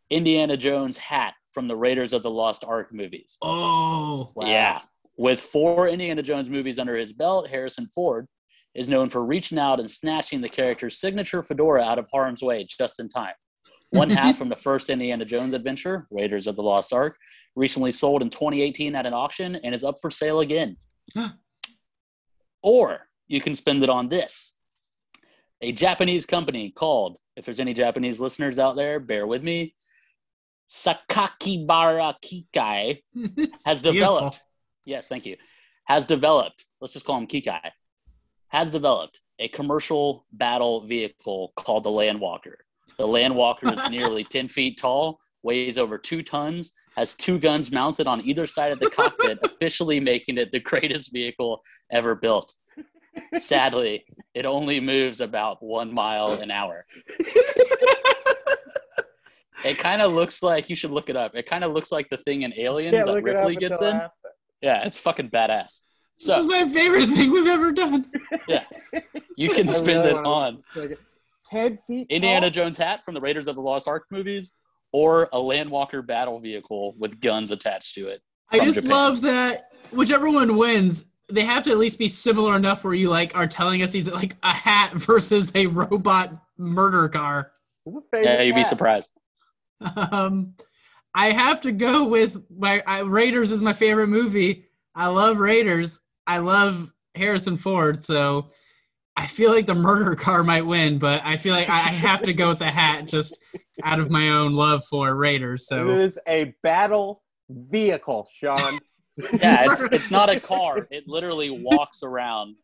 Indiana 0.09 0.57
Jones 0.57 0.97
hat 0.97 1.35
from 1.51 1.67
the 1.67 1.75
Raiders 1.75 2.13
of 2.13 2.23
the 2.23 2.31
Lost 2.31 2.63
Ark 2.63 2.91
movies. 2.91 3.37
Oh. 3.43 4.31
Wow. 4.33 4.47
Yeah. 4.47 4.81
With 5.19 5.39
four 5.39 5.87
Indiana 5.87 6.23
Jones 6.23 6.49
movies 6.49 6.79
under 6.79 6.97
his 6.97 7.13
belt, 7.13 7.47
Harrison 7.47 7.87
Ford 7.93 8.25
is 8.73 8.89
known 8.89 9.11
for 9.11 9.23
reaching 9.23 9.59
out 9.59 9.79
and 9.79 9.89
snatching 9.89 10.41
the 10.41 10.49
character's 10.49 10.99
signature 10.99 11.43
fedora 11.43 11.83
out 11.83 11.99
of 11.99 12.07
harm's 12.11 12.41
way 12.41 12.65
just 12.67 12.99
in 12.99 13.07
time. 13.07 13.33
One 13.91 14.09
half 14.09 14.37
from 14.39 14.49
the 14.49 14.55
first 14.55 14.89
Indiana 14.89 15.25
Jones 15.25 15.53
adventure, 15.53 16.07
Raiders 16.11 16.47
of 16.47 16.55
the 16.55 16.63
Lost 16.63 16.93
Ark, 16.93 17.17
recently 17.55 17.91
sold 17.91 18.21
in 18.21 18.29
2018 18.29 18.95
at 18.95 19.05
an 19.05 19.13
auction 19.13 19.55
and 19.55 19.73
is 19.73 19.83
up 19.83 19.97
for 20.01 20.11
sale 20.11 20.39
again. 20.39 20.77
Or 22.63 23.07
you 23.27 23.39
can 23.39 23.55
spend 23.55 23.83
it 23.83 23.89
on 23.89 24.09
this. 24.09 24.55
A 25.61 25.71
Japanese 25.71 26.25
company 26.25 26.71
called, 26.71 27.17
if 27.35 27.45
there's 27.45 27.59
any 27.59 27.73
Japanese 27.73 28.19
listeners 28.19 28.59
out 28.59 28.75
there, 28.75 28.99
bear 28.99 29.25
with 29.25 29.43
me, 29.43 29.75
Sakakibara 30.69 32.15
Kikai 32.23 33.01
has 33.65 33.81
developed. 33.81 34.41
Yes, 34.85 35.07
thank 35.07 35.25
you. 35.25 35.37
Has 35.85 36.05
developed. 36.05 36.65
Let's 36.81 36.93
just 36.93 37.05
call 37.05 37.17
him 37.17 37.27
Kikai. 37.27 37.71
Has 38.49 38.71
developed 38.71 39.21
a 39.39 39.47
commercial 39.47 40.25
battle 40.31 40.81
vehicle 40.81 41.53
called 41.55 41.83
the 41.83 41.89
Landwalker. 41.89 42.55
The 42.97 43.07
Landwalker 43.07 43.73
is 43.73 43.89
nearly 43.89 44.23
10 44.23 44.47
feet 44.47 44.77
tall, 44.77 45.19
weighs 45.43 45.77
over 45.77 45.97
two 45.97 46.23
tons, 46.23 46.73
has 46.95 47.13
two 47.13 47.39
guns 47.39 47.71
mounted 47.71 48.07
on 48.07 48.25
either 48.25 48.47
side 48.47 48.71
of 48.71 48.79
the 48.79 48.89
cockpit, 48.89 49.39
officially 49.43 49.99
making 49.99 50.37
it 50.37 50.51
the 50.51 50.59
greatest 50.59 51.11
vehicle 51.13 51.61
ever 51.91 52.15
built. 52.15 52.53
Sadly, 53.37 54.05
it 54.33 54.45
only 54.45 54.79
moves 54.79 55.21
about 55.21 55.57
one 55.61 55.93
mile 55.93 56.33
an 56.33 56.51
hour. 56.51 56.85
It 59.65 59.79
kind 59.79 60.01
of 60.01 60.13
looks 60.13 60.43
like 60.43 60.69
you 60.69 60.75
should 60.75 60.91
look 60.91 61.09
it 61.09 61.15
up. 61.15 61.35
It 61.35 61.47
kind 61.47 61.63
of 61.63 61.73
looks 61.73 61.91
like 61.91 62.09
the 62.09 62.17
thing 62.17 62.43
in 62.43 62.53
Aliens 62.57 62.95
Can't 62.95 63.07
that 63.07 63.13
look 63.13 63.27
it 63.27 63.35
up 63.35 63.47
Ripley 63.47 63.55
gets 63.55 63.81
in. 63.81 63.95
after. 63.95 64.29
Yeah, 64.61 64.85
it's 64.85 64.99
fucking 64.99 65.29
badass. 65.29 65.81
This 66.19 66.37
is 66.37 66.45
my 66.45 66.67
favorite 66.67 67.07
thing 67.09 67.31
we've 67.31 67.47
ever 67.47 67.71
done. 67.71 68.09
Yeah, 68.47 68.63
you 69.35 69.49
can 69.53 69.69
I 69.69 69.71
spend 69.71 70.05
really 70.05 70.19
it 70.19 70.25
on 70.25 70.61
like, 70.75 70.99
Ten 71.49 71.79
feet. 71.87 72.07
Indiana 72.09 72.41
tall? 72.41 72.49
Jones 72.49 72.77
hat 72.77 73.03
from 73.05 73.13
the 73.13 73.21
Raiders 73.21 73.47
of 73.47 73.55
the 73.55 73.61
Lost 73.61 73.87
Ark 73.87 74.05
movies, 74.11 74.53
or 74.91 75.23
a 75.33 75.37
Landwalker 75.37 76.05
battle 76.05 76.39
vehicle 76.39 76.95
with 76.97 77.19
guns 77.19 77.51
attached 77.51 77.95
to 77.95 78.07
it. 78.07 78.21
I 78.51 78.59
just 78.59 78.75
Japan. 78.75 78.91
love 78.91 79.21
that 79.21 79.71
whichever 79.91 80.29
one 80.29 80.57
wins, 80.57 81.05
they 81.29 81.43
have 81.43 81.63
to 81.65 81.71
at 81.71 81.77
least 81.77 81.99
be 81.99 82.07
similar 82.07 82.55
enough 82.55 82.83
where 82.83 82.93
you 82.93 83.09
like 83.09 83.35
are 83.35 83.47
telling 83.47 83.83
us 83.83 83.91
he's 83.91 84.09
like 84.09 84.35
a 84.43 84.53
hat 84.53 84.93
versus 84.95 85.51
a 85.55 85.65
robot 85.67 86.33
murder 86.57 87.09
car. 87.09 87.51
It's 87.85 87.97
a 87.97 88.01
famous 88.11 88.27
Yeah, 88.27 88.41
you'd 88.41 88.55
be 88.55 88.63
surprised. 88.63 89.11
Um, 90.11 90.55
I 91.13 91.31
have 91.31 91.61
to 91.61 91.71
go 91.71 92.05
with 92.05 92.43
my 92.49 92.81
I, 92.87 93.01
Raiders 93.01 93.51
is 93.51 93.61
my 93.61 93.73
favorite 93.73 94.07
movie. 94.07 94.65
I 94.95 95.07
love 95.07 95.39
Raiders. 95.39 95.99
I 96.25 96.39
love 96.39 96.91
Harrison 97.15 97.57
Ford, 97.57 98.01
so 98.01 98.49
I 99.17 99.25
feel 99.25 99.51
like 99.51 99.65
the 99.65 99.73
murder 99.73 100.13
car 100.13 100.43
might 100.43 100.61
win, 100.65 100.99
but 100.99 101.21
I 101.25 101.37
feel 101.37 101.53
like 101.53 101.69
I 101.69 101.79
I 101.79 101.91
have 101.91 102.21
to 102.21 102.33
go 102.33 102.49
with 102.49 102.59
the 102.59 102.69
hat 102.69 103.07
just 103.07 103.39
out 103.83 103.99
of 103.99 104.11
my 104.11 104.29
own 104.29 104.53
love 104.53 104.85
for 104.85 105.15
Raiders. 105.15 105.67
So 105.67 105.89
it 105.89 105.99
is 105.99 106.19
a 106.27 106.53
battle 106.61 107.23
vehicle, 107.49 108.29
Sean. 108.33 108.79
Yeah, 109.41 109.71
it's, 109.71 109.81
it's 109.91 110.11
not 110.11 110.29
a 110.29 110.39
car. 110.39 110.87
It 110.91 111.07
literally 111.07 111.49
walks 111.49 112.03
around. 112.03 112.55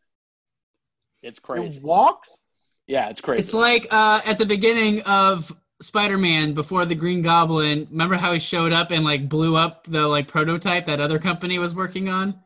It's 1.24 1.40
crazy. 1.40 1.78
It 1.78 1.84
walks. 1.84 2.46
Yeah, 2.86 3.10
it's 3.10 3.22
crazy. 3.22 3.42
it's 3.42 3.56
like 3.56 3.88
uh, 3.90 4.22
at 4.24 4.38
the 4.38 4.46
beginning 4.46 5.02
of 5.02 5.52
Spider-Man 5.82 6.54
before 6.54 6.86
the 6.86 6.94
Green 6.94 7.24
Goblin. 7.24 7.88
Remember 7.90 8.16
how 8.16 8.34
he 8.34 8.38
showed 8.38 8.72
up 8.72 8.92
and 8.92 9.04
like 9.04 9.28
blew 9.28 9.56
up 9.56 9.88
the 9.88 10.08
like 10.08 10.28
prototype 10.28 10.86
that 10.86 11.02
other 11.02 11.18
company 11.18 11.58
was 11.58 11.74
working 11.74 12.08
on? 12.08 12.40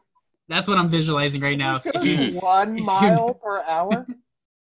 That's 0.49 0.67
what 0.67 0.77
I'm 0.77 0.89
visualizing 0.89 1.41
right 1.41 1.57
now. 1.57 1.81
If 1.85 2.03
you 2.05 2.39
One 2.39 2.83
mile 2.83 3.33
per 3.33 3.63
hour. 3.63 4.05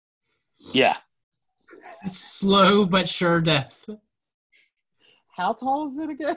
yeah. 0.73 0.97
slow 2.07 2.85
but 2.85 3.07
sure 3.07 3.39
death. 3.41 3.85
How 5.35 5.53
tall 5.53 5.87
is 5.87 5.97
it 5.97 6.09
again? 6.09 6.35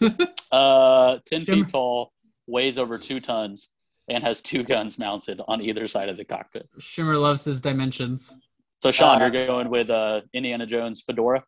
Uh, 0.52 1.18
10 1.26 1.44
Jim- 1.44 1.54
feet 1.54 1.68
tall, 1.68 2.12
weighs 2.48 2.76
over 2.76 2.98
two 2.98 3.20
tons, 3.20 3.70
and 4.08 4.24
has 4.24 4.42
two 4.42 4.64
guns 4.64 4.98
mounted 4.98 5.40
on 5.46 5.62
either 5.62 5.86
side 5.86 6.08
of 6.08 6.16
the 6.16 6.24
cockpit. 6.24 6.68
Shimmer 6.80 7.16
loves 7.16 7.44
his 7.44 7.60
dimensions. 7.60 8.36
So, 8.82 8.90
Sean, 8.90 9.22
Uh, 9.22 9.26
you're 9.26 9.46
going 9.46 9.70
with 9.70 9.88
uh, 9.90 10.22
Indiana 10.32 10.66
Jones 10.66 11.00
fedora? 11.02 11.44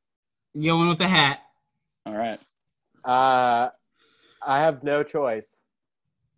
Going 0.54 0.88
with 0.88 0.98
the 0.98 1.08
hat. 1.08 1.40
All 2.06 2.14
right. 2.14 2.38
Uh, 3.04 3.70
I 4.46 4.60
have 4.60 4.84
no 4.84 5.02
choice 5.02 5.58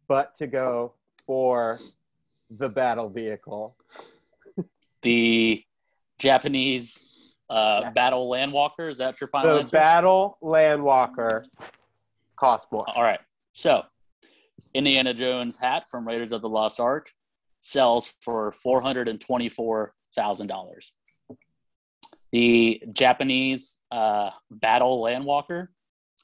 but 0.09 0.35
to 0.37 0.47
go 0.47 0.95
for 1.27 1.79
the 2.51 2.69
battle 2.69 3.09
vehicle. 3.09 3.77
The 5.03 5.63
Japanese 6.19 7.33
uh, 7.51 7.91
battle 7.91 8.31
landwalker. 8.31 8.91
Is 8.91 8.99
that 8.99 9.21
your 9.21 9.29
final 9.29 9.51
answer? 9.51 9.57
The 9.57 9.61
answer? 9.61 9.77
battle 9.77 10.39
Landwalker 10.43 11.45
cost 12.37 12.67
more. 12.73 12.85
All 12.95 13.03
right. 13.03 13.21
So, 13.53 13.83
Indiana 14.73 15.13
Jones 15.13 15.59
hat 15.59 15.85
from 15.91 16.07
Raiders 16.07 16.33
of 16.33 16.41
the 16.41 16.49
Lost 16.49 16.81
Ark 16.81 17.11
sells 17.61 18.15
for 18.23 18.53
four 18.53 18.81
hundred 18.81 19.09
and 19.09 19.21
twenty-four 19.21 19.95
thousand 20.15 20.47
dollars. 20.47 20.93
The 22.33 22.83
Japanese 22.93 23.79
uh, 23.91 24.31
battle 24.51 25.03
landwalker 25.03 25.69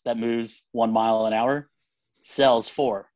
that 0.04 0.16
moves 0.16 0.64
one 0.72 0.90
mile 0.90 1.26
an 1.26 1.32
hour 1.32 1.68
sells 2.22 2.68
for 2.68 3.09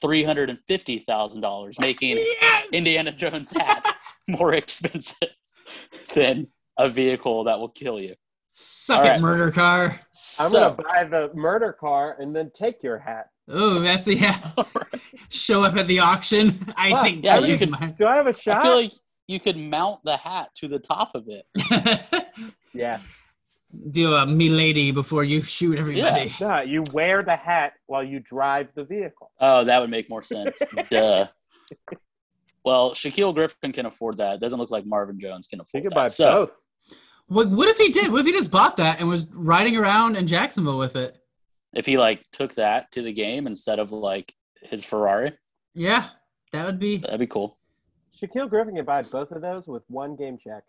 three 0.00 0.22
hundred 0.24 0.50
and 0.50 0.58
fifty 0.68 0.98
thousand 0.98 1.40
dollars, 1.40 1.76
making 1.80 2.10
Yes! 2.16 2.66
Indiana 2.72 3.12
Jones 3.12 3.50
hat 3.50 3.86
more 4.28 4.54
expensive 4.54 5.16
than 6.14 6.46
a 6.78 6.88
vehicle 6.88 7.44
that 7.44 7.58
will 7.58 7.68
kill 7.70 8.00
you. 8.00 8.14
Suck 8.50 9.00
All 9.00 9.06
it, 9.06 9.08
right. 9.10 9.20
murder 9.20 9.50
car. 9.50 9.84
I'm 9.90 9.98
So- 10.10 10.50
gonna 10.52 10.82
buy 10.82 11.04
the 11.04 11.30
murder 11.34 11.72
car 11.72 12.16
and 12.18 12.34
then 12.34 12.50
take 12.54 12.82
your 12.82 12.98
hat. 12.98 13.26
Oh, 13.50 13.78
that's 13.78 14.06
a, 14.08 14.14
yeah. 14.14 14.52
Show 15.30 15.62
up 15.62 15.76
at 15.76 15.86
the 15.86 16.00
auction. 16.00 16.66
I 16.76 16.92
Wow, 16.92 17.02
think 17.02 17.24
yeah, 17.24 17.38
you 17.38 17.54
is 17.54 17.58
could- 17.60 17.70
mine. 17.70 17.94
Do 17.98 18.06
I 18.06 18.16
have 18.16 18.26
a 18.26 18.32
shot? 18.32 18.58
I 18.58 18.62
feel 18.62 18.74
like 18.76 18.92
you 19.26 19.40
could 19.40 19.56
mount 19.56 20.00
the 20.04 20.16
hat 20.16 20.50
to 20.56 20.68
the 20.68 20.78
top 20.78 21.12
of 21.14 21.24
it. 21.28 21.46
yeah. 22.74 22.98
Do 23.90 24.14
a 24.14 24.24
milady 24.26 24.90
before 24.92 25.24
you 25.24 25.42
shoot 25.42 25.78
everybody. 25.78 26.34
No, 26.40 26.60
you 26.60 26.84
wear 26.92 27.22
the 27.22 27.36
hat 27.36 27.74
while 27.86 28.02
you 28.02 28.18
drive 28.18 28.68
the 28.74 28.84
vehicle. 28.84 29.30
Oh, 29.40 29.64
that 29.64 29.78
would 29.80 29.90
make 29.90 30.08
more 30.08 30.22
sense. 30.22 30.60
Duh. 30.90 31.26
Well, 32.64 32.90
Shaquill 32.90 33.34
Griffin 33.34 33.72
can 33.72 33.86
afford 33.86 34.18
that. 34.18 34.34
It 34.34 34.40
doesn't 34.40 34.58
look 34.58 34.70
like 34.70 34.84
Marvin 34.84 35.18
Jones 35.18 35.46
can 35.48 35.60
afford 35.60 35.84
can 35.84 35.88
that. 35.88 35.94
buy 35.94 36.08
so, 36.08 36.46
both. 36.46 36.62
What, 37.28 37.48
what 37.48 37.66
if 37.68 37.78
he 37.78 37.88
did? 37.88 38.12
What 38.12 38.20
if 38.20 38.26
he 38.26 38.32
just 38.32 38.50
bought 38.50 38.76
that 38.76 39.00
and 39.00 39.08
was 39.08 39.26
riding 39.32 39.76
around 39.76 40.16
in 40.16 40.26
Jacksonville 40.26 40.76
with 40.76 40.96
it? 40.96 41.16
if 41.74 41.86
he 41.86 41.96
like 41.96 42.24
took 42.30 42.54
that 42.54 42.90
to 42.92 43.00
the 43.02 43.12
game 43.12 43.46
instead 43.46 43.78
of 43.78 43.92
like 43.92 44.34
his 44.62 44.84
Ferrari, 44.84 45.32
Yeah, 45.74 46.08
that 46.52 46.66
would 46.66 46.78
be. 46.78 46.98
that'd 46.98 47.20
be 47.20 47.26
cool. 47.26 47.58
Shaquill 48.14 48.48
Griffin 48.50 48.74
can 48.74 48.84
buy 48.84 49.02
both 49.02 49.30
of 49.30 49.40
those 49.40 49.66
with 49.68 49.82
one 49.88 50.16
game 50.16 50.36
check. 50.36 50.64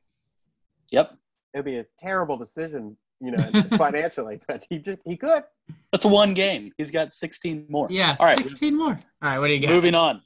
Yep. 0.91 1.17
It'd 1.53 1.65
be 1.65 1.77
a 1.77 1.85
terrible 1.97 2.37
decision, 2.37 2.95
you 3.19 3.31
know, 3.31 3.43
financially, 3.77 4.39
but 4.47 4.65
he 4.69 4.79
just 4.79 4.99
he 5.05 5.17
could. 5.17 5.43
That's 5.91 6.05
one 6.05 6.33
game. 6.33 6.71
He's 6.77 6.91
got 6.91 7.11
16 7.13 7.65
more. 7.69 7.87
Yeah, 7.89 8.15
All 8.19 8.25
right. 8.25 8.39
16 8.39 8.77
more. 8.77 8.99
All 9.21 9.29
right, 9.29 9.39
what 9.39 9.47
do 9.47 9.53
you 9.53 9.61
got? 9.61 9.71
Moving 9.71 9.95
on. 9.95 10.21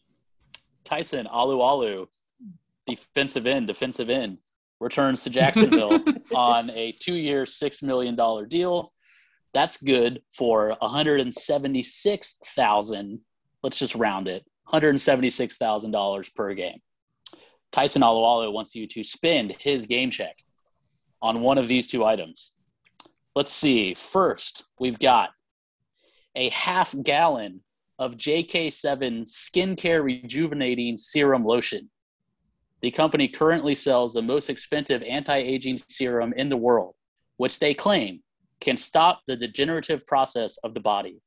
Tyson 0.84 1.28
Alualu, 1.34 2.08
defensive 2.86 3.48
end, 3.48 3.68
defensive 3.68 4.10
end, 4.10 4.40
returns 4.80 5.24
to 5.24 5.30
Jacksonville 5.30 6.04
on 6.36 6.70
a 6.72 6.92
two-year, 6.94 7.46
six 7.46 7.82
million 7.82 8.16
dollar 8.16 8.46
deal. 8.46 8.92
That's 9.54 9.78
good 9.78 10.22
for 10.32 10.76
176,000. 10.80 13.20
Let's 13.62 13.80
just 13.80 13.96
round 13.96 14.28
it. 14.28 14.44
176,000 14.66 15.92
dollars 15.92 16.30
per 16.30 16.54
game. 16.54 16.80
Tyson 17.72 18.02
Alualu 18.02 18.52
wants 18.52 18.76
you 18.76 18.88
to 18.88 19.04
spend 19.04 19.56
his 19.60 19.86
game 19.86 20.12
check 20.12 20.36
on 21.24 21.42
one 21.42 21.58
of 21.58 21.68
these 21.68 21.88
two 21.88 22.06
items. 22.06 22.52
Let's 23.34 23.54
see. 23.54 23.96
First, 23.96 24.66
we've 24.80 25.00
got 25.00 25.30
a 26.36 26.50
half 26.50 26.94
gallon 27.02 27.62
of 27.98 28.18
JK7 28.18 29.24
skincare 29.24 30.04
rejuvenating 30.04 30.98
serum 30.98 31.46
lotion. 31.46 31.90
The 32.82 32.92
company 32.92 33.30
currently 33.30 33.74
sells 33.74 34.14
the 34.14 34.22
most 34.22 34.50
expensive 34.50 35.02
anti 35.04 35.38
aging 35.38 35.80
serum 35.88 36.34
in 36.34 36.50
the 36.50 36.58
world, 36.58 36.95
which 37.38 37.60
they 37.60 37.74
claim 37.74 38.22
can 38.60 38.76
stop 38.76 39.22
the 39.26 39.38
degenerative 39.38 40.06
process 40.06 40.58
of 40.64 40.74
the 40.74 40.80
body. 40.82 41.22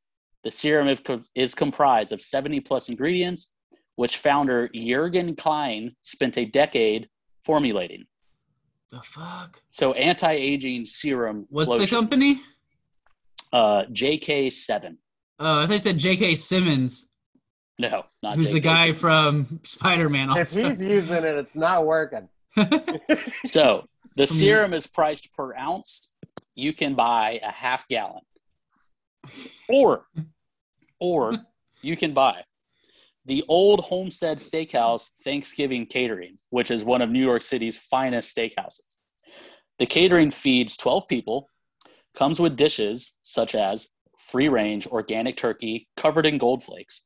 The 0.44 0.50
serum 0.50 0.88
is, 0.88 1.00
is 1.34 1.54
comprised 1.54 2.12
of 2.12 2.20
70 2.20 2.60
plus 2.60 2.88
ingredients, 2.90 3.50
which 3.96 4.18
founder 4.18 4.68
Jurgen 4.74 5.34
Klein 5.34 5.96
spent 6.02 6.36
a 6.36 6.44
decade 6.44 7.08
formulating. 7.42 8.04
The 8.96 9.02
fuck? 9.02 9.60
So, 9.68 9.92
anti 9.92 10.32
aging 10.32 10.86
serum 10.86 11.44
What's 11.50 11.68
lotion, 11.68 11.80
the 11.82 11.86
company? 11.88 12.40
Uh, 13.52 13.84
JK7. 13.92 14.96
Oh, 15.38 15.60
I 15.60 15.66
thought 15.66 15.72
you 15.74 15.78
said 15.80 15.98
J.K. 15.98 16.34
Simmons, 16.34 17.06
No, 17.78 18.04
not 18.22 18.36
who's 18.36 18.50
the 18.52 18.58
JK7. 18.58 18.62
guy 18.62 18.92
from 18.92 19.60
Spider-Man. 19.64 20.30
If 20.30 20.36
Also. 20.38 20.66
he's 20.66 20.82
using 20.82 21.16
it, 21.16 21.24
it's 21.24 21.54
not 21.54 21.84
working. 21.84 22.26
So 23.44 23.86
the 24.16 24.26
serum 24.26 24.72
is 24.72 24.86
priced 24.86 25.30
per 25.34 25.54
ounce. 25.54 26.14
You 26.54 26.72
can 26.72 26.94
buy 26.94 27.38
a 27.42 27.50
half 27.50 27.86
gallon, 27.88 28.22
or 29.68 30.06
or 31.00 31.34
you 31.82 31.98
can 31.98 32.14
buy 32.14 32.44
the 33.26 33.44
old 33.48 33.80
Homestead 33.80 34.38
Steakhouse 34.38 35.10
Thanksgiving 35.22 35.86
catering, 35.86 36.36
which 36.50 36.70
is 36.70 36.84
one 36.84 37.02
of 37.02 37.10
New 37.10 37.24
York 37.24 37.42
City's 37.42 37.76
finest 37.76 38.34
steakhouses. 38.34 38.96
The 39.78 39.86
catering 39.86 40.30
feeds 40.30 40.76
12 40.76 41.08
people, 41.08 41.50
comes 42.16 42.40
with 42.40 42.56
dishes 42.56 43.18
such 43.22 43.54
as 43.54 43.88
free 44.18 44.48
range 44.48 44.86
organic 44.86 45.36
turkey 45.36 45.86
covered 45.96 46.26
in 46.26 46.38
gold 46.38 46.64
flakes, 46.64 47.02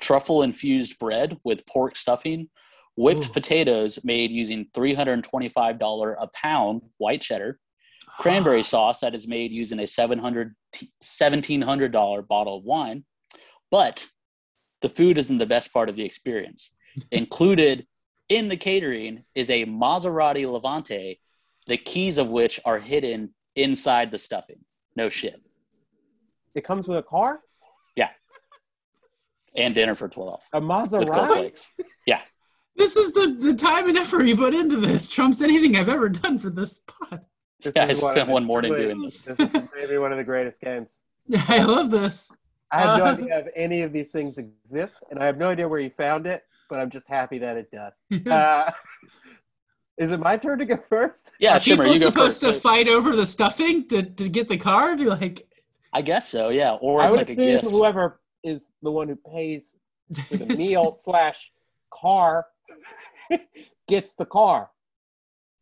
truffle 0.00 0.42
infused 0.42 0.98
bread 0.98 1.36
with 1.44 1.66
pork 1.66 1.96
stuffing, 1.96 2.48
whipped 2.96 3.28
Ooh. 3.28 3.32
potatoes 3.32 3.98
made 4.02 4.30
using 4.32 4.66
$325 4.74 6.16
a 6.18 6.28
pound 6.34 6.80
white 6.96 7.20
cheddar, 7.20 7.58
cranberry 8.18 8.62
sauce 8.64 9.00
that 9.00 9.14
is 9.14 9.28
made 9.28 9.52
using 9.52 9.78
a 9.80 9.86
700 9.86 10.54
t- 10.72 10.90
$1,700 11.04 12.26
bottle 12.26 12.56
of 12.56 12.64
wine. 12.64 13.04
But 13.70 14.06
the 14.82 14.88
food 14.88 15.18
isn't 15.18 15.38
the 15.38 15.46
best 15.46 15.72
part 15.72 15.88
of 15.88 15.96
the 15.96 16.04
experience. 16.04 16.74
Included 17.10 17.86
in 18.28 18.48
the 18.48 18.56
catering 18.56 19.24
is 19.34 19.50
a 19.50 19.64
Maserati 19.66 20.50
Levante, 20.50 21.20
the 21.66 21.76
keys 21.76 22.18
of 22.18 22.28
which 22.28 22.60
are 22.64 22.78
hidden 22.78 23.34
inside 23.54 24.10
the 24.10 24.18
stuffing. 24.18 24.58
No 24.96 25.08
shit. 25.08 25.40
It 26.54 26.64
comes 26.64 26.88
with 26.88 26.98
a 26.98 27.02
car, 27.02 27.40
Yeah. 27.96 28.08
And 29.56 29.74
dinner 29.74 29.94
for 29.94 30.08
12 30.08 30.42
a 30.52 30.60
Maserati. 30.60 31.66
Yeah. 32.06 32.20
This 32.76 32.96
is 32.96 33.12
the, 33.12 33.34
the 33.38 33.54
time 33.54 33.88
and 33.88 33.96
effort 33.96 34.26
you 34.26 34.36
put 34.36 34.54
into 34.54 34.76
this. 34.76 35.08
Trumps 35.08 35.40
anything 35.40 35.76
I've 35.76 35.88
ever 35.88 36.08
done 36.10 36.38
for 36.38 36.50
this 36.50 36.80
pod. 36.86 37.22
This 37.62 37.74
Yeah, 37.74 37.86
is 37.88 38.02
I 38.02 38.06
one 38.06 38.14
spent 38.14 38.28
one 38.28 38.44
morning 38.44 38.72
doing 38.72 39.00
this. 39.00 39.20
This 39.22 39.38
is 39.40 39.70
maybe 39.74 39.96
one 39.96 40.12
of 40.12 40.18
the 40.18 40.24
greatest 40.24 40.60
games. 40.60 41.00
Yeah, 41.26 41.42
I 41.48 41.62
love 41.62 41.90
this. 41.90 42.30
I 42.72 42.80
have 42.80 42.98
no 42.98 43.04
Uh. 43.04 43.12
idea 43.12 43.38
if 43.40 43.46
any 43.54 43.82
of 43.82 43.92
these 43.92 44.10
things 44.10 44.38
exist, 44.38 44.98
and 45.10 45.18
I 45.20 45.26
have 45.26 45.38
no 45.38 45.50
idea 45.50 45.68
where 45.68 45.80
you 45.80 45.90
found 45.90 46.26
it, 46.26 46.42
but 46.68 46.78
I'm 46.80 46.90
just 46.90 47.06
happy 47.08 47.38
that 47.38 47.56
it 47.56 47.70
does. 47.70 47.94
Uh, 48.26 48.70
is 49.98 50.10
it 50.10 50.20
my 50.20 50.36
turn 50.36 50.58
to 50.58 50.64
go 50.64 50.76
first? 50.76 51.32
Yeah, 51.38 51.56
Are 51.56 51.60
Shimmer, 51.60 51.84
people 51.84 51.94
you 51.94 52.00
go 52.02 52.10
supposed 52.10 52.40
first. 52.40 52.54
to 52.56 52.60
fight 52.60 52.88
over 52.88 53.14
the 53.16 53.24
stuffing 53.26 53.86
to, 53.88 54.02
to 54.02 54.28
get 54.28 54.48
the 54.48 54.56
card? 54.56 55.00
Like, 55.00 55.46
I 55.92 56.02
guess 56.02 56.28
so. 56.28 56.48
Yeah, 56.50 56.72
or 56.74 57.00
I 57.00 57.10
would 57.10 57.18
like 57.18 57.28
a 57.28 57.32
assume 57.32 57.60
gift. 57.60 57.70
whoever 57.70 58.20
is 58.44 58.70
the 58.82 58.90
one 58.90 59.08
who 59.08 59.16
pays 59.16 59.74
for 60.28 60.36
the 60.36 60.46
meal 60.56 60.92
slash 60.92 61.52
car 61.90 62.46
gets 63.88 64.14
the 64.14 64.26
car. 64.26 64.70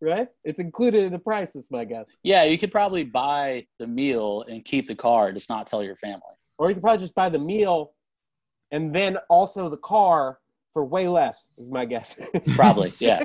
Right? 0.01 0.29
It's 0.43 0.61
included 0.61 1.05
in 1.05 1.13
the 1.13 1.19
price, 1.19 1.55
is 1.57 1.71
my 1.71 1.85
guess. 1.85 2.07
Yeah, 2.23 2.45
you 2.45 2.59
could 2.59 2.71
probably 2.73 3.05
buy 3.05 3.67
the 3.79 3.87
meal 3.87 4.43
and 4.49 4.63
keep 4.65 4.87
the 4.87 4.95
car, 4.95 5.33
just 5.33 5.49
not 5.49 5.67
tell 5.67 5.83
your 5.83 5.97
family. 5.97 6.21
Or 6.59 6.69
you 6.69 6.75
could 6.75 6.83
probably 6.83 7.03
just 7.03 7.15
buy 7.15 7.29
the 7.29 7.39
meal 7.39 7.93
and 8.71 8.95
then 8.95 9.19
also 9.29 9.69
the 9.69 9.77
car 9.77 10.39
for 10.73 10.85
way 10.85 11.07
less, 11.07 11.47
is 11.57 11.71
my 11.71 11.85
guess. 11.85 12.19
Probably, 12.57 12.91
yeah. 13.01 13.25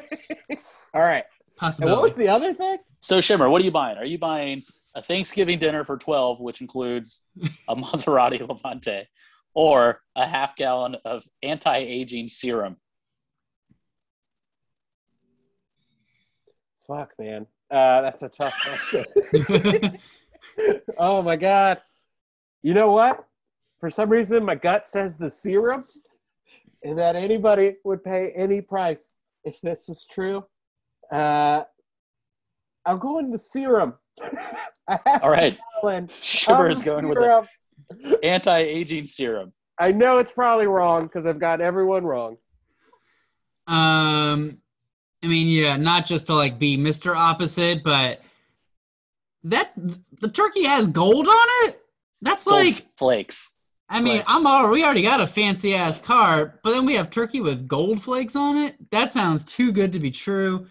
All 0.93 1.01
right. 1.01 1.25
And 1.61 1.89
what 1.89 2.01
was 2.01 2.15
the 2.15 2.29
other 2.29 2.53
thing? 2.53 2.77
So 3.01 3.19
Shimmer, 3.19 3.49
what 3.49 3.61
are 3.61 3.65
you 3.65 3.71
buying? 3.71 3.97
Are 3.97 4.05
you 4.05 4.19
buying 4.19 4.59
a 4.95 5.01
Thanksgiving 5.01 5.59
dinner 5.59 5.83
for 5.83 5.97
twelve, 5.97 6.39
which 6.39 6.61
includes 6.61 7.23
a 7.67 7.75
Maserati 7.75 8.47
Levante, 8.47 9.07
or 9.53 9.99
a 10.15 10.27
half 10.27 10.55
gallon 10.55 10.95
of 11.03 11.25
anti-aging 11.43 12.27
serum? 12.27 12.77
Fuck, 16.87 17.11
man. 17.19 17.45
Uh, 17.69 18.01
that's 18.01 18.21
a 18.21 18.29
tough 18.29 18.55
question. 18.63 19.97
oh 20.97 21.21
my 21.21 21.35
god. 21.35 21.81
You 22.61 22.73
know 22.73 22.91
what? 22.91 23.25
For 23.79 23.89
some 23.89 24.09
reason, 24.09 24.43
my 24.43 24.55
gut 24.55 24.87
says 24.87 25.15
the 25.15 25.29
serum, 25.29 25.85
and 26.83 26.97
that 26.99 27.15
anybody 27.15 27.75
would 27.83 28.03
pay 28.03 28.31
any 28.35 28.61
price 28.61 29.13
if 29.43 29.59
this 29.61 29.85
was 29.87 30.05
true. 30.05 30.43
Uh, 31.11 31.63
I'm 32.85 32.99
going 32.99 33.31
the 33.31 33.39
serum. 33.39 33.95
I 34.87 34.99
have 35.05 35.23
All 35.23 35.29
right, 35.29 35.57
a 35.83 36.07
gallon 36.45 36.71
is 36.71 36.83
going 36.83 37.07
with 37.07 37.19
the 37.19 38.19
anti-aging 38.23 39.05
serum. 39.05 39.53
I 39.79 39.93
know 39.93 40.17
it's 40.17 40.31
probably 40.31 40.67
wrong 40.67 41.03
because 41.03 41.25
I've 41.25 41.39
got 41.39 41.61
everyone 41.61 42.03
wrong. 42.03 42.37
Um, 43.67 44.57
I 45.23 45.27
mean, 45.27 45.47
yeah, 45.47 45.77
not 45.77 46.05
just 46.05 46.25
to 46.27 46.33
like 46.33 46.59
be 46.59 46.77
Mr. 46.77 47.15
Opposite, 47.15 47.83
but 47.83 48.21
that 49.43 49.71
the 50.19 50.27
turkey 50.27 50.65
has 50.65 50.87
gold 50.87 51.27
on 51.27 51.47
it. 51.63 51.81
That's 52.21 52.43
Gold 52.43 52.65
like, 52.65 52.97
flakes. 52.97 53.51
I 53.89 54.01
mean, 54.01 54.17
Right. 54.17 54.25
I'm 54.27 54.45
all 54.45 54.69
we 54.69 54.83
already 54.83 55.01
got 55.01 55.21
a 55.21 55.27
fancy 55.27 55.73
ass 55.73 55.99
car, 56.01 56.59
but 56.63 56.71
then 56.71 56.85
we 56.85 56.93
have 56.95 57.09
turkey 57.09 57.41
with 57.41 57.67
gold 57.67 58.01
flakes 58.01 58.35
on 58.35 58.57
it. 58.57 58.75
That 58.91 59.11
sounds 59.11 59.43
too 59.43 59.71
good 59.71 59.91
to 59.93 59.99
be 59.99 60.11
true. 60.11 60.67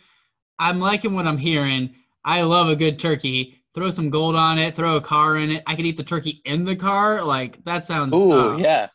I'm 0.58 0.78
liking 0.78 1.14
what 1.14 1.26
I'm 1.26 1.38
hearing. 1.38 1.94
I 2.24 2.42
love 2.42 2.68
a 2.68 2.76
good 2.76 2.98
turkey. 2.98 3.60
Throw 3.74 3.90
some 3.90 4.10
gold 4.10 4.36
on 4.36 4.58
it. 4.58 4.74
Throw 4.74 4.96
a 4.96 5.00
car 5.00 5.36
in 5.38 5.50
it. 5.50 5.62
I 5.66 5.74
could 5.74 5.86
eat 5.86 5.96
the 5.96 6.04
turkey 6.04 6.42
in 6.44 6.64
the 6.64 6.76
car. 6.76 7.22
Like 7.22 7.62
that 7.64 7.86
sounds. 7.86 8.14
Ooh, 8.14 8.32
uh, 8.32 8.56
yeah. 8.56 8.88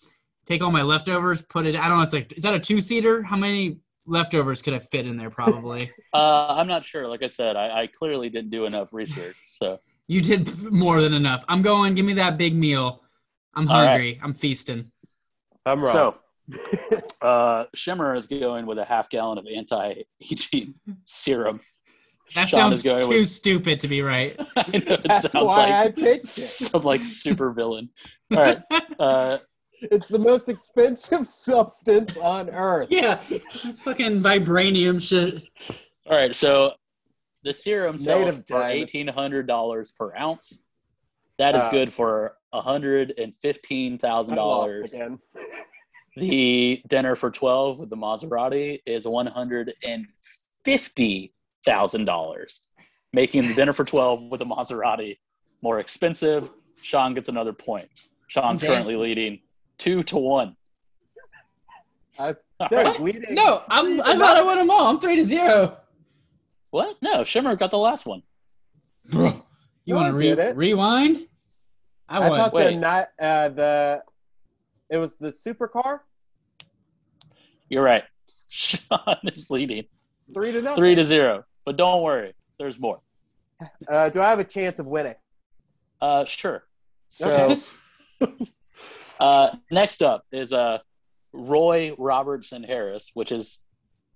Take 0.46 0.62
all 0.62 0.72
my 0.72 0.82
leftovers. 0.82 1.42
Put 1.42 1.66
it. 1.66 1.76
I 1.76 1.88
don't 1.88 1.98
know. 1.98 2.04
It's 2.04 2.14
like 2.14 2.34
is 2.38 2.44
that 2.44 2.54
a 2.54 2.60
two 2.60 2.80
seater? 2.80 3.24
How 3.24 3.38
many 3.38 3.80
leftovers 4.06 4.62
could 4.62 4.74
I 4.74 4.80
fit 4.80 5.06
in 5.08 5.18
there? 5.18 5.30
Probably. 5.30 5.92
Uh, 6.16 6.54
I'm 6.60 6.68
not 6.68 6.84
sure. 6.84 7.08
Like 7.08 7.24
I 7.24 7.28
said, 7.28 7.56
I, 7.56 7.82
I 7.82 7.88
clearly 7.88 8.30
didn't 8.30 8.52
do 8.52 8.66
enough 8.66 8.94
research. 8.94 9.36
So 9.48 9.80
You 10.08 10.22
did 10.22 10.72
more 10.72 11.02
than 11.02 11.14
enough. 11.14 11.44
I'm 11.48 11.62
going. 11.62 11.96
Give 11.96 12.06
me 12.06 12.14
that 12.16 12.38
big 12.38 12.56
meal. 12.56 13.04
I'm 13.56 13.68
All 13.70 13.82
right. 13.82 13.90
hungry. 13.92 14.20
I'm 14.24 14.34
feasting. 14.34 14.92
I'm 15.66 15.82
wrong. 15.82 15.92
So, 15.94 16.98
uh, 17.22 17.66
Shimmer 17.74 18.16
is 18.16 18.28
going 18.28 18.66
with 18.66 18.78
a 18.80 18.86
half 18.86 19.10
gallon 19.10 19.38
of 19.38 19.46
anti-aging 19.48 20.74
serum. 21.06 21.62
That 22.36 22.50
Sean 22.50 22.60
sounds 22.72 22.74
is 22.80 22.84
going 22.84 23.04
too 23.04 23.20
with. 23.20 23.30
stupid 23.30 23.80
to 23.82 23.88
be 23.88 24.02
right. 24.02 24.36
I 24.58 24.64
know 24.72 24.94
it 24.96 25.04
That's 25.06 25.32
sounds 25.32 25.46
why 25.46 25.66
I 25.72 25.84
like 25.86 25.96
picked 25.96 26.24
it. 26.26 26.30
some 26.32 26.84
like 26.84 27.06
super 27.06 27.52
villain. 27.52 27.90
All 28.32 28.40
right. 28.40 28.62
Uh, 29.00 29.38
It's 29.82 30.08
the 30.08 30.18
most 30.20 30.50
expensive 30.50 31.28
substance 31.28 32.18
on 32.18 32.50
earth. 32.50 32.88
yeah, 32.90 33.22
it's 33.30 33.80
fucking 33.80 34.22
vibranium 34.22 35.02
shit. 35.02 35.44
all 36.10 36.18
right. 36.18 36.34
So 36.34 36.74
the 37.44 37.54
serum 37.54 37.98
sells 37.98 38.36
for 38.48 38.64
eighteen 38.68 39.08
hundred 39.08 39.48
dollars 39.48 39.92
per 39.92 40.16
ounce. 40.16 40.60
That 41.40 41.56
is 41.56 41.62
Uh, 41.64 41.72
good 41.72 41.92
for 41.94 42.38
hundred 42.54 43.14
and 43.18 43.36
fifteen 43.38 43.98
thousand 43.98 44.36
dollars. 44.36 44.94
The 46.16 46.84
dinner 46.88 47.16
for 47.16 47.32
twelve 47.32 47.80
with 47.80 47.90
the 47.90 47.96
Maserati 47.96 48.82
is 48.86 49.08
one 49.08 49.26
hundred 49.26 49.74
and 49.84 50.06
fifty 50.64 51.34
thousand 51.66 52.06
dollars, 52.06 52.68
making 53.14 53.48
the 53.48 53.56
dinner 53.56 53.74
for 53.74 53.84
twelve 53.84 54.22
with 54.30 54.38
the 54.38 54.46
Maserati 54.46 55.18
more 55.64 55.80
expensive. 55.80 56.52
Sean 56.84 57.16
gets 57.16 57.30
another 57.30 57.52
point. 57.52 57.90
Sean's 58.28 58.62
Dancing. 58.62 58.68
currently 58.76 58.96
leading 58.96 59.40
two 59.80 60.04
to 60.04 60.18
one. 60.18 60.56
I- 62.20 62.36
No, 62.72 62.78
right. 62.78 63.32
No, 63.32 63.64
I'm. 63.70 64.00
I 64.02 64.16
thought 64.16 64.38
I 64.38 64.42
won 64.44 64.58
them 64.60 64.70
all. 64.70 64.86
I'm 64.86 65.00
three 65.00 65.16
to 65.18 65.26
zero. 65.26 65.78
What? 66.74 66.98
No, 67.04 67.24
Shimmer 67.24 67.56
got 67.56 67.70
the 67.70 67.78
last 67.78 68.08
one. 68.08 68.24
Bro, 69.06 69.44
you 69.86 69.94
No, 69.94 70.02
want 70.02 70.12
to 70.12 70.18
re- 70.18 70.30
it. 70.30 70.56
rewind? 70.58 71.28
I 72.10 72.18
I 72.18 72.30
won. 72.30 72.40
thought 72.40 72.54
the 72.58 72.72
not 72.76 73.10
uh, 73.22 73.50
the 73.50 74.04
it 74.90 74.98
was 74.98 75.16
the 75.18 75.28
supercar 75.30 76.00
You're 77.70 77.84
right. 77.84 78.04
Sean 78.48 79.18
is 79.26 79.52
leading 79.52 79.84
three 80.34 80.52
to 80.52 80.64
nothing. 80.64 80.76
three 80.78 80.96
to 80.96 81.04
zero. 81.04 81.44
But 81.64 81.78
don't 81.78 82.02
worry, 82.02 82.34
there's 82.58 82.80
more. 82.80 83.02
Uh, 83.88 84.10
do 84.10 84.20
I 84.20 84.30
have 84.32 84.40
a 84.40 84.44
chance 84.44 84.80
of 84.80 84.88
winning? 84.88 85.14
Uh, 86.02 86.26
sure. 86.26 86.64
So 87.08 87.56
Okay. 88.20 88.34
uh, 89.20 89.50
next 89.70 90.02
up 90.02 90.26
is 90.32 90.52
uh, 90.52 90.80
Roy 91.34 91.94
Robertson 92.00 92.64
Harris, 92.64 93.12
which 93.14 93.32
is 93.32 93.60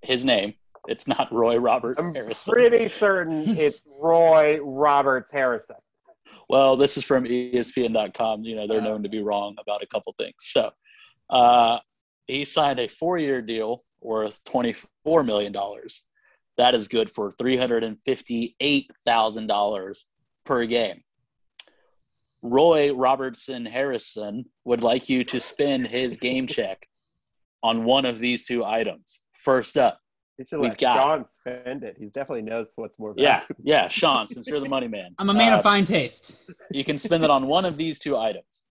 his 0.01 0.25
name. 0.25 0.55
It's 0.88 1.07
not 1.07 1.31
Roy 1.31 1.57
Robert 1.57 1.99
I'm 1.99 2.14
Harrison. 2.14 2.53
pretty 2.53 2.88
certain 2.88 3.49
it's 3.57 3.81
Roy 3.99 4.59
Roberts 4.61 5.31
Harrison. 5.31 5.77
Well, 6.49 6.76
this 6.76 6.97
is 6.97 7.03
from 7.03 7.26
ESPN.com. 7.26 8.43
You 8.43 8.55
know, 8.55 8.68
they're 8.68 8.81
known 8.81 9.03
to 9.03 9.09
be 9.09 9.22
wrong 9.22 9.55
about 9.59 9.84
a 9.84 9.88
couple 9.88 10.14
things. 10.18 10.35
So 10.39 10.72
uh, 11.30 11.80
he 12.26 12.45
signed 12.45 12.80
a 12.80 12.88
four 12.88 13.18
year 13.18 13.41
deal 13.41 13.81
worth 14.01 14.41
$24 14.45 15.26
million. 15.26 15.53
That 16.57 16.76
is 16.76 16.88
good 16.88 17.09
for 17.09 17.31
$358,000 17.34 19.97
per 20.45 20.65
game. 20.65 21.01
Roy 22.41 22.93
Robertson 22.93 23.65
Harrison 23.65 24.45
would 24.64 24.84
like 24.84 25.09
you 25.09 25.23
to 25.26 25.39
spend 25.39 25.88
his 25.88 26.18
game 26.18 26.47
check 26.47 26.88
on 27.64 27.84
one 27.84 28.05
of 28.05 28.19
these 28.19 28.45
two 28.45 28.64
items. 28.64 29.19
First 29.34 29.77
up, 29.77 29.99
He 30.38 30.43
should 30.43 30.59
We've 30.59 30.69
let 30.69 30.77
got- 30.77 30.95
Sean 30.95 31.27
spend 31.27 31.84
it. 31.84 31.97
He 31.97 32.05
definitely 32.05 32.43
knows 32.43 32.72
what's 32.76 32.99
more 32.99 33.14
yeah, 33.18 33.39
valuable. 33.39 33.55
yeah, 33.59 33.81
yeah, 33.84 33.88
Sean, 33.88 34.27
since 34.27 34.47
you're 34.47 34.59
the 34.59 34.69
money 34.69 34.88
man. 34.88 35.15
I'm 35.18 35.30
a 35.30 35.34
man 35.34 35.53
uh, 35.53 35.57
of 35.57 35.64
fine 35.64 35.85
taste. 35.85 36.39
you 36.72 36.84
can 36.84 36.97
spend 36.97 37.23
it 37.23 37.30
on 37.30 37.47
one 37.47 37.65
of 37.65 37.76
these 37.77 37.97
two 37.97 38.15
items. 38.18 38.64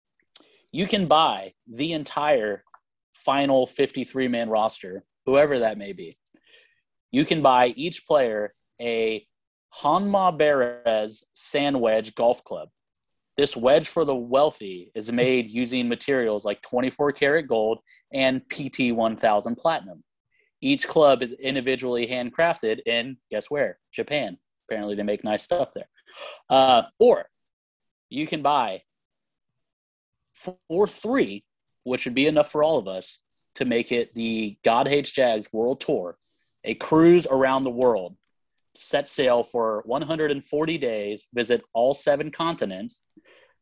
You 0.70 0.86
can 0.86 1.06
buy 1.06 1.54
the 1.66 1.92
entire 1.92 2.62
final 3.14 3.66
53 3.66 4.28
man 4.28 4.48
roster, 4.48 5.04
whoever 5.24 5.58
that 5.58 5.78
may 5.78 5.92
be. 5.92 6.18
You 7.10 7.24
can 7.24 7.42
buy 7.42 7.68
each 7.76 8.06
player 8.06 8.54
a 8.80 9.26
Honma 9.82 10.38
Beres 10.38 11.24
sand 11.34 11.80
wedge 11.80 12.14
golf 12.14 12.44
club. 12.44 12.68
This 13.36 13.56
wedge 13.56 13.88
for 13.88 14.04
the 14.04 14.14
wealthy 14.14 14.92
is 14.94 15.12
made 15.12 15.50
using 15.50 15.88
materials 15.88 16.44
like 16.44 16.62
24 16.62 17.12
karat 17.12 17.46
gold 17.48 17.80
and 18.12 18.40
PT 18.48 18.92
1000 18.92 19.56
platinum. 19.56 20.02
Each 20.60 20.86
club 20.86 21.22
is 21.22 21.32
individually 21.32 22.06
handcrafted 22.06 22.80
in, 22.86 23.18
guess 23.30 23.50
where? 23.50 23.78
Japan. 23.92 24.38
Apparently, 24.68 24.96
they 24.96 25.02
make 25.02 25.22
nice 25.22 25.42
stuff 25.42 25.70
there. 25.74 25.88
Uh, 26.48 26.82
or 26.98 27.26
you 28.08 28.26
can 28.26 28.42
buy 28.42 28.82
four 30.68 30.86
three 30.86 31.44
which 31.86 32.04
would 32.04 32.14
be 32.14 32.26
enough 32.26 32.50
for 32.50 32.64
all 32.64 32.78
of 32.78 32.88
us 32.88 33.20
to 33.54 33.64
make 33.64 33.92
it 33.92 34.12
the 34.14 34.58
God 34.64 34.88
Hates 34.88 35.12
Jags 35.12 35.52
World 35.52 35.80
Tour, 35.80 36.18
a 36.64 36.74
cruise 36.74 37.28
around 37.30 37.62
the 37.62 37.70
world. 37.70 38.16
Set 38.74 39.08
sail 39.08 39.44
for 39.44 39.82
140 39.86 40.78
days, 40.78 41.26
visit 41.32 41.62
all 41.72 41.94
seven 41.94 42.32
continents. 42.32 43.04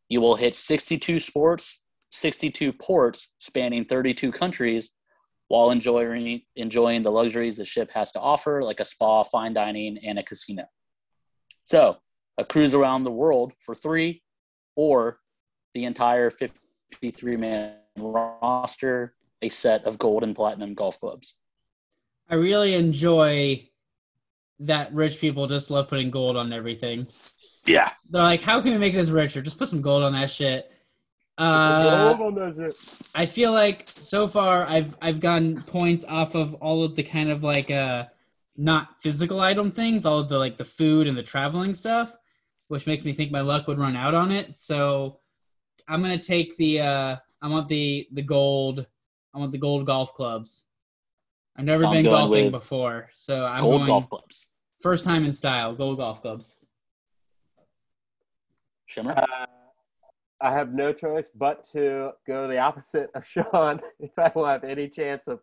You 0.08 0.22
will 0.22 0.36
hit 0.36 0.56
62 0.56 1.20
sports, 1.20 1.82
62 2.12 2.72
ports 2.72 3.28
spanning 3.36 3.84
32 3.84 4.32
countries 4.32 4.90
while 5.48 5.70
enjoying, 5.70 6.42
enjoying 6.56 7.02
the 7.02 7.12
luxuries 7.12 7.56
the 7.56 7.64
ship 7.64 7.90
has 7.92 8.12
to 8.12 8.20
offer, 8.20 8.62
like 8.62 8.80
a 8.80 8.84
spa, 8.84 9.22
fine 9.22 9.54
dining, 9.54 9.98
and 9.98 10.18
a 10.18 10.22
casino. 10.22 10.64
So, 11.64 11.96
a 12.38 12.44
cruise 12.44 12.74
around 12.74 13.04
the 13.04 13.10
world 13.10 13.52
for 13.60 13.74
three, 13.74 14.22
or 14.76 15.18
the 15.74 15.84
entire 15.84 16.30
53 16.30 17.36
man 17.36 17.74
roster, 17.98 19.14
a 19.42 19.48
set 19.48 19.84
of 19.84 19.98
gold 19.98 20.22
and 20.22 20.34
platinum 20.34 20.74
golf 20.74 20.98
clubs. 20.98 21.34
I 22.28 22.36
really 22.36 22.74
enjoy 22.74 23.68
that 24.60 24.92
rich 24.94 25.20
people 25.20 25.46
just 25.46 25.70
love 25.70 25.88
putting 25.88 26.10
gold 26.10 26.36
on 26.36 26.52
everything. 26.52 27.06
Yeah. 27.66 27.92
They're 28.10 28.22
like, 28.22 28.40
how 28.40 28.60
can 28.60 28.72
we 28.72 28.78
make 28.78 28.94
this 28.94 29.10
richer? 29.10 29.42
Just 29.42 29.58
put 29.58 29.68
some 29.68 29.82
gold 29.82 30.02
on 30.02 30.12
that 30.12 30.30
shit. 30.30 30.70
Uh, 31.36 32.14
Gold 32.14 32.38
on 32.38 32.54
that 32.54 32.54
shit. 32.74 33.08
I 33.14 33.26
feel 33.26 33.52
like 33.52 33.88
so 33.88 34.28
far 34.28 34.64
I've 34.66 34.96
I've 35.02 35.20
gotten 35.20 35.60
points 35.62 36.04
off 36.08 36.34
of 36.34 36.54
all 36.54 36.84
of 36.84 36.94
the 36.94 37.02
kind 37.02 37.28
of 37.30 37.42
like 37.42 37.70
uh 37.70 38.04
not 38.56 39.00
physical 39.02 39.40
item 39.40 39.72
things, 39.72 40.06
all 40.06 40.20
of 40.20 40.28
the 40.28 40.38
like 40.38 40.56
the 40.56 40.64
food 40.64 41.08
and 41.08 41.16
the 41.18 41.22
traveling 41.24 41.74
stuff, 41.74 42.14
which 42.68 42.86
makes 42.86 43.04
me 43.04 43.12
think 43.12 43.32
my 43.32 43.40
luck 43.40 43.66
would 43.66 43.78
run 43.80 43.96
out 43.96 44.14
on 44.14 44.30
it. 44.30 44.56
So 44.56 45.18
I'm 45.88 46.00
gonna 46.02 46.18
take 46.18 46.56
the 46.56 46.80
uh 46.80 47.16
I 47.42 47.48
want 47.48 47.66
the 47.66 48.06
the 48.12 48.22
gold 48.22 48.86
I 49.34 49.38
want 49.38 49.50
the 49.50 49.58
gold 49.58 49.86
golf 49.86 50.14
clubs. 50.14 50.66
I've 51.56 51.64
never 51.64 51.82
Sean's 51.82 51.96
been 51.96 52.04
golfing 52.04 52.50
before, 52.52 53.08
so 53.12 53.44
I'm 53.44 53.60
Gold 53.60 53.78
going 53.80 53.86
golf 53.86 54.08
clubs. 54.08 54.48
first 54.82 55.02
time 55.04 55.24
in 55.24 55.32
style, 55.32 55.74
gold 55.74 55.96
golf 55.98 56.22
clubs. 56.22 56.56
Shimmer. 58.86 59.14
Uh, 59.16 59.46
I 60.44 60.50
have 60.50 60.74
no 60.74 60.92
choice 60.92 61.30
but 61.34 61.66
to 61.72 62.10
go 62.26 62.46
the 62.46 62.58
opposite 62.58 63.08
of 63.14 63.26
Sean 63.26 63.80
if 63.98 64.10
I 64.18 64.30
will 64.34 64.44
have 64.44 64.62
any 64.62 64.88
chance 64.88 65.26
of 65.26 65.40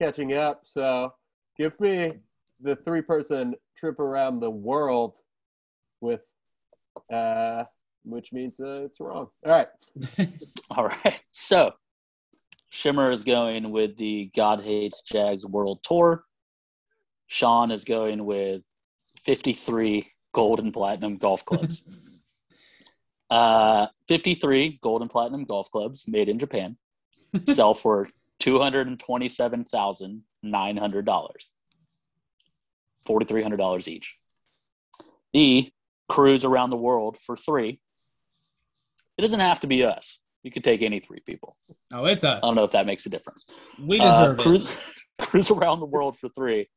catching 0.00 0.34
up. 0.34 0.62
So 0.64 1.12
give 1.56 1.78
me 1.80 2.12
the 2.60 2.76
three 2.76 3.02
person 3.02 3.56
trip 3.76 3.98
around 3.98 4.38
the 4.38 4.50
world 4.50 5.14
with, 6.00 6.20
uh, 7.12 7.64
which 8.04 8.32
means 8.32 8.60
uh, 8.60 8.84
it's 8.84 9.00
wrong. 9.00 9.30
All 9.44 9.50
right. 9.50 9.68
All 10.70 10.86
right. 10.86 11.20
So 11.32 11.74
Shimmer 12.68 13.10
is 13.10 13.24
going 13.24 13.72
with 13.72 13.96
the 13.96 14.30
God 14.36 14.60
Hates 14.60 15.02
Jags 15.02 15.44
World 15.44 15.80
Tour. 15.82 16.22
Sean 17.26 17.72
is 17.72 17.82
going 17.82 18.24
with 18.24 18.62
53 19.24 20.06
gold 20.32 20.60
and 20.60 20.72
platinum 20.72 21.16
golf 21.16 21.44
clubs. 21.44 21.82
uh, 23.30 23.86
53 24.06 24.78
gold 24.82 25.02
and 25.02 25.10
platinum 25.10 25.44
golf 25.44 25.70
clubs 25.70 26.06
made 26.08 26.28
in 26.28 26.38
Japan 26.38 26.76
sell 27.48 27.74
for 27.74 28.08
$227,900. 28.40 30.22
$4,300 33.06 33.88
each. 33.88 34.16
The 35.32 35.70
cruise 36.08 36.44
around 36.44 36.70
the 36.70 36.76
world 36.76 37.16
for 37.18 37.36
three. 37.36 37.80
It 39.16 39.22
doesn't 39.22 39.40
have 39.40 39.60
to 39.60 39.66
be 39.66 39.84
us. 39.84 40.20
You 40.42 40.50
could 40.50 40.64
take 40.64 40.82
any 40.82 41.00
three 41.00 41.20
people. 41.26 41.54
oh, 41.92 42.04
it's 42.04 42.24
us. 42.24 42.40
I 42.42 42.46
don't 42.46 42.54
know 42.54 42.64
if 42.64 42.70
that 42.72 42.86
makes 42.86 43.04
a 43.06 43.10
difference. 43.10 43.46
We 43.82 43.98
Uh, 44.00 44.10
deserve 44.10 44.38
it. 44.38 44.42
cruise, 44.42 44.94
cruise 45.18 45.50
around 45.50 45.80
the 45.80 45.86
world 45.86 46.16
for 46.16 46.28
three 46.28 46.68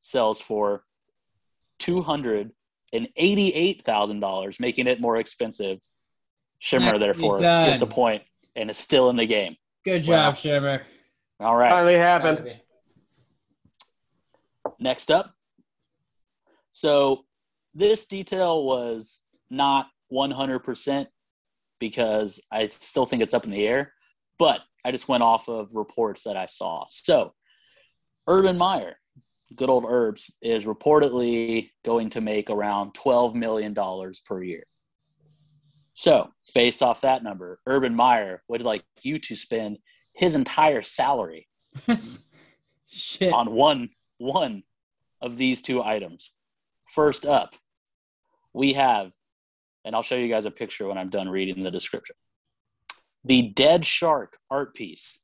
sells 0.00 0.40
for 0.40 0.82
two 1.78 2.00
hundred 2.00 2.50
and 2.92 3.08
eighty-eight 3.16 3.82
thousand 3.84 4.20
dollars, 4.20 4.58
making 4.58 4.86
it 4.86 5.00
more 5.00 5.18
expensive. 5.18 5.78
Shimmer, 6.60 6.98
therefore, 6.98 7.38
done. 7.38 7.66
gets 7.68 7.82
a 7.82 7.86
point 7.86 8.22
and 8.54 8.70
is 8.70 8.76
still 8.78 9.10
in 9.10 9.16
the 9.16 9.26
game. 9.26 9.56
Good 9.84 10.02
job, 10.04 10.34
Wow. 10.34 10.38
Shimmer. 10.38 10.82
All 11.40 11.56
right, 11.56 11.70
Finally 11.70 11.94
happened. 11.94 12.60
next 14.78 15.10
up. 15.10 15.34
So 16.70 17.24
this 17.74 18.04
detail 18.06 18.64
was 18.64 19.20
not 19.50 19.88
one 20.08 20.30
hundred 20.30 20.60
percent 20.60 21.08
because 21.78 22.40
I 22.52 22.68
still 22.68 23.06
think 23.06 23.22
it's 23.22 23.32
up 23.34 23.44
in 23.44 23.50
the 23.50 23.66
air, 23.66 23.94
but 24.38 24.60
I 24.84 24.90
just 24.90 25.08
went 25.08 25.22
off 25.22 25.48
of 25.48 25.74
reports 25.74 26.24
that 26.24 26.36
I 26.36 26.44
saw. 26.46 26.84
So 26.90 27.32
Urban 28.28 28.58
Meyer, 28.58 28.96
good 29.56 29.70
old 29.70 29.84
Herbs, 29.88 30.30
is 30.42 30.66
reportedly 30.66 31.70
going 31.86 32.10
to 32.10 32.20
make 32.20 32.50
around 32.50 32.92
$12 32.94 33.34
million 33.34 33.74
per 34.26 34.42
year. 34.42 34.64
So, 36.00 36.30
based 36.54 36.82
off 36.82 37.02
that 37.02 37.22
number, 37.22 37.58
Urban 37.66 37.94
Meyer 37.94 38.42
would 38.48 38.62
like 38.62 38.82
you 39.02 39.18
to 39.18 39.36
spend 39.36 39.76
his 40.14 40.34
entire 40.34 40.80
salary 40.80 41.46
Shit. 42.88 43.34
on 43.34 43.52
one 43.52 43.90
one 44.16 44.62
of 45.20 45.36
these 45.36 45.60
two 45.60 45.82
items. 45.82 46.32
First 46.86 47.26
up, 47.26 47.54
we 48.54 48.72
have, 48.72 49.12
and 49.84 49.94
I'll 49.94 50.00
show 50.00 50.14
you 50.14 50.30
guys 50.30 50.46
a 50.46 50.50
picture 50.50 50.88
when 50.88 50.96
I'm 50.96 51.10
done 51.10 51.28
reading 51.28 51.62
the 51.62 51.70
description. 51.70 52.16
The 53.26 53.50
Dead 53.50 53.84
Shark 53.84 54.38
art 54.50 54.74
piece. 54.74 55.20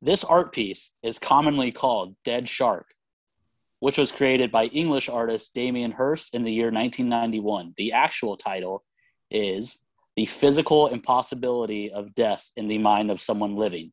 This 0.00 0.24
art 0.24 0.54
piece 0.54 0.90
is 1.02 1.18
commonly 1.18 1.70
called 1.70 2.16
Dead 2.24 2.48
Shark, 2.48 2.94
which 3.80 3.98
was 3.98 4.10
created 4.10 4.50
by 4.50 4.68
English 4.68 5.10
artist 5.10 5.52
Damien 5.52 5.92
Hirst 5.92 6.34
in 6.34 6.44
the 6.44 6.52
year 6.52 6.70
1991. 6.72 7.74
The 7.76 7.92
actual 7.92 8.38
title 8.38 8.84
is 9.30 9.78
The 10.16 10.26
Physical 10.26 10.88
Impossibility 10.88 11.90
of 11.90 12.14
Death 12.14 12.50
in 12.56 12.66
the 12.66 12.78
Mind 12.78 13.10
of 13.10 13.20
Someone 13.20 13.56
Living. 13.56 13.92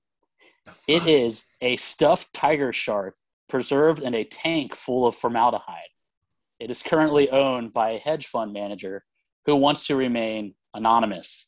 It 0.87 1.07
is 1.07 1.43
a 1.61 1.77
stuffed 1.77 2.33
tiger 2.33 2.73
shark 2.73 3.15
preserved 3.47 4.01
in 4.01 4.13
a 4.13 4.23
tank 4.23 4.75
full 4.75 5.07
of 5.07 5.15
formaldehyde. 5.15 5.89
It 6.59 6.71
is 6.71 6.83
currently 6.83 7.29
owned 7.29 7.71
by 7.71 7.91
a 7.91 7.97
hedge 7.97 8.27
fund 8.27 8.51
manager 8.51 9.03
who 9.45 9.55
wants 9.55 9.87
to 9.87 9.95
remain 9.95 10.55
anonymous. 10.73 11.47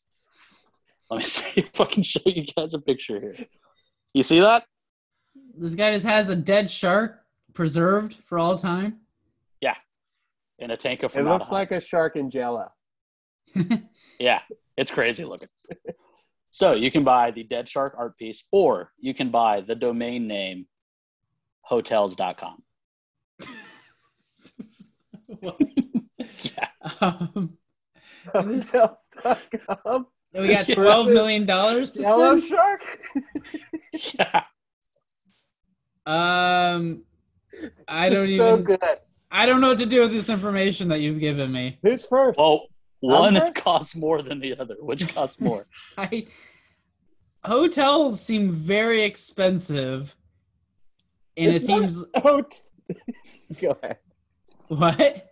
Let 1.10 1.18
me 1.18 1.24
see 1.24 1.60
if 1.60 1.80
I 1.80 1.84
can 1.84 2.02
show 2.02 2.20
you 2.24 2.44
guys 2.44 2.74
a 2.74 2.78
picture 2.78 3.20
here. 3.20 3.34
You 4.14 4.22
see 4.22 4.40
that? 4.40 4.64
This 5.56 5.74
guy 5.74 5.92
just 5.92 6.06
has 6.06 6.28
a 6.28 6.36
dead 6.36 6.70
shark 6.70 7.20
preserved 7.52 8.16
for 8.24 8.38
all 8.38 8.56
time. 8.56 9.00
Yeah, 9.60 9.74
in 10.58 10.70
a 10.70 10.76
tank 10.76 11.02
of 11.02 11.12
formaldehyde. 11.12 11.34
It 11.34 11.38
looks 11.38 11.52
like 11.52 11.70
a 11.72 11.80
shark 11.80 12.16
in 12.16 12.30
jello. 12.30 12.70
Yeah, 14.18 14.40
it's 14.76 14.90
crazy 14.90 15.24
looking. 15.24 15.48
so 16.50 16.72
you 16.72 16.90
can 16.90 17.04
buy 17.04 17.30
the 17.30 17.42
Dead 17.44 17.68
Shark 17.68 17.94
art 17.96 18.16
piece, 18.18 18.44
or 18.52 18.92
you 18.98 19.14
can 19.14 19.30
buy 19.30 19.60
the 19.62 19.74
domain 19.74 20.26
name 20.26 20.66
hotels.com. 21.62 22.62
What? 25.40 25.60
Yeah. 26.42 26.68
Um, 27.00 27.56
This- 28.44 28.68
Hotels.com. 28.70 30.06
we 30.34 30.48
got 30.48 30.68
twelve 30.68 31.06
million 31.08 31.46
dollars 31.46 31.92
to 31.92 32.02
Jello 32.02 32.38
spend. 32.38 32.50
shark. 32.50 32.82
Yeah. 34.18 34.42
Um, 36.06 37.04
I 37.88 38.08
don't 38.08 38.26
so 38.26 38.32
even. 38.54 38.64
good. 38.64 38.80
I 39.30 39.46
don't 39.46 39.60
know 39.60 39.68
what 39.68 39.78
to 39.78 39.86
do 39.86 40.00
with 40.00 40.10
this 40.10 40.28
information 40.28 40.88
that 40.88 41.00
you've 41.00 41.20
given 41.20 41.52
me. 41.52 41.78
Who's 41.82 42.04
first? 42.04 42.38
Well, 42.38 42.66
one 43.00 43.34
first? 43.36 43.54
costs 43.54 43.96
more 43.96 44.22
than 44.22 44.40
the 44.40 44.56
other. 44.58 44.76
Which 44.80 45.12
costs 45.14 45.40
more? 45.40 45.66
I 45.98 46.26
hotels 47.44 48.20
seem 48.20 48.52
very 48.52 49.02
expensive, 49.02 50.14
and 51.36 51.54
It's 51.54 51.64
it 51.64 51.66
seems 51.66 52.04
Oh, 52.24 52.42
t- 52.42 52.94
Go 53.60 53.76
ahead. 53.82 53.98
what? 54.68 55.30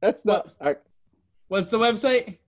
That's 0.00 0.24
not. 0.24 0.54
I- 0.60 0.76
What's 1.48 1.70
the 1.70 1.78
website? 1.78 2.38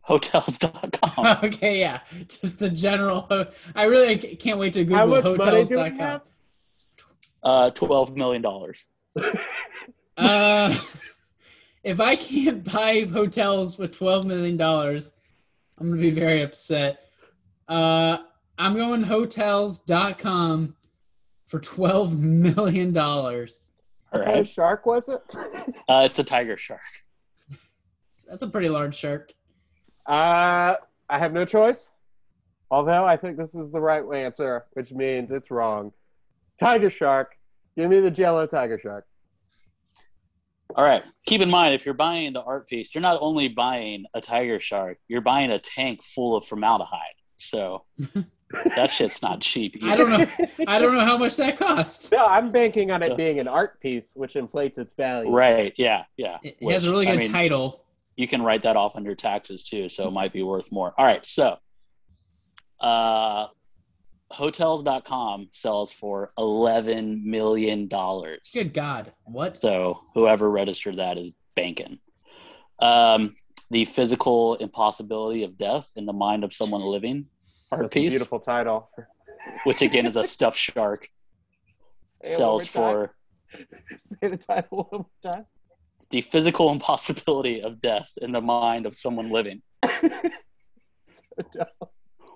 Hotels.com. 0.00 1.38
okay, 1.44 1.78
yeah, 1.80 2.00
just 2.26 2.58
the 2.58 2.70
general. 2.70 3.28
I 3.76 3.84
really 3.84 4.16
can't 4.18 4.58
wait 4.58 4.72
to 4.72 4.84
Google 4.84 5.06
much 5.06 5.22
money 5.24 5.36
do 5.36 5.42
we 5.42 5.46
hotels.com. 5.46 5.98
have? 5.98 6.22
Uh, 7.44 7.70
$12 7.70 8.16
million. 8.16 8.44
Uh, 10.16 10.74
if 11.84 12.00
I 12.00 12.16
can't 12.16 12.62
buy 12.72 13.06
hotels 13.12 13.78
with 13.78 13.92
twelve 13.96 14.24
million 14.26 14.56
dollars, 14.56 15.12
I'm 15.78 15.88
gonna 15.90 16.00
be 16.00 16.10
very 16.10 16.42
upset. 16.42 17.08
Uh, 17.68 18.18
I'm 18.58 18.74
going 18.74 19.02
hotels.com 19.02 20.74
for 21.46 21.60
twelve 21.60 22.18
million 22.18 22.92
dollars. 22.92 23.70
All 24.12 24.20
What 24.20 24.28
right. 24.28 24.46
shark 24.48 24.86
was 24.86 25.08
it? 25.08 25.22
Uh, 25.88 26.02
it's 26.06 26.18
a 26.18 26.24
tiger 26.24 26.56
shark. 26.56 26.80
That's 28.28 28.42
a 28.42 28.46
pretty 28.46 28.68
large 28.68 28.94
shark. 28.94 29.32
Uh, 30.06 30.76
I 31.10 31.18
have 31.18 31.32
no 31.32 31.44
choice. 31.44 31.90
Although 32.70 33.04
I 33.04 33.16
think 33.16 33.36
this 33.36 33.54
is 33.54 33.70
the 33.70 33.80
right 33.80 34.02
answer, 34.14 34.64
which 34.72 34.92
means 34.92 35.30
it's 35.32 35.50
wrong. 35.50 35.92
Tiger 36.58 36.88
shark. 36.88 37.36
Give 37.76 37.90
me 37.90 38.00
the 38.00 38.10
Jello 38.10 38.46
tiger 38.46 38.78
shark. 38.78 39.06
All 40.76 40.84
right. 40.84 41.02
Keep 41.26 41.40
in 41.40 41.50
mind, 41.50 41.74
if 41.74 41.84
you're 41.84 41.94
buying 41.94 42.32
the 42.32 42.42
art 42.42 42.68
piece, 42.68 42.94
you're 42.94 43.02
not 43.02 43.18
only 43.20 43.48
buying 43.48 44.04
a 44.14 44.20
tiger 44.20 44.58
shark, 44.60 44.98
you're 45.08 45.20
buying 45.20 45.50
a 45.50 45.58
tank 45.58 46.02
full 46.02 46.36
of 46.36 46.44
formaldehyde. 46.44 46.98
So 47.36 47.84
that 48.76 48.90
shit's 48.90 49.22
not 49.22 49.40
cheap. 49.40 49.76
I 49.82 49.96
don't 49.96 50.10
know. 50.10 50.26
I 50.66 50.78
don't 50.78 50.94
know 50.94 51.04
how 51.04 51.16
much 51.18 51.36
that 51.36 51.56
cost. 51.58 52.12
No, 52.12 52.26
I'm 52.26 52.50
banking 52.52 52.90
on 52.90 53.02
it 53.02 53.16
being 53.16 53.38
an 53.40 53.48
art 53.48 53.80
piece, 53.80 54.10
which 54.14 54.36
inflates 54.36 54.78
its 54.78 54.94
value. 54.94 55.30
Right. 55.30 55.72
Yeah. 55.76 56.04
Yeah. 56.16 56.38
It 56.42 56.56
has 56.72 56.84
a 56.84 56.88
Which, 56.88 56.92
really 56.92 57.06
I 57.08 57.12
good 57.12 57.18
mean, 57.24 57.32
title. 57.32 57.84
you 58.16 58.28
can 58.28 58.42
write 58.42 58.62
that 58.62 58.76
off 58.76 58.94
under 58.96 59.14
taxes 59.14 59.64
too, 59.64 59.88
so 59.88 60.06
it 60.08 60.12
might 60.12 60.32
be 60.32 60.42
worth 60.42 60.70
more. 60.70 60.92
All 60.98 61.04
right, 61.04 61.24
so 61.26 61.56
uh 62.80 63.46
hotels.com 64.32 65.48
sells 65.50 65.92
for 65.92 66.32
11 66.38 67.28
million 67.28 67.86
dollars. 67.88 68.50
Good 68.54 68.72
God, 68.74 69.12
what? 69.24 69.60
So 69.60 70.00
whoever 70.14 70.50
registered 70.50 70.96
that 70.96 71.18
is 71.18 71.30
banking. 71.54 71.98
Um 72.78 73.34
the 73.70 73.84
physical 73.86 74.56
impossibility 74.56 75.44
of 75.44 75.56
death 75.56 75.90
in 75.96 76.04
the 76.04 76.12
mind 76.12 76.44
of 76.44 76.52
someone 76.52 76.82
living 76.82 77.26
art 77.70 77.82
That's 77.82 77.94
a 77.96 78.00
piece, 78.00 78.10
beautiful 78.10 78.40
title. 78.40 78.90
which 79.64 79.80
again 79.82 80.04
is 80.06 80.16
a 80.16 80.24
stuffed 80.24 80.58
shark, 80.58 81.08
Say 82.22 82.36
sells 82.36 82.66
for 82.66 83.14
Say 83.96 84.28
the 84.28 84.36
title 84.36 84.88
one 84.90 85.06
more 85.24 85.32
time. 85.32 85.46
the 86.10 86.20
physical 86.20 86.70
impossibility 86.70 87.60
of 87.60 87.80
death 87.80 88.10
in 88.20 88.32
the 88.32 88.40
mind 88.40 88.84
of 88.86 88.94
someone 88.94 89.30
living, 89.30 89.62
So 91.04 91.22
dumb. 91.50 91.66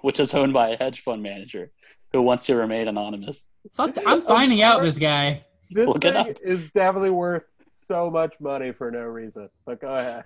Which 0.02 0.20
is 0.20 0.32
owned 0.34 0.52
by 0.52 0.70
a 0.70 0.76
hedge 0.76 1.00
fund 1.00 1.22
manager 1.22 1.70
who 2.12 2.22
wants 2.22 2.46
to 2.46 2.56
remain 2.56 2.88
anonymous. 2.88 3.44
Fuck, 3.74 3.94
th- 3.94 4.06
I'm 4.06 4.22
finding 4.22 4.62
out 4.62 4.82
this 4.82 4.98
guy. 4.98 5.44
This 5.70 5.86
Look 5.86 6.02
thing 6.02 6.34
is 6.42 6.70
definitely 6.70 7.10
worth 7.10 7.44
so 7.68 8.10
much 8.10 8.38
money 8.40 8.72
for 8.72 8.90
no 8.90 9.00
reason. 9.00 9.48
But 9.64 9.80
go 9.80 9.88
ahead. 9.88 10.24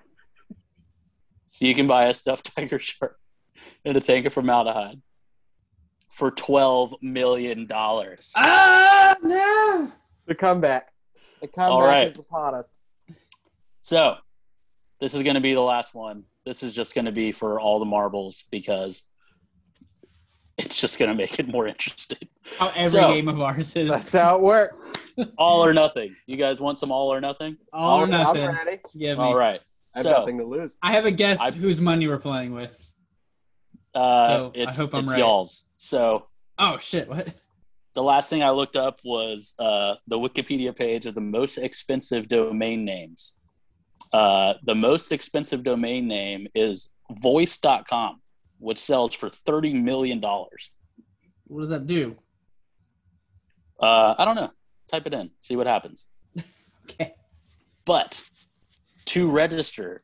So 1.50 1.64
you 1.64 1.74
can 1.74 1.86
buy 1.86 2.06
a 2.06 2.14
stuffed 2.14 2.54
tiger 2.56 2.78
shark 2.78 3.18
and 3.84 3.96
a 3.96 4.00
tank 4.00 4.26
of 4.26 4.32
formaldehyde 4.32 5.00
for 6.08 6.30
twelve 6.30 6.94
million 7.02 7.66
dollars. 7.66 8.32
Ah, 8.36 9.16
no. 9.22 9.90
The 10.26 10.34
comeback. 10.34 10.92
The 11.40 11.48
comeback 11.48 11.70
All 11.70 11.82
right. 11.82 12.08
is 12.08 12.18
upon 12.18 12.54
us. 12.54 12.68
So 13.80 14.16
this 15.00 15.14
is 15.14 15.22
going 15.22 15.34
to 15.34 15.40
be 15.40 15.54
the 15.54 15.60
last 15.60 15.94
one. 15.94 16.24
This 16.44 16.62
is 16.62 16.74
just 16.74 16.94
going 16.94 17.06
to 17.06 17.12
be 17.12 17.32
for 17.32 17.58
all 17.58 17.78
the 17.78 17.84
marbles 17.84 18.44
because 18.50 19.04
it's 20.60 20.80
just 20.80 20.98
going 20.98 21.08
to 21.08 21.14
make 21.14 21.38
it 21.38 21.48
more 21.48 21.66
interesting. 21.66 22.18
How 22.58 22.68
every 22.76 23.00
So- 23.00 23.12
game 23.12 23.28
of 23.28 23.40
ours 23.40 23.74
is. 23.76 23.88
That's 23.90 24.12
how 24.12 24.36
it 24.36 24.42
works. 24.42 25.14
All 25.38 25.64
or 25.64 25.74
nothing. 25.74 26.14
You 26.26 26.36
guys 26.36 26.60
want 26.60 26.78
some 26.78 26.90
all 26.90 27.12
or 27.12 27.20
nothing? 27.20 27.56
All 27.72 28.00
or 28.00 28.04
I'm 28.04 28.10
nothing. 28.10 28.46
ready. 28.46 28.78
Give 28.98 29.18
me. 29.18 29.24
All 29.24 29.34
right. 29.36 29.60
I 29.94 29.98
have 29.98 30.04
So 30.04 30.10
nothing 30.12 30.38
to 30.38 30.44
lose. 30.44 30.76
I 30.82 30.92
have 30.92 31.04
a 31.04 31.10
guess 31.10 31.40
I- 31.40 31.50
whose 31.50 31.80
money 31.80 32.06
we're 32.08 32.18
playing 32.18 32.54
with. 32.54 32.78
uh, 33.94 34.28
So, 34.28 34.52
I 34.54 34.58
it's, 34.60 34.76
hope 34.76 34.94
I'm 34.94 35.02
it's 35.04 35.10
right. 35.10 35.18
y'all's. 35.18 35.64
So 35.76 36.26
Oh 36.58 36.78
shit! 36.78 37.08
What? 37.08 37.34
the 37.94 38.02
last 38.02 38.30
thing 38.30 38.42
I 38.42 38.50
looked 38.50 38.76
up 38.76 39.00
was 39.04 39.54
uh, 39.58 39.94
the 40.06 40.16
Wikipedia 40.18 40.74
page 40.76 41.06
of 41.06 41.14
the 41.14 41.20
most 41.20 41.58
expensive 41.58 42.28
domain 42.28 42.84
names. 42.84 43.34
Uh, 44.12 44.54
the 44.64 44.74
most 44.74 45.10
expensive 45.12 45.62
domain 45.64 46.06
name 46.06 46.46
is 46.54 46.92
voice.com, 47.20 48.20
which 48.60 48.78
sells 48.78 49.14
for 49.14 49.28
$30 49.28 49.82
million. 49.82 50.22
Uh, 50.24 50.44
What 51.46 51.60
does 51.60 51.70
that 51.70 51.86
do? 51.86 52.16
I 53.80 54.24
don't 54.24 54.36
know. 54.36 54.50
Type 54.90 55.06
it 55.06 55.14
in, 55.14 55.30
see 55.40 55.56
what 55.56 55.66
happens. 55.66 56.06
Okay. 56.90 57.14
But 57.84 58.20
to 59.06 59.30
register, 59.30 60.02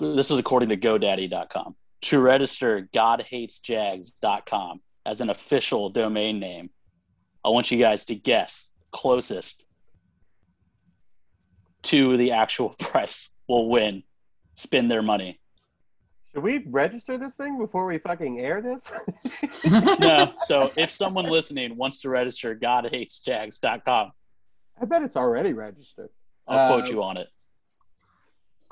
this 0.00 0.30
is 0.30 0.38
according 0.38 0.68
to 0.68 0.76
GoDaddy.com, 0.76 1.76
to 2.02 2.20
register 2.20 2.88
GodHatesJags.com 2.92 4.80
as 5.06 5.20
an 5.20 5.30
official 5.30 5.88
domain 5.90 6.38
name, 6.40 6.70
I 7.44 7.48
want 7.48 7.70
you 7.70 7.78
guys 7.78 8.04
to 8.06 8.14
guess 8.14 8.70
closest 8.92 9.64
to 11.84 12.16
the 12.16 12.32
actual 12.32 12.70
price 12.78 13.32
will 13.48 13.68
win, 13.68 14.02
spend 14.54 14.90
their 14.90 15.02
money. 15.02 15.40
Should 16.34 16.42
we 16.42 16.64
register 16.66 17.18
this 17.18 17.34
thing 17.34 17.58
before 17.58 17.84
we 17.86 17.98
fucking 17.98 18.40
air 18.40 18.62
this? 18.62 18.90
No, 20.00 20.32
so 20.46 20.72
if 20.76 20.90
someone 20.90 21.26
listening 21.26 21.76
wants 21.76 22.00
to 22.02 22.08
register 22.08 22.54
GodHatesJags.com, 22.56 24.12
I 24.80 24.84
bet 24.84 25.02
it's 25.02 25.16
already 25.16 25.52
registered. 25.52 26.08
I'll 26.48 26.68
quote 26.68 26.88
Uh, 26.88 26.90
you 26.90 27.02
on 27.02 27.16
it. 27.18 27.28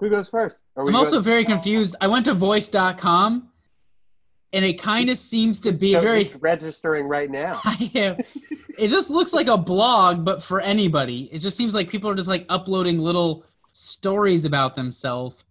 Who 0.01 0.09
goes 0.11 0.29
first? 0.29 0.63
Are 0.77 0.87
I'm 0.89 0.97
also 0.97 1.13
going- 1.13 1.25
very 1.25 1.45
confused. 1.45 1.95
I 2.01 2.07
went 2.07 2.25
to 2.25 2.35
voice.com 2.35 3.49
and 4.53 4.65
it 4.65 4.81
kind 4.81 5.09
of 5.11 5.19
seems 5.19 5.61
to 5.61 5.73
be 5.73 5.93
So 5.93 6.01
very. 6.01 6.23
it's 6.23 6.35
registering 6.37 7.07
right 7.07 7.31
now. 7.31 7.61
I 7.65 7.91
am. 7.95 8.17
It 8.79 8.89
just 8.89 9.11
looks 9.11 9.33
like 9.33 9.47
a 9.47 9.57
blog, 9.59 10.25
but 10.25 10.43
for 10.43 10.61
anybody. 10.61 11.29
It 11.31 11.39
just 11.41 11.57
seems 11.57 11.75
like 11.75 11.89
people 11.89 12.09
are 12.11 12.15
just 12.15 12.29
like 12.29 12.47
uploading 12.49 12.99
little 12.99 13.45
stories 13.73 14.45
about 14.47 14.75
themselves 14.75 15.45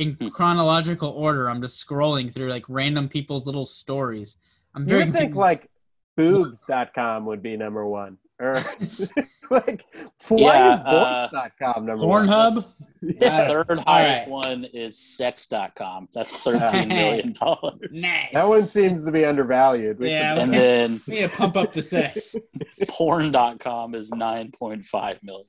in 0.00 0.14
Hmm. 0.14 0.28
chronological 0.28 1.10
order. 1.10 1.48
I'm 1.50 1.60
just 1.60 1.86
scrolling 1.86 2.32
through 2.32 2.48
like 2.50 2.64
random 2.68 3.08
people's 3.08 3.46
little 3.46 3.66
stories. 3.66 4.36
I'm 4.74 4.82
You 4.82 4.88
very 4.88 5.04
would 5.04 5.12
think 5.14 5.34
like 5.34 5.68
boobs.com 6.16 7.24
would 7.26 7.42
be 7.42 7.56
number 7.56 7.86
one. 7.86 8.16
Or 8.38 8.54
like 9.50 9.84
why 10.28 10.38
Yeah, 10.40 10.74
is 10.74 10.80
uh, 10.80 11.28
voice.com 11.32 11.84
number 11.86 12.06
one? 12.06 12.26
Pornhub. 12.28 12.84
The 13.02 13.14
Yeah. 13.20 13.46
third 13.48 13.78
highest 13.80 14.22
right. 14.22 14.28
one 14.30 14.64
is 14.72 14.98
sex.com. 14.98 16.08
That's 16.14 16.34
$13 16.46 16.88
million. 16.88 17.34
Nice. 17.92 18.28
That 18.32 18.46
one 18.48 18.62
seems 18.62 19.04
to 19.04 19.10
be 19.10 19.24
undervalued. 19.26 19.98
We 19.98 20.10
Yeah. 20.10 20.34
should- 20.34 20.42
And 20.44 20.54
then 20.54 21.00
We 21.06 21.14
need 21.16 21.20
to 21.22 21.28
pump 21.28 21.56
up 21.56 21.72
the 21.72 21.82
sex. 21.82 22.34
porn.com 22.88 23.94
is 23.94 24.10
$9.5 24.10 25.22
million. 25.22 25.46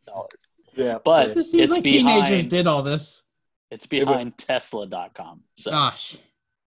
yeah. 0.76 0.98
But 1.04 1.30
It 1.32 1.34
just 1.36 1.52
seems 1.52 1.64
it's 1.64 1.72
like 1.72 1.84
behind, 1.84 2.26
teenagers 2.26 2.48
did 2.48 2.68
all 2.68 2.84
this. 2.84 3.24
It's 3.72 3.86
behind 3.86 4.38
tesla.com. 4.38 5.42
So 5.56 5.72
Gosh. 5.72 6.18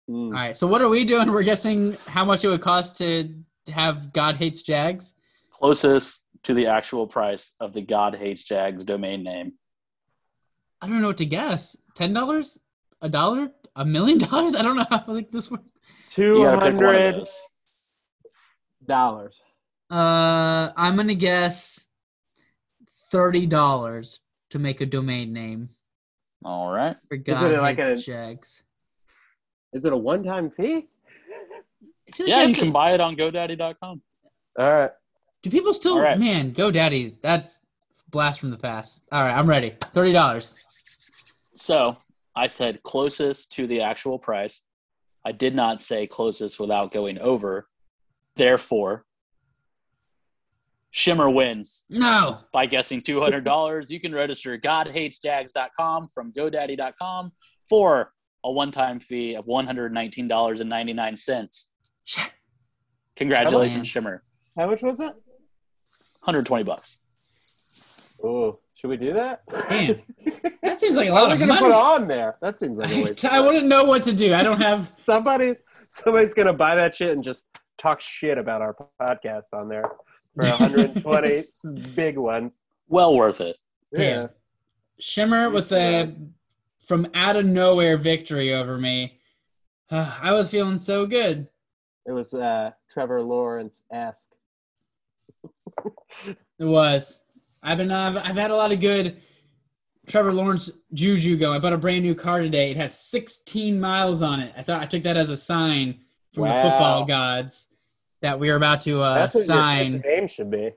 Mm. 0.10 0.28
All 0.28 0.32
right. 0.32 0.56
So 0.56 0.66
what 0.66 0.82
are 0.82 0.90
we 0.90 1.06
doing? 1.06 1.32
We're 1.32 1.44
guessing 1.44 1.98
how 2.08 2.26
much 2.26 2.44
it 2.44 2.48
would 2.50 2.62
cost 2.62 2.98
to 2.98 3.30
have 3.68 4.12
God 4.14 4.38
hates 4.38 4.64
Jags. 4.64 5.14
closest 5.52 6.28
to 6.44 6.54
the 6.54 6.68
actual 6.68 7.08
price 7.08 7.54
of 7.60 7.74
the 7.74 7.82
God 7.82 8.16
Hates 8.16 8.44
Jags 8.44 8.84
domain 8.84 9.24
name. 9.24 9.54
I 10.82 10.88
don't 10.88 11.02
know 11.02 11.08
what 11.08 11.18
to 11.18 11.26
guess. 11.26 11.76
Ten 11.96 12.14
dollars? 12.14 12.60
A 13.02 13.10
dollar? 13.10 13.52
A 13.76 13.86
million 13.86 14.18
dollars? 14.30 14.56
I 14.56 14.62
don't 14.62 14.76
know 14.78 14.86
how 14.90 15.04
like 15.08 15.32
this 15.32 15.50
works. 15.50 15.64
Two 16.10 16.40
You 16.40 16.44
gotta 16.44 16.72
pick 16.72 16.82
one 16.82 16.96
of 16.96 17.30
dollars. 18.86 19.42
Uh, 19.90 20.72
I'm 20.76 20.96
gonna 20.98 21.14
guess 21.16 21.80
thirty 23.10 23.46
dollars 23.46 24.20
to 24.50 24.60
make 24.60 24.82
a 24.82 24.86
domain 24.86 25.32
name 25.32 25.70
All 26.46 26.70
right. 26.70 26.96
for 27.08 27.16
it 27.52 27.62
like 27.62 27.80
a- 27.80 27.96
Jags. 27.98 28.64
Is 29.74 29.84
it 29.86 29.94
a 29.94 29.98
one-time 29.98 30.52
fee? 30.52 30.76
I 30.76 30.78
like 32.20 32.28
Yeah, 32.28 32.44
you 32.44 32.54
can 32.54 32.72
buy 32.72 32.94
it 32.94 33.00
on 33.00 33.16
GoDaddy.com. 33.16 34.02
All 34.60 34.72
right. 34.74 34.92
Do 35.42 35.50
people 35.50 35.74
still? 35.74 35.94
All 35.96 36.02
right. 36.02 36.20
Man, 36.20 36.54
GoDaddy. 36.54 37.16
That's 37.22 37.60
blast 38.10 38.40
from 38.40 38.52
the 38.52 38.58
past. 38.58 39.02
All 39.12 39.24
right, 39.24 39.34
I'm 39.34 39.50
ready. 39.50 39.76
Thirty 39.82 40.14
dollars. 40.14 40.56
So 41.56 41.98
I 42.36 42.48
said 42.48 42.84
closest 42.84 43.52
to 43.54 43.68
the 43.68 43.82
actual 43.82 44.20
price. 44.20 44.64
I 45.26 45.32
did 45.32 45.56
not 45.56 45.82
say 45.82 46.06
closest 46.06 46.60
without 46.60 46.92
going 46.92 47.20
over. 47.20 47.68
Therefore, 48.36 49.06
Shimmer 50.96 51.28
wins 51.28 51.86
No. 51.90 52.42
by 52.54 52.68
guessing 52.68 53.02
$200. 53.02 53.90
you 53.90 54.00
can 54.00 54.14
register 54.14 54.56
godhatesjags.com 54.60 56.08
from 56.14 56.32
godaddy.com 56.32 57.32
for 57.68 58.14
a 58.44 58.52
one-time 58.52 59.00
fee 59.00 59.34
of 59.34 59.48
$119.99. 59.48 61.66
Shit. 62.04 62.30
Congratulations, 63.16 63.76
man. 63.78 63.84
Shimmer. 63.86 64.22
How 64.56 64.68
much 64.68 64.84
was 64.84 65.00
it? 65.00 65.14
120 66.22 66.64
bucks. 66.64 67.00
Oh, 68.24 68.60
should 68.76 68.92
we 68.92 68.98
do 68.98 69.14
that? 69.14 69.42
Damn. 69.70 70.00
That 70.62 70.80
seems 70.80 70.96
like 70.96 71.10
a 71.10 71.12
What 71.12 71.24
lot 71.24 71.32
are 71.32 71.38
we 71.38 71.44
of 71.44 71.48
gonna 71.50 71.62
put 71.62 71.72
on 71.72 72.08
there? 72.08 72.38
That 72.42 72.58
seems 72.58 72.80
like 72.80 72.92
a 72.92 73.04
waste. 73.04 73.26
I 73.26 73.40
wouldn't 73.40 73.68
know 73.68 73.84
what 73.84 74.02
to 74.04 74.14
do. 74.14 74.34
I 74.34 74.42
don't 74.42 74.60
have. 74.62 74.92
Somebody's 75.06 75.62
somebody's 75.90 76.34
gonna 76.34 76.54
buy 76.54 76.74
that 76.76 76.96
shit 76.96 77.12
and 77.12 77.24
just 77.24 77.44
talk 77.78 78.02
shit 78.02 78.40
about 78.40 78.62
our 78.64 78.76
podcast 79.00 79.54
on 79.54 79.70
there 79.70 79.84
for 80.36 80.46
120 80.46 81.42
big 81.96 82.18
ones. 82.18 82.62
Well 82.88 83.16
worth 83.16 83.42
it. 83.42 83.58
Yeah. 83.92 84.28
Shimmer 85.00 85.50
with 85.50 85.72
a 85.72 86.16
from 86.86 87.08
out 87.14 87.36
of 87.36 87.46
nowhere 87.46 87.98
victory 87.98 88.54
over 88.54 88.78
me. 88.78 89.20
Uh, 89.90 90.18
I 90.22 90.34
was 90.34 90.52
feeling 90.52 90.78
so 90.78 91.06
good. 91.06 91.48
It 92.06 92.12
was 92.12 92.34
uh, 92.34 92.72
Trevor 92.90 93.22
Lawrence 93.22 93.82
esque. 93.92 94.32
It 96.60 96.66
was. 96.66 97.20
I've 97.64 97.80
been. 97.80 97.92
I've, 97.92 98.16
I've 98.16 98.36
had 98.36 98.52
a 98.52 98.56
lot 98.56 98.72
of 98.72 98.80
good 98.80 99.18
Trevor 100.08 100.32
Lawrence 100.32 100.70
juju 100.94 101.36
going. 101.36 101.58
I 101.58 101.60
bought 101.60 101.74
a 101.74 101.78
brand 101.78 102.04
new 102.04 102.14
car 102.14 102.40
today. 102.40 102.72
It 102.72 102.78
had 102.78 102.94
16 102.94 103.80
miles 103.80 104.22
on 104.22 104.40
it. 104.40 104.54
I 104.56 104.62
thought 104.62 104.82
I 104.82 104.86
took 104.86 105.04
that 105.04 105.18
as 105.18 105.30
a 105.30 105.36
sign 105.36 106.00
from 106.34 106.44
the 106.44 106.54
football 106.54 107.06
gods 107.06 107.68
that 108.24 108.40
we 108.40 108.50
are 108.50 108.56
about 108.56 108.82
to 108.82 109.02
uh, 109.02 109.14
That's 109.14 109.36
what 109.36 109.40
your 109.42 109.46
sign. 109.48 109.92
kid's 109.92 110.04
name 110.06 110.28
should 110.28 110.50
be. 110.50 110.72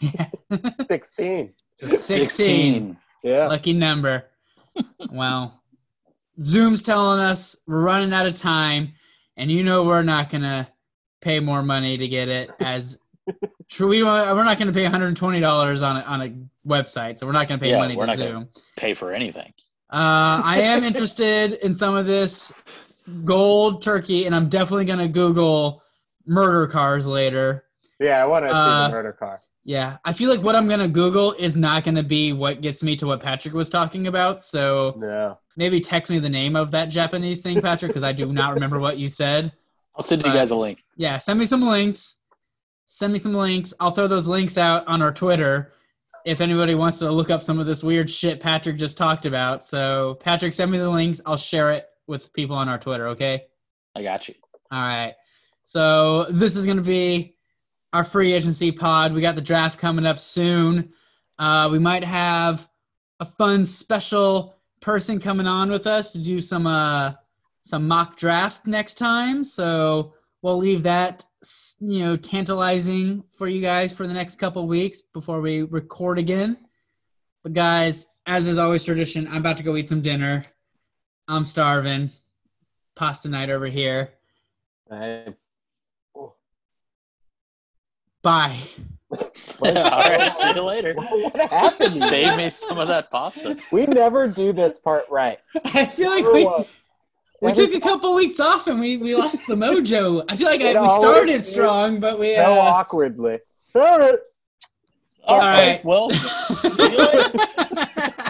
16. 0.88 1.52
16. 1.86 2.96
Yeah. 3.22 3.46
Lucky 3.46 3.74
number. 3.74 4.24
well, 5.10 5.62
Zoom's 6.40 6.82
telling 6.82 7.20
us 7.20 7.56
we're 7.66 7.82
running 7.82 8.12
out 8.12 8.26
of 8.26 8.36
time, 8.36 8.94
and 9.36 9.50
you 9.50 9.62
know 9.62 9.84
we're 9.84 10.02
not 10.02 10.30
gonna 10.30 10.68
pay 11.20 11.40
more 11.40 11.62
money 11.62 11.96
to 11.98 12.08
get 12.08 12.28
it. 12.28 12.50
As 12.60 12.98
true, 13.68 13.88
we 13.88 13.98
don't- 14.00 14.36
we're 14.36 14.44
not 14.44 14.58
gonna 14.58 14.72
pay 14.72 14.82
120 14.84 15.40
dollars 15.40 15.82
on 15.82 15.98
a 15.98 16.00
on 16.02 16.22
a 16.22 16.34
website, 16.68 17.18
so 17.18 17.26
we're 17.26 17.32
not 17.32 17.48
gonna 17.48 17.60
pay 17.60 17.70
Yeah, 17.70 17.78
money 17.80 17.96
we're 17.96 18.06
to 18.06 18.12
not 18.12 18.18
gonna- 18.18 18.30
Zoom. 18.30 18.48
Pay 18.76 18.94
for 18.94 19.12
anything. 19.12 19.52
Uh, 19.92 20.40
I 20.44 20.60
am 20.62 20.84
interested 20.84 21.54
in 21.54 21.74
some 21.74 21.94
of 21.96 22.06
this 22.06 22.52
gold 23.24 23.82
turkey, 23.82 24.24
and 24.26 24.34
I'm 24.34 24.48
definitely 24.48 24.84
gonna 24.86 25.08
Google 25.08 25.82
murder 26.28 26.66
cars 26.66 27.06
later. 27.06 27.64
Yeah, 27.98 28.22
I 28.22 28.26
want 28.26 28.44
to 28.44 28.50
see 28.50 28.54
Uh, 28.56 28.88
the 28.88 28.94
murder 28.94 29.12
car. 29.12 29.40
Yeah, 29.64 29.96
I 30.04 30.12
feel 30.12 30.30
like 30.30 30.40
what 30.42 30.54
I'm 30.54 30.68
gonna 30.68 30.88
Google 30.88 31.32
is 31.32 31.56
not 31.56 31.84
gonna 31.84 32.02
be 32.02 32.32
what 32.32 32.60
gets 32.60 32.82
me 32.82 32.94
to 32.96 33.06
what 33.06 33.20
Patrick 33.20 33.54
was 33.54 33.68
talking 33.68 34.06
about. 34.06 34.42
So 34.42 34.94
No. 34.98 35.38
maybe 35.56 35.80
text 35.80 36.10
me 36.10 36.18
the 36.18 36.28
name 36.28 36.54
of 36.56 36.70
that 36.70 36.86
Japanese 36.86 37.42
thing, 37.42 37.60
Patrick, 37.60 37.90
because 37.90 38.02
I 38.04 38.12
do 38.12 38.32
not 38.32 38.54
remember 38.54 38.78
what 38.78 38.98
you 38.98 39.08
said. 39.08 39.52
I'll 39.96 40.02
send 40.02 40.24
you 40.24 40.32
guys 40.32 40.52
a 40.52 40.56
link. 40.56 40.82
Yeah, 40.96 41.18
send 41.18 41.38
me 41.40 41.44
some 41.44 41.62
links. 41.62 42.16
Send 42.86 43.12
me 43.12 43.18
some 43.18 43.34
links. 43.34 43.74
I'll 43.80 43.90
throw 43.90 44.06
those 44.06 44.28
links 44.28 44.56
out 44.56 44.86
on 44.86 45.02
our 45.02 45.12
Twitter 45.12 45.72
if 46.24 46.40
anybody 46.40 46.74
wants 46.74 46.98
to 47.00 47.10
look 47.10 47.30
up 47.30 47.42
some 47.42 47.58
of 47.58 47.66
this 47.66 47.82
weird 47.82 48.10
shit 48.10 48.40
Patrick 48.40 48.76
just 48.76 48.96
talked 48.96 49.26
about. 49.26 49.64
So, 49.66 50.14
Patrick, 50.20 50.54
send 50.54 50.70
me 50.70 50.78
the 50.78 50.88
links. 50.88 51.20
I'll 51.26 51.36
share 51.36 51.72
it 51.72 51.88
with 52.06 52.32
people 52.32 52.56
on 52.56 52.68
our 52.68 52.78
Twitter, 52.78 53.08
okay? 53.08 53.46
I 53.94 54.02
got 54.02 54.28
you. 54.28 54.34
All 54.70 54.80
right. 54.80 55.14
So, 55.68 56.24
this 56.30 56.56
is 56.56 56.64
going 56.64 56.78
to 56.78 56.82
be 56.82 57.36
our 57.92 58.02
free 58.02 58.32
agency 58.32 58.72
pod. 58.72 59.12
We 59.12 59.20
got 59.20 59.34
the 59.36 59.42
draft 59.42 59.78
coming 59.78 60.06
up 60.06 60.18
soon. 60.18 60.94
Uh, 61.38 61.68
we 61.70 61.78
might 61.78 62.02
have 62.02 62.66
a 63.20 63.26
fun 63.26 63.66
special 63.66 64.56
person 64.80 65.20
coming 65.20 65.46
on 65.46 65.70
with 65.70 65.86
us 65.86 66.10
to 66.12 66.18
do 66.20 66.40
some 66.40 66.66
uh, 66.66 67.12
some 67.60 67.86
mock 67.86 68.16
draft 68.16 68.66
next 68.66 68.94
time. 68.94 69.44
So 69.44 70.14
we'll 70.40 70.56
leave 70.56 70.82
that 70.84 71.26
you 71.80 71.98
know 71.98 72.16
tantalizing 72.16 73.22
for 73.36 73.46
you 73.46 73.60
guys 73.60 73.92
for 73.92 74.06
the 74.06 74.14
next 74.14 74.36
couple 74.36 74.66
weeks 74.66 75.02
before 75.02 75.42
we 75.42 75.64
record 75.64 76.18
again. 76.18 76.56
But 77.42 77.52
guys, 77.52 78.06
as 78.24 78.46
is 78.46 78.56
always 78.56 78.84
tradition, 78.84 79.28
I'm 79.28 79.36
about 79.36 79.58
to 79.58 79.62
go 79.62 79.76
eat 79.76 79.90
some 79.90 80.00
dinner. 80.00 80.44
I'm 81.28 81.44
starving. 81.44 82.08
Pasta 82.96 83.28
night 83.28 83.50
over 83.50 83.66
here. 83.66 84.14
I- 84.90 85.34
Bye. 88.22 88.58
All 89.62 89.72
right, 89.72 90.30
see 90.32 90.52
you 90.54 90.60
later. 90.62 90.94
what 90.94 91.50
happened? 91.50 91.92
Save 91.92 92.36
me 92.36 92.50
some 92.50 92.78
of 92.78 92.88
that 92.88 93.10
pasta. 93.10 93.56
We 93.70 93.86
never 93.86 94.28
do 94.28 94.52
this 94.52 94.78
part 94.78 95.04
right. 95.10 95.38
I 95.64 95.86
feel 95.86 96.10
like 96.10 96.30
we, 96.30 96.44
once. 96.44 96.68
we 97.40 97.50
Every 97.50 97.66
took 97.68 97.76
a 97.76 97.80
couple 97.80 98.14
weeks 98.14 98.38
off 98.38 98.66
and 98.66 98.78
we, 98.78 98.98
we 98.98 99.16
lost 99.16 99.46
the 99.46 99.54
mojo. 99.56 100.24
I 100.28 100.36
feel 100.36 100.48
like 100.48 100.60
I, 100.60 100.80
we 100.80 100.88
started 100.90 101.44
strong, 101.44 102.00
but 102.00 102.18
we. 102.18 102.34
So 102.36 102.42
Uh, 102.42 102.60
awkwardly. 102.60 103.38
All 103.74 103.98
right. 103.98 104.18
All 105.24 105.38
right. 105.38 105.60
right. 105.72 105.84
Well, 105.84 106.10
see 106.10 106.90
you 106.90 106.98
later. 106.98 107.32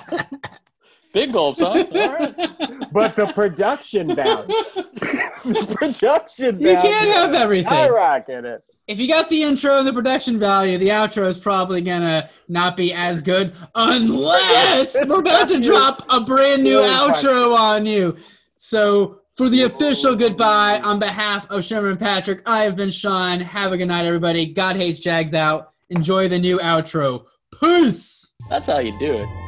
Big 1.19 1.33
gulps, 1.33 1.59
huh? 1.59 1.67
All 1.93 2.13
right. 2.13 2.93
But 2.93 3.17
the 3.17 3.27
production 3.35 4.15
value. 4.15 4.47
the 4.47 5.75
production 5.77 6.61
You 6.61 6.75
can't 6.75 7.09
have 7.09 7.35
everything. 7.35 7.73
I 7.73 7.89
rocket 7.89 8.45
it. 8.45 8.63
if 8.87 9.01
you 9.01 9.09
got 9.09 9.29
the 9.29 9.43
intro 9.43 9.81
and 9.81 9.89
the 9.89 9.93
production 9.93 10.39
value, 10.39 10.79
the 10.79 10.91
outro 10.91 11.27
is 11.27 11.37
probably 11.37 11.81
gonna 11.81 12.31
not 12.47 12.77
be 12.77 12.93
as 12.93 13.21
good 13.21 13.53
unless 13.75 14.97
we're 15.09 15.19
about 15.19 15.49
to 15.49 15.59
drop 15.59 16.05
a 16.09 16.21
brand 16.21 16.63
new 16.63 16.79
outro 16.79 17.57
on 17.57 17.85
you. 17.85 18.17
So 18.57 19.23
for 19.37 19.49
the 19.49 19.65
official 19.65 20.15
goodbye, 20.15 20.81
on 20.83 21.01
behalf 21.01 21.51
of 21.51 21.65
Sherman 21.65 21.91
and 21.91 21.99
Patrick, 21.99 22.43
I 22.47 22.63
have 22.63 22.77
been 22.77 22.91
Sean. 22.91 23.41
Have 23.41 23.73
a 23.73 23.77
good 23.77 23.89
night, 23.89 24.05
everybody. 24.05 24.47
God 24.47 24.77
hates 24.77 25.01
Jags 25.01 25.35
out. 25.35 25.73
Enjoy 25.91 26.29
the 26.29 26.39
new 26.39 26.61
outro. 26.61 27.25
Peace. 27.59 28.33
That's 28.49 28.67
how 28.67 28.79
you 28.79 28.97
do 29.01 29.19
it. 29.19 29.48